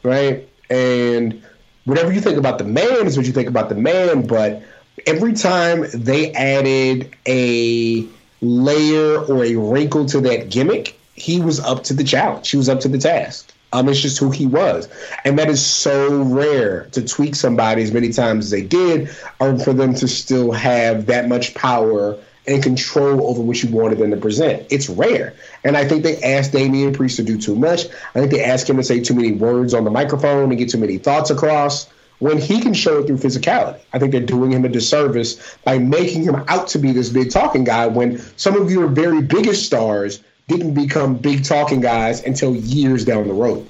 right? 0.03 0.48
And 0.70 1.41
whatever 1.86 2.12
you 2.12 2.22
think 2.22 2.38
about 2.38 2.57
the 2.57 2.64
man 2.64 3.06
is 3.06 3.18
what 3.18 3.26
you 3.26 3.32
think 3.32 3.48
about 3.48 3.70
the 3.70 3.76
man, 3.76 4.26
but 4.26 4.64
every 5.06 5.34
time 5.34 5.86
they 5.94 6.32
added 6.34 7.16
a 7.28 8.06
layer 8.41 9.20
or 9.20 9.44
a 9.44 9.56
wrinkle 9.56 10.06
to 10.07 10.20
that 10.22 10.49
gimmick, 10.49 10.99
he 11.16 11.40
was 11.40 11.60
up 11.60 11.84
to 11.84 11.94
the 11.94 12.03
challenge. 12.03 12.49
He 12.49 12.57
was 12.57 12.70
up 12.70 12.80
to 12.82 12.88
the 12.88 12.98
task. 12.98 13.53
Um, 13.74 13.90
it's 13.90 13.99
just 13.99 14.20
who 14.20 14.32
he 14.32 14.45
was, 14.45 14.88
and 15.26 15.38
that 15.38 15.49
is 15.49 15.66
so 15.66 16.24
rare 16.24 16.86
to 16.91 17.06
tweak 17.06 17.36
somebody 17.36 17.84
as 17.84 17.91
many 17.91 18.10
times 18.10 18.45
as 18.45 18.52
they 18.52 18.62
did, 18.62 19.10
or 19.41 19.60
for 19.60 19.74
them 19.74 19.94
to 19.95 20.07
still 20.07 20.53
have 20.53 21.07
that 21.07 21.28
much 21.28 21.53
power 21.56 22.18
and 22.47 22.61
control 22.61 23.27
over 23.27 23.41
what 23.41 23.61
you 23.63 23.69
wanted 23.69 23.97
them 23.97 24.11
to 24.11 24.17
present. 24.17 24.65
It's 24.69 24.89
rare. 24.89 25.34
And 25.63 25.76
I 25.76 25.88
think 25.88 26.03
they 26.03 26.22
asked 26.22 26.51
Damian 26.51 26.93
Priest 26.93 27.17
to 27.17 27.23
do 27.23 27.39
too 27.39 27.55
much. 27.55 27.85
I 28.13 28.19
think 28.19 28.31
they 28.31 28.43
asked 28.43 28.69
him 28.69 28.77
to 28.77 28.84
say 28.84 28.99
too 28.99 29.13
many 29.15 29.31
words 29.31 29.73
on 29.73 29.84
the 29.84 29.91
microphone 29.91 30.49
and 30.49 30.57
get 30.57 30.69
too 30.69 30.77
many 30.77 30.97
thoughts 30.97 31.30
across 31.30 31.89
when 32.19 32.38
he 32.38 32.61
can 32.61 32.73
show 32.73 32.99
it 32.99 33.07
through 33.07 33.17
physicality. 33.17 33.80
I 33.93 33.99
think 33.99 34.11
they're 34.11 34.22
doing 34.22 34.51
him 34.51 34.63
a 34.65 34.69
disservice 34.69 35.57
by 35.63 35.77
making 35.80 36.23
him 36.23 36.35
out 36.47 36.67
to 36.69 36.80
be 36.80 36.91
this 36.91 37.09
big 37.09 37.31
talking 37.31 37.63
guy 37.63 37.88
when 37.88 38.19
some 38.38 38.59
of 38.59 38.72
your 38.72 38.88
very 38.88 39.22
biggest 39.22 39.65
stars 39.65 40.23
didn't 40.47 40.73
become 40.76 41.15
big 41.15 41.43
talking 41.43 41.81
guys 41.81 42.23
until 42.23 42.55
years 42.55 43.03
down 43.03 43.27
the 43.27 43.34
road. 43.34 43.67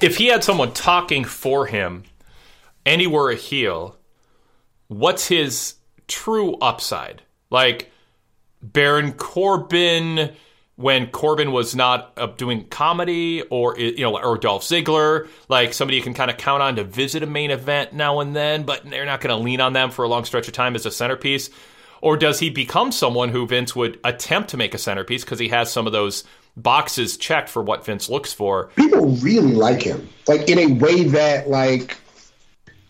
If 0.00 0.16
he 0.16 0.26
had 0.26 0.42
someone 0.42 0.72
talking 0.72 1.24
for 1.24 1.66
him 1.66 2.04
and 2.86 3.00
he 3.00 3.06
were 3.06 3.30
a 3.30 3.36
heel, 3.36 3.98
what's 4.88 5.28
his 5.28 5.74
true 6.08 6.54
upside? 6.56 7.22
Like 7.50 7.90
Baron 8.62 9.12
Corbin 9.12 10.30
when 10.80 11.08
Corbin 11.08 11.52
was 11.52 11.76
not 11.76 12.12
uh, 12.16 12.26
doing 12.26 12.64
comedy, 12.68 13.42
or 13.50 13.78
you 13.78 13.98
know, 13.98 14.18
or 14.18 14.38
Dolph 14.38 14.62
Ziggler, 14.62 15.28
like 15.50 15.74
somebody 15.74 15.98
you 15.98 16.02
can 16.02 16.14
kind 16.14 16.30
of 16.30 16.38
count 16.38 16.62
on 16.62 16.76
to 16.76 16.84
visit 16.84 17.22
a 17.22 17.26
main 17.26 17.50
event 17.50 17.92
now 17.92 18.20
and 18.20 18.34
then, 18.34 18.62
but 18.62 18.88
they're 18.88 19.04
not 19.04 19.20
going 19.20 19.36
to 19.36 19.42
lean 19.42 19.60
on 19.60 19.74
them 19.74 19.90
for 19.90 20.06
a 20.06 20.08
long 20.08 20.24
stretch 20.24 20.48
of 20.48 20.54
time 20.54 20.74
as 20.74 20.86
a 20.86 20.90
centerpiece. 20.90 21.50
Or 22.00 22.16
does 22.16 22.38
he 22.38 22.48
become 22.48 22.92
someone 22.92 23.28
who 23.28 23.46
Vince 23.46 23.76
would 23.76 24.00
attempt 24.04 24.48
to 24.50 24.56
make 24.56 24.72
a 24.72 24.78
centerpiece 24.78 25.22
because 25.22 25.38
he 25.38 25.48
has 25.48 25.70
some 25.70 25.86
of 25.86 25.92
those 25.92 26.24
boxes 26.56 27.18
checked 27.18 27.50
for 27.50 27.62
what 27.62 27.84
Vince 27.84 28.08
looks 28.08 28.32
for? 28.32 28.70
People 28.76 29.08
really 29.16 29.52
like 29.52 29.82
him, 29.82 30.08
like 30.26 30.48
in 30.48 30.58
a 30.58 30.66
way 30.66 31.04
that 31.04 31.50
like 31.50 31.98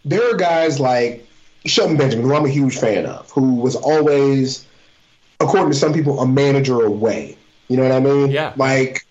there 0.04 0.30
are 0.30 0.36
guys 0.36 0.78
like 0.78 1.26
Shelton 1.66 1.96
Benjamin, 1.96 2.26
who 2.26 2.34
I'm 2.34 2.44
a 2.44 2.48
huge 2.48 2.78
fan 2.78 3.06
of, 3.06 3.30
who 3.30 3.54
was 3.56 3.76
always, 3.76 4.66
according 5.40 5.72
to 5.72 5.76
some 5.76 5.92
people, 5.92 6.20
a 6.20 6.26
manager 6.26 6.84
away. 6.84 7.36
You 7.68 7.76
know 7.76 7.82
what 7.82 7.92
I 7.92 8.00
mean? 8.00 8.30
Yeah. 8.30 8.52
Like, 8.56 9.04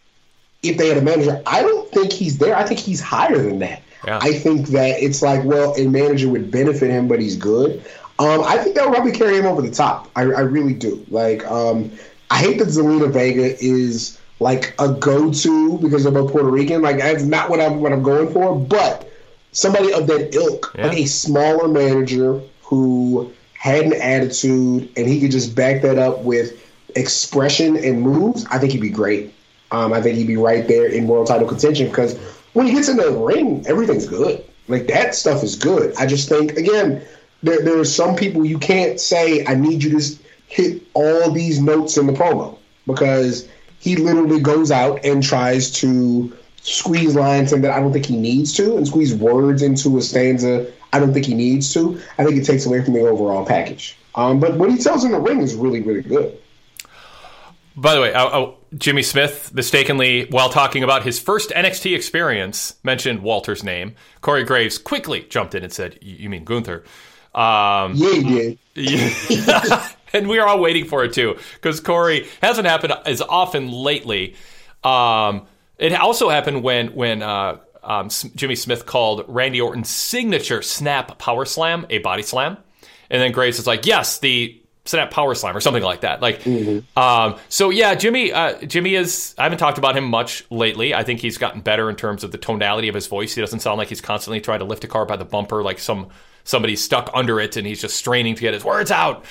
if 0.64 0.78
they 0.78 0.90
had 0.90 0.98
a 0.98 1.02
manager, 1.02 1.42
I 1.46 1.62
don't 1.62 1.90
think 1.92 2.12
he's 2.12 2.38
there. 2.38 2.56
I 2.56 2.66
think 2.66 2.80
he's 2.80 3.00
higher 3.00 3.42
than 3.42 3.60
that. 3.60 3.82
Yeah. 4.06 4.20
I 4.22 4.34
think 4.34 4.68
that 4.68 5.02
it's 5.02 5.22
like, 5.22 5.44
well, 5.44 5.74
a 5.78 5.88
manager 5.88 6.30
would 6.30 6.52
benefit 6.52 6.90
him, 6.90 7.08
but 7.08 7.20
he's 7.20 7.36
good. 7.36 7.86
Um, 8.18 8.44
I 8.44 8.58
think 8.58 8.76
that 8.76 8.86
would 8.86 8.94
probably 8.94 9.14
carry 9.14 9.38
him 9.38 9.46
over 9.46 9.62
the 9.62 9.72
top. 9.72 10.10
I, 10.16 10.24
I 10.24 10.42
really 10.42 10.74
do. 10.74 11.06
Like, 11.10 11.46
um, 11.46 11.92
I 12.32 12.40
hate 12.40 12.60
that 12.60 12.68
Zelina 12.68 13.12
Vega 13.12 13.58
is 13.64 14.20
like 14.40 14.74
a 14.80 14.92
go-to 14.92 15.78
because 15.80 16.06
I'm 16.06 16.18
a 16.18 16.28
Puerto 16.28 16.50
Rican. 16.50 16.82
Like, 16.82 16.98
that's 16.98 17.24
not 17.24 17.50
what 17.50 17.62
I'm 17.62 17.82
what 17.82 17.94
I'm 17.94 18.04
going 18.04 18.32
for. 18.34 18.58
But 18.58 19.09
somebody 19.52 19.94
of 19.94 20.08
that 20.08 20.34
ilk, 20.36 20.74
Yeah. 20.78 20.88
like 20.88 20.98
a 20.98 21.06
smaller 21.06 21.68
manager 21.68 22.40
who 22.64 23.32
had 23.54 23.84
an 23.86 23.94
attitude 23.94 24.90
and 24.96 25.08
he 25.08 25.20
could 25.20 25.32
just 25.32 25.56
back 25.56 25.82
that 25.82 25.98
up 25.98 26.24
with 26.24 26.54
expression 26.96 27.76
and 27.78 28.02
moves, 28.02 28.46
I 28.50 28.58
think 28.58 28.72
he'd 28.72 28.82
be 28.82 28.90
great. 28.90 29.34
Um, 29.72 29.94
I 29.94 30.02
think 30.02 30.18
he'd 30.18 30.28
be 30.28 30.38
right 30.38 30.68
there 30.68 30.88
in 30.88 31.08
world 31.08 31.28
title 31.28 31.48
contention 31.48 31.88
because 31.90 32.18
when 32.54 32.66
he 32.66 32.74
gets 32.74 32.90
in 32.90 32.98
the 32.98 33.12
ring, 33.12 33.64
everything's 33.68 34.08
good. 34.08 34.44
Like 34.68 34.88
that 34.88 35.16
stuff 35.16 35.44
is 35.44 35.56
good. 35.56 35.94
I 35.98 36.06
just 36.06 36.30
think 36.30 36.54
again, 36.58 37.02
there 37.44 37.62
there 37.64 37.80
are 37.80 37.86
some 37.86 38.16
people 38.16 38.46
you 38.46 38.58
can't 38.60 39.00
say 39.00 39.46
I 39.46 39.56
need 39.56 39.84
you 39.84 40.00
to 40.00 40.18
hit 40.48 40.82
all 40.94 41.32
these 41.32 41.60
notes 41.60 41.98
in 41.98 42.08
the 42.08 42.14
promo 42.14 42.58
because 42.88 43.48
he 43.80 43.96
literally 43.96 44.42
goes 44.42 44.72
out 44.72 45.00
and 45.06 45.22
tries 45.24 45.72
to 45.72 46.36
squeeze 46.62 47.16
lines 47.16 47.54
in 47.54 47.62
that 47.62 47.72
I 47.72 47.80
don't 47.80 47.94
think 47.94 48.06
he 48.06 48.18
needs 48.18 48.54
to 48.54 48.78
and 48.78 48.88
squeeze 48.88 49.14
words 49.14 49.62
into 49.62 49.98
a 49.98 50.02
stanza 50.02 50.72
I 50.92 51.00
don't 51.00 51.14
think 51.14 51.26
he 51.26 51.36
needs 51.36 51.74
to. 51.74 52.00
I 52.18 52.24
think 52.24 52.38
it 52.38 52.46
takes 52.46 52.66
away 52.66 52.84
from 52.84 52.94
the 52.94 53.02
overall 53.02 53.46
package. 53.46 53.98
Um, 54.16 54.40
but 54.40 54.58
what 54.58 54.72
he 54.72 54.78
tells 54.78 55.04
in 55.04 55.12
the 55.12 55.20
ring 55.20 55.42
is 55.42 55.56
really, 55.56 55.82
really 55.82 56.02
good. 56.02 56.38
By 57.76 57.96
the 57.96 58.02
way, 58.02 58.14
oh, 58.14 58.28
oh, 58.28 58.58
Jimmy 58.78 59.04
Smith 59.04 59.54
mistakenly, 59.54 60.26
while 60.26 60.50
talking 60.50 60.84
about 60.84 61.04
his 61.04 61.20
first 61.20 61.52
NXT 61.52 61.96
experience, 61.96 62.76
mentioned 62.84 63.22
Walter's 63.22 63.64
name. 63.64 63.96
Corey 64.22 64.44
Graves 64.44 64.78
quickly 64.78 65.26
jumped 65.30 65.56
in 65.56 65.64
and 65.64 65.72
said, 65.72 65.98
"You 66.02 66.16
you 66.16 66.30
mean 66.30 66.44
Gunther?" 66.44 66.84
Um, 67.34 67.94
Yeah, 67.96 68.14
he 68.14 68.24
did. 68.24 68.60
Yeah. 68.76 69.90
and 70.14 70.28
we 70.28 70.40
are 70.40 70.48
all 70.48 70.60
waiting 70.60 70.86
for 70.86 71.06
it 71.06 71.14
too, 71.14 71.38
because 71.54 71.80
Corey 71.80 72.28
hasn't 72.42 72.68
happened 72.68 72.94
as 73.06 73.22
often 73.22 73.72
lately. 73.72 74.36
Um, 74.84 75.48
it 75.80 75.94
also 75.94 76.30
happened 76.30 76.62
when 76.62 76.94
when 76.94 77.24
uh, 77.24 77.58
um, 77.84 78.10
Jimmy 78.36 78.56
Smith 78.56 78.86
called 78.86 79.26
Randy 79.28 79.62
Orton's 79.62 79.90
signature 79.90 80.62
snap 80.62 81.18
power 81.18 81.46
slam 81.46 81.86
a 81.90 82.00
body 82.00 82.22
slam, 82.22 82.58
and 83.10 83.22
then 83.22 83.32
Graves 83.32 83.60
is 83.60 83.66
like, 83.66 83.86
"Yes, 83.86 84.20
the 84.20 84.62
snap 84.86 85.12
power 85.12 85.34
slam" 85.34 85.56
or 85.56 85.62
something 85.62 85.84
like 85.84 86.02
that. 86.02 86.22
Like, 86.22 86.46
um, 86.98 87.38
so 87.48 87.70
yeah, 87.70 87.96
Jimmy. 87.96 88.32
Uh, 88.32 88.60
Jimmy 88.62 88.96
is. 88.96 89.34
I 89.38 89.44
haven't 89.44 89.60
talked 89.60 89.78
about 89.78 89.98
him 89.98 90.04
much 90.04 90.44
lately. 90.52 90.94
I 90.94 91.04
think 91.04 91.22
he's 91.22 91.38
gotten 91.38 91.62
better 91.62 91.90
in 91.90 91.96
terms 91.96 92.24
of 92.24 92.32
the 92.32 92.38
tonality 92.38 92.90
of 92.90 92.96
his 92.96 93.08
voice. 93.08 93.34
He 93.34 93.42
doesn't 93.42 93.62
sound 93.62 93.78
like 93.78 93.88
he's 93.88 94.02
constantly 94.02 94.42
trying 94.42 94.60
to 94.60 94.66
lift 94.66 94.84
a 94.84 94.88
car 94.88 95.06
by 95.06 95.16
the 95.16 95.26
bumper, 95.26 95.64
like 95.64 95.80
some 95.80 96.10
somebody's 96.44 96.84
stuck 96.84 97.10
under 97.14 97.40
it 97.40 97.56
and 97.58 97.68
he's 97.68 97.80
just 97.80 97.96
straining 97.96 98.36
to 98.36 98.42
get 98.42 98.54
his 98.54 98.66
words 98.66 98.92
out. 98.92 99.24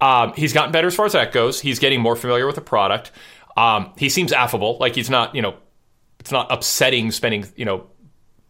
Um, 0.00 0.32
he's 0.34 0.52
gotten 0.52 0.72
better 0.72 0.88
as 0.88 0.94
far 0.94 1.06
as 1.06 1.12
that 1.12 1.32
goes. 1.32 1.60
He's 1.60 1.78
getting 1.78 2.00
more 2.00 2.16
familiar 2.16 2.46
with 2.46 2.56
the 2.56 2.60
product. 2.60 3.12
Um, 3.56 3.92
he 3.96 4.08
seems 4.08 4.32
affable, 4.32 4.78
like 4.78 4.96
he's 4.96 5.08
not, 5.08 5.34
you 5.34 5.42
know, 5.42 5.54
it's 6.24 6.32
not 6.32 6.50
upsetting 6.50 7.10
spending, 7.10 7.46
you 7.54 7.66
know, 7.66 7.86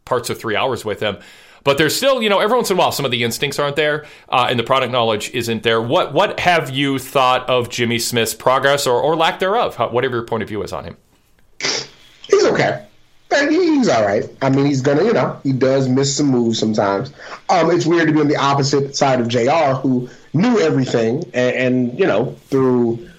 parts 0.04 0.30
of 0.30 0.38
three 0.38 0.54
hours 0.54 0.84
with 0.84 1.00
him. 1.00 1.16
But 1.64 1.76
there's 1.76 1.96
still, 1.96 2.22
you 2.22 2.28
know, 2.28 2.38
every 2.38 2.54
once 2.56 2.70
in 2.70 2.76
a 2.76 2.78
while, 2.78 2.92
some 2.92 3.04
of 3.04 3.10
the 3.10 3.24
instincts 3.24 3.58
aren't 3.58 3.74
there, 3.74 4.06
uh, 4.28 4.46
and 4.48 4.60
the 4.60 4.62
product 4.62 4.92
knowledge 4.92 5.30
isn't 5.30 5.64
there. 5.64 5.82
What 5.82 6.12
what 6.12 6.38
have 6.38 6.70
you 6.70 7.00
thought 7.00 7.48
of 7.48 7.70
Jimmy 7.70 7.98
Smith's 7.98 8.32
progress 8.32 8.86
or, 8.86 9.00
or 9.00 9.16
lack 9.16 9.40
thereof? 9.40 9.74
How, 9.74 9.88
whatever 9.88 10.18
your 10.18 10.24
point 10.24 10.44
of 10.44 10.48
view 10.48 10.62
is 10.62 10.72
on 10.72 10.84
him. 10.84 10.96
He's 11.58 12.44
okay. 12.44 12.86
He's 13.48 13.88
all 13.88 14.04
right. 14.04 14.22
I 14.40 14.50
mean, 14.50 14.66
he's 14.66 14.82
gonna, 14.82 15.02
you 15.02 15.12
know, 15.12 15.40
he 15.42 15.52
does 15.52 15.88
miss 15.88 16.16
some 16.16 16.26
moves 16.26 16.60
sometimes. 16.60 17.12
Um, 17.48 17.72
it's 17.72 17.86
weird 17.86 18.06
to 18.06 18.14
be 18.14 18.20
on 18.20 18.28
the 18.28 18.36
opposite 18.36 18.94
side 18.94 19.20
of 19.20 19.26
Jr., 19.26 19.74
who 19.74 20.08
knew 20.32 20.60
everything, 20.60 21.24
and, 21.34 21.56
and 21.56 21.98
you 21.98 22.06
know, 22.06 22.36
through 22.50 23.10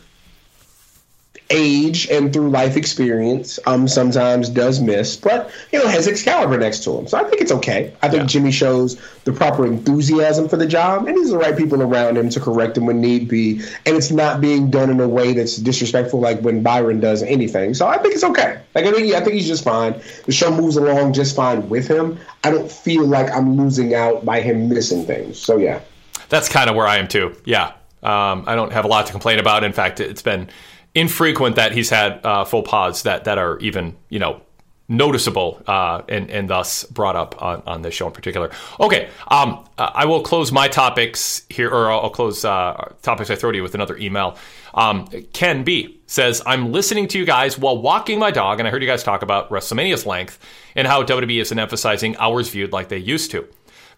age 1.49 2.09
and 2.09 2.33
through 2.33 2.49
life 2.49 2.75
experience, 2.75 3.59
um, 3.65 3.87
sometimes 3.87 4.49
does 4.49 4.81
miss, 4.81 5.15
but 5.15 5.51
you 5.71 5.79
know, 5.79 5.87
has 5.87 6.07
Excalibur 6.07 6.57
next 6.57 6.83
to 6.83 6.97
him, 6.97 7.07
so 7.07 7.17
I 7.17 7.23
think 7.23 7.41
it's 7.41 7.51
okay. 7.51 7.93
I 8.01 8.09
think 8.09 8.27
Jimmy 8.27 8.51
shows 8.51 8.99
the 9.25 9.31
proper 9.31 9.65
enthusiasm 9.65 10.49
for 10.49 10.57
the 10.57 10.65
job, 10.65 11.07
and 11.07 11.17
he's 11.17 11.29
the 11.29 11.37
right 11.37 11.55
people 11.55 11.81
around 11.81 12.17
him 12.17 12.29
to 12.29 12.39
correct 12.39 12.77
him 12.77 12.85
when 12.85 13.01
need 13.01 13.27
be, 13.27 13.61
and 13.85 13.95
it's 13.95 14.11
not 14.11 14.41
being 14.41 14.71
done 14.71 14.89
in 14.89 14.99
a 14.99 15.07
way 15.07 15.33
that's 15.33 15.57
disrespectful, 15.57 16.19
like 16.19 16.39
when 16.41 16.63
Byron 16.63 16.99
does 16.99 17.21
anything. 17.23 17.73
So 17.73 17.87
I 17.87 17.97
think 17.99 18.15
it's 18.15 18.23
okay. 18.23 18.59
Like 18.73 18.85
I 18.85 18.91
think, 18.91 19.13
I 19.13 19.21
think 19.21 19.33
he's 19.33 19.47
just 19.47 19.63
fine. 19.63 19.99
The 20.25 20.31
show 20.31 20.51
moves 20.51 20.77
along 20.77 21.13
just 21.13 21.35
fine 21.35 21.69
with 21.69 21.87
him. 21.87 22.17
I 22.43 22.51
don't 22.51 22.71
feel 22.71 23.05
like 23.05 23.31
I'm 23.31 23.55
losing 23.57 23.93
out 23.93 24.25
by 24.25 24.41
him 24.41 24.69
missing 24.69 25.05
things. 25.05 25.39
So 25.39 25.57
yeah. 25.57 25.81
That's 26.29 26.49
kind 26.49 26.69
of 26.69 26.75
where 26.75 26.87
I 26.87 26.97
am 26.97 27.07
too. 27.07 27.35
Yeah, 27.45 27.73
um, 28.01 28.45
I 28.47 28.55
don't 28.55 28.73
have 28.73 28.85
a 28.85 28.87
lot 28.87 29.05
to 29.07 29.11
complain 29.11 29.39
about. 29.39 29.63
In 29.63 29.73
fact, 29.73 29.99
it's 29.99 30.21
been 30.21 30.49
infrequent 30.95 31.57
that 31.57 31.73
he's 31.73 31.89
had 31.89 32.25
uh, 32.25 32.45
full 32.45 32.63
pods 32.63 33.03
that 33.03 33.25
that 33.25 33.37
are 33.37 33.59
even 33.59 33.95
you 34.09 34.17
know 34.17 34.41
noticeable 34.87 35.61
uh, 35.67 36.01
and 36.07 36.29
and 36.29 36.49
thus 36.49 36.83
brought 36.85 37.15
up 37.15 37.41
on, 37.41 37.61
on 37.65 37.81
this 37.81 37.93
show 37.93 38.07
in 38.07 38.13
particular. 38.13 38.51
Okay, 38.79 39.09
um, 39.27 39.65
I 39.77 40.05
will 40.05 40.21
close 40.21 40.51
my 40.51 40.67
topics 40.67 41.45
here, 41.49 41.69
or 41.69 41.91
I'll 41.91 42.09
close 42.09 42.45
uh, 42.45 42.93
topics 43.01 43.29
I 43.29 43.35
throw 43.35 43.51
to 43.51 43.57
you 43.57 43.63
with 43.63 43.75
another 43.75 43.97
email. 43.97 44.37
Um, 44.73 45.07
Ken 45.33 45.63
B 45.63 45.99
says, 46.07 46.41
"I'm 46.45 46.71
listening 46.71 47.07
to 47.09 47.19
you 47.19 47.25
guys 47.25 47.57
while 47.57 47.77
walking 47.81 48.19
my 48.19 48.31
dog, 48.31 48.59
and 48.59 48.67
I 48.67 48.71
heard 48.71 48.81
you 48.81 48.87
guys 48.87 49.03
talk 49.03 49.21
about 49.21 49.49
WrestleMania's 49.49 50.05
length 50.05 50.39
and 50.75 50.87
how 50.87 51.03
WWE 51.03 51.41
isn't 51.41 51.59
emphasizing 51.59 52.15
hours 52.17 52.49
viewed 52.49 52.71
like 52.71 52.89
they 52.89 52.97
used 52.97 53.31
to." 53.31 53.47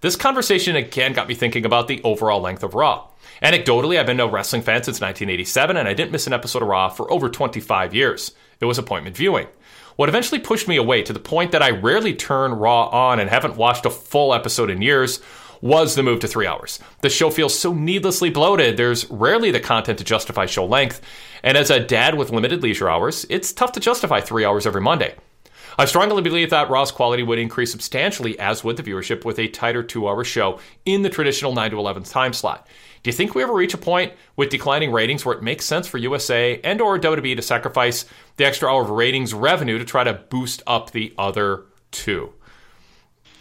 This 0.02 0.16
conversation 0.16 0.76
again 0.76 1.14
got 1.14 1.28
me 1.28 1.34
thinking 1.34 1.66
about 1.66 1.88
the 1.88 2.02
overall 2.04 2.40
length 2.40 2.64
of 2.64 2.76
Raw. 2.76 3.08
Anecdotally, 3.42 4.00
I've 4.00 4.08
been 4.08 4.20
a 4.20 4.28
wrestling 4.28 4.64
fan 4.64 4.84
since 4.84 5.00
1987, 5.00 5.78
and 5.78 5.88
I 5.88 5.94
didn't 5.94 6.12
miss 6.12 6.28
an 6.28 6.34
episode 6.34 6.64
of 6.64 6.68
Raw 6.68 6.90
for 6.90 7.12
over 7.12 7.30
25 7.30 7.94
years. 7.94 8.32
It 8.60 8.66
was 8.66 8.80
appointment 8.80 9.16
viewing. 9.16 9.48
What 9.96 10.10
eventually 10.10 10.40
pushed 10.40 10.68
me 10.68 10.76
away 10.78 11.04
to 11.04 11.14
the 11.14 11.20
point 11.20 11.52
that 11.52 11.62
I 11.62 11.70
rarely 11.72 12.16
turn 12.16 12.54
Raw 12.54 12.88
on 12.88 13.20
and 13.20 13.30
haven't 13.30 13.58
watched 13.58 13.86
a 13.86 13.92
full 13.92 14.34
episode 14.34 14.70
in 14.70 14.82
years 14.82 15.22
was 15.62 15.96
the 15.96 16.04
move 16.04 16.20
to 16.20 16.28
three 16.28 16.46
hours. 16.46 16.80
The 17.02 17.10
show 17.10 17.30
feels 17.30 17.58
so 17.58 17.74
needlessly 17.74 18.30
bloated, 18.30 18.78
there's 18.78 19.10
rarely 19.10 19.52
the 19.52 19.60
content 19.60 19.98
to 20.00 20.04
justify 20.04 20.46
show 20.46 20.66
length, 20.66 21.02
and 21.44 21.58
as 21.58 21.70
a 21.70 21.80
dad 21.80 22.16
with 22.16 22.32
limited 22.32 22.62
leisure 22.62 22.90
hours, 22.90 23.26
it's 23.30 23.54
tough 23.54 23.72
to 23.74 23.80
justify 23.80 24.22
three 24.22 24.46
hours 24.46 24.68
every 24.68 24.82
Monday. 24.82 25.16
I 25.80 25.86
strongly 25.86 26.24
believe 26.24 26.50
that 26.50 26.70
Raw's 26.70 26.92
quality 26.92 27.22
would 27.22 27.38
increase 27.38 27.72
substantially, 27.72 28.38
as 28.40 28.64
would 28.64 28.78
the 28.78 28.84
viewership, 28.84 29.24
with 29.26 29.38
a 29.38 29.48
tighter 29.48 29.84
two 29.84 30.08
hour 30.08 30.24
show 30.24 30.60
in 30.86 31.04
the 31.04 31.10
traditional 31.10 31.54
9 31.54 31.72
to 31.72 31.78
11 31.78 32.04
time 32.04 32.34
slot. 32.34 32.68
Do 33.04 33.10
you 33.10 33.14
think 33.14 33.36
we 33.36 33.44
ever 33.44 33.54
reach 33.54 33.76
a 33.76 33.78
point 33.78 34.14
with 34.36 34.50
declining 34.50 34.92
ratings 34.92 35.24
where 35.24 35.38
it 35.38 35.44
makes 35.44 35.66
sense 35.66 35.88
for 35.88 36.00
USA 36.00 36.60
and 36.64 36.82
or 36.82 36.98
WWE 36.98 37.36
to 37.36 37.42
sacrifice 37.42 38.06
the 38.38 38.46
extra 38.46 38.70
hour 38.70 38.82
of 38.82 38.90
ratings 38.90 39.34
revenue 39.34 39.78
to 39.78 39.86
try 39.86 40.04
to 40.04 40.14
boost 40.14 40.64
up 40.66 40.92
the 40.92 41.14
other 41.18 41.66
two? 41.92 42.34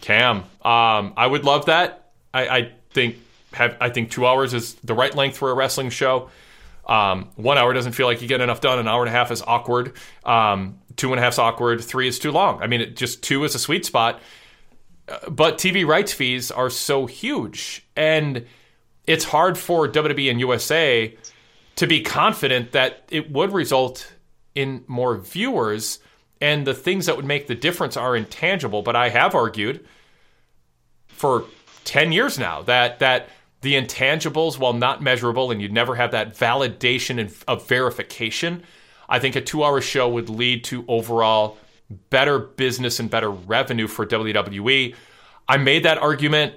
Cam, 0.01 0.37
um, 0.61 1.13
I 1.17 1.25
would 1.27 1.43
love 1.43 1.65
that. 1.65 2.11
I, 2.33 2.47
I 2.47 2.71
think 2.91 3.17
have 3.53 3.75
I 3.81 3.89
think 3.89 4.11
two 4.11 4.27
hours 4.27 4.53
is 4.53 4.75
the 4.75 4.93
right 4.93 5.13
length 5.13 5.37
for 5.37 5.49
a 5.49 5.55
wrestling 5.55 5.89
show. 5.89 6.29
Um, 6.85 7.29
one 7.35 7.57
hour 7.57 7.73
doesn't 7.73 7.93
feel 7.93 8.05
like 8.05 8.21
you 8.21 8.27
get 8.27 8.39
enough 8.39 8.61
done. 8.61 8.79
An 8.79 8.87
hour 8.87 9.01
and 9.01 9.09
a 9.09 9.11
half 9.11 9.31
is 9.31 9.41
awkward. 9.41 9.93
Um, 10.23 10.79
two 10.97 11.11
and 11.13 11.19
a 11.19 11.23
half 11.23 11.33
is 11.33 11.39
awkward. 11.39 11.83
Three 11.83 12.07
is 12.07 12.19
too 12.19 12.31
long. 12.31 12.61
I 12.61 12.67
mean, 12.67 12.81
it, 12.81 12.97
just 12.97 13.23
two 13.23 13.43
is 13.43 13.55
a 13.55 13.59
sweet 13.59 13.85
spot. 13.85 14.19
Uh, 15.07 15.29
but 15.29 15.57
TV 15.57 15.87
rights 15.87 16.11
fees 16.11 16.51
are 16.51 16.69
so 16.69 17.05
huge, 17.05 17.85
and 17.95 18.45
it's 19.05 19.23
hard 19.23 19.57
for 19.57 19.87
WWE 19.87 20.29
and 20.29 20.39
USA 20.39 21.15
to 21.77 21.87
be 21.87 22.01
confident 22.01 22.73
that 22.73 23.03
it 23.09 23.31
would 23.31 23.53
result 23.53 24.11
in 24.55 24.83
more 24.87 25.17
viewers. 25.17 25.99
And 26.41 26.67
the 26.67 26.73
things 26.73 27.05
that 27.05 27.15
would 27.15 27.25
make 27.25 27.47
the 27.47 27.55
difference 27.55 27.97
are 27.97 28.15
intangible. 28.15 28.81
But 28.81 28.95
I 28.95 29.09
have 29.09 29.33
argued 29.33 29.85
for 31.07 31.45
10 31.85 32.11
years 32.11 32.37
now 32.37 32.61
that 32.63 32.99
that 32.99 33.29
the 33.61 33.73
intangibles 33.73 34.59
while 34.59 34.73
not 34.73 35.01
measurable 35.01 35.49
and 35.51 35.61
you'd 35.61 35.73
never 35.73 35.95
have 35.95 36.11
that 36.11 36.35
validation 36.35 37.19
and 37.19 37.33
of 37.47 37.67
verification 37.67 38.63
i 39.09 39.19
think 39.19 39.35
a 39.35 39.41
two-hour 39.41 39.81
show 39.81 40.07
would 40.09 40.29
lead 40.29 40.63
to 40.63 40.83
overall 40.87 41.57
better 42.09 42.39
business 42.39 42.99
and 42.99 43.09
better 43.09 43.29
revenue 43.29 43.87
for 43.87 44.05
wwe 44.05 44.95
i 45.47 45.57
made 45.57 45.83
that 45.83 45.97
argument 45.97 46.53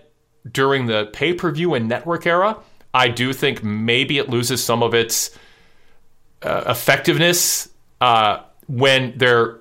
during 0.51 0.87
the 0.87 1.07
pay-per-view 1.13 1.75
and 1.75 1.89
network 1.89 2.27
era 2.27 2.57
i 2.95 3.09
do 3.09 3.33
think 3.33 3.63
maybe 3.63 4.19
it 4.19 4.29
loses 4.29 4.63
some 4.63 4.83
of 4.83 4.95
its 4.95 5.37
uh, 6.43 6.65
effectiveness 6.67 7.69
uh, 8.01 8.41
when 8.67 9.13
they're 9.17 9.59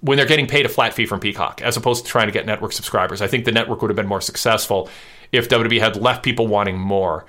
when 0.00 0.16
they're 0.16 0.26
getting 0.26 0.46
paid 0.46 0.64
a 0.64 0.68
flat 0.68 0.94
fee 0.94 1.06
from 1.06 1.20
Peacock 1.20 1.60
as 1.62 1.76
opposed 1.76 2.04
to 2.04 2.10
trying 2.10 2.26
to 2.26 2.32
get 2.32 2.46
network 2.46 2.72
subscribers. 2.72 3.20
I 3.20 3.26
think 3.26 3.44
the 3.44 3.52
network 3.52 3.82
would 3.82 3.90
have 3.90 3.96
been 3.96 4.06
more 4.06 4.20
successful 4.20 4.88
if 5.30 5.48
WWE 5.48 5.78
had 5.78 5.96
left 5.96 6.22
people 6.22 6.46
wanting 6.46 6.78
more. 6.78 7.26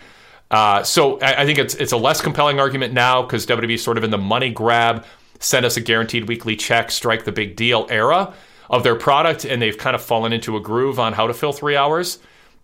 Uh, 0.51 0.83
so 0.83 1.17
I, 1.21 1.41
I, 1.41 1.45
think 1.45 1.57
it's 1.57 1.75
it's 1.75 1.93
a 1.93 1.97
less 1.97 2.19
compelling 2.19 2.59
argument 2.59 2.93
now 2.93 3.21
because 3.21 3.45
WWE 3.45 3.75
is 3.75 3.83
sort 3.83 3.97
of 3.97 4.03
in 4.03 4.11
the 4.11 4.17
money 4.17 4.49
grab, 4.49 5.05
send 5.39 5.65
us 5.65 5.77
a 5.77 5.81
guaranteed 5.81 6.27
weekly 6.27 6.57
check, 6.57 6.91
strike 6.91 7.23
the 7.23 7.31
big 7.31 7.55
deal 7.55 7.87
era 7.89 8.33
of 8.69 8.83
their 8.83 8.95
product, 8.95 9.45
and 9.45 9.61
they've 9.61 9.77
kind 9.77 9.95
of 9.95 10.01
fallen 10.01 10.33
into 10.33 10.57
a 10.57 10.59
groove 10.59 10.99
on 10.99 11.13
how 11.13 11.25
to 11.25 11.33
fill 11.33 11.53
three 11.53 11.77
hours. 11.77 12.19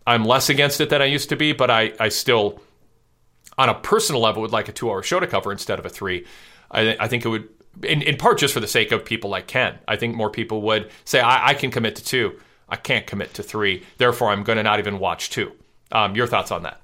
I'm 0.05 0.25
less 0.25 0.49
against 0.49 0.81
it 0.81 0.89
than 0.89 1.01
I 1.01 1.05
used 1.05 1.29
to 1.29 1.37
be, 1.37 1.53
but 1.53 1.71
I, 1.71 1.93
I 1.99 2.09
still, 2.09 2.61
on 3.57 3.69
a 3.69 3.73
personal 3.73 4.21
level, 4.21 4.41
would 4.41 4.51
like 4.51 4.67
a 4.67 4.73
two 4.73 4.89
hour 4.89 5.01
show 5.01 5.21
to 5.21 5.27
cover 5.27 5.51
instead 5.53 5.79
of 5.79 5.85
a 5.85 5.89
three. 5.89 6.25
I, 6.69 6.97
I 6.99 7.07
think 7.07 7.23
it 7.25 7.29
would 7.29 7.47
in, 7.83 8.01
in 8.01 8.17
part 8.17 8.37
just 8.37 8.53
for 8.53 8.59
the 8.59 8.67
sake 8.67 8.91
of 8.91 9.05
people 9.05 9.29
like 9.29 9.47
Ken. 9.47 9.77
I 9.87 9.95
think 9.95 10.15
more 10.15 10.29
people 10.29 10.61
would 10.63 10.89
say, 11.05 11.19
I, 11.19 11.49
I 11.49 11.53
can 11.53 11.71
commit 11.71 11.95
to 11.97 12.03
two. 12.03 12.39
I 12.69 12.75
can't 12.75 13.07
commit 13.07 13.33
to 13.35 13.43
three. 13.43 13.83
Therefore, 13.97 14.29
I'm 14.29 14.43
going 14.43 14.57
to 14.57 14.63
not 14.63 14.79
even 14.79 14.99
watch 14.99 15.29
two. 15.29 15.53
Um, 15.91 16.15
your 16.15 16.27
thoughts 16.27 16.51
on 16.51 16.63
that? 16.63 16.81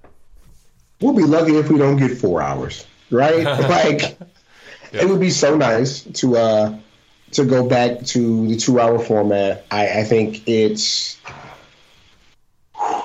We'll 1.04 1.14
be 1.14 1.24
lucky 1.24 1.58
if 1.58 1.70
we 1.70 1.78
don't 1.78 1.98
get 1.98 2.18
four 2.18 2.42
hours, 2.42 2.88
right? 3.12 3.44
like, 3.70 4.18
it 4.94 5.10
would 5.10 5.20
be 5.20 5.32
so 5.32 5.58
nice 5.58 6.04
to 6.04 6.38
uh, 6.38 6.78
to 7.32 7.44
go 7.44 7.68
back 7.68 8.06
to 8.06 8.48
the 8.48 8.56
two 8.56 8.80
hour 8.80 8.98
format. 9.00 9.66
I, 9.70 10.00
I 10.00 10.04
think 10.06 10.48
it's 10.48 11.20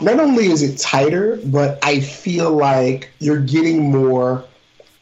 not 0.01 0.21
only 0.21 0.47
is 0.47 0.63
it 0.63 0.79
tighter, 0.79 1.41
but 1.47 1.81
I 1.83 1.99
feel 1.99 2.53
like 2.53 3.11
you're 3.19 3.41
getting 3.41 3.91
more 3.91 4.45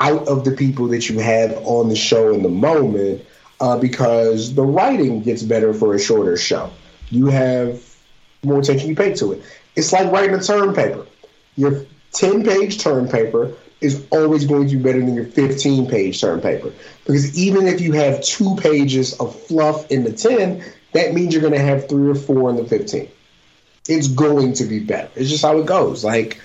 out 0.01 0.27
of 0.27 0.45
the 0.45 0.53
people 0.53 0.89
that 0.89 1.11
you 1.11 1.19
have 1.19 1.53
on 1.67 1.91
the 1.91 1.97
show 1.97 2.33
in 2.33 2.43
the 2.43 2.49
moment 2.49 3.23
uh, 3.61 3.79
because 3.79 4.55
the 4.55 4.63
writing 4.63 5.21
gets 5.21 5.43
better 5.43 5.75
for 5.75 5.95
a 5.95 5.99
shorter 5.99 6.39
show. 6.39 6.71
You 7.11 7.27
have 7.27 7.95
more 8.43 8.61
attention 8.61 8.89
you 8.89 8.97
pay 8.97 9.13
to 9.17 9.33
it. 9.33 9.43
It's 9.75 9.93
like 9.93 10.11
writing 10.11 10.35
a 10.35 10.43
term 10.43 10.75
paper. 10.75 11.07
Your 11.57 11.85
10 12.17 12.45
page 12.45 12.79
term 12.79 13.09
paper 13.09 13.53
is 13.81 14.07
always 14.11 14.47
going 14.47 14.69
to 14.69 14.77
be 14.77 14.83
better 14.83 15.01
than 15.01 15.15
your 15.15 15.27
15 15.27 15.89
page 15.89 16.21
term 16.21 16.41
paper. 16.41 16.73
Because 17.05 17.37
even 17.39 17.67
if 17.67 17.81
you 17.81 17.93
have 17.93 18.23
two 18.23 18.57
pages 18.57 19.13
of 19.21 19.39
fluff 19.45 19.91
in 19.91 20.05
the 20.05 20.13
10, 20.13 20.65
that 20.93 21.15
means 21.15 21.33
you're 21.33 21.43
going 21.43 21.53
to 21.53 21.59
have 21.59 21.89
three 21.89 22.11
or 22.11 22.15
four 22.15 22.51
in 22.51 22.57
the 22.57 22.65
15. 22.65 23.09
It's 23.89 24.09
going 24.09 24.55
to 24.55 24.65
be 24.65 24.81
better. 24.81 25.11
It's 25.15 25.31
just 25.31 25.45
how 25.45 25.59
it 25.59 25.67
goes. 25.67 26.05
Like, 26.05 26.41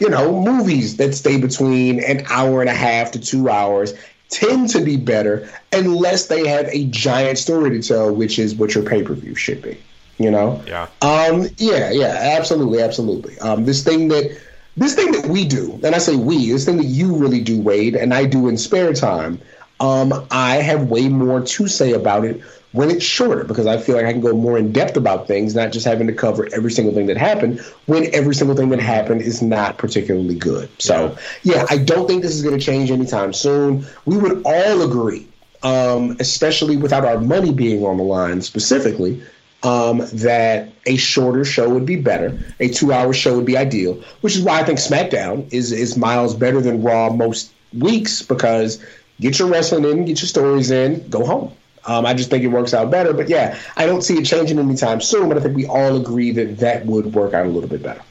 you 0.00 0.08
know, 0.08 0.40
movies 0.40 0.96
that 0.96 1.14
stay 1.14 1.40
between 1.40 2.02
an 2.02 2.24
hour 2.30 2.60
and 2.60 2.70
a 2.70 2.74
half 2.74 3.10
to 3.12 3.20
two 3.20 3.48
hours 3.48 3.94
tend 4.28 4.68
to 4.70 4.82
be 4.82 4.96
better 4.96 5.48
unless 5.72 6.26
they 6.26 6.46
have 6.46 6.66
a 6.68 6.86
giant 6.86 7.38
story 7.38 7.70
to 7.70 7.86
tell, 7.86 8.14
which 8.14 8.38
is 8.38 8.54
what 8.54 8.74
your 8.74 8.84
pay 8.84 9.02
per 9.02 9.14
view 9.14 9.34
should 9.34 9.62
be. 9.62 9.78
You 10.18 10.30
know? 10.30 10.62
Yeah. 10.66 10.88
Um, 11.02 11.48
yeah, 11.58 11.90
yeah, 11.90 12.34
absolutely, 12.38 12.80
absolutely. 12.80 13.38
Um, 13.40 13.66
this 13.66 13.84
thing 13.84 14.08
that 14.08 14.36
this 14.76 14.94
thing 14.94 15.12
that 15.12 15.26
we 15.26 15.46
do, 15.46 15.80
and 15.82 15.94
I 15.94 15.98
say 15.98 16.16
we, 16.16 16.50
this 16.52 16.64
thing 16.64 16.76
that 16.76 16.84
you 16.84 17.16
really 17.16 17.40
do, 17.40 17.60
Wade, 17.60 17.94
and 17.94 18.12
I 18.12 18.26
do 18.26 18.48
in 18.48 18.56
spare 18.56 18.92
time, 18.92 19.40
um, 19.80 20.26
I 20.30 20.56
have 20.56 20.88
way 20.90 21.08
more 21.08 21.40
to 21.40 21.68
say 21.68 21.92
about 21.92 22.24
it 22.24 22.40
when 22.72 22.90
it's 22.90 23.04
shorter 23.04 23.44
because 23.44 23.66
I 23.66 23.78
feel 23.78 23.96
like 23.96 24.04
I 24.04 24.12
can 24.12 24.20
go 24.20 24.34
more 24.34 24.58
in 24.58 24.72
depth 24.72 24.96
about 24.96 25.26
things, 25.26 25.54
not 25.54 25.72
just 25.72 25.86
having 25.86 26.06
to 26.08 26.12
cover 26.12 26.46
every 26.54 26.70
single 26.70 26.94
thing 26.94 27.06
that 27.06 27.16
happened 27.16 27.60
when 27.86 28.14
every 28.14 28.34
single 28.34 28.54
thing 28.54 28.68
that 28.68 28.80
happened 28.80 29.22
is 29.22 29.40
not 29.40 29.78
particularly 29.78 30.34
good. 30.34 30.68
So, 30.78 31.16
yeah, 31.42 31.64
I 31.70 31.78
don't 31.78 32.06
think 32.06 32.22
this 32.22 32.34
is 32.34 32.42
going 32.42 32.58
to 32.58 32.64
change 32.64 32.90
anytime 32.90 33.32
soon. 33.32 33.86
We 34.04 34.18
would 34.18 34.42
all 34.44 34.82
agree, 34.82 35.26
um, 35.62 36.16
especially 36.20 36.76
without 36.76 37.04
our 37.06 37.18
money 37.18 37.52
being 37.52 37.84
on 37.84 37.96
the 37.96 38.02
line 38.02 38.42
specifically, 38.42 39.22
um, 39.66 40.02
that 40.12 40.72
a 40.86 40.96
shorter 40.96 41.44
show 41.44 41.68
would 41.68 41.84
be 41.84 41.96
better. 41.96 42.38
A 42.60 42.68
two-hour 42.68 43.12
show 43.12 43.36
would 43.36 43.44
be 43.44 43.56
ideal, 43.56 44.00
which 44.20 44.36
is 44.36 44.42
why 44.42 44.60
I 44.60 44.64
think 44.64 44.78
SmackDown 44.78 45.52
is 45.52 45.72
is 45.72 45.96
miles 45.96 46.34
better 46.34 46.60
than 46.60 46.82
Raw 46.82 47.10
most 47.10 47.52
weeks 47.76 48.22
because 48.22 48.82
get 49.20 49.38
your 49.38 49.48
wrestling 49.48 49.84
in, 49.84 50.04
get 50.04 50.20
your 50.20 50.28
stories 50.28 50.70
in, 50.70 51.06
go 51.10 51.26
home. 51.26 51.52
Um, 51.86 52.06
I 52.06 52.14
just 52.14 52.30
think 52.30 52.44
it 52.44 52.48
works 52.48 52.74
out 52.74 52.90
better. 52.90 53.12
But 53.12 53.28
yeah, 53.28 53.58
I 53.76 53.86
don't 53.86 54.02
see 54.02 54.14
it 54.18 54.24
changing 54.24 54.58
anytime 54.58 55.00
soon. 55.00 55.28
But 55.28 55.38
I 55.38 55.40
think 55.40 55.56
we 55.56 55.66
all 55.66 55.96
agree 55.96 56.30
that 56.32 56.58
that 56.58 56.86
would 56.86 57.14
work 57.14 57.34
out 57.34 57.46
a 57.46 57.48
little 57.48 57.68
bit 57.68 57.82
better. 57.82 58.02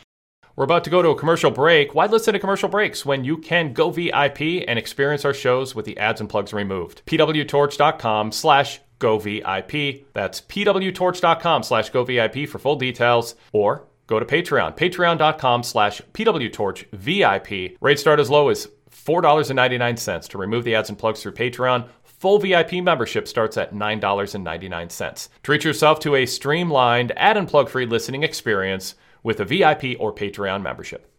We're 0.55 0.63
about 0.63 0.85
to 0.85 0.89
go 0.89 1.01
to 1.01 1.09
a 1.09 1.15
commercial 1.15 1.51
break. 1.51 1.93
Why 1.93 2.05
listen 2.05 2.33
to 2.33 2.39
commercial 2.39 2.69
breaks 2.69 3.05
when 3.05 3.25
you 3.25 3.37
can 3.37 3.73
go 3.73 3.89
VIP 3.89 4.41
and 4.65 4.79
experience 4.79 5.25
our 5.25 5.33
shows 5.33 5.75
with 5.75 5.85
the 5.85 5.97
ads 5.97 6.21
and 6.21 6.29
plugs 6.29 6.53
removed? 6.53 7.01
pwtorch.com 7.05 8.31
slash 8.31 8.79
go 9.05 9.19
VIP. 9.19 10.11
That's 10.13 10.41
pwtorch.com 10.41 11.63
slash 11.63 11.89
go 11.91 12.03
VIP 12.03 12.49
for 12.49 12.57
full 12.57 12.75
details. 12.75 13.35
Or 13.53 13.85
go 14.07 14.19
to 14.19 14.25
Patreon, 14.25 14.75
patreon.com 14.75 15.61
slash 15.63 16.01
pwtorchvip. 16.13 17.77
Rates 17.79 18.01
start 18.01 18.19
as 18.19 18.29
low 18.31 18.49
as 18.49 18.67
$4.99 18.91 20.29
to 20.29 20.37
remove 20.37 20.63
the 20.63 20.73
ads 20.73 20.89
and 20.89 20.97
plugs 20.97 21.21
through 21.21 21.33
Patreon. 21.33 21.87
Full 22.03 22.39
VIP 22.39 22.73
membership 22.83 23.27
starts 23.27 23.57
at 23.57 23.73
$9.99. 23.73 25.29
Treat 25.43 25.63
yourself 25.63 25.99
to 25.99 26.15
a 26.15 26.25
streamlined, 26.25 27.11
ad 27.15 27.37
and 27.37 27.47
plug 27.47 27.69
free 27.69 27.85
listening 27.85 28.23
experience 28.23 28.95
with 29.21 29.39
a 29.39 29.45
VIP 29.45 29.99
or 29.99 30.13
Patreon 30.13 30.63
membership. 30.63 31.14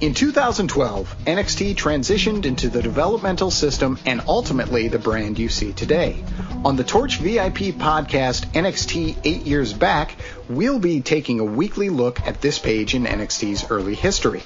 In 0.00 0.14
2012, 0.14 1.14
NXT 1.26 1.74
transitioned 1.74 2.46
into 2.46 2.70
the 2.70 2.80
developmental 2.80 3.50
system 3.50 3.98
and 4.06 4.22
ultimately 4.26 4.88
the 4.88 4.98
brand 4.98 5.38
you 5.38 5.50
see 5.50 5.74
today. 5.74 6.24
On 6.64 6.74
the 6.74 6.84
Torch 6.84 7.18
VIP 7.18 7.76
podcast, 7.76 8.46
NXT 8.54 9.18
8 9.22 9.42
Years 9.42 9.74
Back, 9.74 10.16
we'll 10.48 10.78
be 10.78 11.02
taking 11.02 11.38
a 11.38 11.44
weekly 11.44 11.90
look 11.90 12.26
at 12.26 12.40
this 12.40 12.58
page 12.58 12.94
in 12.94 13.04
NXT's 13.04 13.70
early 13.70 13.94
history. 13.94 14.42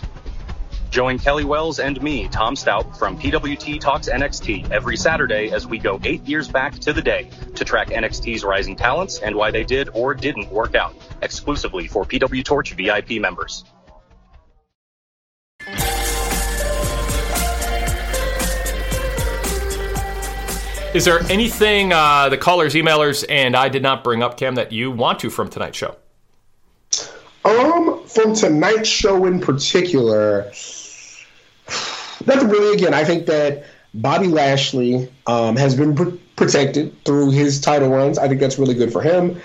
Join 0.91 1.21
Kelly 1.21 1.45
Wells 1.45 1.79
and 1.79 2.03
me, 2.03 2.27
Tom 2.27 2.57
Stout, 2.57 2.99
from 2.99 3.17
PWT 3.17 3.79
Talks 3.79 4.09
NXT 4.09 4.73
every 4.73 4.97
Saturday 4.97 5.53
as 5.53 5.69
we 5.69 5.79
go 5.79 6.01
eight 6.03 6.27
years 6.27 6.49
back 6.49 6.81
to 6.81 6.93
the 6.93 7.03
day 7.03 7.31
to 7.55 7.65
track 7.65 7.91
NXT's 7.91 8.43
rising 8.43 8.75
talents 8.75 9.21
and 9.21 9.37
why 9.37 9.53
they 9.53 9.63
did 9.63 9.89
or 9.93 10.15
didn't 10.15 10.51
work 10.51 10.75
out, 10.75 10.97
exclusively 11.23 11.87
for 11.87 12.05
PW 12.05 12.45
Torch 12.45 12.73
VIP 12.73 13.21
members. 13.21 13.65
Is 20.95 21.05
there 21.05 21.21
anything 21.29 21.93
uh, 21.93 22.29
the 22.29 22.39
callers, 22.39 22.75
emailers, 22.75 23.25
and 23.29 23.57
I 23.57 23.69
did 23.69 23.83
not 23.83 24.05
bring 24.05 24.23
up, 24.23 24.37
Cam, 24.37 24.55
that 24.55 24.71
you 24.71 24.93
want 24.93 25.19
to 25.21 25.29
from 25.31 25.51
tonight's 25.51 25.77
show? 25.77 25.97
Um, 27.45 28.07
from 28.07 28.33
tonight's 28.33 28.89
show 28.89 29.25
in 29.27 29.41
particular, 29.41 30.45
nothing 32.27 32.49
really. 32.49 32.75
Again, 32.75 32.95
I 32.95 33.03
think 33.03 33.27
that 33.27 33.65
Bobby 33.95 34.29
Lashley 34.29 35.11
um, 35.27 35.57
has 35.57 35.75
been 35.75 35.97
pr- 35.97 36.17
protected 36.37 36.95
through 37.05 37.33
his 37.33 37.61
title 37.61 37.89
runs. 37.89 38.17
I 38.17 38.29
think 38.29 38.41
that's 38.41 38.57
really 38.57 38.75
good 38.75 38.93
for 38.93 39.03
him. 39.03 39.41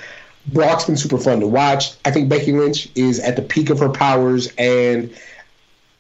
Brock's 0.54 0.86
been 0.86 0.98
super 0.98 1.18
fun 1.18 1.40
to 1.40 1.48
watch. 1.48 1.94
I 2.06 2.12
think 2.12 2.30
Becky 2.30 2.54
Lynch 2.54 2.90
is 2.94 3.20
at 3.22 3.36
the 3.36 3.42
peak 3.42 3.72
of 3.72 3.80
her 3.80 3.90
powers 3.90 4.54
and 4.60 5.12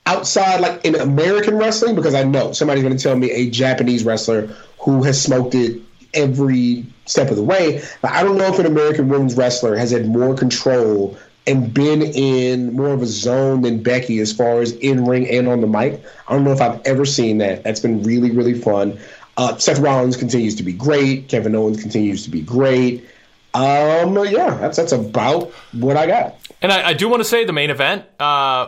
outside, 0.06 0.62
like 0.62 0.86
in 0.86 0.94
American 0.94 1.58
wrestling, 1.58 1.96
because 1.96 2.14
I 2.14 2.22
know 2.24 2.52
somebody's 2.52 2.84
going 2.84 2.96
to 2.96 3.02
tell 3.02 3.16
me 3.16 3.32
a 3.32 3.50
Japanese 3.50 4.04
wrestler 4.04 4.56
who 4.80 5.04
has 5.04 5.22
smoked 5.22 5.56
it 5.56 5.82
every 6.14 6.86
step 7.06 7.30
of 7.30 7.36
the 7.36 7.44
way. 7.44 7.84
But 8.02 8.12
I 8.12 8.24
don't 8.24 8.38
know 8.38 8.46
if 8.46 8.60
an 8.60 8.66
American 8.66 9.10
women's 9.10 9.36
wrestler 9.36 9.76
has 9.76 9.92
had 9.92 10.08
more 10.08 10.36
control 10.36 11.18
and 11.48 11.74
been 11.74 12.02
in 12.02 12.74
more 12.74 12.90
of 12.90 13.02
a 13.02 13.08
zone 13.08 13.62
than 13.62 13.82
Becky 13.82 14.20
as 14.20 14.32
far 14.32 14.62
as 14.62 14.74
in 14.74 15.06
ring 15.06 15.28
and 15.30 15.48
on 15.48 15.62
the 15.62 15.68
mic. 15.68 16.04
I 16.28 16.34
don't 16.34 16.44
know 16.44 16.52
if 16.52 16.62
I've 16.62 16.82
ever 16.86 17.06
seen 17.06 17.40
that. 17.40 17.64
That's 17.64 17.80
been 17.80 18.04
really, 18.04 18.32
really 18.32 18.54
fun. 18.54 19.00
Uh, 19.38 19.58
Seth 19.58 19.80
Rollins 19.80 20.18
continues 20.18 20.56
to 20.56 20.64
be 20.64 20.74
great. 20.74 21.28
Kevin 21.30 21.56
Owens 21.56 21.82
continues 21.82 22.24
to 22.26 22.30
be 22.30 22.42
great. 22.42 23.06
Um, 23.54 24.16
yeah, 24.26 24.58
that's 24.58 24.78
that's 24.78 24.92
about 24.92 25.52
what 25.72 25.98
I 25.98 26.06
got. 26.06 26.36
And 26.62 26.72
I, 26.72 26.90
I 26.90 26.94
do 26.94 27.10
want 27.10 27.22
to 27.22 27.26
say 27.26 27.46
the 27.46 27.54
main 27.54 27.70
event 27.70 28.06
uh, 28.20 28.68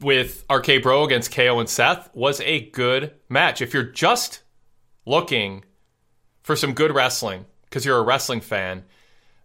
with 0.00 0.44
RK 0.50 0.82
Bro 0.82 1.04
against 1.04 1.34
KO 1.34 1.58
and 1.58 1.68
Seth 1.68 2.08
was 2.14 2.40
a 2.42 2.60
good 2.70 3.12
match. 3.28 3.60
If 3.60 3.74
you're 3.74 3.82
just 3.82 4.41
looking 5.06 5.64
for 6.42 6.56
some 6.56 6.72
good 6.74 6.94
wrestling 6.94 7.46
because 7.64 7.84
you're 7.84 7.98
a 7.98 8.02
wrestling 8.02 8.40
fan, 8.40 8.84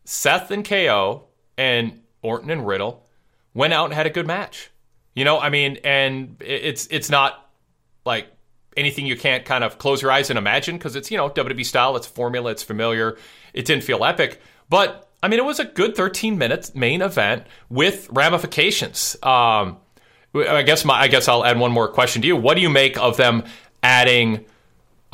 Seth 0.04 0.52
and 0.52 0.66
KO 0.66 1.26
and 1.58 2.02
Orton 2.22 2.50
and 2.50 2.66
Riddle 2.68 3.06
went 3.54 3.74
out 3.74 3.86
and 3.86 3.94
had 3.94 4.06
a 4.06 4.10
good 4.10 4.28
match. 4.28 4.72
You 5.16 5.26
know, 5.26 5.40
I 5.40 5.50
mean, 5.50 5.80
and 5.84 6.38
it's 6.42 6.88
it's 6.92 7.10
not 7.10 7.50
like 8.06 8.28
anything 8.76 9.08
you 9.08 9.18
can't 9.18 9.46
kind 9.46 9.64
of 9.64 9.80
close 9.80 10.02
your 10.02 10.12
eyes 10.12 10.30
and 10.30 10.38
imagine 10.38 10.78
because 10.78 10.96
it's 10.96 11.10
you 11.10 11.18
know 11.18 11.30
WWE 11.30 11.66
style, 11.66 11.96
it's 11.96 12.08
formula, 12.08 12.52
it's 12.52 12.64
familiar. 12.64 13.18
It 13.54 13.66
didn't 13.66 13.84
feel 13.84 14.04
epic, 14.06 14.40
but 14.70 15.10
I 15.24 15.28
mean, 15.28 15.40
it 15.40 15.46
was 15.46 15.60
a 15.60 15.66
good 15.66 15.96
13 15.96 16.38
minutes 16.38 16.76
main 16.76 17.02
event 17.02 17.48
with 17.70 18.08
ramifications. 18.12 19.16
Um, 19.24 19.78
I 20.36 20.62
guess 20.62 20.86
my 20.86 20.94
I 20.94 21.08
guess 21.08 21.28
I'll 21.28 21.44
add 21.44 21.58
one 21.58 21.72
more 21.72 21.88
question 21.88 22.22
to 22.22 22.28
you. 22.28 22.36
What 22.36 22.54
do 22.54 22.62
you 22.62 22.70
make 22.70 22.98
of 22.98 23.18
them 23.18 23.44
adding 23.82 24.46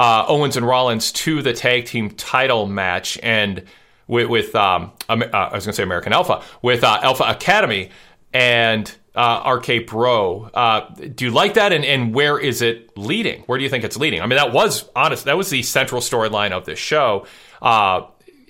uh, 0.04 0.26
Owens 0.28 0.58
and 0.58 0.68
Rollins 0.68 1.14
to 1.14 1.42
the 1.42 1.54
tag 1.54 1.86
team 1.86 2.10
title 2.10 2.68
match 2.68 3.18
and 3.24 3.64
with, 4.06 4.28
with 4.28 4.54
um, 4.54 4.92
uh, 5.08 5.14
I 5.14 5.56
was 5.56 5.64
going 5.64 5.72
to 5.72 5.74
say 5.74 5.84
American 5.84 6.12
Alpha 6.12 6.44
with 6.62 6.84
uh, 6.84 7.00
Alpha 7.02 7.24
Academy 7.24 7.90
and 8.34 8.94
uh, 9.16 9.50
RK 9.58 9.88
Bro. 9.88 10.50
Uh, 10.54 10.90
do 10.90 11.24
you 11.24 11.32
like 11.32 11.54
that? 11.54 11.72
And, 11.72 11.86
and 11.86 12.14
where 12.14 12.38
is 12.38 12.62
it 12.62 12.98
leading? 12.98 13.44
Where 13.44 13.58
do 13.58 13.64
you 13.64 13.70
think 13.70 13.86
it's 13.86 13.96
leading? 13.96 14.20
I 14.20 14.26
mean, 14.26 14.36
that 14.36 14.52
was 14.52 14.90
honest. 14.94 15.24
That 15.24 15.38
was 15.38 15.50
the 15.50 15.64
central 15.64 16.02
storyline 16.02 16.52
of 16.52 16.66
this 16.66 16.80
show, 16.80 17.26
uh, 17.62 18.02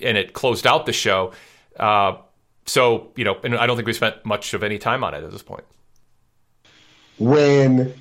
and 0.01 0.17
it 0.17 0.33
closed 0.33 0.65
out 0.65 0.87
the 0.87 0.93
show. 0.93 1.33
Uh, 1.79 2.15
so 2.65 3.11
you 3.15 3.25
know, 3.25 3.37
and 3.43 3.55
I 3.55 3.67
don't 3.67 3.75
think 3.75 3.85
we 3.85 3.93
spent 3.93 4.25
much 4.25 4.55
of 4.55 4.63
any 4.63 4.79
time 4.79 5.03
on 5.03 5.13
it 5.13 5.23
at 5.23 5.29
this 5.29 5.43
point. 5.43 5.65
When 7.19 7.93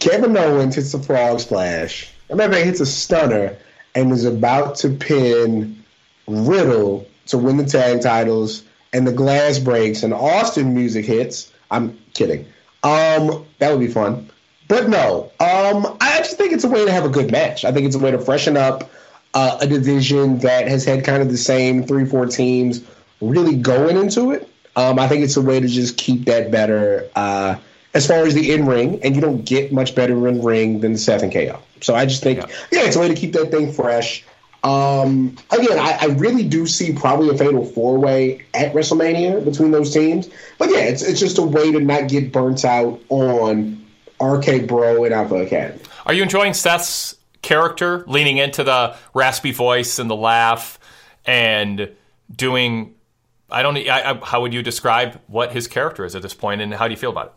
Kevin 0.00 0.36
Owens 0.36 0.74
hits 0.74 0.92
the 0.92 0.98
frog 0.98 1.40
splash, 1.40 2.12
He 2.28 2.36
hits 2.36 2.80
a 2.80 2.86
stunner 2.86 3.56
and 3.94 4.12
is 4.12 4.24
about 4.24 4.76
to 4.76 4.90
pin 4.90 5.82
Riddle 6.26 7.06
to 7.26 7.38
win 7.38 7.56
the 7.56 7.64
tag 7.64 8.02
titles 8.02 8.62
and 8.92 9.06
the 9.06 9.12
glass 9.12 9.58
breaks 9.58 10.02
and 10.02 10.12
Austin 10.12 10.74
music 10.74 11.04
hits. 11.04 11.52
I'm 11.70 11.98
kidding. 12.14 12.46
Um, 12.82 13.46
that 13.58 13.70
would 13.70 13.80
be 13.80 13.88
fun. 13.88 14.30
But 14.68 14.88
no, 14.88 15.32
um, 15.40 15.96
I 16.00 16.18
just 16.18 16.36
think 16.36 16.52
it's 16.52 16.64
a 16.64 16.68
way 16.68 16.84
to 16.84 16.92
have 16.92 17.04
a 17.04 17.08
good 17.08 17.30
match. 17.32 17.64
I 17.64 17.72
think 17.72 17.86
it's 17.86 17.96
a 17.96 17.98
way 17.98 18.10
to 18.10 18.18
freshen 18.18 18.56
up 18.56 18.90
uh, 19.34 19.58
a 19.60 19.66
division 19.66 20.38
that 20.40 20.68
has 20.68 20.84
had 20.84 21.04
kind 21.04 21.22
of 21.22 21.30
the 21.30 21.38
same 21.38 21.84
three, 21.84 22.04
four 22.04 22.26
teams 22.26 22.82
really 23.20 23.56
going 23.56 23.96
into 23.96 24.32
it. 24.32 24.48
Um, 24.76 24.98
I 24.98 25.08
think 25.08 25.24
it's 25.24 25.36
a 25.36 25.42
way 25.42 25.58
to 25.58 25.66
just 25.66 25.96
keep 25.96 26.26
that 26.26 26.50
better 26.50 27.08
uh, 27.16 27.56
as 27.98 28.06
far 28.06 28.24
as 28.24 28.32
the 28.32 28.52
in 28.52 28.64
ring, 28.64 29.02
and 29.02 29.16
you 29.16 29.20
don't 29.20 29.44
get 29.44 29.72
much 29.72 29.96
better 29.96 30.28
in 30.28 30.40
ring 30.40 30.80
than 30.80 30.96
Seth 30.96 31.24
and 31.24 31.32
KO. 31.32 31.58
So 31.80 31.96
I 31.96 32.06
just 32.06 32.22
think, 32.22 32.38
yeah, 32.38 32.46
yeah 32.70 32.84
it's 32.84 32.94
a 32.94 33.00
way 33.00 33.08
to 33.08 33.14
keep 33.14 33.32
that 33.32 33.50
thing 33.50 33.72
fresh. 33.72 34.24
Um, 34.62 35.36
again, 35.50 35.78
I, 35.78 35.98
I, 36.00 36.06
really 36.06 36.42
do 36.42 36.66
see 36.66 36.92
probably 36.92 37.28
a 37.32 37.38
fatal 37.38 37.64
four 37.64 37.98
way 37.98 38.44
at 38.54 38.72
WrestleMania 38.72 39.44
between 39.44 39.72
those 39.72 39.92
teams. 39.92 40.28
But 40.58 40.70
yeah, 40.70 40.80
it's 40.80 41.02
it's 41.02 41.20
just 41.20 41.38
a 41.38 41.42
way 41.42 41.70
to 41.72 41.80
not 41.80 42.08
get 42.08 42.32
burnt 42.32 42.64
out 42.64 43.00
on 43.08 43.84
RK 44.20 44.66
Bro 44.66 45.04
and 45.04 45.14
Alpha 45.14 45.36
Academy. 45.36 45.80
Are 46.06 46.12
you 46.12 46.22
enjoying 46.22 46.54
Seth's 46.54 47.16
character, 47.42 48.04
leaning 48.06 48.38
into 48.38 48.64
the 48.64 48.96
raspy 49.14 49.52
voice 49.52 49.98
and 49.98 50.10
the 50.10 50.16
laugh, 50.16 50.78
and 51.24 51.90
doing? 52.34 52.94
I 53.50 53.62
don't. 53.62 53.76
I, 53.76 54.10
I, 54.10 54.20
how 54.24 54.40
would 54.42 54.52
you 54.52 54.62
describe 54.62 55.20
what 55.28 55.52
his 55.52 55.68
character 55.68 56.04
is 56.04 56.16
at 56.16 56.22
this 56.22 56.34
point, 56.34 56.60
and 56.60 56.74
how 56.74 56.88
do 56.88 56.92
you 56.92 56.98
feel 56.98 57.10
about 57.10 57.26
it? 57.26 57.32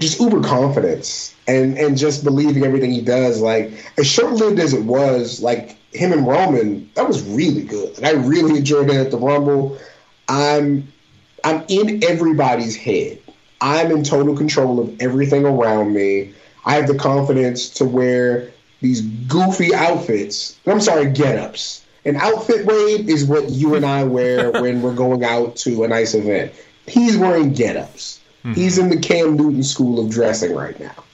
Just 0.00 0.18
uber 0.18 0.40
confidence 0.40 1.34
and 1.46 1.78
and 1.78 1.96
just 1.96 2.24
believing 2.24 2.64
everything 2.64 2.90
he 2.90 3.02
does. 3.02 3.40
Like 3.40 3.72
as 3.98 4.06
short 4.06 4.32
lived 4.32 4.58
as 4.58 4.72
it 4.72 4.84
was, 4.84 5.40
like 5.40 5.76
him 5.92 6.12
and 6.12 6.26
Roman, 6.26 6.90
that 6.94 7.06
was 7.06 7.22
really 7.22 7.62
good. 7.62 8.02
I 8.02 8.12
really 8.12 8.58
enjoyed 8.58 8.90
it 8.90 8.96
at 8.96 9.10
the 9.10 9.18
Rumble. 9.18 9.78
I'm 10.28 10.90
I'm 11.44 11.64
in 11.68 12.02
everybody's 12.04 12.76
head. 12.76 13.18
I'm 13.60 13.90
in 13.90 14.02
total 14.04 14.36
control 14.36 14.80
of 14.80 15.00
everything 15.00 15.44
around 15.44 15.92
me. 15.92 16.32
I 16.64 16.74
have 16.74 16.86
the 16.86 16.94
confidence 16.94 17.68
to 17.70 17.84
wear 17.84 18.50
these 18.80 19.02
goofy 19.02 19.74
outfits. 19.74 20.58
I'm 20.66 20.80
sorry, 20.80 21.10
get-ups. 21.10 21.84
An 22.06 22.16
outfit 22.16 22.64
Wade 22.64 23.08
is 23.08 23.26
what 23.26 23.50
you 23.50 23.74
and 23.74 23.84
I 23.84 24.04
wear 24.04 24.50
when 24.50 24.80
we're 24.80 24.94
going 24.94 25.24
out 25.24 25.56
to 25.56 25.84
a 25.84 25.88
nice 25.88 26.14
event. 26.14 26.52
He's 26.86 27.18
wearing 27.18 27.52
get-ups. 27.52 28.19
Mm-hmm. 28.44 28.52
He's 28.54 28.78
in 28.78 28.88
the 28.88 28.98
Cam 28.98 29.36
Newton 29.36 29.62
school 29.62 30.04
of 30.04 30.10
dressing 30.10 30.54
right 30.54 30.78
now. 30.80 31.04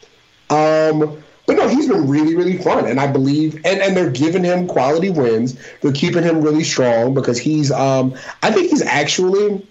Um, 0.48 1.22
but 1.46 1.56
no, 1.56 1.68
he's 1.68 1.88
been 1.88 2.08
really, 2.08 2.34
really 2.34 2.58
fun, 2.58 2.86
and 2.86 3.00
I 3.00 3.06
believe, 3.06 3.54
and, 3.64 3.80
and 3.80 3.96
they're 3.96 4.10
giving 4.10 4.42
him 4.44 4.66
quality 4.66 5.10
wins. 5.10 5.56
They're 5.80 5.92
keeping 5.92 6.24
him 6.24 6.40
really 6.40 6.64
strong 6.64 7.14
because 7.14 7.38
he's, 7.38 7.70
um, 7.70 8.14
I 8.42 8.50
think 8.50 8.70
he's 8.70 8.82
actually 8.82 9.64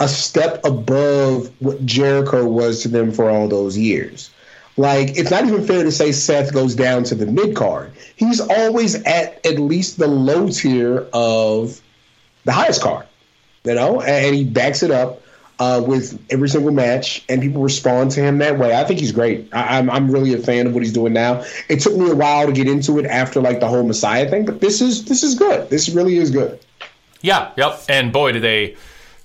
a 0.00 0.08
step 0.08 0.64
above 0.64 1.52
what 1.60 1.84
Jericho 1.86 2.46
was 2.46 2.82
to 2.82 2.88
them 2.88 3.12
for 3.12 3.30
all 3.30 3.48
those 3.48 3.78
years. 3.78 4.30
Like, 4.76 5.16
it's 5.18 5.30
not 5.30 5.44
even 5.44 5.64
fair 5.64 5.84
to 5.84 5.92
say 5.92 6.10
Seth 6.10 6.52
goes 6.52 6.74
down 6.74 7.04
to 7.04 7.14
the 7.14 7.26
mid 7.26 7.54
card. 7.54 7.92
He's 8.16 8.40
always 8.40 8.94
at 9.04 9.44
at 9.44 9.58
least 9.58 9.98
the 9.98 10.08
low 10.08 10.48
tier 10.48 11.06
of 11.12 11.80
the 12.44 12.52
highest 12.52 12.80
card, 12.82 13.06
you 13.64 13.74
know, 13.74 14.00
and 14.00 14.34
he 14.34 14.44
backs 14.44 14.82
it 14.82 14.90
up 14.90 15.20
uh, 15.60 15.82
with 15.86 16.18
every 16.30 16.48
single 16.48 16.72
match, 16.72 17.22
and 17.28 17.40
people 17.40 17.62
respond 17.62 18.10
to 18.12 18.20
him 18.20 18.38
that 18.38 18.58
way. 18.58 18.74
I 18.74 18.82
think 18.84 18.98
he's 18.98 19.12
great. 19.12 19.48
I, 19.52 19.78
am 19.78 19.90
I'm, 19.90 20.04
I'm 20.06 20.10
really 20.10 20.32
a 20.34 20.38
fan 20.38 20.66
of 20.66 20.72
what 20.74 20.82
he's 20.82 20.92
doing 20.92 21.12
now. 21.12 21.44
It 21.68 21.80
took 21.80 21.94
me 21.94 22.10
a 22.10 22.14
while 22.14 22.46
to 22.46 22.52
get 22.52 22.66
into 22.66 22.98
it 22.98 23.04
after 23.04 23.40
like 23.40 23.60
the 23.60 23.68
whole 23.68 23.84
Messiah 23.84 24.28
thing, 24.28 24.46
but 24.46 24.60
this 24.60 24.80
is 24.80 25.04
this 25.04 25.22
is 25.22 25.34
good. 25.34 25.68
This 25.70 25.90
really 25.90 26.16
is 26.16 26.30
good. 26.30 26.58
Yeah, 27.20 27.52
yep. 27.56 27.82
And 27.88 28.12
boy, 28.12 28.32
do 28.32 28.40
they 28.40 28.76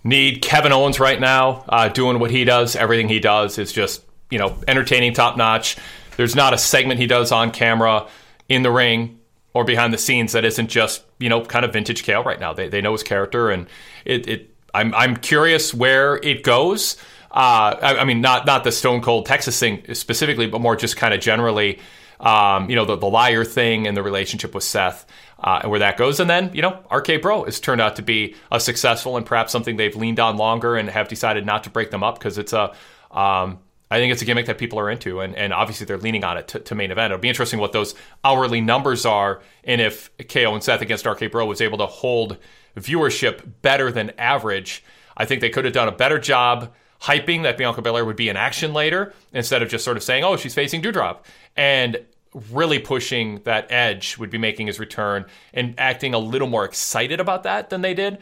need 0.04 0.42
Kevin 0.42 0.72
Owens 0.72 1.00
right 1.00 1.20
now 1.20 1.66
uh, 1.68 1.90
doing 1.90 2.20
what 2.20 2.32
he 2.32 2.44
does. 2.44 2.76
Everything 2.76 3.10
he 3.10 3.20
does 3.20 3.58
is 3.58 3.72
just 3.72 4.04
you 4.30 4.38
know 4.38 4.56
entertaining, 4.68 5.14
top 5.14 5.38
notch. 5.38 5.78
There's 6.18 6.36
not 6.36 6.54
a 6.54 6.58
segment 6.58 7.00
he 7.00 7.08
does 7.08 7.32
on 7.32 7.52
camera, 7.52 8.08
in 8.48 8.64
the 8.64 8.72
ring, 8.72 9.20
or 9.54 9.64
behind 9.66 9.94
the 9.94 9.98
scenes 9.98 10.32
that 10.34 10.46
isn't 10.46 10.68
just 10.70 11.04
you 11.18 11.30
know 11.30 11.44
kind 11.46 11.64
of 11.64 11.74
vintage 11.74 12.06
KO 12.06 12.24
right 12.24 12.40
now. 12.40 12.54
They 12.54 12.68
they 12.68 12.82
know 12.82 12.92
his 12.92 13.04
character 13.04 13.50
and 13.50 13.68
it, 14.06 14.28
it 14.28 14.55
I'm 14.76 14.94
I'm 14.94 15.18
curious 15.18 15.74
where 15.74 16.18
it 16.18 16.44
goes. 16.44 16.98
Uh, 17.32 17.76
I, 17.82 17.98
I, 18.00 18.04
mean, 18.06 18.22
not 18.22 18.46
not 18.46 18.64
the 18.64 18.72
Stone 18.72 19.02
Cold 19.02 19.26
Texas 19.26 19.60
thing 19.60 19.94
specifically, 19.94 20.48
but 20.48 20.62
more 20.62 20.76
just 20.76 20.98
kind 20.98 21.14
of 21.14 21.20
generally. 21.20 21.80
Um, 22.18 22.70
you 22.70 22.78
know, 22.78 22.86
the, 22.86 22.96
the 22.96 23.08
liar 23.08 23.44
thing 23.44 23.88
and 23.88 23.98
the 23.98 24.02
relationship 24.02 24.56
with 24.56 24.64
Seth 24.64 25.06
uh, 25.40 25.60
and 25.64 25.70
where 25.70 25.80
that 25.80 25.98
goes. 25.98 26.22
And 26.22 26.30
then, 26.30 26.50
you 26.54 26.62
know, 26.62 26.80
RK 26.90 27.22
Bro 27.22 27.44
has 27.44 27.60
turned 27.60 27.82
out 27.82 27.98
to 27.98 28.02
be 28.02 28.36
a 28.52 28.60
successful 28.60 29.18
and 29.18 29.26
perhaps 29.26 29.52
something 29.52 29.76
they've 29.76 29.96
leaned 29.96 30.20
on 30.20 30.38
longer 30.38 30.78
and 30.78 30.90
have 30.90 31.10
decided 31.10 31.46
not 31.46 31.66
to 31.66 31.70
break 31.70 31.92
them 31.92 32.04
up 32.04 32.18
because 32.18 32.38
it's 32.38 32.54
a, 32.54 32.72
um, 33.12 33.60
I 33.92 34.00
think 34.00 34.12
it's 34.12 34.22
a 34.22 34.26
gimmick 34.26 34.48
that 34.48 34.58
people 34.58 34.80
are 34.80 34.90
into, 34.90 35.22
and, 35.22 35.36
and 35.36 35.54
obviously 35.54 35.86
they're 35.86 35.98
leaning 35.98 36.24
on 36.24 36.38
it 36.38 36.48
to, 36.50 36.60
to, 36.60 36.76
main 36.76 36.92
event. 36.92 37.14
It'll 37.14 37.22
be 37.22 37.30
interesting 37.30 37.60
what 37.60 37.72
those 37.72 37.94
hourly 38.24 38.60
numbers 38.60 39.06
are, 39.06 39.42
and 39.64 39.80
if 39.80 40.10
KO 40.28 40.54
and 40.54 40.64
Seth 40.64 40.82
against 40.82 41.06
RK 41.06 41.32
Bro 41.32 41.46
was 41.46 41.62
able 41.62 41.78
to 41.78 41.86
hold 41.86 42.38
viewership 42.76 43.42
better 43.62 43.92
than 43.92 44.12
average. 44.18 44.84
I 45.18 45.26
think 45.26 45.42
they 45.42 45.50
could 45.50 45.66
have 45.66 45.74
done 45.74 45.88
a 45.88 45.94
better 45.94 46.20
job 46.20 46.74
hyping 47.02 47.44
that 47.44 47.58
Bianca 47.58 47.82
Belair 47.82 48.06
would 48.06 48.16
be 48.16 48.30
in 48.30 48.38
action 48.38 48.74
later 48.74 49.14
instead 49.34 49.62
of 49.62 49.70
just 49.70 49.86
sort 49.86 49.98
of 49.98 50.04
saying, 50.04 50.24
oh, 50.24 50.38
she's 50.38 50.54
facing 50.54 50.82
Doudrop. 50.82 51.20
And 51.56 52.04
really 52.52 52.80
pushing 52.80 53.42
that 53.44 53.72
Edge 53.72 54.18
would 54.18 54.30
be 54.30 54.38
making 54.38 54.68
his 54.68 54.80
return 54.80 55.26
and 55.54 55.74
acting 55.78 56.14
a 56.14 56.20
little 56.20 56.50
more 56.50 56.66
excited 56.66 57.20
about 57.20 57.44
that 57.44 57.70
than 57.70 57.82
they 57.82 57.94
did. 57.94 58.18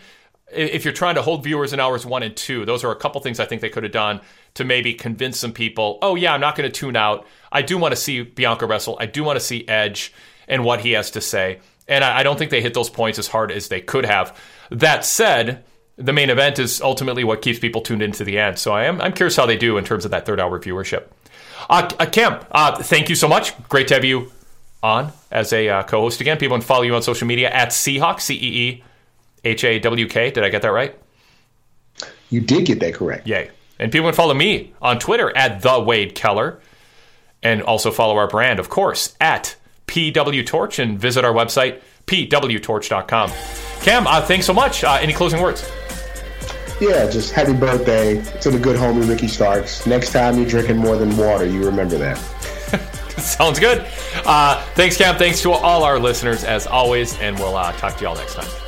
If 0.52 0.86
you're 0.86 0.94
trying 0.94 1.16
to 1.16 1.24
hold 1.24 1.44
viewers 1.44 1.74
in 1.74 1.80
hours 1.80 2.06
one 2.06 2.22
and 2.22 2.36
two, 2.36 2.64
those 2.66 2.84
are 2.84 2.92
a 2.92 2.96
couple 2.96 3.20
things 3.22 3.40
I 3.40 3.46
think 3.46 3.62
they 3.62 3.70
could 3.70 3.84
have 3.84 3.92
done 3.92 4.22
to 4.54 4.64
maybe 4.64 4.94
convince 4.94 5.40
some 5.40 5.52
people, 5.52 5.98
oh, 6.04 6.14
yeah, 6.14 6.34
I'm 6.34 6.42
not 6.42 6.56
going 6.56 6.70
to 6.70 6.80
tune 6.80 6.96
out. 6.96 7.26
I 7.52 7.64
do 7.64 7.78
want 7.78 7.94
to 7.94 8.00
see 8.00 8.22
Bianca 8.22 8.68
wrestle. 8.68 8.98
I 9.00 9.08
do 9.08 9.24
want 9.24 9.40
to 9.40 9.44
see 9.44 9.68
Edge 9.68 10.14
and 10.48 10.64
what 10.64 10.82
he 10.82 10.92
has 10.92 11.10
to 11.12 11.22
say. 11.22 11.60
And 11.88 12.04
I, 12.04 12.20
I 12.20 12.24
don't 12.24 12.38
think 12.38 12.52
they 12.52 12.62
hit 12.62 12.74
those 12.74 12.90
points 12.90 13.20
as 13.20 13.28
hard 13.28 13.52
as 13.52 13.68
they 13.68 13.82
could 13.82 14.06
have. 14.06 14.38
That 14.70 15.06
said, 15.06 15.64
the 15.98 16.14
main 16.14 16.30
event 16.30 16.60
is 16.60 16.82
ultimately 16.82 17.24
what 17.24 17.42
keeps 17.42 17.60
people 17.60 17.82
tuned 17.82 18.02
into 18.02 18.24
the 18.24 18.40
end. 18.40 18.58
So 18.60 18.74
I 18.74 18.86
am 18.86 19.02
I'm 19.02 19.14
curious 19.14 19.36
how 19.36 19.46
they 19.46 19.58
do 19.58 19.78
in 19.78 19.84
terms 19.84 20.06
of 20.06 20.12
that 20.12 20.26
third 20.26 20.40
hour 20.40 20.60
viewership. 20.60 21.08
Uh, 21.70 21.90
uh, 22.00 22.06
Cam, 22.06 22.44
uh, 22.52 22.82
thank 22.82 23.10
you 23.10 23.16
so 23.16 23.28
much. 23.28 23.54
Great 23.70 23.88
to 23.90 23.94
have 23.94 24.04
you 24.04 24.32
on 24.82 25.12
as 25.32 25.54
a 25.54 25.70
uh, 25.70 25.84
co-host 25.84 26.20
again. 26.20 26.38
People 26.38 26.58
can 26.58 26.66
follow 26.66 26.84
you 26.84 26.96
on 26.96 27.02
social 27.02 27.28
media 27.28 27.50
at 27.50 27.70
Ceehawk 27.70 28.20
C 28.20 28.36
E 28.36 28.70
E 28.70 28.84
H 29.44 29.64
A 29.64 29.80
W 29.80 30.08
K. 30.08 30.32
Did 30.32 30.44
I 30.44 30.50
get 30.50 30.62
that 30.64 30.72
right? 30.72 30.98
You 32.30 32.42
did 32.42 32.66
get 32.66 32.80
that 32.80 32.96
correct. 32.96 33.28
Yay. 33.28 33.52
And 33.80 33.92
people 33.92 34.08
can 34.08 34.16
follow 34.16 34.34
me 34.34 34.74
on 34.82 35.00
Twitter 35.00 35.36
at 35.38 35.62
the 35.62 35.80
Wade 35.80 36.16
Keller. 36.16 36.60
And 37.44 37.62
also 37.62 37.92
follow 37.92 38.16
our 38.16 38.28
brand, 38.28 38.60
of 38.60 38.70
course, 38.70 39.18
at 39.20 39.58
PW 39.88 40.46
Torch 40.46 40.80
and 40.80 41.00
visit 41.00 41.26
our 41.26 41.34
website, 41.34 41.82
pwtorch.com. 42.08 43.32
Cam, 43.82 44.08
uh, 44.08 44.22
thanks 44.22 44.46
so 44.46 44.54
much. 44.54 44.84
Uh, 44.84 44.98
any 45.02 45.14
closing 45.14 45.42
words? 45.42 45.70
Yeah, 46.82 47.10
just 47.10 47.32
happy 47.34 47.54
birthday 47.54 48.22
to 48.42 48.52
the 48.52 48.60
good 48.60 48.76
homie 48.76 49.08
Ricky 49.08 49.28
Starks. 49.28 49.86
Next 49.86 50.12
time 50.12 50.38
you're 50.38 50.48
drinking 50.48 50.78
more 50.78 50.98
than 50.98 51.16
water, 51.16 51.46
you 51.46 51.64
remember 51.64 51.98
that. 51.98 52.18
Sounds 53.18 53.60
good. 53.60 53.86
Uh, 54.26 54.62
thanks, 54.74 54.98
Cam. 54.98 55.18
Thanks 55.18 55.42
to 55.44 55.52
all 55.52 55.84
our 55.84 56.00
listeners, 56.00 56.44
as 56.44 56.66
always, 56.66 57.18
and 57.20 57.38
we'll 57.38 57.56
uh, 57.56 57.72
talk 57.74 57.96
to 57.98 58.04
y'all 58.04 58.16
next 58.16 58.36
time. 58.36 58.63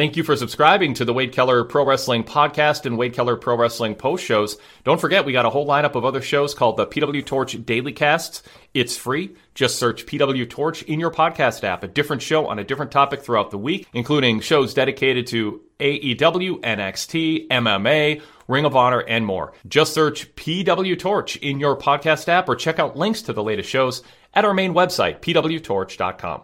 Thank 0.00 0.16
you 0.16 0.24
for 0.24 0.34
subscribing 0.34 0.94
to 0.94 1.04
the 1.04 1.12
Wade 1.12 1.32
Keller 1.32 1.62
Pro 1.62 1.84
Wrestling 1.84 2.24
Podcast 2.24 2.86
and 2.86 2.96
Wade 2.96 3.12
Keller 3.12 3.36
Pro 3.36 3.54
Wrestling 3.54 3.94
Post 3.94 4.24
shows. 4.24 4.56
Don't 4.82 4.98
forget, 4.98 5.26
we 5.26 5.32
got 5.34 5.44
a 5.44 5.50
whole 5.50 5.66
lineup 5.66 5.94
of 5.94 6.06
other 6.06 6.22
shows 6.22 6.54
called 6.54 6.78
the 6.78 6.86
PW 6.86 7.26
Torch 7.26 7.62
Daily 7.66 7.92
Casts. 7.92 8.42
It's 8.72 8.96
free. 8.96 9.36
Just 9.54 9.78
search 9.78 10.06
PW 10.06 10.48
Torch 10.48 10.82
in 10.84 11.00
your 11.00 11.10
podcast 11.10 11.64
app. 11.64 11.84
A 11.84 11.86
different 11.86 12.22
show 12.22 12.46
on 12.46 12.58
a 12.58 12.64
different 12.64 12.92
topic 12.92 13.20
throughout 13.20 13.50
the 13.50 13.58
week, 13.58 13.88
including 13.92 14.40
shows 14.40 14.72
dedicated 14.72 15.26
to 15.26 15.60
AEW, 15.80 16.62
NXT, 16.62 17.48
MMA, 17.48 18.22
Ring 18.48 18.64
of 18.64 18.74
Honor, 18.74 19.00
and 19.00 19.26
more. 19.26 19.52
Just 19.68 19.92
search 19.92 20.34
PW 20.34 20.98
Torch 20.98 21.36
in 21.36 21.60
your 21.60 21.76
podcast 21.76 22.26
app 22.26 22.48
or 22.48 22.56
check 22.56 22.78
out 22.78 22.96
links 22.96 23.20
to 23.20 23.34
the 23.34 23.42
latest 23.42 23.68
shows 23.68 24.02
at 24.32 24.46
our 24.46 24.54
main 24.54 24.72
website, 24.72 25.20
pwtorch.com. 25.20 26.40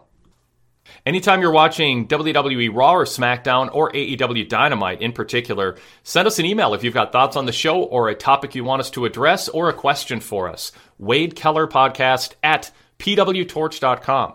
Anytime 1.05 1.41
you're 1.41 1.51
watching 1.51 2.09
WWE 2.09 2.75
Raw 2.75 2.95
or 2.95 3.05
SmackDown 3.05 3.73
or 3.75 3.91
AEW 3.93 4.49
Dynamite 4.49 5.01
in 5.01 5.13
particular, 5.13 5.77
send 6.03 6.27
us 6.27 6.39
an 6.39 6.47
email 6.47 6.75
if 6.75 6.83
you've 6.83 6.95
got 6.95 7.13
thoughts 7.13 7.37
on 7.37 7.47
the 7.47 7.53
show 7.53 7.83
or 7.83 8.09
a 8.09 8.15
topic 8.15 8.55
you 8.55 8.65
want 8.65 8.81
us 8.81 8.91
to 8.91 9.05
address 9.05 9.49
or 9.49 9.69
a 9.69 9.73
question 9.73 10.21
for 10.21 10.49
us. 10.49 10.73
Wade 10.99 11.37
Keller 11.37 11.67
Podcast 11.67 12.35
at 12.43 12.71
pwtorch.com. 12.99 14.35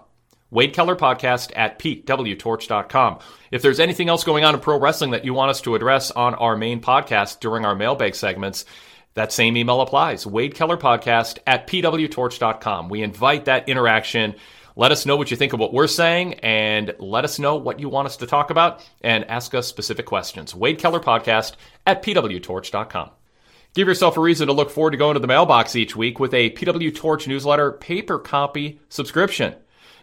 Wade 0.49 0.73
Keller 0.73 0.95
Podcast 0.97 1.51
at 1.55 1.79
pwtorch.com. 1.79 3.19
If 3.51 3.61
there's 3.61 3.79
anything 3.79 4.09
else 4.09 4.23
going 4.23 4.43
on 4.43 4.53
in 4.53 4.59
pro 4.61 4.77
wrestling 4.77 5.11
that 5.11 5.25
you 5.25 5.33
want 5.33 5.49
us 5.49 5.61
to 5.61 5.75
address 5.75 6.11
on 6.11 6.35
our 6.35 6.57
main 6.57 6.81
podcast 6.81 7.39
during 7.39 7.65
our 7.65 7.75
mailbag 7.75 8.15
segments, 8.15 8.65
that 9.13 9.31
same 9.31 9.57
email 9.57 9.81
applies. 9.81 10.25
Wade 10.25 10.55
Keller 10.55 10.77
Podcast 10.77 11.39
at 11.45 11.67
pwtorch.com. 11.67 12.89
We 12.89 13.01
invite 13.01 13.45
that 13.45 13.67
interaction. 13.67 14.35
Let 14.75 14.91
us 14.91 15.05
know 15.05 15.15
what 15.15 15.31
you 15.31 15.37
think 15.37 15.53
of 15.53 15.59
what 15.59 15.73
we're 15.73 15.87
saying 15.87 16.35
and 16.35 16.95
let 16.99 17.23
us 17.25 17.39
know 17.39 17.55
what 17.55 17.79
you 17.79 17.89
want 17.89 18.07
us 18.07 18.17
to 18.17 18.27
talk 18.27 18.49
about 18.49 18.87
and 19.01 19.25
ask 19.25 19.53
us 19.53 19.67
specific 19.67 20.05
questions. 20.05 20.55
Wade 20.55 20.79
Keller 20.79 20.99
Podcast 20.99 21.55
at 21.85 22.03
pwtorch.com. 22.03 23.11
Give 23.73 23.87
yourself 23.87 24.17
a 24.17 24.21
reason 24.21 24.47
to 24.47 24.53
look 24.53 24.69
forward 24.69 24.91
to 24.91 24.97
going 24.97 25.13
to 25.13 25.19
the 25.19 25.27
mailbox 25.27 25.75
each 25.75 25.95
week 25.95 26.19
with 26.19 26.33
a 26.33 26.49
PW 26.51 26.93
Torch 26.93 27.27
newsletter 27.27 27.71
paper 27.71 28.19
copy 28.19 28.79
subscription. 28.89 29.55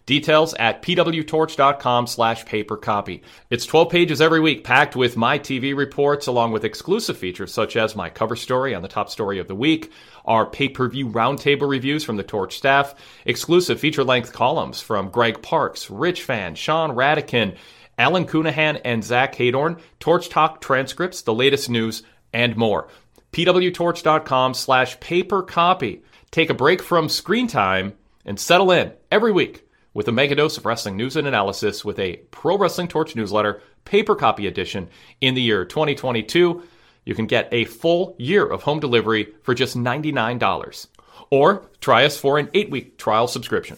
Details 0.09 0.55
at 0.55 0.81
pwtorch.com 0.81 2.07
slash 2.07 2.47
paper 2.47 2.79
copy. 2.79 3.23
It's 3.51 3.67
12 3.67 3.91
pages 3.91 4.23
every 4.23 4.41
week, 4.41 4.65
packed 4.65 4.97
with 4.97 5.19
my 5.19 5.39
TV 5.39 5.77
reports 5.77 6.27
along 6.27 6.53
with 6.53 6.65
exclusive 6.65 7.19
features 7.19 7.53
such 7.53 7.77
as 7.77 7.95
my 7.95 8.09
cover 8.09 8.35
story 8.35 8.75
on 8.75 8.81
the 8.81 8.89
top 8.89 9.11
story 9.11 9.39
of 9.39 9.49
the 9.49 9.55
week, 9.55 9.93
our 10.25 10.47
pay-per-view 10.47 11.11
roundtable 11.11 11.69
reviews 11.69 12.05
from 12.05 12.17
the 12.17 12.23
Torch 12.23 12.57
staff, 12.57 12.95
exclusive 13.27 13.81
feature-length 13.81 14.33
columns 14.33 14.81
from 14.81 15.11
Greg 15.11 15.43
Parks, 15.43 15.91
Rich 15.91 16.23
Fann, 16.23 16.55
Sean 16.55 16.93
Radican, 16.93 17.57
Alan 17.99 18.25
Counihan, 18.25 18.81
and 18.87 19.05
Zach 19.05 19.35
Heydorn, 19.35 19.79
Torch 20.01 20.31
Talk 20.31 20.63
transcripts, 20.63 21.21
the 21.21 21.35
latest 21.35 21.69
news, 21.69 22.03
and 22.33 22.57
more. 22.57 22.89
pwtorch.com 23.33 24.55
slash 24.55 24.99
paper 25.01 25.43
copy. 25.43 26.03
Take 26.31 26.49
a 26.49 26.55
break 26.55 26.81
from 26.81 27.11
screen 27.11 27.47
time 27.47 27.93
and 28.25 28.41
settle 28.41 28.71
in 28.71 28.95
every 29.13 29.33
week 29.33 29.68
with 29.99 30.07
a 30.07 30.13
mega 30.13 30.37
dose 30.37 30.57
of 30.57 30.65
wrestling 30.65 30.97
news 30.97 31.17
and 31.17 31.27
analysis 31.27 31.85
with 31.85 31.99
a 31.99 32.19
Pro 32.31 32.57
Wrestling 32.57 32.87
Torch 32.87 33.17
newsletter, 33.17 33.61
paper 33.85 34.15
copy 34.15 34.47
edition 34.47 34.89
in 35.21 35.35
the 35.35 35.43
year 35.43 35.65
2022. 35.65 36.63
You 37.05 37.15
can 37.17 37.27
get 37.27 37.49
a 37.51 37.65
full 37.65 38.15
year 38.17 38.47
of 38.47 38.63
home 38.63 38.79
delivery 38.79 39.35
for 39.43 39.55
just 39.55 39.77
$99. 39.77 40.87
Or 41.33 41.67
try 41.81 42.05
us 42.05 42.17
for 42.17 42.39
an 42.39 42.49
eight-week 42.55 42.97
trial 42.97 43.27
subscription. 43.27 43.77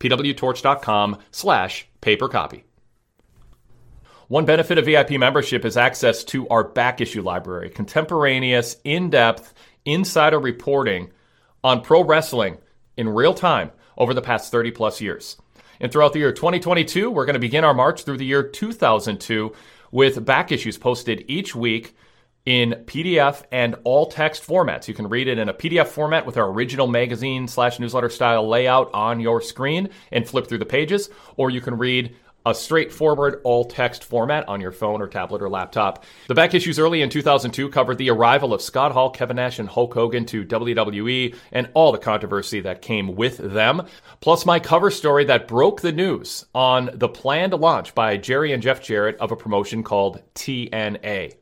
pwtorch.com 0.00 1.18
slash 1.30 1.86
paper 2.00 2.28
copy. 2.28 2.64
One 4.26 4.46
benefit 4.46 4.76
of 4.76 4.86
VIP 4.86 5.12
membership 5.20 5.64
is 5.64 5.76
access 5.76 6.24
to 6.24 6.48
our 6.48 6.64
back 6.64 7.00
issue 7.00 7.22
library, 7.22 7.70
contemporaneous, 7.70 8.74
in-depth, 8.82 9.54
insider 9.84 10.40
reporting 10.40 11.12
on 11.62 11.80
pro 11.82 12.02
wrestling 12.02 12.58
in 12.96 13.08
real 13.08 13.34
time 13.34 13.70
over 13.96 14.14
the 14.14 14.22
past 14.22 14.50
30 14.50 14.72
plus 14.72 15.00
years. 15.00 15.36
And 15.80 15.90
throughout 15.90 16.12
the 16.12 16.18
year 16.18 16.32
2022, 16.32 17.10
we're 17.10 17.24
going 17.24 17.34
to 17.34 17.40
begin 17.40 17.64
our 17.64 17.74
march 17.74 18.04
through 18.04 18.18
the 18.18 18.24
year 18.24 18.42
2002 18.42 19.52
with 19.90 20.24
back 20.24 20.52
issues 20.52 20.76
posted 20.76 21.24
each 21.26 21.54
week 21.54 21.96
in 22.46 22.72
PDF 22.86 23.42
and 23.50 23.76
all 23.84 24.06
text 24.06 24.46
formats. 24.46 24.88
You 24.88 24.94
can 24.94 25.08
read 25.08 25.28
it 25.28 25.38
in 25.38 25.48
a 25.48 25.54
PDF 25.54 25.88
format 25.88 26.26
with 26.26 26.36
our 26.36 26.48
original 26.50 26.86
magazine 26.86 27.48
slash 27.48 27.78
newsletter 27.78 28.08
style 28.08 28.48
layout 28.48 28.92
on 28.94 29.20
your 29.20 29.40
screen 29.40 29.90
and 30.12 30.28
flip 30.28 30.46
through 30.46 30.58
the 30.58 30.66
pages, 30.66 31.10
or 31.36 31.50
you 31.50 31.60
can 31.60 31.76
read 31.76 32.16
a 32.46 32.54
straightforward 32.54 33.40
all 33.44 33.64
text 33.64 34.04
format 34.04 34.48
on 34.48 34.60
your 34.60 34.72
phone 34.72 35.02
or 35.02 35.06
tablet 35.06 35.42
or 35.42 35.48
laptop. 35.48 36.04
The 36.28 36.34
back 36.34 36.54
issues 36.54 36.78
early 36.78 37.02
in 37.02 37.10
2002 37.10 37.68
covered 37.68 37.98
the 37.98 38.10
arrival 38.10 38.54
of 38.54 38.62
Scott 38.62 38.92
Hall, 38.92 39.10
Kevin 39.10 39.36
Nash, 39.36 39.58
and 39.58 39.68
Hulk 39.68 39.94
Hogan 39.94 40.24
to 40.26 40.44
WWE 40.44 41.34
and 41.52 41.68
all 41.74 41.92
the 41.92 41.98
controversy 41.98 42.60
that 42.60 42.82
came 42.82 43.14
with 43.14 43.36
them, 43.38 43.86
plus 44.20 44.46
my 44.46 44.58
cover 44.58 44.90
story 44.90 45.24
that 45.26 45.48
broke 45.48 45.80
the 45.80 45.92
news 45.92 46.46
on 46.54 46.90
the 46.94 47.08
planned 47.08 47.52
launch 47.52 47.94
by 47.94 48.16
Jerry 48.16 48.52
and 48.52 48.62
Jeff 48.62 48.82
Jarrett 48.82 49.16
of 49.18 49.32
a 49.32 49.36
promotion 49.36 49.82
called 49.82 50.22
TNA. 50.34 51.34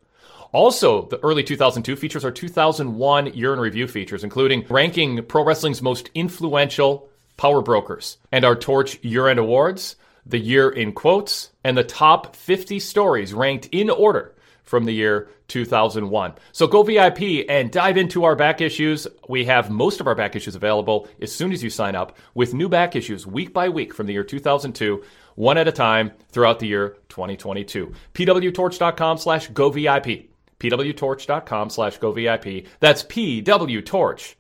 Also, 0.52 1.06
the 1.08 1.22
early 1.22 1.44
2002 1.44 1.94
features 1.94 2.24
are 2.24 2.30
2001 2.30 3.34
year 3.34 3.52
in 3.52 3.60
review 3.60 3.86
features, 3.86 4.24
including 4.24 4.64
ranking 4.70 5.22
pro 5.24 5.44
wrestling's 5.44 5.82
most 5.82 6.10
influential 6.14 7.08
power 7.36 7.60
brokers 7.62 8.16
and 8.32 8.44
our 8.44 8.56
Torch 8.56 9.02
year 9.04 9.28
end 9.28 9.38
awards 9.38 9.96
the 10.28 10.38
year 10.38 10.68
in 10.68 10.92
quotes, 10.92 11.50
and 11.64 11.76
the 11.76 11.84
top 11.84 12.36
50 12.36 12.78
stories 12.78 13.34
ranked 13.34 13.68
in 13.72 13.90
order 13.90 14.34
from 14.68 14.84
the 14.84 14.92
year 14.92 15.28
2001. 15.48 16.34
So 16.52 16.66
go 16.66 16.82
VIP 16.82 17.46
and 17.48 17.72
dive 17.72 17.96
into 17.96 18.24
our 18.24 18.36
back 18.36 18.60
issues. 18.60 19.06
We 19.28 19.46
have 19.46 19.70
most 19.70 20.00
of 20.00 20.06
our 20.06 20.14
back 20.14 20.36
issues 20.36 20.54
available 20.54 21.08
as 21.20 21.32
soon 21.32 21.52
as 21.52 21.64
you 21.64 21.70
sign 21.70 21.96
up 21.96 22.18
with 22.34 22.52
new 22.52 22.68
back 22.68 22.94
issues 22.94 23.26
week 23.26 23.54
by 23.54 23.70
week 23.70 23.94
from 23.94 24.06
the 24.06 24.12
year 24.12 24.24
2002, 24.24 25.02
one 25.34 25.56
at 25.56 25.66
a 25.66 25.72
time 25.72 26.12
throughout 26.30 26.58
the 26.58 26.66
year 26.66 26.98
2022. 27.08 27.92
pwtorch.com 28.12 29.18
slash 29.18 29.48
go 29.48 29.70
VIP. 29.70 30.28
pwtorch.com 30.60 31.70
slash 31.70 31.98
go 31.98 32.12
VIP. 32.12 32.66
That's 32.80 33.02
pwtorch.com 33.04 34.36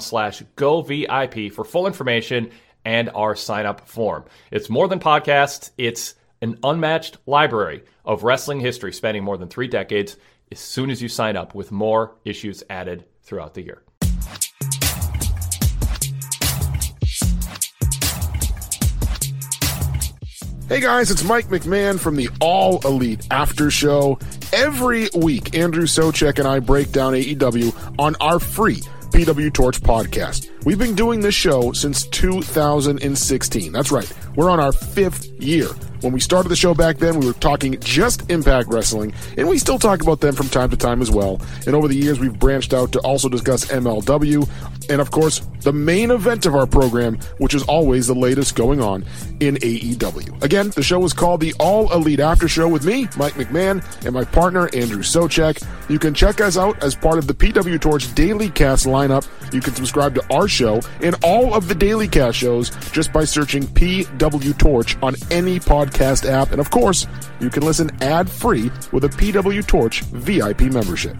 slash 0.00 0.42
go 0.56 0.80
VIP 0.80 1.52
for 1.52 1.64
full 1.64 1.86
information 1.86 2.50
and 2.84 3.10
our 3.14 3.34
sign 3.34 3.66
up 3.66 3.88
form. 3.88 4.24
It's 4.50 4.70
more 4.70 4.88
than 4.88 5.00
podcasts, 5.00 5.70
it's 5.78 6.14
an 6.40 6.58
unmatched 6.62 7.18
library 7.26 7.84
of 8.04 8.24
wrestling 8.24 8.60
history 8.60 8.92
spanning 8.92 9.24
more 9.24 9.38
than 9.38 9.48
three 9.48 9.68
decades 9.68 10.16
as 10.50 10.58
soon 10.58 10.90
as 10.90 11.00
you 11.00 11.08
sign 11.08 11.36
up 11.36 11.54
with 11.54 11.72
more 11.72 12.16
issues 12.24 12.62
added 12.68 13.04
throughout 13.22 13.54
the 13.54 13.62
year. 13.62 13.82
Hey 20.68 20.80
guys, 20.80 21.10
it's 21.10 21.22
Mike 21.22 21.48
McMahon 21.48 22.00
from 22.00 22.16
the 22.16 22.30
All 22.40 22.80
Elite 22.86 23.26
After 23.30 23.70
Show. 23.70 24.18
Every 24.54 25.10
week, 25.14 25.54
Andrew 25.54 25.84
Soucek 25.84 26.38
and 26.38 26.48
I 26.48 26.60
break 26.60 26.92
down 26.92 27.12
AEW 27.12 27.98
on 27.98 28.16
our 28.20 28.38
free 28.38 28.80
PW 29.12 29.52
Torch 29.52 29.80
podcast. 29.82 30.50
We've 30.64 30.78
been 30.78 30.94
doing 30.94 31.20
this 31.20 31.34
show 31.34 31.72
since 31.72 32.06
2016. 32.06 33.70
That's 33.70 33.92
right. 33.92 34.10
We're 34.36 34.48
on 34.48 34.58
our 34.58 34.72
fifth 34.72 35.26
year. 35.38 35.68
When 36.00 36.12
we 36.12 36.18
started 36.18 36.48
the 36.48 36.56
show 36.56 36.72
back 36.72 36.96
then, 36.96 37.20
we 37.20 37.26
were 37.26 37.34
talking 37.34 37.78
just 37.80 38.30
Impact 38.30 38.68
Wrestling, 38.68 39.12
and 39.36 39.48
we 39.48 39.58
still 39.58 39.78
talk 39.78 40.00
about 40.00 40.20
them 40.20 40.34
from 40.34 40.48
time 40.48 40.70
to 40.70 40.76
time 40.76 41.02
as 41.02 41.10
well. 41.10 41.40
And 41.66 41.76
over 41.76 41.88
the 41.88 41.94
years, 41.94 42.18
we've 42.18 42.36
branched 42.38 42.72
out 42.72 42.90
to 42.92 43.00
also 43.00 43.28
discuss 43.28 43.66
MLW, 43.66 44.48
and 44.88 45.00
of 45.00 45.10
course, 45.10 45.42
the 45.62 45.72
main 45.72 46.10
event 46.10 46.46
of 46.46 46.54
our 46.54 46.66
program, 46.66 47.18
which 47.38 47.54
is 47.54 47.62
always 47.64 48.06
the 48.06 48.14
latest 48.14 48.54
going 48.54 48.80
on 48.80 49.04
in 49.40 49.56
AEW. 49.56 50.42
Again, 50.42 50.70
the 50.70 50.82
show 50.82 51.02
is 51.04 51.12
called 51.12 51.40
the 51.40 51.54
All 51.58 51.92
Elite 51.92 52.20
After 52.20 52.48
Show 52.48 52.68
with 52.68 52.84
me, 52.84 53.08
Mike 53.16 53.34
McMahon, 53.34 53.82
and 54.04 54.14
my 54.14 54.24
partner, 54.24 54.68
Andrew 54.74 55.02
Soucek. 55.02 55.64
You 55.88 55.98
can 55.98 56.14
check 56.14 56.40
us 56.40 56.56
out 56.56 56.82
as 56.82 56.94
part 56.94 57.18
of 57.18 57.26
the 57.26 57.34
PW 57.34 57.80
Torch 57.80 58.14
Daily 58.14 58.50
Cast 58.50 58.86
lineup. 58.86 59.26
You 59.52 59.60
can 59.60 59.74
subscribe 59.74 60.14
to 60.14 60.34
our 60.34 60.48
show 60.48 60.80
and 61.00 61.16
all 61.22 61.54
of 61.54 61.68
the 61.68 61.74
Daily 61.74 62.08
Cast 62.08 62.38
shows 62.38 62.70
just 62.92 63.12
by 63.12 63.24
searching 63.24 63.64
PW 63.64 64.58
Torch 64.58 64.96
on 65.02 65.14
any 65.30 65.58
podcast 65.58 66.28
app. 66.28 66.52
And 66.52 66.60
of 66.60 66.70
course, 66.70 67.06
you 67.40 67.50
can 67.50 67.62
listen 67.62 67.90
ad 68.02 68.28
free 68.30 68.70
with 68.92 69.04
a 69.04 69.08
PW 69.08 69.66
Torch 69.66 70.02
VIP 70.02 70.62
membership. 70.62 71.16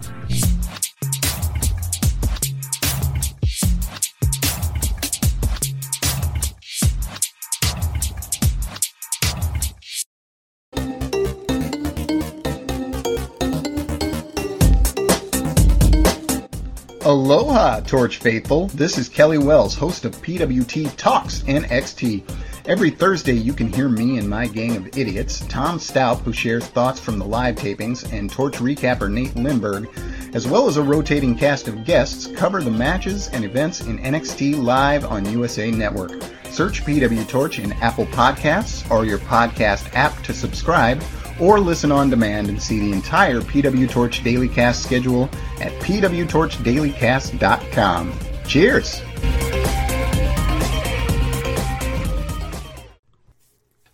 Aloha, 17.13 17.79
Torch 17.81 18.17
Faithful. 18.17 18.69
This 18.69 18.97
is 18.97 19.07
Kelly 19.07 19.37
Wells, 19.37 19.75
host 19.75 20.03
of 20.03 20.19
PWT 20.23 20.97
Talks 20.97 21.43
NXT. 21.43 22.27
Every 22.65 22.89
Thursday, 22.89 23.33
you 23.33 23.53
can 23.53 23.71
hear 23.71 23.87
me 23.87 24.17
and 24.17 24.27
my 24.27 24.47
gang 24.47 24.75
of 24.75 24.97
idiots, 24.97 25.41
Tom 25.41 25.77
Stout, 25.77 26.21
who 26.21 26.33
shares 26.33 26.65
thoughts 26.65 26.99
from 26.99 27.19
the 27.19 27.25
live 27.25 27.53
tapings, 27.53 28.11
and 28.11 28.31
Torch 28.31 28.55
recapper 28.55 29.11
Nate 29.11 29.35
Lindberg, 29.35 29.93
as 30.33 30.47
well 30.47 30.67
as 30.67 30.77
a 30.77 30.81
rotating 30.81 31.37
cast 31.37 31.67
of 31.67 31.85
guests, 31.85 32.25
cover 32.35 32.63
the 32.63 32.71
matches 32.71 33.27
and 33.27 33.45
events 33.45 33.81
in 33.81 33.99
NXT 33.99 34.63
live 34.63 35.05
on 35.05 35.23
USA 35.29 35.69
Network. 35.69 36.19
Search 36.49 36.83
PW 36.83 37.27
Torch 37.27 37.59
in 37.59 37.73
Apple 37.73 38.07
Podcasts 38.07 38.89
or 38.89 39.05
your 39.05 39.19
podcast 39.19 39.93
app 39.93 40.19
to 40.23 40.33
subscribe 40.33 40.99
or 41.39 41.59
listen 41.59 41.91
on 41.91 42.09
demand 42.09 42.49
and 42.49 42.59
see 42.61 42.79
the 42.79 42.91
entire 42.91 43.39
PW 43.41 43.89
Torch 43.89 44.23
Daily 44.23 44.49
Cast 44.49 44.83
schedule 44.83 45.29
at 45.59 45.71
pwtorchdailycast.com. 45.81 48.13
Cheers! 48.47 49.01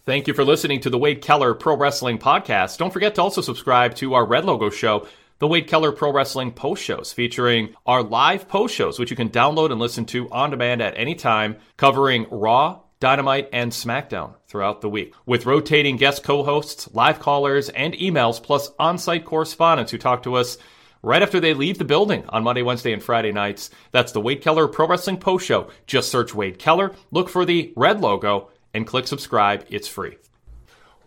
Thank 0.06 0.28
you 0.28 0.34
for 0.34 0.44
listening 0.44 0.82
to 0.82 0.90
the 0.90 0.98
Wade 0.98 1.22
Keller 1.22 1.54
Pro 1.54 1.78
Wrestling 1.78 2.18
Podcast. 2.18 2.80
Don't 2.80 2.92
forget 2.92 3.14
to 3.16 3.22
also 3.22 3.40
subscribe 3.42 3.96
to 3.96 4.14
our 4.16 4.26
Red 4.26 4.44
Logo 4.46 4.72
Show 4.72 5.08
the 5.40 5.48
Wade 5.48 5.68
Keller 5.68 5.94
Pro 5.94 6.12
Wrestling 6.12 6.52
post 6.52 6.84
shows 6.84 7.14
featuring 7.14 7.74
our 7.86 8.04
live 8.04 8.50
post 8.50 8.76
shows, 8.76 9.00
which 9.00 9.10
you 9.10 9.16
can 9.16 9.30
download 9.30 9.72
and 9.72 9.80
listen 9.80 10.06
to 10.08 10.30
on 10.32 10.50
demand 10.50 10.82
at 10.82 10.98
any 10.98 11.16
time, 11.16 11.56
covering 11.78 12.28
Raw, 12.30 12.82
Dynamite, 13.00 13.48
and 13.54 13.72
SmackDown 13.72 14.34
throughout 14.48 14.82
the 14.82 14.90
week, 14.90 15.14
with 15.26 15.46
rotating 15.46 15.96
guest 15.96 16.22
co 16.22 16.44
hosts, 16.44 16.90
live 16.94 17.20
callers, 17.20 17.70
and 17.70 17.94
emails, 17.94 18.44
plus 18.44 18.72
on 18.78 18.98
site 18.98 19.24
correspondents 19.24 19.92
who 19.92 19.98
talk 19.98 20.24
to 20.24 20.36
us 20.36 20.58
right 21.02 21.22
after 21.22 21.40
they 21.40 21.54
leave 21.54 21.78
the 21.78 21.86
building 21.86 22.26
on 22.28 22.44
Monday, 22.44 22.62
Wednesday, 22.62 22.92
and 22.92 23.02
Friday 23.02 23.32
nights. 23.32 23.70
That's 23.92 24.12
the 24.12 24.20
Wade 24.20 24.42
Keller 24.42 24.68
Pro 24.68 24.86
Wrestling 24.86 25.18
Post 25.18 25.46
Show. 25.46 25.70
Just 25.88 26.12
search 26.12 26.36
Wade 26.36 26.60
Keller, 26.60 26.94
look 27.12 27.30
for 27.30 27.46
the 27.46 27.72
red 27.78 28.02
logo, 28.02 28.50
and 28.74 28.86
click 28.86 29.08
subscribe. 29.08 29.66
It's 29.70 29.88
free. 29.88 30.18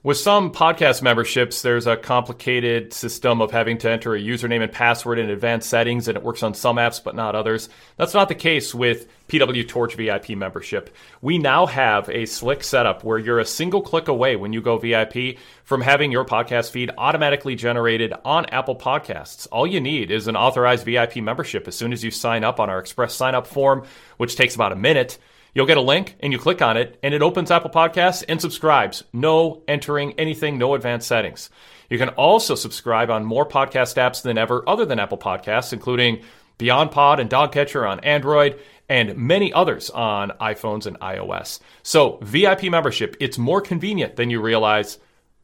With 0.05 0.17
some 0.17 0.51
podcast 0.51 1.01
memberships, 1.01 1.63
there's 1.63 1.87
a 1.87 1.97
complicated 1.97 2.93
system 2.93 3.41
of 3.41 3.53
having 3.53 3.79
to 3.79 3.89
enter 3.89 4.17
a 4.17 4.21
username 4.21 4.61
and 4.61 4.73
password 4.73 5.21
in 5.21 5.31
advanced 5.31 5.71
settings, 5.71 6.09
and 6.09 6.17
it 6.17 6.25
works 6.25 6.43
on 6.43 6.55
some 6.55 6.75
apps 6.75 7.01
but 7.01 7.15
not 7.15 7.37
others. 7.37 7.69
That's 7.99 8.13
not 8.13 8.27
the 8.27 8.35
case 8.35 8.75
with 8.75 9.07
PW 9.29 9.69
Torch 9.69 9.95
VIP 9.95 10.31
membership. 10.31 10.91
We 11.21 11.39
now 11.39 11.67
have 11.67 12.09
a 12.09 12.27
slick 12.27 12.65
setup 12.65 13.05
where 13.05 13.17
you're 13.17 13.39
a 13.39 13.45
single 13.45 13.81
click 13.81 14.09
away 14.09 14.35
when 14.35 14.53
you 14.53 14.61
go 14.61 14.77
VIP 14.77 15.39
from 15.63 15.81
having 15.81 16.11
your 16.11 16.25
podcast 16.25 16.73
feed 16.73 16.91
automatically 16.99 17.55
generated 17.55 18.13
on 18.25 18.47
Apple 18.47 18.75
Podcasts. 18.75 19.47
All 19.53 19.69
you 19.69 19.81
need 19.81 20.11
is 20.11 20.27
an 20.27 20.35
authorized 20.35 20.85
VIP 20.85 21.19
membership 21.19 21.69
as 21.69 21.77
soon 21.77 21.93
as 21.93 22.03
you 22.03 22.11
sign 22.11 22.43
up 22.43 22.59
on 22.59 22.69
our 22.69 22.81
express 22.81 23.15
sign 23.15 23.37
up 23.37 23.47
form, 23.47 23.85
which 24.17 24.35
takes 24.35 24.57
about 24.57 24.73
a 24.73 24.77
minute. 24.77 25.17
You'll 25.55 25.67
get 25.67 25.77
a 25.77 25.83
link 25.83 26.17
and 26.21 26.33
you 26.33 26.39
click 26.39 26.63
on 26.63 26.77
it, 26.77 26.99
and 27.03 27.13
it 27.13 27.21
opens 27.23 27.51
Apple 27.51 27.71
Podcasts 27.71 28.25
and 28.27 28.41
subscribes. 28.41 29.05
No 29.13 29.63
entering 29.69 30.15
anything, 30.15 30.57
no 30.57 30.75
advanced 30.75 31.09
settings. 31.09 31.51
You 31.91 31.99
can 31.99 32.09
also 32.11 32.55
subscribe 32.55 33.11
on 33.11 33.25
more 33.25 33.47
podcast 33.47 33.97
apps 33.97 34.23
than 34.23 34.39
ever 34.39 34.67
other 34.67 34.87
than 34.87 34.99
Apple 34.99 35.19
Podcasts, 35.19 35.75
including 35.75 36.23
Beyond 36.57 36.91
Pod 36.91 37.21
and 37.21 37.29
DoggCatcher 37.29 37.87
on 37.87 38.01
Android, 38.01 38.61
and 38.89 39.17
many 39.17 39.53
others 39.53 39.91
on 39.91 40.31
iPhones 40.41 40.87
and 40.87 40.99
iOS. 41.01 41.61
So, 41.83 42.19
VIP 42.23 42.65
membership, 42.65 43.17
it's 43.21 43.37
more 43.37 43.61
convenient 43.61 44.17
than 44.17 44.31
you 44.31 44.41
realize. 44.41 44.99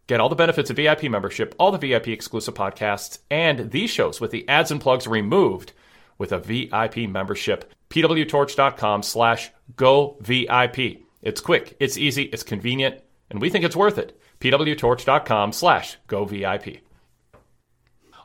Get 0.07 0.21
all 0.21 0.31
the 0.31 0.37
benefits 0.37 0.71
of 0.71 0.77
VIP 0.77 1.05
membership, 1.05 1.55
all 1.59 1.71
the 1.71 1.77
VIP 1.77 2.09
exclusive 2.09 2.55
podcasts, 2.55 3.19
and 3.31 3.71
these 3.71 3.91
shows 3.91 4.21
with 4.21 4.31
the 4.31 4.49
ads 4.49 4.71
and 4.71 4.81
plugs 4.81 5.07
removed 5.07 5.73
with 6.17 6.33
a 6.33 6.39
VIP 6.39 7.09
membership. 7.09 7.75
pwtorch.com 7.90 9.02
slash 9.02 9.51
go 9.77 10.16
VIP. 10.20 11.02
It's 11.23 11.40
quick, 11.40 11.77
it's 11.81 11.98
easy, 11.98 12.24
it's 12.24 12.43
convenient, 12.43 13.01
and 13.31 13.40
we 13.40 13.51
think 13.51 13.65
it's 13.65 13.77
worth 13.77 13.98
it. 13.98 14.19
pwtorch.com 14.40 15.52
slash 15.52 15.97
go 16.06 16.24
VIP. 16.24 16.78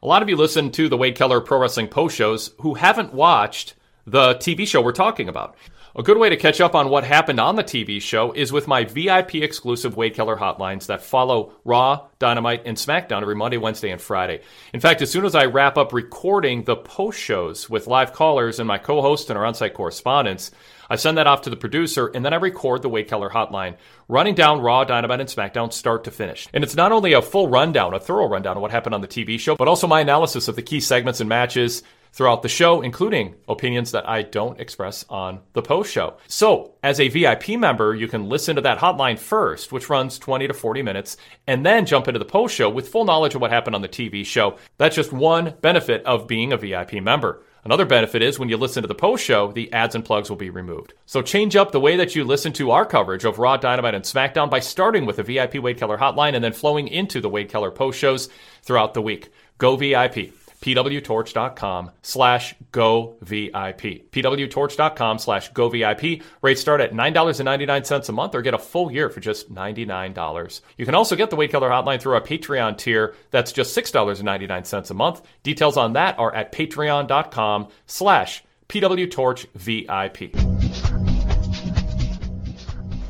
A 0.01 0.07
lot 0.07 0.21
of 0.21 0.29
you 0.29 0.35
listen 0.35 0.69
to 0.71 0.89
the 0.89 0.97
Wade 0.97 1.15
Keller 1.15 1.39
Pro 1.39 1.59
Wrestling 1.59 1.87
post 1.87 2.15
shows 2.15 2.51
who 2.59 2.73
haven't 2.73 3.13
watched 3.13 3.73
the 4.05 4.35
TV 4.35 4.67
show 4.67 4.81
we're 4.81 4.91
talking 4.91 5.29
about. 5.29 5.55
A 5.95 6.01
good 6.01 6.17
way 6.17 6.29
to 6.29 6.37
catch 6.37 6.59
up 6.59 6.73
on 6.73 6.89
what 6.89 7.03
happened 7.03 7.39
on 7.39 7.55
the 7.55 7.63
TV 7.63 8.01
show 8.01 8.31
is 8.31 8.51
with 8.51 8.67
my 8.67 8.83
VIP 8.83 9.35
exclusive 9.35 9.95
Wade 9.95 10.15
Keller 10.15 10.35
hotlines 10.35 10.87
that 10.87 11.03
follow 11.03 11.53
Raw, 11.63 12.07
Dynamite, 12.17 12.63
and 12.65 12.75
SmackDown 12.75 13.21
every 13.21 13.35
Monday, 13.35 13.57
Wednesday, 13.57 13.91
and 13.91 14.01
Friday. 14.01 14.41
In 14.73 14.79
fact, 14.79 15.03
as 15.03 15.11
soon 15.11 15.23
as 15.23 15.35
I 15.35 15.45
wrap 15.45 15.77
up 15.77 15.93
recording 15.93 16.63
the 16.63 16.75
post 16.75 17.19
shows 17.19 17.69
with 17.69 17.85
live 17.85 18.11
callers 18.11 18.57
and 18.57 18.67
my 18.67 18.79
co 18.79 19.03
host 19.03 19.29
and 19.29 19.37
our 19.37 19.45
on 19.45 19.53
site 19.53 19.75
correspondents, 19.75 20.49
I 20.89 20.95
send 20.95 21.19
that 21.19 21.27
off 21.27 21.43
to 21.43 21.51
the 21.51 21.55
producer 21.55 22.07
and 22.07 22.25
then 22.25 22.33
I 22.33 22.37
record 22.37 22.81
the 22.81 22.89
Wade 22.89 23.07
Keller 23.07 23.29
hotline, 23.29 23.77
running 24.07 24.33
down 24.33 24.61
Raw, 24.61 24.85
Dynamite, 24.85 25.19
and 25.19 25.29
SmackDown 25.29 25.71
start 25.71 26.05
to 26.05 26.11
finish. 26.11 26.47
And 26.53 26.63
it's 26.63 26.75
not 26.75 26.91
only 26.91 27.13
a 27.13 27.21
full 27.21 27.49
rundown, 27.49 27.93
a 27.93 27.99
thorough 27.99 28.27
rundown 28.27 28.55
of 28.55 28.63
what 28.63 28.71
happened 28.71 28.95
on 28.95 29.01
the 29.01 29.07
TV 29.07 29.39
show, 29.39 29.55
but 29.55 29.67
also 29.67 29.85
my 29.85 30.01
analysis 30.01 30.47
of 30.47 30.55
the 30.55 30.63
key 30.63 30.79
segments 30.79 31.19
and 31.19 31.29
matches 31.29 31.83
throughout 32.13 32.43
the 32.43 32.49
show, 32.49 32.81
including 32.81 33.35
opinions 33.49 33.91
that 33.91 34.07
I 34.07 34.21
don't 34.21 34.59
express 34.59 35.03
on 35.09 35.39
the 35.53 35.61
post 35.61 35.91
show. 35.91 36.17
So, 36.27 36.75
as 36.83 36.99
a 36.99 37.09
VIP 37.09 37.49
member, 37.49 37.95
you 37.95 38.07
can 38.07 38.29
listen 38.29 38.55
to 38.55 38.61
that 38.61 38.77
hotline 38.77 39.19
first, 39.19 39.71
which 39.71 39.89
runs 39.89 40.19
20 40.19 40.47
to 40.47 40.53
40 40.53 40.83
minutes, 40.83 41.17
and 41.47 41.65
then 41.65 41.85
jump 41.85 42.07
into 42.07 42.19
the 42.19 42.25
post 42.25 42.55
show 42.55 42.69
with 42.69 42.89
full 42.89 43.05
knowledge 43.05 43.35
of 43.35 43.41
what 43.41 43.51
happened 43.51 43.75
on 43.75 43.81
the 43.81 43.89
TV 43.89 44.25
show. 44.25 44.57
That's 44.77 44.95
just 44.95 45.11
one 45.11 45.55
benefit 45.61 46.05
of 46.05 46.27
being 46.27 46.53
a 46.53 46.57
VIP 46.57 46.93
member. 46.93 47.43
Another 47.65 47.85
benefit 47.85 48.21
is 48.21 48.37
when 48.37 48.49
you 48.49 48.57
listen 48.57 48.83
to 48.83 48.87
the 48.87 48.95
post 48.95 49.23
show, 49.23 49.51
the 49.53 49.71
ads 49.71 49.95
and 49.95 50.03
plugs 50.03 50.29
will 50.29 50.37
be 50.37 50.49
removed. 50.49 50.93
So 51.05 51.21
change 51.21 51.55
up 51.55 51.71
the 51.71 51.79
way 51.79 51.95
that 51.95 52.13
you 52.13 52.25
listen 52.25 52.51
to 52.53 52.71
our 52.71 52.85
coverage 52.85 53.23
of 53.23 53.39
Raw, 53.39 53.55
Dynamite, 53.55 53.95
and 53.95 54.03
SmackDown 54.03 54.49
by 54.49 54.59
starting 54.59 55.05
with 55.05 55.15
the 55.15 55.23
VIP 55.23 55.55
Wade 55.55 55.77
Keller 55.77 55.97
hotline 55.97 56.35
and 56.35 56.43
then 56.43 56.51
flowing 56.51 56.89
into 56.89 57.21
the 57.21 57.29
Wade 57.29 57.47
Keller 57.47 57.71
post 57.71 57.97
shows 57.97 58.27
throughout 58.63 58.93
the 58.93 59.01
week. 59.01 59.29
Go 59.59 59.77
VIP 59.77 60.33
pwtorch.com 60.63 61.91
slash 62.01 62.55
go 62.71 63.17
VIP. 63.21 64.09
pwtorch.com 64.11 65.19
slash 65.19 65.51
go 65.51 65.67
VIP. 65.67 66.21
Rates 66.41 66.61
start 66.61 66.79
at 66.79 66.93
$9.99 66.93 68.09
a 68.09 68.11
month 68.13 68.33
or 68.33 68.41
get 68.41 68.53
a 68.53 68.57
full 68.57 68.89
year 68.89 69.09
for 69.09 69.19
just 69.19 69.53
$99. 69.53 70.61
You 70.77 70.85
can 70.85 70.95
also 70.95 71.17
get 71.17 71.29
the 71.29 71.35
Wade 71.35 71.51
Keller 71.51 71.69
Hotline 71.69 71.99
through 71.99 72.13
our 72.13 72.21
Patreon 72.21 72.77
tier. 72.77 73.13
That's 73.31 73.51
just 73.51 73.75
$6.99 73.77 74.89
a 74.89 74.93
month. 74.93 75.21
Details 75.43 75.75
on 75.75 75.93
that 75.93 76.17
are 76.17 76.33
at 76.33 76.53
patreon.com 76.53 77.67
slash 77.85 78.41
pwtorchvip. 78.69 80.52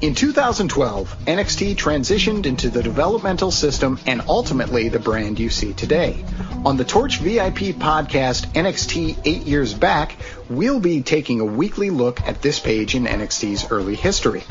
In 0.04 0.16
2012, 0.16 1.16
NXT 1.28 1.78
transitioned 1.78 2.46
into 2.46 2.70
the 2.70 2.84
developmental 2.84 3.52
system 3.52 3.98
and 4.06 4.22
ultimately 4.28 4.90
the 4.90 5.00
brand 5.00 5.40
you 5.40 5.50
see 5.50 5.72
today. 5.72 6.26
On 6.66 6.76
the 6.76 6.84
Torch 6.84 7.20
VIP 7.20 7.74
podcast, 7.80 8.48
NXT 8.48 9.18
8 9.24 9.44
Years 9.44 9.74
Back, 9.74 10.18
we'll 10.50 10.82
be 10.82 11.04
taking 11.04 11.40
a 11.40 11.46
weekly 11.46 11.90
look 11.90 12.20
at 12.28 12.42
this 12.42 12.60
page 12.60 12.96
in 12.96 13.06
NXT's 13.06 13.72
early 13.72 13.96
history. 13.96 14.44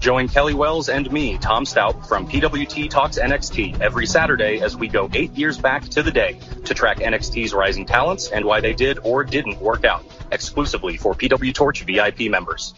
Join 0.00 0.26
Kelly 0.26 0.54
Wells 0.54 0.88
and 0.88 1.12
me, 1.12 1.38
Tom 1.38 1.64
Stout, 1.64 2.08
from 2.08 2.28
PWT 2.28 2.90
Talks 2.90 3.20
NXT 3.20 3.80
every 3.80 4.06
Saturday 4.06 4.60
as 4.62 4.76
we 4.76 4.88
go 4.88 5.08
eight 5.14 5.32
years 5.34 5.58
back 5.58 5.84
to 5.90 6.02
the 6.02 6.10
day 6.10 6.40
to 6.64 6.74
track 6.74 6.98
NXT's 6.98 7.54
rising 7.54 7.86
talents 7.86 8.32
and 8.32 8.44
why 8.44 8.60
they 8.60 8.72
did 8.72 8.98
or 9.04 9.22
didn't 9.22 9.60
work 9.60 9.84
out, 9.84 10.04
exclusively 10.32 10.96
for 10.96 11.14
PW 11.14 11.54
Torch 11.54 11.84
VIP 11.84 12.22
members. 12.22 12.74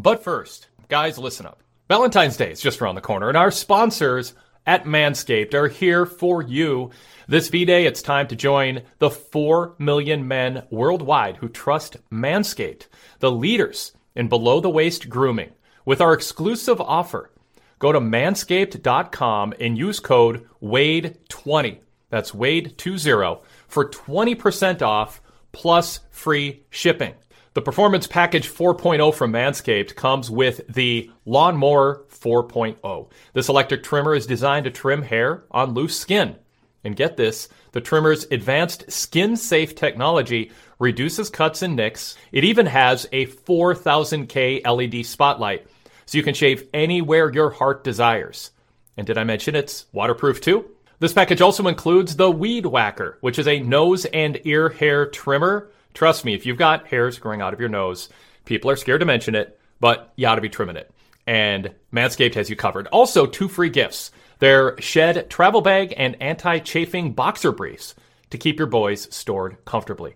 But 0.00 0.22
first, 0.22 0.68
guys, 0.88 1.18
listen 1.18 1.44
up. 1.44 1.60
Valentine's 1.88 2.36
Day 2.36 2.52
is 2.52 2.60
just 2.60 2.80
around 2.80 2.94
the 2.94 3.00
corner, 3.00 3.26
and 3.26 3.36
our 3.36 3.50
sponsors 3.50 4.32
at 4.64 4.84
Manscaped 4.84 5.54
are 5.54 5.66
here 5.66 6.06
for 6.06 6.40
you. 6.40 6.92
This 7.26 7.48
V 7.48 7.64
Day, 7.64 7.84
it's 7.84 8.00
time 8.00 8.28
to 8.28 8.36
join 8.36 8.82
the 9.00 9.10
4 9.10 9.74
million 9.80 10.28
men 10.28 10.62
worldwide 10.70 11.38
who 11.38 11.48
trust 11.48 11.96
Manscaped, 12.12 12.86
the 13.18 13.32
leaders 13.32 13.90
in 14.14 14.28
below 14.28 14.60
the 14.60 14.70
waist 14.70 15.08
grooming, 15.08 15.50
with 15.84 16.00
our 16.00 16.12
exclusive 16.12 16.80
offer. 16.80 17.32
Go 17.80 17.90
to 17.90 17.98
manscaped.com 17.98 19.54
and 19.58 19.76
use 19.76 19.98
code 19.98 20.46
WADE20. 20.62 21.80
That's 22.08 22.30
WADE20 22.30 23.42
for 23.66 23.90
20% 23.90 24.80
off 24.80 25.20
plus 25.50 25.98
free 26.12 26.62
shipping. 26.70 27.14
The 27.58 27.62
Performance 27.62 28.06
Package 28.06 28.48
4.0 28.48 29.12
from 29.12 29.32
Manscaped 29.32 29.96
comes 29.96 30.30
with 30.30 30.60
the 30.72 31.10
Lawnmower 31.24 32.04
4.0. 32.08 33.10
This 33.32 33.48
electric 33.48 33.82
trimmer 33.82 34.14
is 34.14 34.28
designed 34.28 34.62
to 34.66 34.70
trim 34.70 35.02
hair 35.02 35.42
on 35.50 35.74
loose 35.74 35.98
skin. 35.98 36.36
And 36.84 36.94
get 36.94 37.16
this 37.16 37.48
the 37.72 37.80
trimmer's 37.80 38.28
advanced 38.30 38.88
skin 38.92 39.36
safe 39.36 39.74
technology 39.74 40.52
reduces 40.78 41.30
cuts 41.30 41.62
and 41.62 41.74
nicks. 41.74 42.16
It 42.30 42.44
even 42.44 42.66
has 42.66 43.08
a 43.10 43.26
4000K 43.26 44.64
LED 44.64 45.04
spotlight, 45.04 45.66
so 46.06 46.16
you 46.16 46.22
can 46.22 46.34
shave 46.34 46.68
anywhere 46.72 47.28
your 47.34 47.50
heart 47.50 47.82
desires. 47.82 48.52
And 48.96 49.04
did 49.04 49.18
I 49.18 49.24
mention 49.24 49.56
it's 49.56 49.86
waterproof 49.90 50.40
too? 50.40 50.64
This 51.00 51.12
package 51.12 51.40
also 51.40 51.66
includes 51.66 52.14
the 52.14 52.30
Weed 52.30 52.66
Whacker, 52.66 53.18
which 53.20 53.36
is 53.36 53.48
a 53.48 53.58
nose 53.58 54.04
and 54.04 54.40
ear 54.44 54.68
hair 54.68 55.06
trimmer 55.06 55.72
Trust 55.94 56.24
me, 56.24 56.34
if 56.34 56.46
you've 56.46 56.56
got 56.56 56.86
hairs 56.86 57.18
growing 57.18 57.40
out 57.40 57.52
of 57.52 57.60
your 57.60 57.68
nose, 57.68 58.08
people 58.44 58.70
are 58.70 58.76
scared 58.76 59.00
to 59.00 59.06
mention 59.06 59.34
it, 59.34 59.58
but 59.80 60.12
you 60.16 60.26
ought 60.26 60.36
to 60.36 60.40
be 60.40 60.48
trimming 60.48 60.76
it. 60.76 60.90
And 61.26 61.74
Manscaped 61.92 62.34
has 62.34 62.48
you 62.48 62.56
covered. 62.56 62.86
Also, 62.88 63.26
two 63.26 63.48
free 63.48 63.70
gifts 63.70 64.10
their 64.38 64.80
Shed 64.80 65.28
travel 65.28 65.60
bag 65.60 65.92
and 65.96 66.20
anti 66.22 66.58
chafing 66.60 67.12
boxer 67.12 67.52
briefs 67.52 67.94
to 68.30 68.38
keep 68.38 68.58
your 68.58 68.66
boys 68.66 69.14
stored 69.14 69.64
comfortably. 69.64 70.14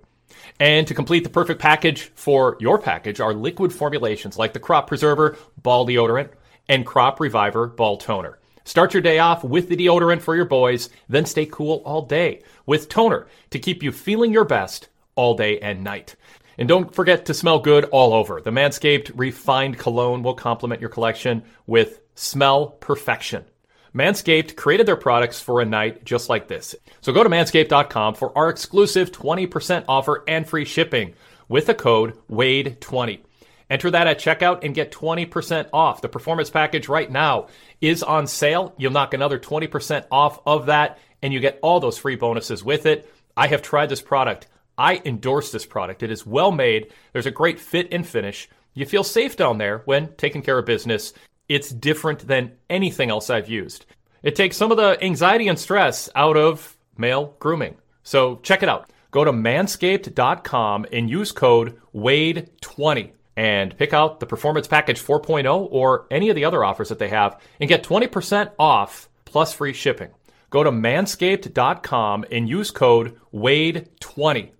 And 0.60 0.86
to 0.86 0.94
complete 0.94 1.24
the 1.24 1.30
perfect 1.30 1.60
package 1.60 2.10
for 2.14 2.56
your 2.60 2.78
package 2.78 3.20
are 3.20 3.34
liquid 3.34 3.72
formulations 3.72 4.38
like 4.38 4.52
the 4.52 4.60
Crop 4.60 4.86
Preserver 4.86 5.36
Ball 5.62 5.86
Deodorant 5.86 6.30
and 6.68 6.86
Crop 6.86 7.20
Reviver 7.20 7.66
Ball 7.66 7.96
Toner. 7.96 8.38
Start 8.64 8.94
your 8.94 9.02
day 9.02 9.18
off 9.18 9.42
with 9.42 9.68
the 9.68 9.76
deodorant 9.76 10.22
for 10.22 10.36
your 10.36 10.44
boys, 10.44 10.88
then 11.08 11.26
stay 11.26 11.46
cool 11.46 11.82
all 11.84 12.02
day 12.02 12.42
with 12.64 12.88
toner 12.88 13.26
to 13.50 13.58
keep 13.58 13.82
you 13.82 13.90
feeling 13.90 14.32
your 14.32 14.44
best 14.44 14.88
all 15.14 15.34
day 15.34 15.58
and 15.60 15.84
night. 15.84 16.16
And 16.58 16.68
don't 16.68 16.94
forget 16.94 17.26
to 17.26 17.34
smell 17.34 17.58
good 17.58 17.84
all 17.86 18.12
over. 18.12 18.40
The 18.40 18.50
Manscaped 18.50 19.12
Refined 19.14 19.78
Cologne 19.78 20.22
will 20.22 20.34
complement 20.34 20.80
your 20.80 20.90
collection 20.90 21.42
with 21.66 22.00
smell 22.14 22.66
perfection. 22.66 23.44
Manscaped 23.94 24.56
created 24.56 24.86
their 24.86 24.96
products 24.96 25.40
for 25.40 25.60
a 25.60 25.66
night 25.66 26.04
just 26.04 26.28
like 26.28 26.48
this. 26.48 26.74
So 27.00 27.12
go 27.12 27.22
to 27.22 27.30
manscaped.com 27.30 28.14
for 28.14 28.36
our 28.36 28.48
exclusive 28.48 29.12
20% 29.12 29.84
offer 29.86 30.24
and 30.26 30.48
free 30.48 30.64
shipping 30.64 31.14
with 31.48 31.66
the 31.66 31.74
code 31.74 32.18
WADE20. 32.30 33.20
Enter 33.68 33.90
that 33.90 34.06
at 34.06 34.18
checkout 34.18 34.64
and 34.64 34.74
get 34.74 34.92
20% 34.92 35.68
off. 35.72 36.02
The 36.02 36.08
performance 36.08 36.50
package 36.50 36.88
right 36.88 37.10
now 37.10 37.48
is 37.80 38.02
on 38.02 38.26
sale. 38.26 38.74
You'll 38.76 38.92
knock 38.92 39.14
another 39.14 39.38
20% 39.38 40.06
off 40.10 40.40
of 40.46 40.66
that, 40.66 40.98
and 41.22 41.32
you 41.32 41.40
get 41.40 41.58
all 41.62 41.80
those 41.80 41.96
free 41.96 42.16
bonuses 42.16 42.62
with 42.62 42.84
it. 42.84 43.10
I 43.34 43.46
have 43.46 43.62
tried 43.62 43.88
this 43.88 44.02
product. 44.02 44.46
I 44.78 45.02
endorse 45.04 45.52
this 45.52 45.66
product. 45.66 46.02
It 46.02 46.10
is 46.10 46.26
well 46.26 46.52
made. 46.52 46.92
There's 47.12 47.26
a 47.26 47.30
great 47.30 47.60
fit 47.60 47.88
and 47.92 48.06
finish. 48.06 48.48
You 48.74 48.86
feel 48.86 49.04
safe 49.04 49.36
down 49.36 49.58
there 49.58 49.82
when 49.84 50.14
taking 50.16 50.42
care 50.42 50.58
of 50.58 50.66
business. 50.66 51.12
It's 51.48 51.70
different 51.70 52.26
than 52.26 52.52
anything 52.70 53.10
else 53.10 53.28
I've 53.28 53.48
used. 53.48 53.86
It 54.22 54.36
takes 54.36 54.56
some 54.56 54.70
of 54.70 54.76
the 54.76 55.02
anxiety 55.02 55.48
and 55.48 55.58
stress 55.58 56.08
out 56.14 56.36
of 56.36 56.76
male 56.96 57.36
grooming. 57.38 57.76
So 58.02 58.36
check 58.42 58.62
it 58.62 58.68
out. 58.68 58.90
Go 59.10 59.24
to 59.24 59.32
manscaped.com 59.32 60.86
and 60.90 61.10
use 61.10 61.32
code 61.32 61.78
WADE20 61.94 63.10
and 63.36 63.76
pick 63.76 63.92
out 63.92 64.20
the 64.20 64.26
Performance 64.26 64.66
Package 64.66 65.02
4.0 65.02 65.68
or 65.70 66.06
any 66.10 66.30
of 66.30 66.36
the 66.36 66.44
other 66.44 66.64
offers 66.64 66.88
that 66.88 66.98
they 66.98 67.08
have 67.08 67.40
and 67.60 67.68
get 67.68 67.84
20% 67.84 68.52
off 68.58 69.08
plus 69.24 69.52
free 69.52 69.72
shipping. 69.72 70.10
Go 70.50 70.62
to 70.62 70.70
manscaped.com 70.70 72.24
and 72.30 72.48
use 72.48 72.70
code 72.70 73.18
WADE20. 73.34 74.50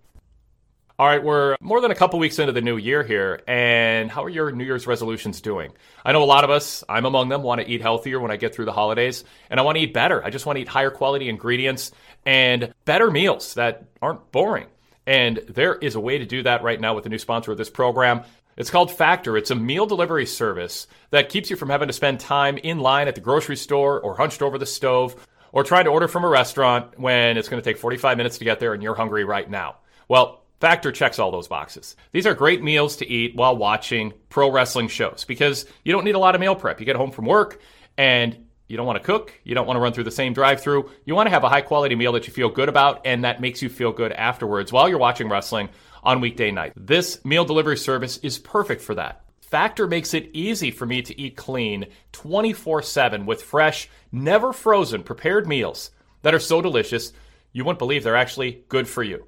All 1.03 1.09
right, 1.09 1.21
we're 1.21 1.57
more 1.61 1.81
than 1.81 1.91
a 1.91 1.97
couple 1.97 2.21
weeks 2.21 2.39
into 2.39 2.53
the 2.53 2.61
new 2.61 2.77
year 2.77 3.03
here, 3.03 3.43
and 3.49 4.09
how 4.09 4.23
are 4.23 4.29
your 4.29 4.53
New 4.53 4.63
Year's 4.63 4.87
resolutions 4.87 5.41
doing? 5.41 5.73
I 6.05 6.13
know 6.13 6.23
a 6.23 6.25
lot 6.25 6.45
of 6.45 6.51
us, 6.51 6.85
I'm 6.89 7.07
among 7.07 7.29
them, 7.29 7.43
want 7.43 7.61
to 7.61 7.69
eat 7.69 7.83
healthier 7.83 8.21
when 8.21 8.31
I 8.31 8.37
get 8.37 8.55
through 8.55 8.67
the 8.67 8.73
holidays, 8.73 9.25
and 9.51 9.59
I 9.59 9.65
want 9.65 9.79
to 9.79 9.83
eat 9.83 9.93
better. 9.93 10.25
I 10.25 10.31
just 10.31 10.47
want 10.47 10.59
to 10.59 10.61
eat 10.61 10.69
higher 10.69 10.93
quality 10.93 11.29
ingredients 11.29 11.91
and 12.25 12.73
better 12.85 13.11
meals 13.11 13.55
that 13.55 13.83
aren't 14.01 14.31
boring. 14.31 14.69
And 15.05 15.39
there 15.49 15.75
is 15.75 15.97
a 15.97 16.01
way 16.01 16.19
to 16.19 16.25
do 16.25 16.45
that 16.45 16.63
right 16.63 16.81
now 16.81 16.95
with 16.95 17.03
the 17.03 17.11
new 17.11 17.19
sponsor 17.19 17.51
of 17.51 17.59
this 17.59 17.69
program. 17.69 18.23
It's 18.57 18.71
called 18.71 18.93
Factor. 18.93 19.37
It's 19.37 19.51
a 19.51 19.57
meal 19.57 19.87
delivery 19.87 20.27
service 20.27 20.87
that 21.11 21.31
keeps 21.31 21.51
you 21.51 21.57
from 21.57 21.71
having 21.71 21.89
to 21.89 21.95
spend 21.95 22.21
time 22.21 22.59
in 22.59 22.79
line 22.79 23.09
at 23.09 23.17
the 23.17 23.21
grocery 23.21 23.57
store 23.57 24.01
or 24.01 24.17
hunched 24.17 24.41
over 24.41 24.57
the 24.57 24.67
stove 24.67 25.17
or 25.51 25.65
trying 25.65 25.87
to 25.87 25.91
order 25.91 26.07
from 26.07 26.23
a 26.23 26.29
restaurant 26.29 26.97
when 26.97 27.39
it's 27.39 27.49
going 27.49 27.61
to 27.61 27.69
take 27.69 27.79
45 27.79 28.17
minutes 28.17 28.39
to 28.39 28.45
get 28.45 28.61
there 28.61 28.73
and 28.73 28.85
you're 28.85 28.95
hungry 28.95 29.25
right 29.25 29.51
now. 29.51 29.79
Well, 30.07 30.42
Factor 30.63 30.93
checks 30.93 31.19
all 31.19 31.33
those 31.33 31.49
boxes. 31.49 31.97
These 32.13 32.25
are 32.25 32.35
great 32.35 32.63
meals 32.63 32.95
to 32.99 33.11
eat 33.11 33.35
while 33.35 33.57
watching 33.57 34.13
pro 34.29 34.49
wrestling 34.49 34.87
shows 34.87 35.25
because 35.27 35.67
you 35.85 35.91
don't 35.91 36.05
need 36.05 36.15
a 36.15 36.21
lot 36.21 36.37
of 36.37 36.41
meal 36.41 36.55
prep. 36.55 36.79
You 36.79 36.87
get 36.87 36.95
home 36.95 37.11
from 37.11 37.27
work 37.27 37.61
and 37.99 38.47
you 38.69 38.77
don't 38.77 38.87
want 38.87 38.97
to 38.97 39.05
cook, 39.05 39.33
you 39.43 39.57
don't 39.57 39.67
want 39.67 39.77
to 39.77 39.81
run 39.81 39.93
through 39.93 40.05
the 40.05 40.13
same 40.13 40.33
drive-through. 40.33 40.89
You 41.05 41.17
want 41.17 41.27
to 41.27 41.33
have 41.33 41.43
a 41.43 41.49
high-quality 41.49 41.97
meal 41.97 42.13
that 42.13 42.29
you 42.29 42.33
feel 42.33 42.49
good 42.49 42.69
about 42.69 43.05
and 43.05 43.25
that 43.25 43.41
makes 43.41 43.61
you 43.61 43.69
feel 43.69 43.91
good 43.91 44.13
afterwards 44.13 44.73
while 44.73 44.89
you're 44.89 44.99
watching 44.99 45.29
wrestling 45.29 45.69
on 46.05 46.21
weekday 46.21 46.53
night. 46.53 46.75
This 46.77 47.25
meal 47.25 47.45
delivery 47.45 47.77
service 47.77 48.19
is 48.19 48.39
perfect 48.39 48.83
for 48.83 48.95
that. 48.95 49.25
Factor 49.41 49.89
makes 49.89 50.15
it 50.15 50.31
easy 50.33 50.71
for 50.71 50.87
me 50.87 51.03
to 51.03 51.21
eat 51.21 51.37
clean 51.37 51.87
24/7 52.13 53.27
with 53.27 53.43
fresh, 53.43 53.89
never 54.13 54.53
frozen 54.53 55.03
prepared 55.03 55.49
meals 55.49 55.91
that 56.23 56.35
are 56.35 56.39
so 56.39 56.63
delicious 56.63 57.13
you 57.51 57.65
wouldn't 57.65 57.81
believe 57.81 58.05
they're 58.05 58.15
actually 58.15 58.63
good 58.69 58.87
for 58.87 59.03
you. 59.03 59.25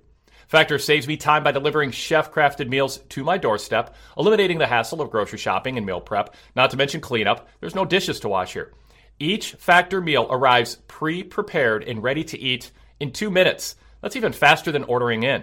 Factor 0.55 0.79
saves 0.79 1.09
me 1.09 1.17
time 1.17 1.43
by 1.43 1.51
delivering 1.51 1.91
chef 1.91 2.33
crafted 2.33 2.69
meals 2.69 2.99
to 3.09 3.25
my 3.25 3.37
doorstep, 3.37 3.93
eliminating 4.17 4.59
the 4.59 4.69
hassle 4.69 5.01
of 5.01 5.11
grocery 5.11 5.37
shopping 5.37 5.77
and 5.77 5.85
meal 5.85 6.01
prep, 6.01 6.33
not 6.55 6.71
to 6.71 6.77
mention 6.77 7.01
cleanup. 7.01 7.49
There's 7.59 7.75
no 7.75 7.85
dishes 7.85 8.21
to 8.21 8.29
wash 8.29 8.53
here. 8.53 8.73
Each 9.19 9.55
Factor 9.55 10.01
meal 10.01 10.29
arrives 10.31 10.77
pre 10.87 11.25
prepared 11.25 11.83
and 11.83 12.05
ready 12.05 12.23
to 12.23 12.39
eat 12.39 12.71
in 13.01 13.11
two 13.11 13.33
minutes. 13.33 13.75
That's 14.01 14.15
even 14.15 14.33
faster 14.33 14.71
than 14.71 14.85
ordering 14.85 15.25
in. 15.25 15.43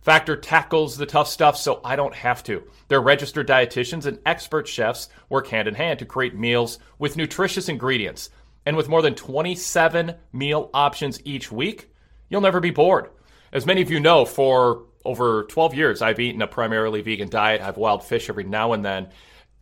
Factor 0.00 0.38
tackles 0.38 0.96
the 0.96 1.04
tough 1.04 1.28
stuff 1.28 1.58
so 1.58 1.82
I 1.84 1.94
don't 1.94 2.14
have 2.14 2.42
to. 2.44 2.62
Their 2.88 3.02
registered 3.02 3.46
dietitians 3.46 4.06
and 4.06 4.20
expert 4.24 4.66
chefs 4.66 5.10
work 5.28 5.48
hand 5.48 5.68
in 5.68 5.74
hand 5.74 5.98
to 5.98 6.06
create 6.06 6.34
meals 6.34 6.78
with 6.98 7.18
nutritious 7.18 7.68
ingredients. 7.68 8.30
And 8.64 8.74
with 8.74 8.88
more 8.88 9.02
than 9.02 9.16
27 9.16 10.14
meal 10.32 10.70
options 10.72 11.20
each 11.26 11.52
week, 11.52 11.90
you'll 12.30 12.40
never 12.40 12.60
be 12.60 12.70
bored. 12.70 13.10
As 13.52 13.66
many 13.66 13.82
of 13.82 13.90
you 13.90 14.00
know, 14.00 14.24
for 14.24 14.82
over 15.04 15.44
12 15.44 15.74
years, 15.74 16.02
I've 16.02 16.20
eaten 16.20 16.42
a 16.42 16.46
primarily 16.46 17.00
vegan 17.00 17.28
diet. 17.28 17.60
I 17.60 17.66
have 17.66 17.76
wild 17.76 18.04
fish 18.04 18.28
every 18.28 18.44
now 18.44 18.72
and 18.72 18.84
then. 18.84 19.08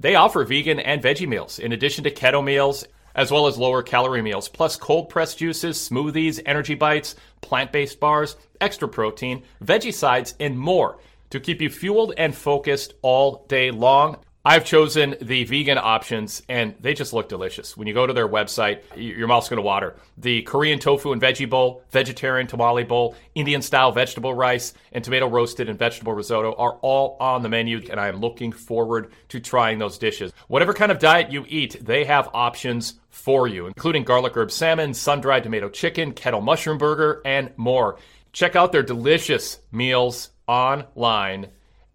They 0.00 0.14
offer 0.14 0.44
vegan 0.44 0.80
and 0.80 1.02
veggie 1.02 1.28
meals 1.28 1.58
in 1.58 1.72
addition 1.72 2.04
to 2.04 2.10
keto 2.10 2.42
meals, 2.42 2.84
as 3.14 3.30
well 3.30 3.46
as 3.46 3.58
lower 3.58 3.82
calorie 3.82 4.22
meals, 4.22 4.48
plus 4.48 4.76
cold 4.76 5.08
pressed 5.08 5.38
juices, 5.38 5.76
smoothies, 5.78 6.40
energy 6.46 6.74
bites, 6.74 7.14
plant 7.42 7.72
based 7.72 8.00
bars, 8.00 8.36
extra 8.60 8.88
protein, 8.88 9.42
veggie 9.62 9.94
sides, 9.94 10.34
and 10.40 10.58
more 10.58 10.98
to 11.30 11.38
keep 11.38 11.60
you 11.60 11.70
fueled 11.70 12.14
and 12.16 12.34
focused 12.34 12.94
all 13.02 13.44
day 13.48 13.70
long. 13.70 14.18
I've 14.46 14.66
chosen 14.66 15.16
the 15.22 15.44
vegan 15.44 15.78
options 15.78 16.42
and 16.50 16.74
they 16.78 16.92
just 16.92 17.14
look 17.14 17.30
delicious. 17.30 17.78
When 17.78 17.88
you 17.88 17.94
go 17.94 18.06
to 18.06 18.12
their 18.12 18.28
website, 18.28 18.82
your 18.94 19.26
mouth's 19.26 19.48
going 19.48 19.56
to 19.56 19.62
water. 19.62 19.96
The 20.18 20.42
Korean 20.42 20.78
tofu 20.78 21.12
and 21.12 21.22
veggie 21.22 21.48
bowl, 21.48 21.82
vegetarian 21.90 22.46
tamale 22.46 22.84
bowl, 22.84 23.16
Indian 23.34 23.62
style 23.62 23.90
vegetable 23.90 24.34
rice, 24.34 24.74
and 24.92 25.02
tomato 25.02 25.26
roasted 25.30 25.70
and 25.70 25.78
vegetable 25.78 26.12
risotto 26.12 26.54
are 26.56 26.74
all 26.82 27.16
on 27.20 27.42
the 27.42 27.48
menu, 27.48 27.80
and 27.90 27.98
I 27.98 28.08
am 28.08 28.16
looking 28.20 28.52
forward 28.52 29.12
to 29.30 29.40
trying 29.40 29.78
those 29.78 29.96
dishes. 29.96 30.30
Whatever 30.48 30.74
kind 30.74 30.92
of 30.92 30.98
diet 30.98 31.32
you 31.32 31.46
eat, 31.48 31.82
they 31.82 32.04
have 32.04 32.28
options 32.34 33.00
for 33.08 33.48
you, 33.48 33.66
including 33.66 34.04
garlic 34.04 34.36
herb 34.36 34.50
salmon, 34.50 34.92
sun 34.92 35.22
dried 35.22 35.44
tomato 35.44 35.70
chicken, 35.70 36.12
kettle 36.12 36.42
mushroom 36.42 36.76
burger, 36.76 37.22
and 37.24 37.50
more. 37.56 37.96
Check 38.34 38.56
out 38.56 38.72
their 38.72 38.82
delicious 38.82 39.60
meals 39.72 40.28
online 40.46 41.46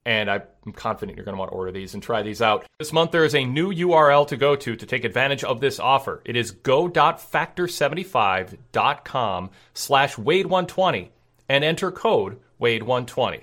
and 0.06 0.30
I'm 0.30 0.44
confident 0.74 1.18
you're 1.18 1.26
going 1.26 1.36
to 1.36 1.40
want 1.40 1.52
to 1.52 1.56
order 1.56 1.72
these 1.72 1.94
and 1.94 2.02
try 2.02 2.22
these 2.22 2.42
out. 2.42 2.66
This 2.80 2.94
month 2.94 3.12
there 3.12 3.26
is 3.26 3.36
a 3.36 3.44
new 3.46 3.74
URL 3.74 4.28
to 4.28 4.38
go 4.38 4.56
to 4.56 4.76
to 4.76 4.86
take 4.86 5.04
advantage 5.04 5.44
of 5.44 5.60
this 5.60 5.80
offer. 5.80 6.22
It 6.26 6.36
is 6.36 6.52
go.factor75.com 6.52 9.50
slash 9.74 10.16
Wade120 10.16 11.10
and 11.48 11.64
enter 11.64 11.92
code 11.92 12.40
Wade120. 12.62 13.42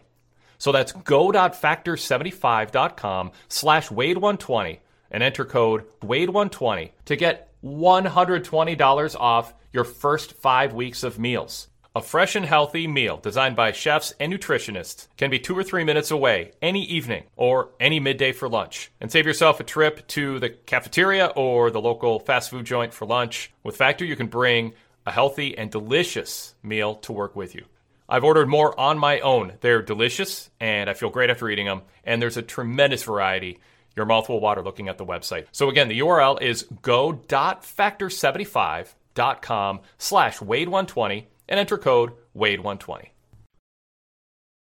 So 0.59 0.73
that's 0.73 0.93
go.factor75.com 0.93 3.31
slash 3.49 3.89
Wade120 3.89 4.79
and 5.11 5.23
enter 5.23 5.45
code 5.45 5.85
Wade120 6.01 6.91
to 7.05 7.17
get 7.17 7.53
$120 7.65 9.21
off 9.21 9.55
your 9.73 9.85
first 9.85 10.33
five 10.35 10.73
weeks 10.73 11.03
of 11.03 11.19
meals. 11.19 11.69
A 11.97 12.03
fresh 12.03 12.37
and 12.37 12.45
healthy 12.45 12.87
meal 12.87 13.17
designed 13.17 13.57
by 13.57 13.73
chefs 13.73 14.13
and 14.21 14.31
nutritionists 14.31 15.09
can 15.17 15.31
be 15.31 15.39
two 15.39 15.57
or 15.57 15.63
three 15.63 15.83
minutes 15.83 16.11
away 16.11 16.53
any 16.61 16.85
evening 16.85 17.25
or 17.37 17.71
any 17.81 18.01
midday 18.01 18.33
for 18.33 18.51
lunch. 18.51 18.93
And 19.01 19.11
save 19.11 19.25
yourself 19.25 19.61
a 19.61 19.65
trip 19.65 20.07
to 20.09 20.39
the 20.39 20.51
cafeteria 20.51 21.29
or 21.29 21.71
the 21.71 21.81
local 21.81 22.21
fast 22.21 22.51
food 22.51 22.67
joint 22.67 22.93
for 22.93 23.07
lunch. 23.07 23.51
With 23.63 23.79
Factor, 23.79 24.05
you 24.05 24.15
can 24.15 24.27
bring 24.27 24.75
a 25.07 25.11
healthy 25.11 25.57
and 25.57 25.71
delicious 25.71 26.55
meal 26.63 26.97
to 26.97 27.15
work 27.15 27.35
with 27.35 27.55
you. 27.55 27.65
I've 28.11 28.25
ordered 28.25 28.51
more 28.51 28.79
on 28.79 28.99
my 28.99 29.21
own. 29.21 29.55
They're 29.63 29.81
delicious, 29.81 30.51
and 30.61 30.91
I 30.91 30.93
feel 30.93 31.09
great 31.09 31.31
after 31.31 31.49
eating 31.49 31.65
them. 31.65 31.81
And 32.05 32.21
there's 32.21 32.37
a 32.37 32.43
tremendous 32.43 33.05
variety. 33.05 33.59
Your 33.97 34.05
mouth 34.05 34.29
will 34.29 34.41
water 34.41 34.61
looking 34.61 34.91
at 34.91 34.99
the 34.99 35.07
website. 35.07 35.47
So 35.51 35.71
again, 35.71 35.89
the 35.89 36.01
URL 36.01 36.43
is 36.43 36.67
go.factor75.com 36.83 39.81
slash 39.97 40.39
Wade120 40.41 41.25
and 41.49 41.61
enter 41.61 41.79
code 41.79 42.13
WADE120. 42.37 43.09